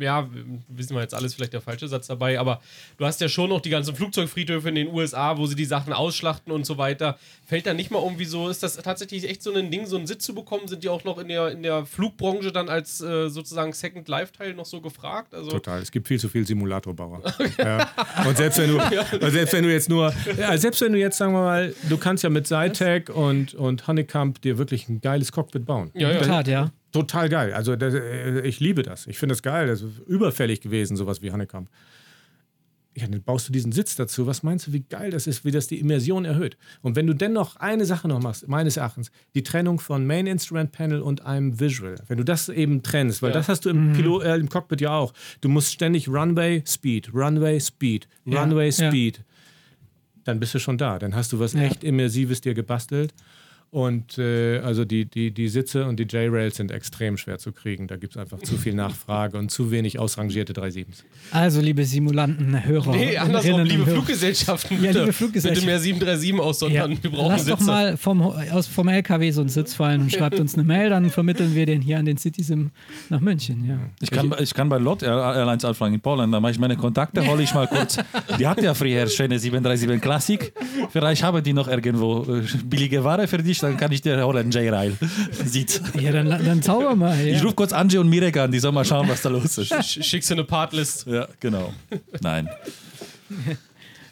ja, 0.00 0.28
wissen 0.68 0.94
wir 0.94 1.00
jetzt 1.02 1.14
alles, 1.14 1.34
vielleicht 1.34 1.52
der 1.52 1.60
falsche 1.60 1.88
Satz 1.88 2.08
dabei, 2.08 2.38
aber 2.38 2.60
du 2.98 3.06
hast 3.06 3.20
ja 3.20 3.28
schon 3.28 3.48
noch 3.48 3.60
die 3.60 3.70
ganzen 3.70 3.94
Flugzeugfriedhöfe 3.94 4.68
in 4.68 4.74
den 4.74 4.88
USA, 4.88 5.38
wo 5.38 5.46
sie 5.46 5.54
die 5.54 5.64
Sachen 5.64 5.92
ausschlachten 5.92 6.52
und 6.52 6.66
so 6.66 6.76
weiter. 6.76 7.18
Fällt 7.46 7.66
da 7.66 7.72
nicht 7.72 7.90
mal 7.90 8.02
irgendwie 8.02 8.24
so, 8.24 8.48
ist 8.48 8.62
das 8.62 8.76
tatsächlich 8.76 9.28
echt 9.28 9.42
so 9.42 9.54
ein 9.54 9.70
Ding, 9.70 9.86
so 9.86 9.96
einen 9.96 10.06
Sitz 10.06 10.24
zu 10.24 10.34
bekommen? 10.34 10.68
Sind 10.68 10.82
die 10.82 10.88
auch 10.88 11.04
noch 11.04 11.18
in 11.18 11.28
der, 11.28 11.50
in 11.50 11.62
der 11.62 11.86
Flugbranche 11.86 12.52
dann 12.52 12.68
als 12.68 13.00
äh, 13.00 13.21
sozusagen 13.28 13.72
Second 13.72 14.08
Life-Teil 14.08 14.54
noch 14.54 14.66
so 14.66 14.80
gefragt? 14.80 15.34
Also, 15.34 15.50
Total. 15.50 15.80
Es 15.80 15.90
gibt 15.90 16.08
viel 16.08 16.18
zu 16.18 16.28
viel 16.28 16.46
Simulatorbauer. 16.46 17.22
Ja. 17.58 17.90
Und 18.26 18.36
selbst 18.36 18.58
wenn 18.58 18.70
du, 18.70 18.78
und 19.20 19.30
selbst 19.30 19.52
wenn 19.52 19.62
du 19.62 19.70
jetzt 19.70 19.88
nur, 19.88 20.12
ja, 20.38 20.56
selbst 20.56 20.80
wenn 20.80 20.92
du 20.92 20.98
jetzt, 20.98 21.18
sagen 21.18 21.32
wir 21.32 21.42
mal, 21.42 21.74
du 21.88 21.96
kannst 21.96 22.24
ja 22.24 22.30
mit 22.30 22.46
Zytec 22.46 23.08
und, 23.10 23.54
und 23.54 23.86
Honeycomb 23.86 24.40
dir 24.40 24.58
wirklich 24.58 24.88
ein 24.88 25.00
geiles 25.00 25.32
Cockpit 25.32 25.66
bauen. 25.66 25.90
Ja, 25.94 26.10
ja. 26.10 26.20
Tat, 26.20 26.48
ja. 26.48 26.72
Total 26.92 27.28
geil. 27.28 27.52
Also 27.52 27.76
das, 27.76 27.94
äh, 27.94 28.40
ich 28.40 28.60
liebe 28.60 28.82
das. 28.82 29.06
Ich 29.06 29.18
finde 29.18 29.34
das 29.34 29.42
geil. 29.42 29.66
Das 29.66 29.82
ist 29.82 29.98
überfällig 30.06 30.60
gewesen, 30.60 30.96
sowas 30.96 31.22
wie 31.22 31.30
Honeycomb. 31.32 31.68
Ja, 32.94 33.06
dann 33.06 33.22
baust 33.22 33.48
du 33.48 33.52
diesen 33.52 33.72
Sitz 33.72 33.96
dazu. 33.96 34.26
Was 34.26 34.42
meinst 34.42 34.66
du, 34.66 34.72
wie 34.74 34.80
geil 34.80 35.10
das 35.10 35.26
ist, 35.26 35.46
wie 35.46 35.50
das 35.50 35.66
die 35.66 35.80
Immersion 35.80 36.26
erhöht? 36.26 36.58
Und 36.82 36.94
wenn 36.94 37.06
du 37.06 37.14
dennoch 37.14 37.56
eine 37.56 37.86
Sache 37.86 38.06
noch 38.06 38.20
machst, 38.20 38.46
meines 38.48 38.76
Erachtens, 38.76 39.10
die 39.34 39.42
Trennung 39.42 39.80
von 39.80 40.06
Main 40.06 40.26
Instrument 40.26 40.72
Panel 40.72 41.00
und 41.00 41.24
einem 41.24 41.58
Visual. 41.58 41.94
Wenn 42.08 42.18
du 42.18 42.24
das 42.24 42.50
eben 42.50 42.82
trennst, 42.82 43.22
weil 43.22 43.30
Ja. 43.30 43.36
das 43.36 43.48
hast 43.48 43.64
du 43.64 43.70
im, 43.70 43.94
Pilot, 43.94 44.24
äh, 44.24 44.36
im 44.36 44.48
Cockpit 44.50 44.82
ja 44.82 44.90
auch. 44.90 45.14
Du 45.40 45.48
musst 45.48 45.72
ständig 45.72 46.06
Runway, 46.08 46.62
Speed, 46.66 47.14
Runway, 47.14 47.58
Speed, 47.60 48.08
Ja, 48.26 48.42
Runway, 48.42 48.68
ja. 48.68 48.88
Speed. 48.90 49.24
Dann 50.24 50.38
bist 50.38 50.54
du 50.54 50.58
schon 50.58 50.76
da. 50.76 50.98
Dann 50.98 51.14
hast 51.14 51.32
du 51.32 51.38
was 51.40 51.54
Ja. 51.54 51.62
echt 51.62 51.82
Immersives 51.84 52.42
dir 52.42 52.52
gebastelt. 52.54 53.14
Und 53.74 54.18
äh, 54.18 54.58
also 54.58 54.84
die, 54.84 55.06
die, 55.06 55.30
die 55.30 55.48
Sitze 55.48 55.86
und 55.86 55.98
die 55.98 56.02
J-Rails 56.02 56.56
sind 56.58 56.70
extrem 56.70 57.16
schwer 57.16 57.38
zu 57.38 57.52
kriegen. 57.52 57.88
Da 57.88 57.96
gibt 57.96 58.14
es 58.14 58.20
einfach 58.20 58.38
zu 58.40 58.58
viel 58.58 58.74
Nachfrage 58.74 59.38
und 59.38 59.50
zu 59.50 59.70
wenig 59.70 59.98
ausrangierte 59.98 60.52
3.7s. 60.52 61.04
Also, 61.30 61.62
liebe 61.62 61.82
Simulanten, 61.86 62.66
Hörer. 62.66 62.94
Nee, 62.94 63.16
andersrum, 63.16 63.62
liebe 63.62 63.86
Hörer. 63.86 63.94
Fluggesellschaften. 63.96 64.76
Ja, 64.76 64.88
bitte. 64.88 65.00
liebe 65.00 65.12
Fluggesellschaften. 65.14 65.64
Bitte 65.64 65.66
mehr 65.66 65.80
737 65.80 66.38
aussondern. 66.46 66.92
Ja. 66.92 66.98
Wir 67.02 67.10
brauchen 67.12 67.28
Lass 67.30 67.44
Sitze. 67.46 67.56
doch 67.56 67.60
mal 67.66 67.96
vom, 67.96 68.20
aus, 68.20 68.66
vom 68.66 68.88
LKW 68.88 69.30
so 69.30 69.40
einen 69.40 69.48
Sitz 69.48 69.72
fallen 69.72 70.02
und 70.02 70.12
schreibt 70.12 70.38
uns 70.38 70.52
eine 70.52 70.64
Mail, 70.64 70.90
dann 70.90 71.08
vermitteln 71.08 71.54
wir 71.54 71.64
den 71.64 71.80
hier 71.80 71.98
an 71.98 72.04
den 72.04 72.18
Citizen 72.18 72.72
nach 73.08 73.20
München. 73.20 73.64
Ja. 73.66 73.78
Ich 74.02 74.10
kann, 74.10 74.34
ich 74.38 74.52
kann 74.52 74.68
bei 74.68 74.76
Lot 74.76 75.02
Air- 75.02 75.34
Airlines 75.34 75.64
anfangen 75.64 75.94
in 75.94 76.00
Polen, 76.02 76.30
da 76.30 76.40
mache 76.40 76.52
ich 76.52 76.58
meine 76.58 76.76
Kontakte, 76.76 77.26
hole 77.26 77.42
ich 77.42 77.54
mal 77.54 77.66
kurz. 77.68 77.96
Die 78.38 78.46
hat 78.46 78.62
ja 78.62 78.74
früher 78.74 79.06
schöne 79.06 79.38
737 79.38 80.02
Classic. 80.02 80.52
Vielleicht 80.90 81.22
habe 81.22 81.40
die 81.40 81.54
noch 81.54 81.68
irgendwo 81.68 82.22
äh, 82.24 82.42
billige 82.66 83.02
Ware 83.02 83.26
für 83.26 83.38
dich, 83.38 83.61
dann 83.62 83.76
kann 83.76 83.90
ich 83.92 84.02
dir 84.02 84.24
holen, 84.24 84.50
J-Rail. 84.50 84.96
Sitz. 85.44 85.80
Ja, 86.00 86.12
dann, 86.12 86.28
dann 86.28 86.62
zauber 86.62 86.94
mal. 86.96 87.18
Ja. 87.18 87.36
Ich 87.36 87.44
rufe 87.44 87.54
kurz 87.54 87.72
Angie 87.72 87.98
und 87.98 88.08
Mirek 88.08 88.36
an, 88.36 88.50
die 88.52 88.58
sollen 88.58 88.74
mal 88.74 88.84
schauen, 88.84 89.08
was 89.08 89.22
da 89.22 89.28
los 89.28 89.58
ist. 89.58 89.72
Sch- 89.72 90.02
Schickst 90.02 90.30
du 90.30 90.34
eine 90.34 90.44
Partlist. 90.44 91.06
Ja, 91.06 91.26
genau. 91.40 91.72
Nein. 92.20 92.48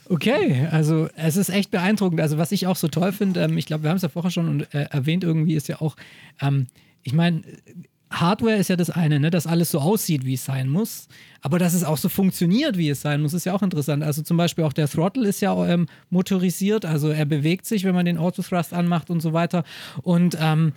Okay, 0.08 0.66
also 0.70 1.08
es 1.14 1.36
ist 1.36 1.50
echt 1.50 1.70
beeindruckend. 1.70 2.20
Also 2.20 2.36
was 2.36 2.50
ich 2.52 2.66
auch 2.66 2.76
so 2.76 2.88
toll 2.88 3.12
finde, 3.12 3.42
ähm, 3.42 3.56
ich 3.58 3.66
glaube, 3.66 3.84
wir 3.84 3.90
haben 3.90 3.96
es 3.96 4.02
ja 4.02 4.08
vorher 4.08 4.30
schon 4.32 4.62
äh, 4.72 4.86
erwähnt, 4.90 5.22
irgendwie 5.22 5.54
ist 5.54 5.68
ja 5.68 5.80
auch, 5.80 5.94
ähm, 6.40 6.66
ich 7.02 7.12
meine, 7.12 7.42
Hardware 8.10 8.56
ist 8.56 8.68
ja 8.68 8.76
das 8.76 8.90
eine, 8.90 9.20
ne, 9.20 9.30
dass 9.30 9.46
alles 9.46 9.70
so 9.70 9.78
aussieht, 9.78 10.24
wie 10.24 10.34
es 10.34 10.44
sein 10.44 10.68
muss. 10.68 11.06
Aber 11.42 11.58
dass 11.58 11.74
es 11.74 11.84
auch 11.84 11.96
so 11.96 12.08
funktioniert, 12.08 12.76
wie 12.76 12.88
es 12.90 13.00
sein 13.00 13.22
muss, 13.22 13.34
ist 13.34 13.46
ja 13.46 13.54
auch 13.54 13.62
interessant. 13.62 14.02
Also 14.02 14.22
zum 14.22 14.36
Beispiel 14.36 14.64
auch 14.64 14.72
der 14.72 14.88
Throttle 14.88 15.28
ist 15.28 15.40
ja 15.40 15.66
ähm, 15.66 15.86
motorisiert, 16.10 16.84
also 16.84 17.10
er 17.10 17.24
bewegt 17.24 17.66
sich, 17.66 17.84
wenn 17.84 17.94
man 17.94 18.04
den 18.04 18.18
Autothrust 18.18 18.74
anmacht 18.74 19.10
und 19.10 19.20
so 19.20 19.32
weiter. 19.32 19.64
Und 20.02 20.36
ähm, 20.40 20.72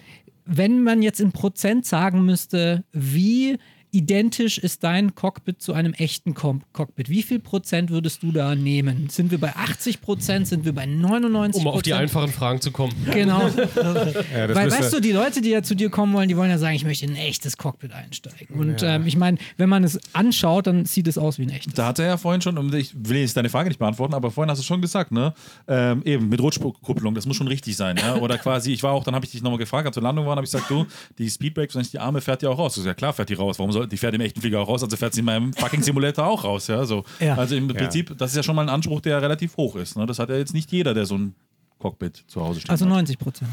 wenn 0.45 0.83
man 0.83 1.01
jetzt 1.01 1.19
in 1.19 1.31
Prozent 1.31 1.85
sagen 1.85 2.23
müsste, 2.23 2.83
wie 2.91 3.57
identisch 3.93 4.57
ist 4.57 4.83
dein 4.83 5.13
Cockpit 5.13 5.61
zu 5.61 5.71
einem 5.73 5.93
echten 5.93 6.33
Com 6.33 6.61
Cockpit, 6.73 7.09
wie 7.09 7.21
viel 7.21 7.39
Prozent 7.39 7.91
würdest 7.91 8.23
du 8.23 8.31
da 8.31 8.55
nehmen? 8.55 9.07
Sind 9.09 9.29
wir 9.31 9.37
bei 9.37 9.55
80 9.55 10.01
Prozent? 10.01 10.47
Sind 10.47 10.65
wir 10.65 10.73
bei 10.73 10.87
99 10.87 11.61
Um 11.61 11.67
auf 11.67 11.83
die 11.83 11.93
einfachen 11.93 12.31
Fragen 12.31 12.59
zu 12.59 12.71
kommen. 12.71 12.93
Genau. 13.11 13.43
Ja, 14.33 14.53
Weil, 14.55 14.71
weißt 14.71 14.93
du, 14.93 14.99
die 14.99 15.11
Leute, 15.11 15.41
die 15.41 15.49
ja 15.49 15.61
zu 15.61 15.75
dir 15.75 15.89
kommen 15.89 16.13
wollen, 16.13 16.27
die 16.27 16.35
wollen 16.37 16.49
ja 16.49 16.57
sagen, 16.57 16.75
ich 16.75 16.83
möchte 16.85 17.05
in 17.05 17.11
ein 17.11 17.17
echtes 17.17 17.57
Cockpit 17.57 17.91
einsteigen. 17.93 18.55
Und 18.59 18.81
ähm, 18.81 19.05
ich 19.05 19.15
meine, 19.15 19.37
wenn 19.57 19.69
man 19.69 19.83
es 19.83 19.99
anschaut, 20.13 20.65
dann 20.67 20.85
sieht 20.85 21.07
es 21.07 21.17
aus 21.17 21.37
wie 21.37 21.43
ein 21.43 21.49
echtes. 21.49 21.73
Da 21.73 21.87
hat 21.87 21.99
er 21.99 22.07
ja 22.07 22.17
vorhin 22.17 22.41
schon, 22.41 22.57
um- 22.57 22.73
ich 22.73 22.93
will 22.95 23.17
jetzt 23.17 23.37
deine 23.37 23.49
Frage 23.49 23.69
nicht 23.69 23.77
beantworten, 23.79 24.13
aber 24.13 24.31
vorhin 24.31 24.49
hast 24.49 24.59
du 24.59 24.63
schon 24.63 24.81
gesagt, 24.81 25.11
ne? 25.11 25.33
Ähm, 25.67 26.01
eben 26.05 26.29
mit 26.29 26.41
Rutschkupplung, 26.41 27.13
das 27.13 27.25
muss 27.25 27.35
schon 27.37 27.47
richtig 27.47 27.75
sein, 27.77 27.97
ja? 27.97 28.15
Oder 28.15 28.37
quasi, 28.37 28.73
ich 28.73 28.81
war 28.81 28.91
auch, 28.93 29.03
dann 29.03 29.13
habe 29.15 29.25
ich 29.25 29.31
dich 29.31 29.43
nochmal 29.43 29.59
gefragt, 29.59 29.85
als 29.87 29.95
wir 29.95 30.03
Landung 30.03 30.25
waren, 30.25 30.37
habe 30.37 30.45
ich 30.45 30.51
gesagt, 30.51 30.69
du, 30.69 30.85
die 31.17 31.29
Speedbrakes, 31.29 31.75
wenn 31.75 31.81
ich 31.83 31.91
die 31.91 31.99
Arme 31.99 32.21
fährt 32.21 32.41
die 32.41 32.47
auch 32.47 32.57
raus. 32.57 32.73
Du 32.75 32.81
sagst, 32.81 32.87
ja 32.87 32.93
klar 32.95 33.13
fährt 33.13 33.29
die 33.29 33.35
raus, 33.35 33.59
warum 33.59 33.71
soll 33.71 33.82
die 33.87 33.97
fährt 33.97 34.13
im 34.15 34.21
echten 34.21 34.41
Flieger 34.41 34.59
auch 34.61 34.67
raus, 34.67 34.83
also 34.83 34.95
fährt 34.97 35.13
sie 35.13 35.19
in 35.19 35.25
meinem 35.25 35.53
fucking 35.53 35.81
Simulator 35.83 36.25
auch 36.27 36.43
raus, 36.43 36.67
ja? 36.67 36.85
So. 36.85 37.03
Ja. 37.19 37.35
Also 37.35 37.55
im 37.55 37.67
Prinzip, 37.67 38.17
das 38.17 38.31
ist 38.31 38.37
ja 38.37 38.43
schon 38.43 38.55
mal 38.55 38.63
ein 38.63 38.69
Anspruch, 38.69 39.01
der 39.01 39.21
relativ 39.21 39.57
hoch 39.57 39.75
ist. 39.75 39.95
Ne? 39.97 40.05
Das 40.05 40.19
hat 40.19 40.29
ja 40.29 40.35
jetzt 40.37 40.53
nicht 40.53 40.71
jeder, 40.71 40.93
der 40.93 41.05
so 41.05 41.17
ein 41.17 41.35
Cockpit 41.79 42.23
zu 42.27 42.41
Hause 42.41 42.59
steht. 42.61 42.69
Also 42.71 42.85
90 42.85 43.17
Prozent. 43.19 43.49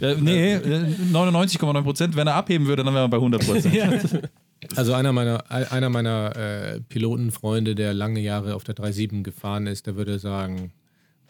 ja, 0.00 0.14
nee, 0.14 0.54
äh, 0.54 0.94
99,9 1.12 1.82
Prozent. 1.82 2.16
Wenn 2.16 2.26
er 2.26 2.34
abheben 2.34 2.66
würde, 2.66 2.84
dann 2.84 2.94
wären 2.94 3.04
wir 3.04 3.08
bei 3.08 3.16
100 3.16 3.44
Prozent. 3.46 4.28
Also 4.74 4.92
einer 4.92 5.12
meiner, 5.12 5.48
einer 5.52 5.88
meiner 5.88 6.34
äh, 6.34 6.80
Pilotenfreunde, 6.80 7.76
der 7.76 7.94
lange 7.94 8.18
Jahre 8.18 8.56
auf 8.56 8.64
der 8.64 8.74
3.7 8.74 9.22
gefahren 9.22 9.68
ist, 9.68 9.86
der 9.86 9.94
würde 9.94 10.18
sagen, 10.18 10.72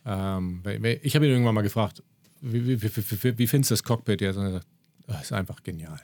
ähm, 0.06 0.62
ich 1.02 1.14
habe 1.14 1.26
ihn 1.26 1.32
irgendwann 1.32 1.54
mal 1.54 1.60
gefragt, 1.60 2.02
wie, 2.40 2.66
wie, 2.66 2.82
wie, 2.82 2.90
wie, 2.96 3.38
wie 3.38 3.46
findest 3.46 3.70
du 3.70 3.72
das 3.74 3.84
Cockpit 3.84 4.22
jetzt? 4.22 4.36
Und 4.36 4.44
er 4.46 4.52
sagt, 4.52 4.66
"Ah, 5.08 5.18
ist 5.20 5.32
einfach 5.34 5.62
genial. 5.62 6.00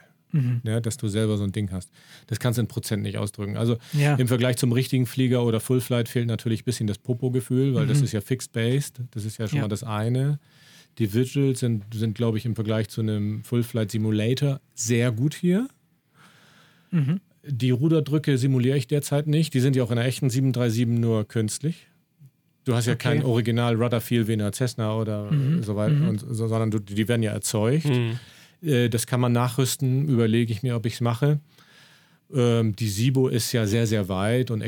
Ja, 0.64 0.80
dass 0.80 0.97
du 0.97 1.09
selber 1.09 1.37
so 1.37 1.45
ein 1.45 1.53
Ding 1.53 1.70
hast. 1.72 1.91
Das 2.26 2.39
kannst 2.41 2.59
du 2.59 2.62
in 2.62 2.68
Prozent 2.68 3.03
nicht 3.03 3.18
ausdrücken. 3.18 3.57
Also 3.57 3.76
Ja. 3.93 4.16
im 4.16 4.28
Vergleich 4.28 4.57
zum 4.57 4.72
richtigen 4.72 5.07
Flieger 5.07 5.45
oder 5.45 5.61
Full 5.61 5.80
Flight 5.80 6.09
fehlt 6.09 6.26
natürlich 6.26 6.62
ein 6.62 6.64
bisschen 6.64 6.87
das 6.87 6.99
Popo-Gefühl, 6.99 7.74
weil 7.74 7.87
das 7.87 8.01
ist 8.03 8.12
ja 8.12 8.20
fixed-based. 8.20 9.01
Das 9.12 9.24
ist 9.24 9.39
ja 9.39 9.47
schon 9.49 9.57
Ja. 9.59 9.62
mal 9.62 9.68
das 9.68 9.85
eine. 9.85 10.39
Die 10.99 11.12
Visuals 11.12 11.61
sind, 11.61 11.85
sind 11.93 12.14
glaube 12.14 12.39
ich, 12.39 12.47
im 12.47 12.55
Vergleich 12.55 12.89
zu 12.89 13.01
einem 13.01 13.43
Full 13.45 13.62
Flight 13.64 13.91
Simulator 13.91 14.61
sehr 14.74 15.11
gut 15.12 15.35
hier. 15.35 15.68
Die 17.47 17.70
Ruderdrücke 17.70 18.39
simuliere 18.39 18.76
ich 18.78 18.87
derzeit 18.87 19.26
nicht. 19.26 19.53
Die 19.55 19.61
sind 19.61 19.74
ja 19.76 19.82
auch 19.82 19.91
in 19.91 19.97
der 19.97 20.05
echten 20.07 20.30
737 20.30 20.87
nur 21.01 21.26
künstlich. 21.26 21.89
Du 22.64 22.74
hast 22.74 22.87
ja 22.87 22.95
Okay. 22.95 23.16
kein 23.16 23.24
Original 23.24 23.74
Rudder 23.74 24.01
Feel 24.01 24.26
wie 24.28 24.32
in 24.35 24.39
der 24.39 24.53
Cessna 24.53 24.97
oder 24.97 25.30
so 25.61 25.76
weiter, 25.76 26.09
und, 26.09 26.20
so, 26.20 26.47
sondern 26.49 26.70
du, 26.70 26.78
die 26.78 27.07
werden 27.09 27.22
ja 27.22 27.32
erzeugt. 27.32 27.85
Äh, 28.65 28.89
das 28.89 29.07
kann 29.07 29.21
man 29.21 29.33
nachrüsten, 29.33 30.09
überlege 30.09 30.53
ich 30.53 30.62
mir, 30.62 30.77
ob 30.77 30.87
ich 30.87 30.95
es 30.95 31.01
mache. 31.01 31.41
Ähm, 32.35 32.75
die 32.75 32.89
Sibo 32.89 33.29
ist 33.29 33.53
ja 33.53 33.67
sehr, 33.67 33.87
sehr 33.87 34.09
weit 34.09 34.51
und 34.51 34.62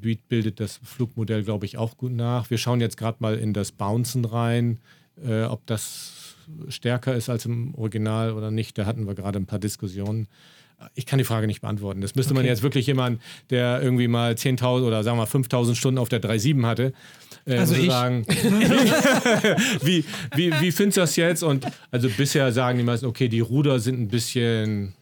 Beat 0.00 0.28
bildet 0.28 0.60
das 0.60 0.80
Flugmodell, 0.84 1.42
glaube 1.42 1.66
ich, 1.66 1.78
auch 1.78 1.96
gut 1.96 2.12
nach. 2.12 2.50
Wir 2.50 2.58
schauen 2.58 2.80
jetzt 2.80 2.96
gerade 2.96 3.16
mal 3.20 3.36
in 3.36 3.52
das 3.52 3.72
Bouncen 3.72 4.24
rein, 4.24 4.78
äh, 5.26 5.44
ob 5.44 5.66
das 5.66 6.36
stärker 6.68 7.14
ist 7.14 7.28
als 7.28 7.46
im 7.46 7.74
Original 7.74 8.32
oder 8.32 8.50
nicht. 8.50 8.76
Da 8.76 8.84
hatten 8.86 9.06
wir 9.06 9.14
gerade 9.14 9.38
ein 9.38 9.46
paar 9.46 9.58
Diskussionen. 9.58 10.28
Ich 10.94 11.06
kann 11.06 11.18
die 11.18 11.24
Frage 11.24 11.46
nicht 11.46 11.60
beantworten. 11.60 12.00
Das 12.00 12.16
müsste 12.16 12.34
man 12.34 12.42
Okay. 12.42 12.48
jetzt 12.50 12.62
wirklich 12.62 12.86
jemand, 12.88 13.22
der 13.50 13.80
irgendwie 13.80 14.08
mal 14.08 14.32
10.000 14.34 14.84
oder 14.84 15.04
sagen 15.04 15.16
wir 15.16 15.28
5.000 15.28 15.76
Stunden 15.76 15.98
auf 15.98 16.08
der 16.08 16.20
3.7 16.20 16.66
hatte, 16.66 16.92
äh, 17.46 17.56
Also 17.58 17.74
ich. 17.74 17.90
sagen, 17.90 18.24
wie, 19.82 20.04
wie, 20.34 20.52
wie 20.60 20.72
findest 20.72 20.96
du 20.96 21.00
das 21.02 21.16
jetzt? 21.16 21.42
Und 21.42 21.66
also 21.90 22.08
bisher 22.08 22.50
sagen 22.52 22.78
die 22.78 22.84
meisten, 22.84 23.06
okay, 23.06 23.28
die 23.28 23.40
Ruder 23.40 23.78
sind 23.80 24.00
ein 24.00 24.08
bisschen 24.08 24.94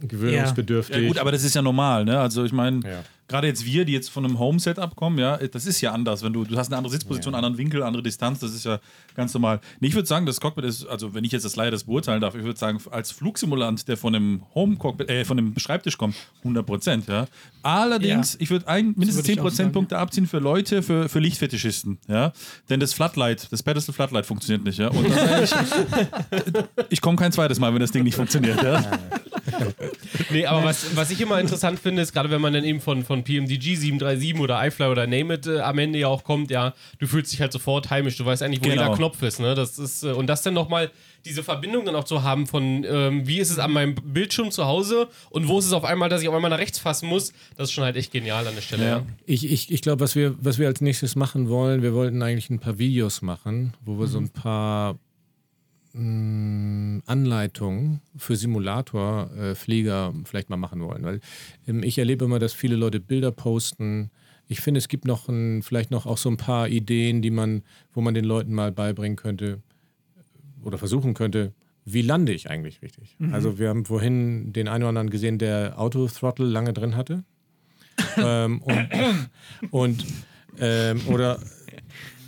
gewöhnungsbedürftig. 0.00 0.96
Ja, 1.02 1.08
gut, 1.08 1.18
aber 1.18 1.32
das 1.32 1.44
ist 1.44 1.54
ja 1.54 1.62
normal, 1.62 2.04
ne? 2.04 2.18
Also 2.18 2.44
ich 2.44 2.52
meine, 2.52 2.80
Ja. 2.84 3.02
Gerade 3.32 3.46
jetzt 3.48 3.64
wir, 3.64 3.84
die 3.84 3.92
jetzt 3.92 4.10
von 4.10 4.24
einem 4.24 4.38
Home-Setup 4.38 4.94
kommen, 4.94 5.18
ja, 5.18 5.38
das 5.38 5.66
ist 5.66 5.80
ja 5.80 5.90
anders. 5.92 6.22
Wenn 6.22 6.32
du, 6.32 6.44
du 6.44 6.56
hast 6.56 6.68
eine 6.68 6.76
andere 6.76 6.92
Sitzposition, 6.92 7.34
einen 7.34 7.44
anderen 7.44 7.58
Winkel, 7.58 7.82
andere 7.82 8.02
Distanz, 8.02 8.38
das 8.40 8.54
ist 8.54 8.64
ja 8.64 8.78
ganz 9.16 9.32
normal. 9.34 9.60
Nee, 9.80 9.88
Ich 9.88 9.94
würde 9.94 10.06
sagen, 10.06 10.26
das 10.26 10.40
Cockpit 10.40 10.64
ist, 10.64 10.86
also 10.86 11.14
wenn 11.14 11.24
ich 11.24 11.32
jetzt 11.32 11.44
das 11.44 11.56
leider 11.56 11.70
das 11.72 11.84
beurteilen 11.84 12.20
darf, 12.20 12.34
ich 12.34 12.44
würde 12.44 12.58
sagen, 12.58 12.78
als 12.90 13.10
Flugsimulant, 13.10 13.88
der 13.88 13.96
von 13.96 14.14
einem 14.14 14.42
Home-Cockpit, 14.54 15.08
äh, 15.08 15.24
von 15.24 15.38
einem 15.38 15.58
Schreibtisch 15.58 15.96
kommt, 15.98 16.14
100 16.44 16.64
Prozent, 16.66 17.08
ja. 17.08 17.26
Allerdings, 17.62 18.34
Ja. 18.34 18.40
ich 18.40 18.50
würde 18.50 18.68
ein, 18.68 18.88
mindestens 18.96 19.16
würde 19.16 19.28
ich 19.30 19.34
10 19.36 19.38
auch 19.38 19.42
Prozentpunkte 19.44 19.98
abziehen 19.98 20.26
für 20.26 20.38
Leute, 20.38 20.82
für, 20.82 21.08
für 21.08 21.18
Lichtfetischisten, 21.18 21.98
ja. 22.08 22.32
Denn 22.68 22.80
das 22.80 22.92
Floodlight, 22.92 23.50
das 23.50 23.62
Pedestal 23.62 23.94
Floodlight 23.94 24.26
funktioniert 24.26 24.64
nicht, 24.64 24.78
ja. 24.78 24.88
Und 24.88 25.06
ich, 25.06 25.52
ich 26.90 27.00
komme 27.00 27.16
kein 27.16 27.32
zweites 27.32 27.58
Mal, 27.58 27.72
wenn 27.72 27.80
das 27.80 27.92
Ding 27.92 28.04
nicht 28.04 28.16
funktioniert, 28.16 28.62
ja. 28.62 28.84
Nee, 30.30 30.46
aber 30.46 30.64
was, 30.64 30.96
was 30.96 31.10
ich 31.10 31.20
immer 31.20 31.38
interessant 31.40 31.78
finde, 31.78 32.02
ist 32.02 32.12
gerade 32.12 32.30
wenn 32.30 32.40
man 32.40 32.52
dann 32.52 32.64
eben 32.64 32.80
von, 32.80 33.04
von 33.04 33.22
PMDG 33.24 33.76
737 33.76 34.38
oder 34.40 34.64
iFly 34.66 34.86
oder 34.86 35.06
Name 35.06 35.34
It 35.34 35.46
äh, 35.46 35.60
am 35.60 35.78
Ende 35.78 35.98
ja 35.98 36.08
auch 36.08 36.24
kommt, 36.24 36.50
ja, 36.50 36.74
du 36.98 37.06
fühlst 37.06 37.32
dich 37.32 37.40
halt 37.40 37.52
sofort 37.52 37.90
heimisch, 37.90 38.16
du 38.16 38.24
weißt 38.24 38.42
eigentlich, 38.42 38.60
wo 38.60 38.68
Genau. 38.68 38.82
jeder 38.82 38.96
Knopf 38.96 39.22
ist, 39.22 39.40
ne? 39.40 39.54
Das 39.54 39.78
ist, 39.78 40.02
äh, 40.04 40.12
und 40.12 40.26
das 40.26 40.42
dann 40.42 40.54
nochmal 40.54 40.90
diese 41.24 41.42
Verbindung 41.44 41.84
dann 41.84 41.94
auch 41.94 42.04
zu 42.04 42.22
haben 42.22 42.46
von, 42.46 42.84
ähm, 42.88 43.26
wie 43.28 43.38
ist 43.38 43.50
es 43.50 43.58
an 43.58 43.72
meinem 43.72 43.94
Bildschirm 43.94 44.50
zu 44.50 44.64
Hause 44.66 45.08
und 45.30 45.46
wo 45.48 45.58
ist 45.58 45.66
es 45.66 45.72
auf 45.72 45.84
einmal, 45.84 46.08
dass 46.08 46.20
ich 46.22 46.28
auf 46.28 46.34
einmal 46.34 46.50
nach 46.50 46.58
rechts 46.58 46.78
fassen 46.78 47.08
muss, 47.08 47.32
das 47.56 47.68
ist 47.68 47.72
schon 47.72 47.84
halt 47.84 47.96
echt 47.96 48.12
genial 48.12 48.46
an 48.46 48.54
der 48.54 48.62
Stelle, 48.62 48.86
ja. 48.86 49.02
Ich, 49.26 49.48
ich, 49.50 49.70
ich 49.70 49.82
glaube, 49.82 50.00
was 50.00 50.16
wir, 50.16 50.34
was 50.40 50.58
wir 50.58 50.66
als 50.66 50.80
nächstes 50.80 51.14
machen 51.14 51.48
wollen, 51.48 51.82
wir 51.82 51.94
wollten 51.94 52.22
eigentlich 52.22 52.50
ein 52.50 52.58
paar 52.58 52.78
Videos 52.78 53.22
machen, 53.22 53.74
wo 53.84 53.98
wir 53.98 54.06
so 54.08 54.18
ein 54.18 54.30
paar 54.30 54.98
mh, 55.94 57.02
Anleitungen 57.06 58.00
für 58.16 58.36
Simulatorflieger 58.36 60.14
vielleicht 60.24 60.50
mal 60.50 60.56
machen 60.56 60.80
wollen. 60.80 61.02
Weil 61.04 61.20
ähm, 61.66 61.82
ich 61.82 61.98
erlebe 61.98 62.24
immer, 62.24 62.38
dass 62.38 62.52
viele 62.52 62.76
Leute 62.76 63.00
Bilder 63.00 63.32
posten. 63.32 64.10
Ich 64.48 64.60
finde, 64.60 64.78
es 64.78 64.88
gibt 64.88 65.04
noch 65.04 65.28
ein, 65.28 65.62
vielleicht 65.62 65.90
noch 65.90 66.06
auch 66.06 66.18
so 66.18 66.28
ein 66.28 66.36
paar 66.36 66.68
Ideen, 66.68 67.22
die 67.22 67.30
man, 67.30 67.62
wo 67.92 68.00
man 68.00 68.14
den 68.14 68.24
Leuten 68.24 68.52
mal 68.52 68.72
beibringen 68.72 69.16
könnte 69.16 69.62
oder 70.62 70.78
versuchen 70.78 71.14
könnte, 71.14 71.52
wie 71.84 72.02
lande 72.02 72.32
ich 72.32 72.48
eigentlich 72.48 72.80
richtig? 72.82 73.16
Also 73.32 73.58
wir 73.58 73.68
haben 73.68 73.84
vorhin 73.84 74.52
den 74.52 74.68
einen 74.68 74.84
oder 74.84 74.90
anderen 74.90 75.10
gesehen, 75.10 75.38
der 75.38 75.80
Autothrottle 75.80 76.46
lange 76.46 76.72
drin 76.72 76.94
hatte. 76.96 77.24
ähm, 78.16 78.62
und 78.62 78.88
und 79.70 80.06
ähm, 80.58 81.00
oder 81.08 81.40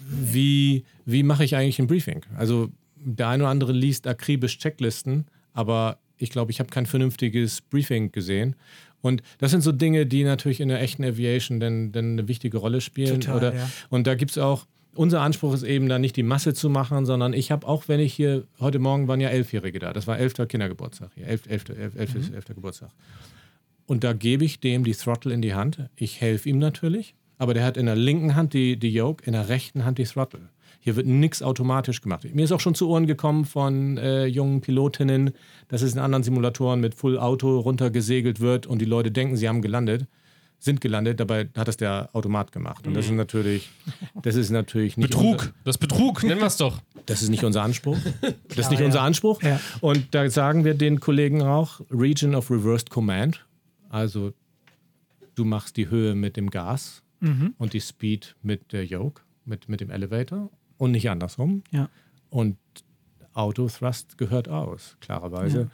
wie, 0.09 0.85
wie 1.05 1.23
mache 1.23 1.45
ich 1.45 1.57
eigentlich 1.57 1.79
ein 1.79 1.87
Briefing? 1.87 2.23
Also 2.37 2.71
der 3.05 3.29
eine 3.29 3.45
oder 3.45 3.51
andere 3.51 3.73
liest 3.73 4.07
akribisch 4.07 4.59
Checklisten, 4.59 5.27
aber 5.53 5.99
ich 6.17 6.31
glaube, 6.31 6.51
ich 6.51 6.61
habe 6.61 6.71
kein 6.71 6.87
vernünftiges 6.87 7.61
Briefing 7.61 8.13
gesehen. 8.13 8.57
Und 9.01 9.23
das 9.39 9.51
sind 9.51 9.63
so 9.63 9.73
Dinge, 9.73 10.07
die 10.07 10.25
natürlich 10.25 10.61
in 10.61 10.69
der 10.69 10.81
echten 10.81 11.05
Aviation 11.05 11.61
dann, 11.61 11.93
dann 11.93 12.13
eine 12.13 12.29
wichtige 12.29 12.57
Rolle 12.59 12.81
spielen. 12.81 13.21
Total, 13.21 13.37
oder, 13.37 13.55
ja. 13.55 13.71
Und 13.91 14.07
da 14.07 14.15
gibt 14.15 14.31
es 14.31 14.39
auch, 14.39 14.67
unser 14.95 15.21
Anspruch 15.21 15.53
ist 15.55 15.65
eben 15.65 15.89
da 15.89 15.99
nicht 15.99 16.17
die 16.17 16.23
Masse 16.23 16.55
zu 16.55 16.71
machen, 16.71 17.05
sondern 17.05 17.33
ich 17.33 17.51
habe 17.51 17.67
auch, 17.67 17.89
wenn 17.89 18.01
ich 18.01 18.15
hier, 18.15 18.47
heute 18.61 18.79
Morgen 18.79 19.09
waren 19.09 19.21
ja 19.21 19.29
Elfjährige 19.29 19.79
da, 19.79 19.93
das 19.93 20.07
war 20.07 20.19
elfter 20.19 20.47
Kindergeburtstag 20.47 21.11
hier, 21.15 21.27
elf, 21.27 21.47
elfter, 21.47 21.77
elf, 21.77 21.97
elf, 21.97 22.15
Mhm. 22.15 22.35
elfter 22.35 22.55
Geburtstag. 22.55 22.91
Und 23.87 24.05
da 24.05 24.13
gebe 24.15 24.45
ich 24.45 24.61
dem 24.61 24.85
die 24.85 24.95
Throttle 24.95 25.35
in 25.35 25.43
die 25.43 25.53
Hand. 25.55 25.91
Ich 25.97 26.21
helfe 26.21 26.49
ihm 26.49 26.59
natürlich, 26.59 27.15
aber 27.37 27.53
der 27.53 27.65
hat 27.65 27.77
in 27.77 27.87
der 27.87 27.97
linken 27.97 28.35
Hand 28.37 28.55
die, 28.55 28.79
die 28.79 28.91
Yoke, 28.91 29.25
in 29.27 29.33
der 29.33 29.49
rechten 29.49 29.85
Hand 29.85 29.99
die 29.99 30.05
Throttle. 30.05 30.49
Hier 30.85 30.97
wird 30.97 31.07
nichts 31.07 31.43
automatisch 31.43 32.03
gemacht. 32.03 32.29
Mir 32.35 32.45
ist 32.45 32.53
auch 32.53 32.61
schon 32.61 32.75
zu 32.75 32.91
Ohren 32.91 33.07
gekommen 33.07 33.47
von 33.47 33.97
äh, 33.97 34.27
jungen 34.27 34.61
Pilotinnen, 34.61 35.31
dass 35.69 35.81
es 35.81 35.95
in 35.95 35.99
anderen 35.99 36.23
Simulatoren 36.23 36.79
mit 36.79 36.95
Full 36.95 37.19
Auto 37.19 37.59
runtergesegelt 37.59 38.39
wird 38.41 38.67
und 38.67 38.81
die 38.83 38.85
Leute 38.85 39.11
denken, 39.11 39.35
sie 39.39 39.49
haben 39.49 39.63
gelandet, 39.63 40.07
sind 40.59 40.83
gelandet, 40.83 41.21
dabei 41.21 41.49
hat 41.57 41.69
das 41.69 41.79
der 41.79 42.11
Automat 42.13 42.53
gemacht. 42.53 42.87
Und 42.87 42.93
das 42.93 43.07
ist 43.07 43.13
natürlich, 43.13 43.71
das 44.23 44.35
ist 44.35 44.51
natürlich 44.51 44.99
nicht 44.99 45.09
Betrug, 45.09 45.33
Unser, 45.41 45.53
das 45.65 45.77
ist 45.77 45.79
Betrug, 45.79 46.23
nennen 46.23 46.41
wir 46.41 46.49
es 46.49 46.59
doch. 46.59 46.83
das 47.07 47.23
ist 47.23 47.31
nicht 47.31 47.45
unser 47.45 47.63
Anspruch. 47.63 47.97
Das 48.49 48.59
ist 48.67 48.71
nicht 48.71 48.81
ja. 48.81 48.87
unser 48.87 49.01
Anspruch. 49.01 49.43
Ja. 49.43 49.59
Und 49.81 50.15
da 50.15 50.29
sagen 50.29 50.67
wir 50.67 50.75
den 50.75 51.01
Kollegen 51.01 51.41
auch 51.41 51.81
Region 51.91 52.35
of 52.35 52.51
Reversed 52.51 52.91
Command. 52.91 53.47
Also 53.89 54.35
du 55.35 55.47
machst 55.47 55.79
die 55.79 55.89
Höhe 55.89 56.15
mit 56.15 56.37
dem 56.37 56.51
Gas 56.51 57.01
Mhm. 57.21 57.55
und 57.57 57.73
die 57.73 57.81
Speed 57.81 58.37
mit 58.43 58.73
der 58.75 58.85
Yoke, 58.85 59.23
mit, 59.47 59.71
mit 59.71 59.81
dem 59.81 59.89
Elevator 59.89 60.51
und 60.79 60.93
nicht 60.93 61.11
andersrum. 61.11 61.63
Ja. 61.71 61.89
Und 62.31 62.57
Auto-Thrust 63.35 64.17
gehört 64.17 64.49
aus, 64.49 64.97
klarerweise. 65.01 65.71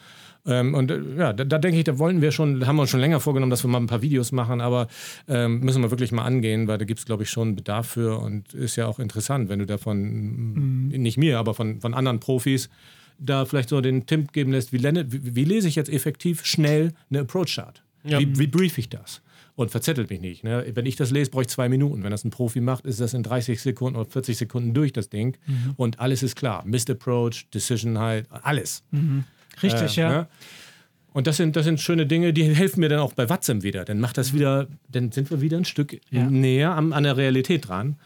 Ähm, 0.46 0.74
und 0.74 0.90
äh, 0.90 1.00
ja, 1.16 1.32
da, 1.32 1.44
da 1.44 1.58
denke 1.58 1.78
ich, 1.78 1.84
da 1.84 1.98
wollten 1.98 2.22
wir 2.22 2.32
schon, 2.32 2.66
haben 2.66 2.76
wir 2.76 2.82
uns 2.82 2.90
schon 2.90 3.00
länger 3.00 3.20
vorgenommen, 3.20 3.50
dass 3.50 3.62
wir 3.62 3.68
mal 3.68 3.78
ein 3.78 3.86
paar 3.86 4.02
Videos 4.02 4.32
machen, 4.32 4.60
aber 4.60 4.88
ähm, 5.28 5.60
müssen 5.60 5.82
wir 5.82 5.90
wirklich 5.90 6.12
mal 6.12 6.24
angehen, 6.24 6.66
weil 6.66 6.78
da 6.78 6.86
gibt 6.86 7.00
es, 7.00 7.06
glaube 7.06 7.24
ich, 7.24 7.30
schon 7.30 7.56
Bedarf 7.56 7.88
für 7.88 8.18
und 8.18 8.54
ist 8.54 8.76
ja 8.76 8.86
auch 8.86 8.98
interessant, 8.98 9.50
wenn 9.50 9.58
du 9.58 9.66
davon, 9.66 10.88
nicht 10.88 11.18
mir, 11.18 11.38
aber 11.38 11.54
von, 11.54 11.80
von 11.80 11.92
anderen 11.92 12.20
Profis, 12.20 12.70
da 13.18 13.44
vielleicht 13.44 13.68
so 13.68 13.82
den 13.82 14.06
Tipp 14.06 14.32
geben 14.32 14.52
lässt, 14.52 14.72
wie, 14.72 14.78
lerne, 14.78 15.12
wie, 15.12 15.36
wie 15.36 15.44
lese 15.44 15.68
ich 15.68 15.76
jetzt 15.76 15.90
effektiv 15.90 16.46
schnell 16.46 16.94
eine 17.10 17.20
Approach-Chart? 17.20 17.82
Ja. 18.04 18.18
Wie, 18.18 18.38
wie 18.38 18.46
brief 18.46 18.78
ich 18.78 18.88
das? 18.88 19.20
Und 19.60 19.70
verzettelt 19.70 20.08
mich 20.08 20.20
nicht. 20.22 20.42
Ne? 20.42 20.64
Wenn 20.72 20.86
ich 20.86 20.96
das 20.96 21.10
lese, 21.10 21.30
brauche 21.30 21.42
ich 21.42 21.48
zwei 21.48 21.68
Minuten. 21.68 22.02
Wenn 22.02 22.10
das 22.10 22.24
ein 22.24 22.30
Profi 22.30 22.62
macht, 22.62 22.86
ist 22.86 22.98
das 22.98 23.12
in 23.12 23.22
30 23.22 23.60
Sekunden 23.60 23.98
oder 23.98 24.08
40 24.08 24.38
Sekunden 24.38 24.72
durch, 24.72 24.94
das 24.94 25.10
Ding. 25.10 25.36
Und 25.76 26.00
alles 26.00 26.22
ist 26.22 26.34
klar. 26.34 26.64
Missed 26.64 26.88
Approach, 26.88 27.46
Decision 27.52 27.98
halt, 27.98 28.26
alles. 28.30 28.82
Richtig, 29.62 29.98
Äh, 29.98 30.00
ja. 30.00 30.08
ne? 30.10 30.26
Und 31.12 31.26
das 31.26 31.36
sind, 31.36 31.56
das 31.56 31.64
sind 31.66 31.78
schöne 31.78 32.06
Dinge, 32.06 32.32
die 32.32 32.44
helfen 32.44 32.80
mir 32.80 32.88
dann 32.88 33.00
auch 33.00 33.12
bei 33.12 33.28
Watson 33.28 33.62
wieder. 33.62 33.84
Dann 33.84 34.00
macht 34.00 34.16
das 34.16 34.32
wieder, 34.32 34.66
dann 34.88 35.12
sind 35.12 35.30
wir 35.30 35.42
wieder 35.42 35.58
ein 35.58 35.66
Stück 35.66 36.00
Ja. 36.10 36.24
näher 36.30 36.70
am, 36.74 36.94
an 36.94 37.02
der 37.02 37.18
Realität 37.18 37.68
dran. 37.68 37.96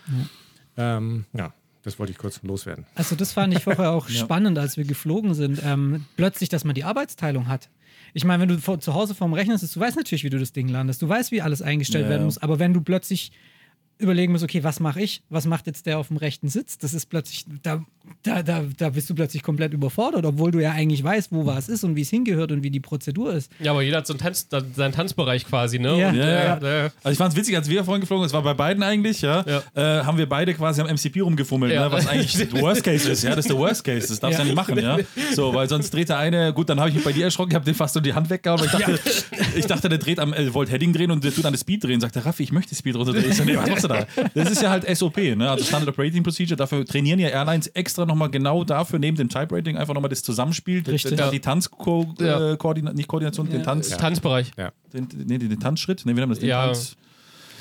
Ähm, 0.76 1.24
ja, 1.34 1.52
das 1.82 1.98
wollte 1.98 2.10
ich 2.12 2.18
kurz 2.18 2.42
loswerden. 2.42 2.84
Also 2.96 3.14
das 3.14 3.32
fand 3.32 3.54
ich 3.54 3.62
vorher 3.62 3.92
auch 3.92 4.08
spannend, 4.22 4.58
als 4.58 4.76
wir 4.76 4.84
geflogen 4.84 5.34
sind. 5.34 5.60
Ähm, 5.64 6.06
plötzlich, 6.16 6.48
dass 6.48 6.64
man 6.64 6.74
die 6.74 6.82
Arbeitsteilung 6.84 7.46
hat. 7.46 7.68
Ich 8.14 8.24
meine, 8.24 8.40
wenn 8.42 8.48
du 8.48 8.58
vor, 8.58 8.78
zu 8.80 8.94
Hause 8.94 9.14
vorm 9.14 9.34
Rechner 9.34 9.58
sitzt, 9.58 9.76
du 9.76 9.80
weißt 9.80 9.96
natürlich, 9.96 10.24
wie 10.24 10.30
du 10.30 10.38
das 10.38 10.52
Ding 10.52 10.68
landest. 10.68 11.02
Du 11.02 11.08
weißt, 11.08 11.32
wie 11.32 11.42
alles 11.42 11.60
eingestellt 11.62 12.04
Ja, 12.04 12.10
werden 12.10 12.24
muss. 12.24 12.38
Aber 12.38 12.58
wenn 12.58 12.72
du 12.72 12.80
plötzlich 12.80 13.32
überlegen 13.98 14.32
musst, 14.32 14.44
okay, 14.44 14.62
was 14.64 14.80
mache 14.80 15.00
ich? 15.02 15.22
Was 15.30 15.46
macht 15.46 15.66
jetzt 15.66 15.86
der 15.86 15.98
auf 15.98 16.08
dem 16.08 16.16
rechten 16.16 16.48
Sitz? 16.48 16.78
Das 16.78 16.94
ist 16.94 17.06
plötzlich, 17.06 17.44
da, 17.62 17.82
da, 18.22 18.42
da, 18.42 18.64
da 18.76 18.88
bist 18.90 19.08
du 19.08 19.14
plötzlich 19.14 19.42
komplett 19.42 19.72
überfordert, 19.72 20.24
obwohl 20.26 20.50
du 20.50 20.58
ja 20.60 20.72
eigentlich 20.72 21.02
weißt, 21.04 21.28
wo 21.32 21.46
was 21.46 21.68
ist 21.68 21.84
und 21.84 21.94
wie 21.96 22.02
es 22.02 22.10
hingehört 22.10 22.50
und 22.52 22.62
wie 22.62 22.70
die 22.70 22.80
Prozedur 22.80 23.32
ist. 23.32 23.50
Ja, 23.60 23.70
aber 23.70 23.82
jeder 23.82 23.98
hat 23.98 24.06
so 24.06 24.12
einen 24.14 24.20
Tanz, 24.20 24.48
da- 24.48 24.62
seinen 24.74 24.92
Tanzbereich 24.92 25.46
quasi, 25.46 25.78
ne? 25.78 25.98
Ja. 25.98 26.08
Und, 26.08 26.16
Ja, 26.16 26.24
äh, 26.24 26.44
ja. 26.46 26.56
äh, 26.86 26.90
Also 27.02 27.12
ich 27.12 27.18
fand 27.18 27.32
es 27.32 27.38
witzig, 27.38 27.56
als 27.56 27.68
wir 27.68 27.84
vorhin 27.84 28.00
geflogen 28.00 28.22
sind, 28.22 28.26
es 28.28 28.32
war 28.32 28.42
bei 28.42 28.54
beiden 28.54 28.82
eigentlich, 28.82 29.20
ja, 29.22 29.44
Ja. 29.46 29.62
Äh, 30.00 30.04
haben 30.04 30.18
wir 30.18 30.28
beide 30.28 30.54
quasi 30.54 30.80
am 30.80 30.88
MCP 30.88 31.20
rumgefummelt, 31.20 31.72
Ja. 31.72 31.88
ne, 31.88 31.92
was 31.92 32.06
eigentlich 32.08 32.32
der 32.50 32.60
Worst 32.60 32.82
Case 32.84 33.08
ist, 33.10 33.22
ja, 33.22 33.30
das 33.30 33.44
ist 33.46 33.50
der 33.50 33.58
Worst 33.58 33.84
Case, 33.84 34.08
das 34.08 34.18
darfst 34.20 34.38
du 34.38 34.42
ja. 34.42 34.44
nicht 34.46 34.56
machen, 34.56 34.78
ja, 34.78 34.98
so, 35.34 35.54
weil 35.54 35.68
sonst 35.68 35.90
dreht 35.94 36.08
der 36.08 36.18
eine, 36.18 36.52
gut, 36.52 36.68
dann 36.68 36.78
habe 36.80 36.88
ich 36.90 36.96
mich 36.96 37.04
bei 37.04 37.12
dir 37.12 37.24
erschrocken, 37.24 37.52
ich 37.52 37.54
habe 37.54 37.64
den 37.64 37.74
fast 37.74 37.94
so 37.94 38.00
die 38.00 38.12
Hand 38.12 38.28
weggehauen, 38.28 38.60
ich 38.64 38.70
dachte, 38.72 38.98
ich 39.56 39.66
dachte, 39.66 39.88
der 39.88 39.98
dreht 39.98 40.18
am, 40.18 40.32
äh, 40.34 40.52
wollte 40.52 40.72
Heading 40.72 40.92
drehen 40.92 41.10
und 41.10 41.22
der 41.24 41.32
tut 41.32 41.44
an 41.46 41.52
das 41.52 41.60
Speed 41.60 41.84
drehen, 41.84 42.00
sagt 42.00 42.16
der 42.16 42.26
Raffi, 42.26 42.42
ich 42.42 42.52
möchte 42.52 42.74
Speed 42.74 42.96
runterdrehen, 42.96 43.30
ich 43.30 43.36
so, 43.36 43.44
nee, 43.44 43.56
was 43.56 43.83
du 43.84 43.88
da? 43.88 44.06
Das 44.34 44.50
ist 44.50 44.62
ja 44.62 44.70
halt 44.70 44.84
SOP, 44.96 45.16
ne, 45.18 45.50
also 45.50 45.64
Standard 45.64 45.90
Operating 45.90 46.22
Procedure, 46.22 46.56
dafür 46.56 46.84
trainieren 46.84 47.18
ja 47.20 47.28
Airlines 47.28 47.68
extra 47.68 48.04
nochmal 48.06 48.30
genau 48.30 48.64
dafür 48.64 48.98
neben 48.98 49.16
dem 49.16 49.28
Type-Rating 49.28 49.76
einfach 49.76 49.94
nochmal 49.94 50.08
das 50.10 50.22
Zusammenspiel, 50.22 50.82
Richtig. 50.86 51.16
die, 51.20 51.30
die 51.30 51.40
Tanz, 51.40 51.70
Ja. 52.18 52.52
äh, 52.52 52.56
nicht 52.94 53.08
Koordination, 53.08 53.48
den 53.50 53.62
Tanz, 53.62 53.90
Tanzbereich. 53.90 54.50
den, 54.92 55.08
nee, 55.26 55.38
den, 55.38 55.48
den 55.50 55.60
Tanzschritt, 55.60 56.02
nee, 56.04 56.16
wie 56.16 56.20
haben 56.20 56.28
wir 56.30 56.34
das? 56.34 56.40
Den 56.40 56.48
Ja. 56.48 56.66
Tanz. 56.66 56.96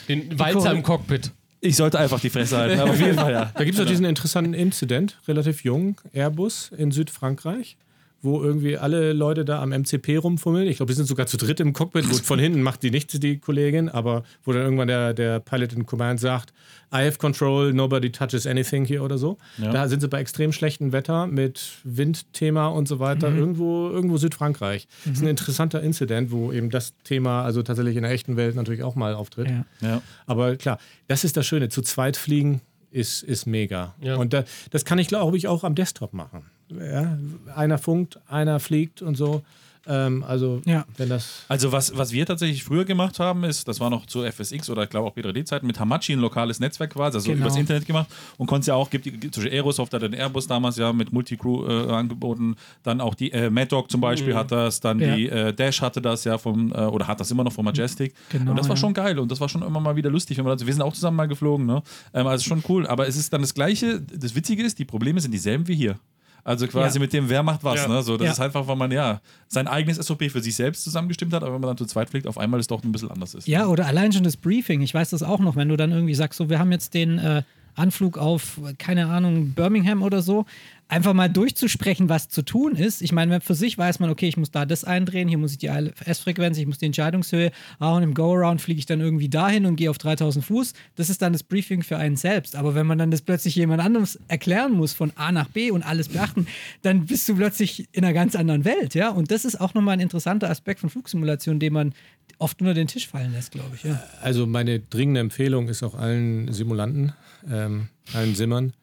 Den 0.10 0.38
Walzer 0.40 0.72
im 0.72 0.84
Cockpit. 0.84 1.32
Ich 1.62 1.78
sollte 1.78 1.98
einfach 1.98 2.20
die 2.20 2.30
Fresse 2.30 2.58
halten, 2.58 2.80
aber 2.82 2.92
auf 2.92 3.00
jeden 3.00 3.16
Fall, 3.16 3.32
ja. 3.32 3.52
Da 3.56 3.64
gibt 3.64 3.78
es 3.78 3.84
auch 3.84 3.88
diesen 3.88 4.06
interessanten 4.06 4.54
Incident, 4.54 5.18
relativ 5.30 5.64
jung, 5.64 5.96
Airbus 6.12 6.72
in 6.78 6.92
Südfrankreich, 6.92 7.78
wo 8.24 8.42
irgendwie 8.42 8.78
alle 8.78 9.12
Leute 9.14 9.44
da 9.44 9.62
am 9.62 9.70
MCP 9.70 10.18
rumfummeln. 10.18 10.68
Ich 10.68 10.78
glaube, 10.78 10.92
die 10.92 10.96
sind 10.96 11.06
sogar 11.06 11.28
zu 11.28 11.38
dritt 11.38 11.60
im 11.60 11.74
Cockpit. 11.74 12.10
Gut, 12.10 12.22
von 12.22 12.40
hinten 12.40 12.62
macht 12.62 12.82
die 12.82 12.90
nichts, 12.90 13.20
die 13.20 13.38
Kollegin, 13.38 13.90
aber 13.90 14.24
wo 14.44 14.54
dann 14.54 14.64
irgendwann 14.64 14.88
der, 14.88 15.14
der 15.14 15.40
Pilot 15.42 15.74
in 15.74 15.86
Command 15.86 16.20
sagt, 16.20 16.54
I 16.94 17.06
have 17.06 17.18
control, 17.18 17.74
nobody 17.74 18.12
touches 18.12 18.48
anything 18.48 18.86
hier 18.86 19.04
oder 19.04 19.18
so. 19.18 19.38
Da 19.58 19.88
sind 19.88 20.00
sie 20.00 20.08
bei 20.08 20.22
extrem 20.22 20.54
schlechtem 20.54 20.94
Wetter 20.94 21.28
mit 21.28 21.80
Windthema 21.84 22.68
und 22.68 22.88
so 22.88 23.00
weiter, 23.00 23.34
irgendwo, 23.34 23.90
irgendwo 23.90 24.18
Südfrankreich. 24.18 24.88
Das 25.04 25.16
ist 25.16 25.22
ein 25.22 25.28
interessanter 25.28 25.82
Incident, 25.82 26.32
wo 26.32 26.52
eben 26.52 26.70
das 26.70 26.94
Thema 27.04 27.44
also 27.44 27.62
tatsächlich 27.62 27.98
in 27.98 28.04
der 28.04 28.12
echten 28.12 28.38
Welt 28.38 28.56
natürlich 28.56 28.84
auch 28.84 28.96
mal 28.96 29.16
auftritt. 29.16 29.50
Ja. 29.50 29.66
ja. 29.82 30.02
Aber 30.28 30.56
klar, 30.56 30.78
das 31.08 31.24
ist 31.24 31.36
das 31.36 31.46
Schöne. 31.46 31.70
Zu 31.70 31.82
zweit 31.82 32.16
fliegen 32.16 32.62
ist, 32.92 33.24
ist 33.24 33.48
mega. 33.48 33.96
Ja. 34.00 34.16
Und 34.16 34.34
da, 34.34 34.44
das 34.70 34.86
kann 34.86 35.00
ich, 35.00 35.08
glaube 35.08 35.36
ich, 35.36 35.48
auch 35.48 35.64
am 35.64 35.76
Desktop 35.76 36.14
machen. 36.14 36.46
Ja, 36.80 37.18
einer 37.56 37.78
funkt, 37.78 38.20
einer 38.28 38.60
fliegt 38.60 39.02
und 39.02 39.16
so. 39.16 39.42
Ähm, 39.86 40.24
also, 40.26 40.62
Ja. 40.66 40.86
wenn 40.96 41.10
das. 41.10 41.44
Also 41.50 41.74
was, 41.74 41.98
was 41.98 42.14
wir 42.14 42.26
tatsächlich 42.26 42.64
früher 42.64 42.86
gemacht 42.86 43.20
haben, 43.20 43.44
ist, 43.44 43.68
das 43.68 43.82
war 43.82 43.90
noch 43.90 44.06
zu 44.06 44.24
FSX 44.24 44.70
oder 44.70 44.84
ich 44.84 44.90
glaube 44.90 45.10
auch 45.10 45.14
B3D-Zeiten, 45.14 45.68
mit 45.68 45.78
Hamachi 45.78 46.14
ein 46.14 46.20
lokales 46.20 46.62
Netzwerk 46.62 46.92
quasi, 46.94 47.18
also 47.18 47.30
Genau. 47.30 47.42
übers 47.48 47.58
Internet 47.58 47.86
gemacht 47.86 48.08
und 48.38 48.48
konntest 48.48 48.70
ja 48.70 48.76
auch, 48.76 48.90
gibt, 48.90 49.06
Beispiel 49.06 49.52
Aerosoft 49.52 49.94
hat 49.94 50.02
den 50.04 50.14
Airbus 50.14 50.48
damals 50.48 50.78
ja 50.78 50.94
mit 50.94 51.12
Multicrew 51.12 51.68
äh, 51.68 51.92
angeboten, 51.92 52.56
dann 52.84 53.02
auch 53.02 53.14
die 53.14 53.34
äh, 53.34 53.50
Mad 53.50 53.68
Dog 53.68 53.92
zum 53.92 54.00
Beispiel 54.00 54.34
hat 54.36 54.54
das, 54.54 54.80
dann 54.80 55.02
Ja. 55.02 55.18
die 55.18 55.28
äh, 55.28 55.52
Dash 55.54 55.82
hatte 55.82 56.02
das 56.02 56.24
ja 56.24 56.38
vom, 56.38 56.72
äh, 56.72 56.76
oder 56.86 57.06
hat 57.06 57.20
das 57.20 57.30
immer 57.32 57.44
noch 57.44 57.52
vom 57.52 57.66
Majestic 57.66 58.14
Genau, 58.30 58.52
und 58.52 58.58
das 58.58 58.70
war 58.70 58.78
ja. 58.78 58.80
schon 58.80 58.94
geil 58.94 59.20
und 59.20 59.30
das 59.30 59.42
war 59.42 59.50
schon 59.50 59.64
immer 59.64 59.82
mal 59.82 59.98
wieder 59.98 60.10
lustig, 60.10 60.38
wenn 60.38 60.46
man 60.46 60.54
also 60.54 60.66
wir 60.66 60.74
sind 60.74 60.82
auch 60.82 60.94
zusammen 60.94 61.18
mal 61.18 61.28
geflogen, 61.28 61.66
ne? 61.66 61.84
ähm, 62.14 62.26
also 62.26 62.46
schon 62.46 62.64
cool, 62.70 62.88
aber 62.88 63.06
es 63.10 63.18
ist 63.18 63.34
dann 63.34 63.42
das 63.42 63.54
Gleiche, 63.54 64.00
das 64.00 64.34
Witzige 64.34 64.64
ist, 64.64 64.80
die 64.80 64.86
Probleme 64.86 65.20
sind 65.20 65.32
dieselben 65.32 65.68
wie 65.68 65.76
hier. 65.76 66.00
Also 66.46 66.68
quasi 66.68 66.98
Ja. 66.98 67.02
mit 67.02 67.14
dem, 67.14 67.30
wer 67.30 67.42
macht 67.44 67.64
was. 67.64 67.82
Ja. 67.82 67.88
Ne? 67.88 68.02
So, 68.04 68.18
das 68.18 68.26
Ja. 68.26 68.32
ist 68.34 68.40
einfach, 68.40 68.68
weil 68.68 68.76
man 68.76 68.92
ja 68.92 69.22
sein 69.48 69.68
eigenes 69.68 69.98
SOP 69.98 70.30
für 70.30 70.42
sich 70.42 70.56
selbst 70.56 70.84
zusammengestimmt 70.84 71.34
hat, 71.34 71.42
aber 71.44 71.54
wenn 71.54 71.62
man 71.62 71.70
dann 71.70 71.78
zu 71.78 71.86
zweit 71.86 72.10
fliegt, 72.10 72.28
auf 72.28 72.38
einmal 72.38 72.60
es 72.60 72.68
doch 72.68 72.84
ein 72.84 72.92
bisschen 72.92 73.12
anders 73.12 73.34
ist. 73.34 73.48
Ja, 73.48 73.68
oder 73.68 73.86
allein 73.88 74.12
schon 74.12 74.24
das 74.24 74.36
Briefing. 74.36 74.82
Ich 74.82 74.94
weiß 74.94 75.12
das 75.12 75.24
auch 75.24 75.40
noch, 75.40 75.56
wenn 75.56 75.70
du 75.70 75.78
dann 75.78 75.92
irgendwie 75.92 76.16
sagst, 76.16 76.38
so, 76.38 76.50
wir 76.50 76.60
haben 76.60 76.72
jetzt 76.72 76.94
den 76.94 77.18
äh, 77.20 77.44
Anflug 77.76 78.18
auf, 78.18 78.60
keine 78.78 79.08
Ahnung, 79.08 79.52
Birmingham 79.54 80.04
oder 80.04 80.22
so, 80.22 80.46
einfach 80.88 81.14
mal 81.14 81.30
durchzusprechen, 81.30 82.10
was 82.10 82.30
zu 82.30 82.44
tun 82.44 82.76
ist. 82.76 83.02
Ich 83.02 83.12
meine, 83.12 83.42
für 83.42 83.56
sich 83.56 83.78
weiß 83.78 84.00
man, 84.00 84.10
okay, 84.10 84.28
ich 84.28 84.38
muss 84.38 84.52
da 84.52 84.66
das 84.66 84.84
eindrehen, 84.84 85.28
hier 85.28 85.38
muss 85.38 85.52
ich 85.52 85.58
die 85.58 85.68
S-Frequenz, 85.68 86.58
ich 86.58 86.66
muss 86.66 86.78
die 86.78 86.86
Entscheidungshöhe, 86.86 87.52
ah, 87.80 87.96
und 87.96 88.04
im 88.04 88.14
Go-Around 88.14 88.62
fliege 88.62 88.80
ich 88.80 88.86
dann 88.86 89.02
irgendwie 89.02 89.30
dahin 89.30 89.66
und 89.66 89.76
gehe 89.76 89.90
auf 89.90 89.98
3000 89.98 90.46
Fuß. 90.46 90.74
Das 90.96 91.10
ist 91.10 91.22
dann 91.22 91.34
das 91.34 91.44
Briefing 91.44 91.84
für 91.84 91.98
einen 91.98 92.16
selbst. 92.16 92.56
Aber 92.56 92.76
wenn 92.76 92.86
man 92.86 92.98
dann 92.98 93.12
das 93.12 93.22
plötzlich 93.22 93.56
jemand 93.56 93.82
anderes 93.82 94.20
erklären 94.28 94.74
muss, 94.74 94.94
von 94.94 95.12
A 95.16 95.32
nach 95.32 95.50
B 95.50 95.72
und 95.72 95.84
alles 95.84 96.10
beachten, 96.10 96.48
dann 96.82 97.06
bist 97.06 97.28
du 97.28 97.36
plötzlich 97.36 97.88
in 97.92 98.04
einer 98.04 98.14
ganz 98.14 98.36
anderen 98.36 98.66
Welt, 98.66 98.94
ja. 98.94 99.10
Und 99.10 99.32
das 99.32 99.46
ist 99.46 99.60
auch 99.60 99.74
nochmal 99.74 99.94
ein 99.94 100.00
interessanter 100.00 100.50
Aspekt 100.50 100.80
von 100.80 100.90
Flugsimulation, 100.90 101.60
den 101.60 101.74
man 101.74 101.94
oft 102.38 102.62
unter 102.62 102.74
den 102.74 102.88
Tisch 102.88 103.08
fallen 103.08 103.32
lässt, 103.32 103.52
glaube 103.52 103.76
ich, 103.76 103.84
ja. 103.84 104.02
Also, 104.22 104.46
meine 104.46 104.80
dringende 104.80 105.22
Empfehlung 105.22 105.68
ist 105.70 105.84
auch 105.84 105.96
allen 105.96 106.52
Simulanten, 106.52 107.14
ähm, 107.50 107.88
allen 108.14 108.36
Simmern, 108.36 108.74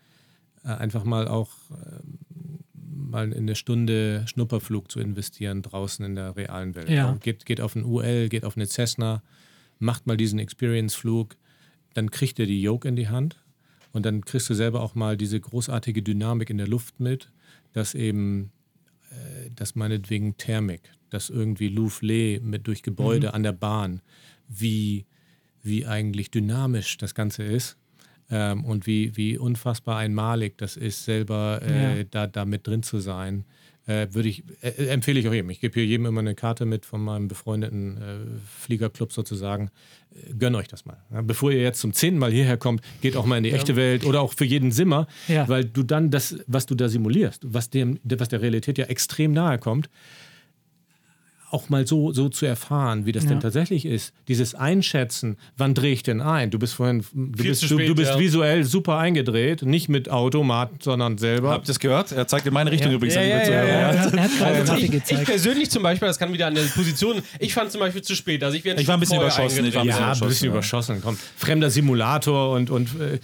einfach 0.63 1.05
mal 1.05 1.29
auch 1.29 1.51
ähm, 1.71 2.19
mal 3.11 3.33
in 3.33 3.43
eine 3.43 3.55
Stunde 3.57 4.25
Schnupperflug 4.27 4.91
zu 4.91 5.01
investieren 5.01 5.63
draußen 5.63 6.05
in 6.05 6.15
der 6.15 6.37
realen 6.37 6.75
Welt. 6.75 6.89
Ja. 6.89 7.17
Geht, 7.21 7.45
geht 7.45 7.61
auf 7.61 7.75
ein 7.75 7.85
UL, 7.85 8.29
geht 8.29 8.45
auf 8.45 8.57
eine 8.57 8.67
Cessna, 8.67 9.23
macht 9.79 10.07
mal 10.07 10.17
diesen 10.17 10.39
Experience-Flug, 10.39 11.37
dann 11.95 12.11
kriegt 12.11 12.39
ihr 12.39 12.47
die 12.47 12.63
Yoke 12.63 12.89
in 12.89 12.97
die 12.97 13.09
Hand 13.09 13.43
und 13.93 14.07
dann 14.07 14.25
kriegst 14.25 14.49
du 14.49 14.55
selber 14.55 14.81
auch 14.81 14.95
mal 14.95 15.17
diese 15.17 15.41
großartige 15.41 16.03
Dynamik 16.03 16.51
in 16.51 16.59
der 16.59 16.69
Luft 16.69 17.01
mit, 17.01 17.31
dass 17.73 17.95
eben, 17.95 18.53
äh, 19.11 19.51
dass 19.55 19.75
meinetwegen 19.75 20.37
Thermik, 20.37 20.93
dass 21.11 21.31
irgendwie 21.31 21.69
Louvre 21.69 22.41
mit 22.41 22.67
durch 22.67 22.83
Gebäude 22.83 23.35
an 23.35 23.43
der 23.43 23.53
Bahn, 23.53 24.01
wie, 24.49 25.07
wie 25.63 25.87
eigentlich 25.87 26.31
dynamisch 26.31 26.99
das 26.99 27.15
Ganze 27.15 27.43
ist. 27.43 27.77
Ähm, 28.31 28.65
und 28.65 28.87
wie, 28.87 29.17
wie 29.17 29.37
unfassbar 29.39 29.99
einmalig 29.99 30.57
das 30.59 30.77
ist, 30.77 31.05
selber 31.05 31.61
äh, 31.63 31.99
Ja. 31.99 32.05
da, 32.11 32.27
da 32.27 32.45
mit 32.45 32.67
drin 32.67 32.83
zu 32.83 32.99
sein. 33.01 33.45
Äh, 33.87 34.09
würde 34.13 34.29
ich, 34.29 34.45
äh, 34.61 34.87
empfehle 34.89 35.19
ich 35.19 35.27
auch 35.27 35.33
jedem. 35.33 35.51
Ich 35.51 35.59
gebe 35.61 35.75
hier 35.75 35.87
jedem 35.87 36.07
immer 36.07 36.21
eine 36.21 36.35
Karte 36.35 36.65
mit 36.67 36.85
von 36.85 37.01
meinem 37.03 37.27
befreundeten 37.29 37.97
äh, 37.97 38.17
Fliegerclub 38.61 39.11
sozusagen. 39.13 39.71
Äh, 40.15 40.35
gönn 40.35 40.55
euch 40.55 40.69
das 40.69 40.85
mal. 40.85 40.99
Ja, 41.13 41.23
bevor 41.23 41.51
ihr 41.51 41.63
jetzt 41.63 41.81
zum 41.81 41.93
zehnten 41.93 42.21
Mal 42.21 42.31
hierher 42.31 42.57
kommt, 42.57 42.83
geht 43.01 43.17
auch 43.17 43.25
mal 43.27 43.39
in 43.39 43.43
die 43.45 43.53
echte 43.53 43.75
Welt 43.77 44.05
oder 44.05 44.21
auch 44.21 44.35
für 44.35 44.45
jeden 44.45 44.71
Simmer, 44.71 45.09
Ja. 45.29 45.49
weil 45.49 45.65
du 45.65 45.83
dann 45.83 46.11
das, 46.11 46.37
was 46.47 46.67
du 46.67 46.75
da 46.77 46.89
simulierst, 46.89 47.43
was, 47.53 47.71
dem, 47.71 47.99
was 48.05 48.29
der 48.29 48.43
Realität 48.43 48.79
ja 48.79 48.85
extrem 48.85 49.33
nahe 49.33 49.59
kommt, 49.59 49.89
auch 51.51 51.69
mal 51.69 51.87
so, 51.87 52.13
so 52.13 52.29
zu 52.29 52.47
erfahren, 52.47 53.07
wie 53.07 53.13
das 53.13 53.25
Ja. 53.25 53.31
denn 53.31 53.41
tatsächlich 53.41 53.85
ist. 53.87 54.13
Dieses 54.29 54.55
Einschätzen, 54.55 55.37
wann 55.57 55.75
drehe 55.75 55.93
ich 55.93 56.03
denn 56.03 56.21
ein? 56.21 56.51
Du 56.51 56.59
bist 56.59 56.75
vorhin, 56.75 57.05
du 57.13 57.43
Viel 57.43 57.51
bist, 57.51 57.61
zu 57.63 57.69
du, 57.69 57.77
du 57.79 57.85
spät, 57.85 57.97
bist 57.97 58.11
ja. 58.13 58.19
visuell 58.19 58.65
super 58.65 58.99
eingedreht, 58.99 59.63
nicht 59.63 59.89
mit 59.89 60.09
Automat, 60.11 60.83
sondern 60.83 61.19
selber. 61.19 61.51
Habt 61.51 61.65
ihr 61.65 61.69
das 61.69 61.81
gehört? 61.81 62.13
Er 62.13 62.27
zeigt 62.27 62.47
in 62.47 62.53
meine 62.55 62.71
Richtung 62.71 62.91
Ja. 62.93 62.97
übrigens. 62.97 63.15
Ja, 63.17 63.23
ja, 63.23 63.43
ja, 63.43 63.65
ja. 63.67 63.87
Hat, 63.99 64.13
hat 64.13 64.13
gerade 64.39 64.65
Kaffee 64.65 64.85
ich, 64.87 65.11
ich 65.11 65.25
persönlich 65.25 65.71
zum 65.71 65.83
Beispiel, 65.83 66.09
das 66.09 66.19
kann 66.19 66.33
wieder 66.33 66.47
an 66.47 66.55
der 66.55 66.63
Position. 66.63 67.21
Ich 67.39 67.53
fand 67.55 67.71
zum 67.73 67.81
Beispiel 67.81 68.03
zu 68.03 68.15
spät. 68.15 68.43
Also 68.45 68.57
ich, 68.57 68.65
Ich 68.65 68.87
war 68.89 68.97
ein 68.97 69.01
bisschen 69.01 69.19
überschossen, 69.21 69.65
ich 69.65 69.75
war 69.75 69.83
ein 69.83 69.89
eingedreht. 69.91 70.01
ja, 70.07 70.11
bisschen 70.11 70.25
ein 70.25 70.29
bisschen 70.29 70.49
überschossen, 70.51 70.97
überschossen. 70.97 71.03
Komm, 71.03 71.17
fremder 71.37 71.71
Simulator 71.71 72.53
und, 72.53 72.71
und 72.71 72.89
äh, 73.01 73.19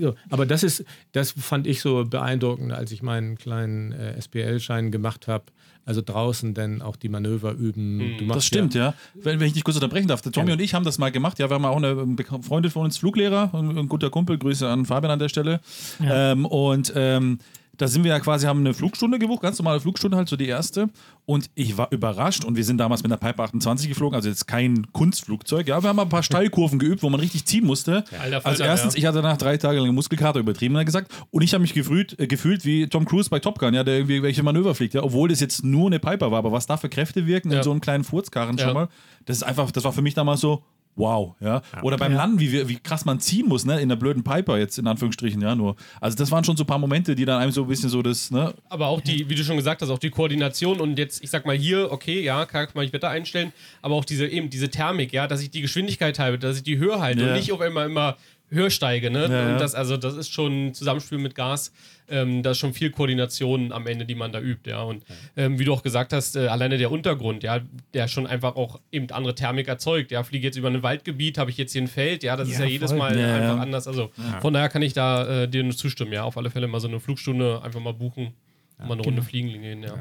so. 0.00 0.14
aber 0.30 0.46
das 0.46 0.62
ist, 0.62 0.84
das 1.12 1.32
fand 1.32 1.66
ich 1.66 1.80
so 1.80 2.04
beeindruckend, 2.04 2.72
als 2.72 2.92
ich 2.92 3.02
meinen 3.02 3.36
kleinen 3.36 3.92
äh, 3.92 4.16
SPL-Schein 4.20 4.90
gemacht 4.90 5.26
habe. 5.28 5.44
Also 5.90 6.02
draußen 6.02 6.54
dann 6.54 6.82
auch 6.82 6.94
die 6.94 7.08
Manöver 7.08 7.50
üben. 7.50 8.14
Du 8.16 8.24
machst 8.24 8.36
Das 8.36 8.44
stimmt, 8.44 8.74
ja. 8.74 8.94
Wenn, 9.14 9.40
wenn 9.40 9.48
ich 9.48 9.54
dich 9.54 9.64
kurz 9.64 9.76
unterbrechen 9.76 10.06
darf. 10.06 10.22
Der 10.22 10.30
Tommy 10.30 10.46
Gerne. 10.46 10.60
und 10.60 10.64
ich 10.64 10.72
haben 10.72 10.84
das 10.84 10.98
mal 10.98 11.10
gemacht. 11.10 11.40
Ja, 11.40 11.50
wir 11.50 11.56
haben 11.56 11.64
auch 11.64 11.78
eine 11.78 11.88
ähm, 11.88 12.16
Freundin 12.42 12.70
von 12.70 12.84
uns, 12.84 12.96
Fluglehrer, 12.98 13.50
ein, 13.52 13.76
ein 13.76 13.88
guter 13.88 14.08
Kumpel. 14.08 14.38
Grüße 14.38 14.68
an 14.68 14.86
Fabian 14.86 15.10
an 15.10 15.18
der 15.18 15.28
Stelle. 15.28 15.58
Ähm, 16.00 16.46
und 16.46 16.92
ähm, 16.94 17.40
da 17.80 17.88
sind 17.88 18.04
wir 18.04 18.10
ja 18.10 18.20
quasi, 18.20 18.46
haben 18.46 18.60
eine 18.60 18.74
Flugstunde 18.74 19.18
gebucht, 19.18 19.40
ganz 19.40 19.58
normale 19.58 19.80
Flugstunde, 19.80 20.16
halt 20.16 20.28
so 20.28 20.36
die 20.36 20.46
erste. 20.46 20.90
Und 21.24 21.48
ich 21.54 21.78
war 21.78 21.90
überrascht 21.92 22.44
und 22.44 22.56
wir 22.56 22.64
sind 22.64 22.76
damals 22.78 23.02
mit 23.02 23.10
einer 23.10 23.16
Piper 23.18 23.44
28 23.44 23.88
geflogen, 23.88 24.14
also 24.14 24.28
jetzt 24.28 24.46
kein 24.46 24.92
Kunstflugzeug. 24.92 25.66
Ja, 25.66 25.82
wir 25.82 25.88
haben 25.88 25.98
ein 25.98 26.08
paar 26.08 26.22
Steilkurven 26.22 26.78
geübt, 26.78 27.02
wo 27.02 27.08
man 27.08 27.20
richtig 27.20 27.46
ziehen 27.46 27.64
musste. 27.64 28.04
Alter 28.20 28.40
Falter, 28.42 28.46
also 28.46 28.64
erstens, 28.64 28.94
ja. 28.94 28.98
ich 28.98 29.06
hatte 29.06 29.22
nach 29.22 29.38
drei 29.38 29.56
Tagen 29.56 29.78
lang 29.78 29.94
Muskelkater 29.94 30.40
übertrieben, 30.40 30.74
hat 30.74 30.82
er 30.82 30.84
gesagt. 30.84 31.10
Und 31.30 31.42
ich 31.42 31.54
habe 31.54 31.62
mich 31.62 31.72
gefühlt, 31.72 32.18
äh, 32.20 32.26
gefühlt 32.26 32.64
wie 32.66 32.86
Tom 32.86 33.06
Cruise 33.06 33.30
bei 33.30 33.38
Top 33.38 33.58
Gun, 33.58 33.72
ja, 33.72 33.82
der 33.82 33.94
irgendwie 33.94 34.22
welche 34.22 34.42
Manöver 34.42 34.74
fliegt, 34.74 34.92
ja, 34.94 35.02
obwohl 35.02 35.30
das 35.30 35.40
jetzt 35.40 35.64
nur 35.64 35.86
eine 35.86 35.98
Piper 35.98 36.30
war. 36.30 36.38
Aber 36.40 36.52
was 36.52 36.66
da 36.66 36.76
für 36.76 36.90
Kräfte 36.90 37.26
wirken 37.26 37.50
in 37.50 37.56
Ja. 37.58 37.62
so 37.62 37.70
einem 37.70 37.80
kleinen 37.80 38.04
Furzkarren 38.04 38.58
Ja. 38.58 38.64
schon 38.66 38.74
mal, 38.74 38.88
das 39.24 39.38
ist 39.38 39.42
einfach, 39.42 39.70
das 39.70 39.84
war 39.84 39.92
für 39.92 40.02
mich 40.02 40.14
damals 40.14 40.40
so, 40.40 40.62
wow, 40.96 41.34
ja. 41.40 41.62
Oder 41.82 41.96
beim 41.96 42.12
Landen, 42.12 42.40
wie, 42.40 42.68
wie 42.68 42.76
krass 42.76 43.04
man 43.04 43.20
ziehen 43.20 43.48
muss, 43.48 43.64
ne, 43.64 43.80
in 43.80 43.88
der 43.88 43.96
blöden 43.96 44.22
Piper 44.22 44.58
jetzt 44.58 44.78
in 44.78 44.86
Anführungsstrichen, 44.86 45.40
ja, 45.40 45.54
nur. 45.54 45.76
Also 46.00 46.16
das 46.16 46.30
waren 46.30 46.44
schon 46.44 46.56
so 46.56 46.64
ein 46.64 46.66
paar 46.66 46.78
Momente, 46.78 47.14
die 47.14 47.24
dann 47.24 47.40
einem 47.40 47.52
so 47.52 47.62
ein 47.62 47.68
bisschen 47.68 47.88
so 47.88 48.02
das, 48.02 48.30
ne, 48.30 48.54
Aber 48.68 48.88
auch 48.88 49.00
die, 49.00 49.28
wie 49.28 49.34
du 49.34 49.42
schon 49.44 49.56
gesagt 49.56 49.82
hast, 49.82 49.90
auch 49.90 49.98
die 49.98 50.10
Koordination 50.10 50.80
und 50.80 50.98
jetzt, 50.98 51.22
ich 51.22 51.30
sag 51.30 51.46
mal 51.46 51.56
hier, 51.56 51.90
okay, 51.90 52.22
ja, 52.22 52.44
kann 52.46 52.68
man 52.74 52.84
ich 52.84 52.92
Wetter 52.92 53.08
einstellen, 53.08 53.52
aber 53.82 53.94
auch 53.94 54.04
diese 54.04 54.26
eben 54.26 54.50
diese 54.50 54.70
Thermik, 54.70 55.12
ja, 55.12 55.26
dass 55.26 55.42
ich 55.42 55.50
die 55.50 55.62
Geschwindigkeit 55.62 56.18
halte, 56.18 56.38
dass 56.38 56.56
ich 56.56 56.62
die 56.62 56.78
Höhe 56.78 57.00
halte 57.00 57.26
und 57.26 57.34
nicht 57.34 57.52
auf 57.52 57.60
einmal 57.60 57.86
immer 57.86 58.16
höher 58.50 58.70
steige, 58.70 59.10
ne? 59.10 59.22
Ja, 59.22 59.30
ja. 59.30 59.52
Und 59.52 59.60
das, 59.60 59.74
also 59.74 59.96
das 59.96 60.16
ist 60.16 60.32
schon 60.32 60.68
ein 60.68 60.74
Zusammenspiel 60.74 61.18
mit 61.18 61.34
Gas, 61.34 61.72
ähm, 62.08 62.42
da 62.42 62.50
ist 62.50 62.58
schon 62.58 62.74
viel 62.74 62.90
Koordination 62.90 63.72
am 63.72 63.86
Ende, 63.86 64.04
die 64.04 64.14
man 64.14 64.32
da 64.32 64.40
übt, 64.40 64.68
ja. 64.68 64.82
Und 64.82 65.04
ähm, 65.36 65.58
wie 65.58 65.64
du 65.64 65.72
auch 65.72 65.82
gesagt 65.82 66.12
hast, 66.12 66.36
äh, 66.36 66.48
alleine 66.48 66.76
der 66.76 66.90
Untergrund, 66.90 67.42
ja, 67.42 67.60
der 67.94 68.08
schon 68.08 68.26
einfach 68.26 68.56
auch 68.56 68.80
eben 68.90 69.08
andere 69.10 69.34
Thermik 69.34 69.68
erzeugt. 69.68 70.10
Ja, 70.10 70.22
fliege 70.24 70.46
jetzt 70.46 70.56
über 70.56 70.68
ein 70.68 70.82
Waldgebiet, 70.82 71.38
habe 71.38 71.50
ich 71.50 71.56
jetzt 71.56 71.72
hier 71.72 71.82
ein 71.82 71.88
Feld, 71.88 72.22
ja, 72.22 72.36
das 72.36 72.48
ist 72.48 72.58
Ja, 72.58 72.64
ja 72.64 72.70
jedes 72.70 72.90
voll. 72.90 72.98
Mal 72.98 73.18
Ja, 73.18 73.34
einfach 73.34 73.56
ja. 73.56 73.62
anders. 73.62 73.86
Also 73.86 74.10
von 74.40 74.52
daher 74.52 74.68
kann 74.68 74.82
ich 74.82 74.92
da 74.92 75.42
äh, 75.44 75.48
dir 75.48 75.62
nur 75.62 75.76
zustimmen, 75.76 76.12
ja, 76.12 76.24
auf 76.24 76.36
alle 76.36 76.50
Fälle 76.50 76.66
mal 76.66 76.80
so 76.80 76.88
eine 76.88 77.00
Flugstunde 77.00 77.62
einfach 77.62 77.80
mal 77.80 77.94
buchen, 77.94 78.34
mal 78.78 78.92
eine 78.94 79.02
Runde 79.02 79.22
fliegen 79.22 79.48
gehen, 79.60 79.82
ja. 79.82 79.94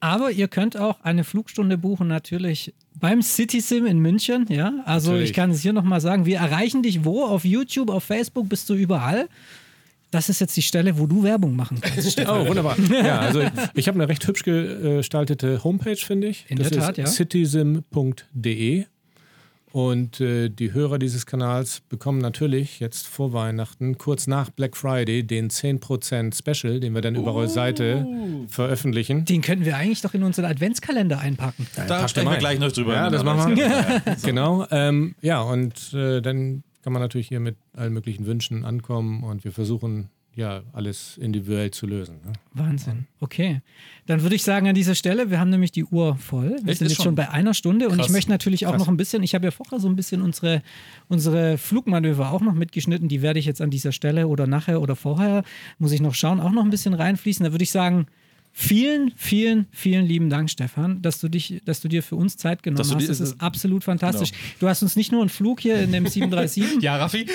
Aber 0.00 0.30
ihr 0.30 0.48
könnt 0.48 0.76
auch 0.76 1.00
eine 1.02 1.24
Flugstunde 1.24 1.78
buchen, 1.78 2.08
natürlich 2.08 2.74
beim 2.98 3.22
City 3.22 3.60
Sim 3.60 3.86
in 3.86 3.98
München. 3.98 4.46
Ja, 4.48 4.72
also 4.84 5.10
Natürlich. 5.10 5.30
ich 5.30 5.36
kann 5.36 5.50
es 5.50 5.60
hier 5.60 5.72
nochmal 5.72 6.00
sagen. 6.00 6.26
Wir 6.26 6.38
erreichen 6.38 6.82
dich 6.82 7.04
wo? 7.04 7.24
Auf 7.24 7.44
YouTube, 7.44 7.90
auf 7.90 8.04
Facebook, 8.04 8.48
bist 8.48 8.68
du 8.68 8.74
überall. 8.74 9.28
Das 10.10 10.28
ist 10.28 10.40
jetzt 10.40 10.56
die 10.56 10.62
Stelle, 10.62 10.98
wo 10.98 11.06
du 11.06 11.22
Werbung 11.22 11.56
machen 11.56 11.80
kannst. 11.80 12.18
Oh, 12.26 12.46
wunderbar. 12.46 12.76
Ja, 12.90 13.20
also 13.20 13.42
ich 13.74 13.88
habe 13.88 13.98
eine 13.98 14.08
recht 14.08 14.26
hübsch 14.26 14.44
gestaltete 14.44 15.62
Homepage, 15.64 15.96
finde 15.96 16.28
ich. 16.28 16.46
In 16.48 16.58
das 16.58 16.70
der 16.70 16.80
Tat, 16.80 16.98
ist 16.98 17.18
ja. 17.18 17.26
citysim.de. 17.26 18.86
Und 19.76 20.22
äh, 20.22 20.48
die 20.48 20.72
Hörer 20.72 20.98
dieses 20.98 21.26
Kanals 21.26 21.80
bekommen 21.80 22.18
natürlich 22.18 22.80
jetzt 22.80 23.06
vor 23.06 23.34
Weihnachten, 23.34 23.98
kurz 23.98 24.26
nach 24.26 24.48
Black 24.48 24.74
Friday, 24.74 25.22
den 25.22 25.50
10% 25.50 26.34
Special, 26.34 26.80
den 26.80 26.94
wir 26.94 27.02
dann 27.02 27.14
über 27.14 27.34
eure 27.34 27.50
Seite 27.50 28.06
veröffentlichen. 28.48 29.26
Den 29.26 29.42
könnten 29.42 29.66
wir 29.66 29.76
eigentlich 29.76 30.00
doch 30.00 30.14
in 30.14 30.22
unseren 30.22 30.46
Adventskalender 30.46 31.18
einpacken. 31.18 31.66
Da 31.76 31.84
packt 31.84 32.08
sprechen 32.08 32.30
wir 32.30 32.38
gleich 32.38 32.58
noch 32.58 32.72
drüber. 32.72 32.94
Ja, 32.94 33.10
das 33.10 33.22
machen 33.22 33.54
wir. 33.54 34.16
genau. 34.24 34.66
Ähm, 34.70 35.14
ja, 35.20 35.42
und 35.42 35.92
äh, 35.92 36.22
dann 36.22 36.64
kann 36.80 36.94
man 36.94 37.02
natürlich 37.02 37.28
hier 37.28 37.40
mit 37.40 37.58
allen 37.74 37.92
möglichen 37.92 38.24
Wünschen 38.24 38.64
ankommen 38.64 39.24
und 39.24 39.44
wir 39.44 39.52
versuchen 39.52 40.08
ja 40.36 40.62
alles 40.72 41.16
individuell 41.16 41.70
zu 41.70 41.86
lösen. 41.86 42.16
Ne? 42.24 42.32
Wahnsinn. 42.52 43.06
Okay. 43.20 43.62
Dann 44.04 44.22
würde 44.22 44.36
ich 44.36 44.44
sagen 44.44 44.68
an 44.68 44.74
dieser 44.74 44.94
Stelle, 44.94 45.30
wir 45.30 45.40
haben 45.40 45.50
nämlich 45.50 45.72
die 45.72 45.84
Uhr 45.84 46.16
voll. 46.16 46.58
Wir 46.62 46.68
Echt? 46.68 46.78
sind 46.78 46.90
jetzt 46.90 47.02
schon 47.02 47.14
bei 47.14 47.30
einer 47.30 47.54
Stunde 47.54 47.88
und 47.88 47.96
Krass. 47.96 48.06
ich 48.06 48.12
möchte 48.12 48.30
natürlich 48.30 48.66
auch 48.66 48.76
noch 48.76 48.88
ein 48.88 48.98
bisschen, 48.98 49.22
ich 49.22 49.34
habe 49.34 49.46
ja 49.46 49.50
vorher 49.50 49.80
so 49.80 49.88
ein 49.88 49.96
bisschen 49.96 50.20
unsere, 50.20 50.62
unsere 51.08 51.56
Flugmanöver 51.56 52.30
auch 52.30 52.42
noch 52.42 52.54
mitgeschnitten. 52.54 53.08
Die 53.08 53.22
werde 53.22 53.38
ich 53.38 53.46
jetzt 53.46 53.62
an 53.62 53.70
dieser 53.70 53.92
Stelle 53.92 54.28
oder 54.28 54.46
nachher 54.46 54.82
oder 54.82 54.94
vorher, 54.94 55.42
muss 55.78 55.92
ich 55.92 56.02
noch 56.02 56.14
schauen, 56.14 56.38
auch 56.38 56.52
noch 56.52 56.64
ein 56.64 56.70
bisschen 56.70 56.94
reinfließen. 56.94 57.44
Da 57.44 57.52
würde 57.52 57.64
ich 57.64 57.70
sagen, 57.70 58.06
Vielen, 58.58 59.12
vielen, 59.16 59.66
vielen 59.70 60.06
lieben 60.06 60.30
Dank, 60.30 60.48
Stefan, 60.48 61.02
dass 61.02 61.20
du 61.20 61.28
dich, 61.28 61.60
dass 61.66 61.82
du 61.82 61.88
dir 61.88 62.02
für 62.02 62.16
uns 62.16 62.38
Zeit 62.38 62.62
genommen 62.62 62.90
hast. 62.90 63.06
Das 63.06 63.20
ist 63.20 63.38
absolut 63.38 63.84
fantastisch. 63.84 64.30
Du 64.60 64.66
hast 64.66 64.82
uns 64.82 64.96
nicht 64.96 65.12
nur 65.12 65.20
einen 65.20 65.28
Flug 65.28 65.60
hier 65.60 65.78
in 65.78 65.92
dem 65.92 66.06
737 66.06 66.82
Ja, 66.82 66.96
Raffi? 66.96 67.26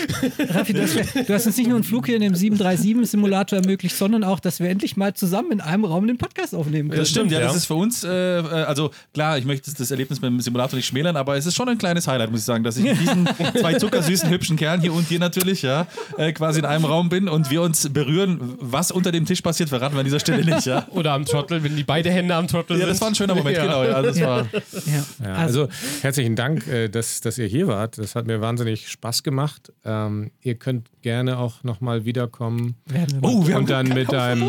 Raffi, 0.49 0.73
du 0.73 0.81
hast, 0.81 0.95
du 0.95 1.31
hast 1.31 1.45
uns 1.45 1.57
nicht 1.57 1.67
nur 1.67 1.75
einen 1.75 1.83
Flug 1.83 2.07
hier 2.07 2.15
in 2.15 2.23
dem 2.23 2.33
737-Simulator 2.33 3.59
ermöglicht, 3.59 3.95
sondern 3.95 4.23
auch, 4.23 4.39
dass 4.39 4.59
wir 4.59 4.67
endlich 4.69 4.97
mal 4.97 5.13
zusammen 5.13 5.51
in 5.51 5.61
einem 5.61 5.85
Raum 5.85 6.07
den 6.07 6.17
Podcast 6.17 6.55
aufnehmen 6.55 6.89
können. 6.89 6.99
Das 6.99 7.11
stimmt, 7.11 7.31
ja, 7.31 7.39
ja. 7.39 7.45
das 7.45 7.55
ist 7.55 7.65
für 7.67 7.75
uns, 7.75 8.03
äh, 8.03 8.39
äh, 8.39 8.41
also 8.63 8.89
klar, 9.13 9.37
ich 9.37 9.45
möchte 9.45 9.71
das 9.71 9.91
Erlebnis 9.91 10.21
mit 10.21 10.31
dem 10.31 10.41
Simulator 10.41 10.75
nicht 10.75 10.87
schmälern, 10.87 11.15
aber 11.15 11.37
es 11.37 11.45
ist 11.45 11.53
schon 11.55 11.69
ein 11.69 11.77
kleines 11.77 12.07
Highlight, 12.07 12.31
muss 12.31 12.39
ich 12.39 12.45
sagen, 12.47 12.63
dass 12.63 12.77
ich 12.77 12.83
mit 12.83 12.99
diesen 12.99 13.29
zwei 13.59 13.75
zuckersüßen, 13.75 14.27
hübschen 14.27 14.57
Kerlen 14.57 14.81
hier 14.81 14.91
und 14.91 15.07
hier 15.07 15.19
natürlich, 15.19 15.61
ja, 15.61 15.85
äh, 16.17 16.33
quasi 16.33 16.57
in 16.57 16.65
einem 16.65 16.85
Raum 16.85 17.09
bin 17.09 17.29
und 17.29 17.51
wir 17.51 17.61
uns 17.61 17.89
berühren. 17.89 18.55
Was 18.59 18.89
unter 18.89 19.11
dem 19.11 19.27
Tisch 19.27 19.41
passiert, 19.41 19.69
verraten 19.69 19.93
wir 19.93 19.99
an 19.99 20.05
dieser 20.05 20.19
Stelle 20.19 20.43
nicht, 20.43 20.65
ja. 20.65 20.87
Oder 20.89 21.10
am 21.11 21.25
Trottel, 21.25 21.63
wenn 21.63 21.75
die 21.75 21.83
beide 21.83 22.09
Hände 22.11 22.35
am 22.35 22.47
Trottel 22.47 22.73
Ja, 22.77 22.81
sind. 22.81 22.89
das 22.89 23.01
war 23.01 23.07
ein 23.09 23.15
schöner 23.15 23.35
Moment, 23.35 23.55
Ja. 23.57 23.63
genau, 23.65 23.83
ja, 23.83 24.01
das 24.01 24.19
war. 24.21 24.47
Ja. 24.85 25.03
Ja, 25.23 25.33
Also, 25.33 25.61
also 25.63 25.67
herzlichen 26.01 26.35
Dank, 26.35 26.67
äh, 26.67 26.87
dass, 26.89 27.21
dass 27.21 27.37
ihr 27.37 27.47
hier 27.47 27.67
wart. 27.67 27.97
Das 27.97 28.15
hat 28.15 28.25
mir 28.27 28.41
wahnsinnig 28.41 28.89
Spaß 28.89 29.23
gemacht. 29.23 29.71
Ähm, 29.85 30.31
ihr 30.41 30.55
könnt 30.55 30.89
gerne 31.01 31.37
auch 31.37 31.63
nochmal 31.63 32.05
wiederkommen. 32.05 32.75
werden 32.85 33.21
wir 33.21 33.29
Oh, 33.29 33.47
wir 33.47 33.55
haben 33.55 33.61
und 33.61 33.69
dann 33.69 33.87
mit 33.89 34.13
einem 34.13 34.43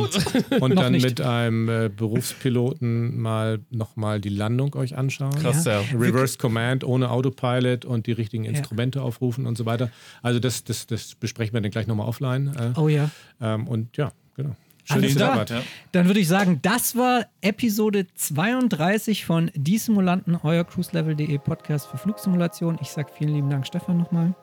und 0.61 0.75
Noch 0.75 0.83
dann 0.83 0.93
nicht. 0.93 1.05
mit 1.05 1.21
einem 1.21 1.69
äh, 1.69 1.89
Berufspiloten 1.95 3.21
mal 3.21 3.61
nochmal 3.71 4.21
die 4.21 4.29
Landung 4.29 4.75
euch 4.75 4.97
anschauen. 4.97 5.35
Krass, 5.41 5.65
ja. 5.65 5.81
Reverse 5.99 6.39
Command 6.39 6.85
ohne 6.85 7.11
Autopilot 7.11 7.85
und 7.85 8.07
die 8.07 8.13
richtigen 8.13 8.45
Instrumente 8.45 9.03
aufrufen 9.03 9.47
und 9.47 9.57
so 9.59 9.67
weiter. 9.67 9.91
Also 10.23 10.41
das, 10.41 10.65
das, 10.65 10.87
das 10.87 11.15
besprechen 11.15 11.55
wir 11.55 11.61
dann 11.61 11.71
gleich 11.71 11.87
nochmal 11.87 12.07
offline. 12.09 12.49
Äh, 12.57 12.79
oh 12.79 12.89
ja. 12.89 13.11
ähm, 13.41 13.67
und 13.69 13.97
ja, 13.97 14.13
genau. 14.37 14.57
Schön, 14.93 15.03
Alles 15.03 15.17
klar. 15.17 15.45
Ja. 15.49 15.63
Dann 15.93 16.07
würde 16.07 16.21
ich 16.21 16.29
sagen, 16.29 16.61
das 16.63 16.97
war 16.97 17.27
Episode 17.41 18.07
32 18.15 19.25
von 19.25 19.51
Die 19.55 19.79
Simulanten, 19.79 20.39
euer 20.43 20.65
cruiselevel.de 20.65 21.39
Podcast 21.39 21.89
für 21.89 21.99
Flugsimulation. 21.99 22.79
Ich 22.81 22.89
sage 22.89 23.11
vielen 23.17 23.35
lieben 23.35 23.51
Dank, 23.51 23.67
Stefan, 23.67 23.99
nochmal. 23.99 24.35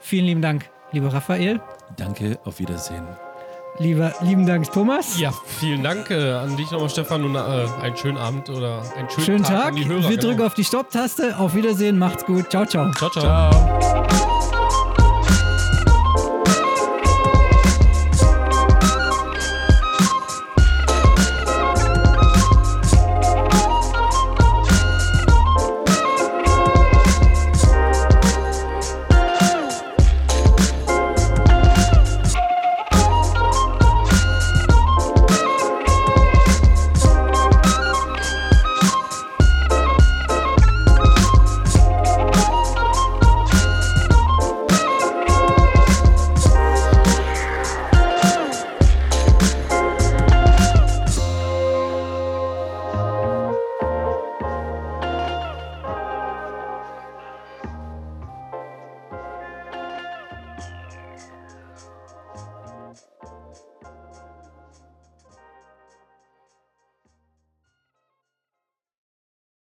Vielen 0.00 0.26
lieben 0.26 0.42
Dank, 0.42 0.68
lieber 0.92 1.12
Raphael. 1.12 1.60
Danke, 1.96 2.38
auf 2.44 2.58
Wiedersehen. 2.58 3.06
Lieber, 3.78 4.14
lieben 4.22 4.46
Dank, 4.46 4.70
Thomas. 4.72 5.18
Ja, 5.18 5.32
vielen 5.60 5.82
Dank 5.82 6.10
äh, 6.10 6.32
an 6.32 6.56
dich 6.56 6.70
nochmal, 6.70 6.88
Stefan, 6.88 7.24
und 7.24 7.34
äh, 7.34 7.38
einen 7.82 7.96
schönen 7.96 8.16
Abend 8.16 8.48
oder 8.48 8.82
einen 8.96 9.10
schönen, 9.10 9.26
Schönen 9.26 9.44
Tag, 9.44 9.56
Tag. 9.56 9.66
an 9.68 9.76
die 9.76 9.86
Hörer. 9.86 10.08
Wir 10.08 10.16
genau. 10.16 10.22
drücken 10.22 10.42
auf 10.42 10.54
die 10.54 10.64
Stopptaste. 10.64 11.38
Auf 11.38 11.54
Wiedersehen. 11.54 11.98
Macht's 11.98 12.24
gut. 12.24 12.50
Ciao, 12.50 12.64
ciao. 12.64 12.90
Ciao, 12.92 13.10
ciao. 13.10 13.50
Ciao. 13.50 14.55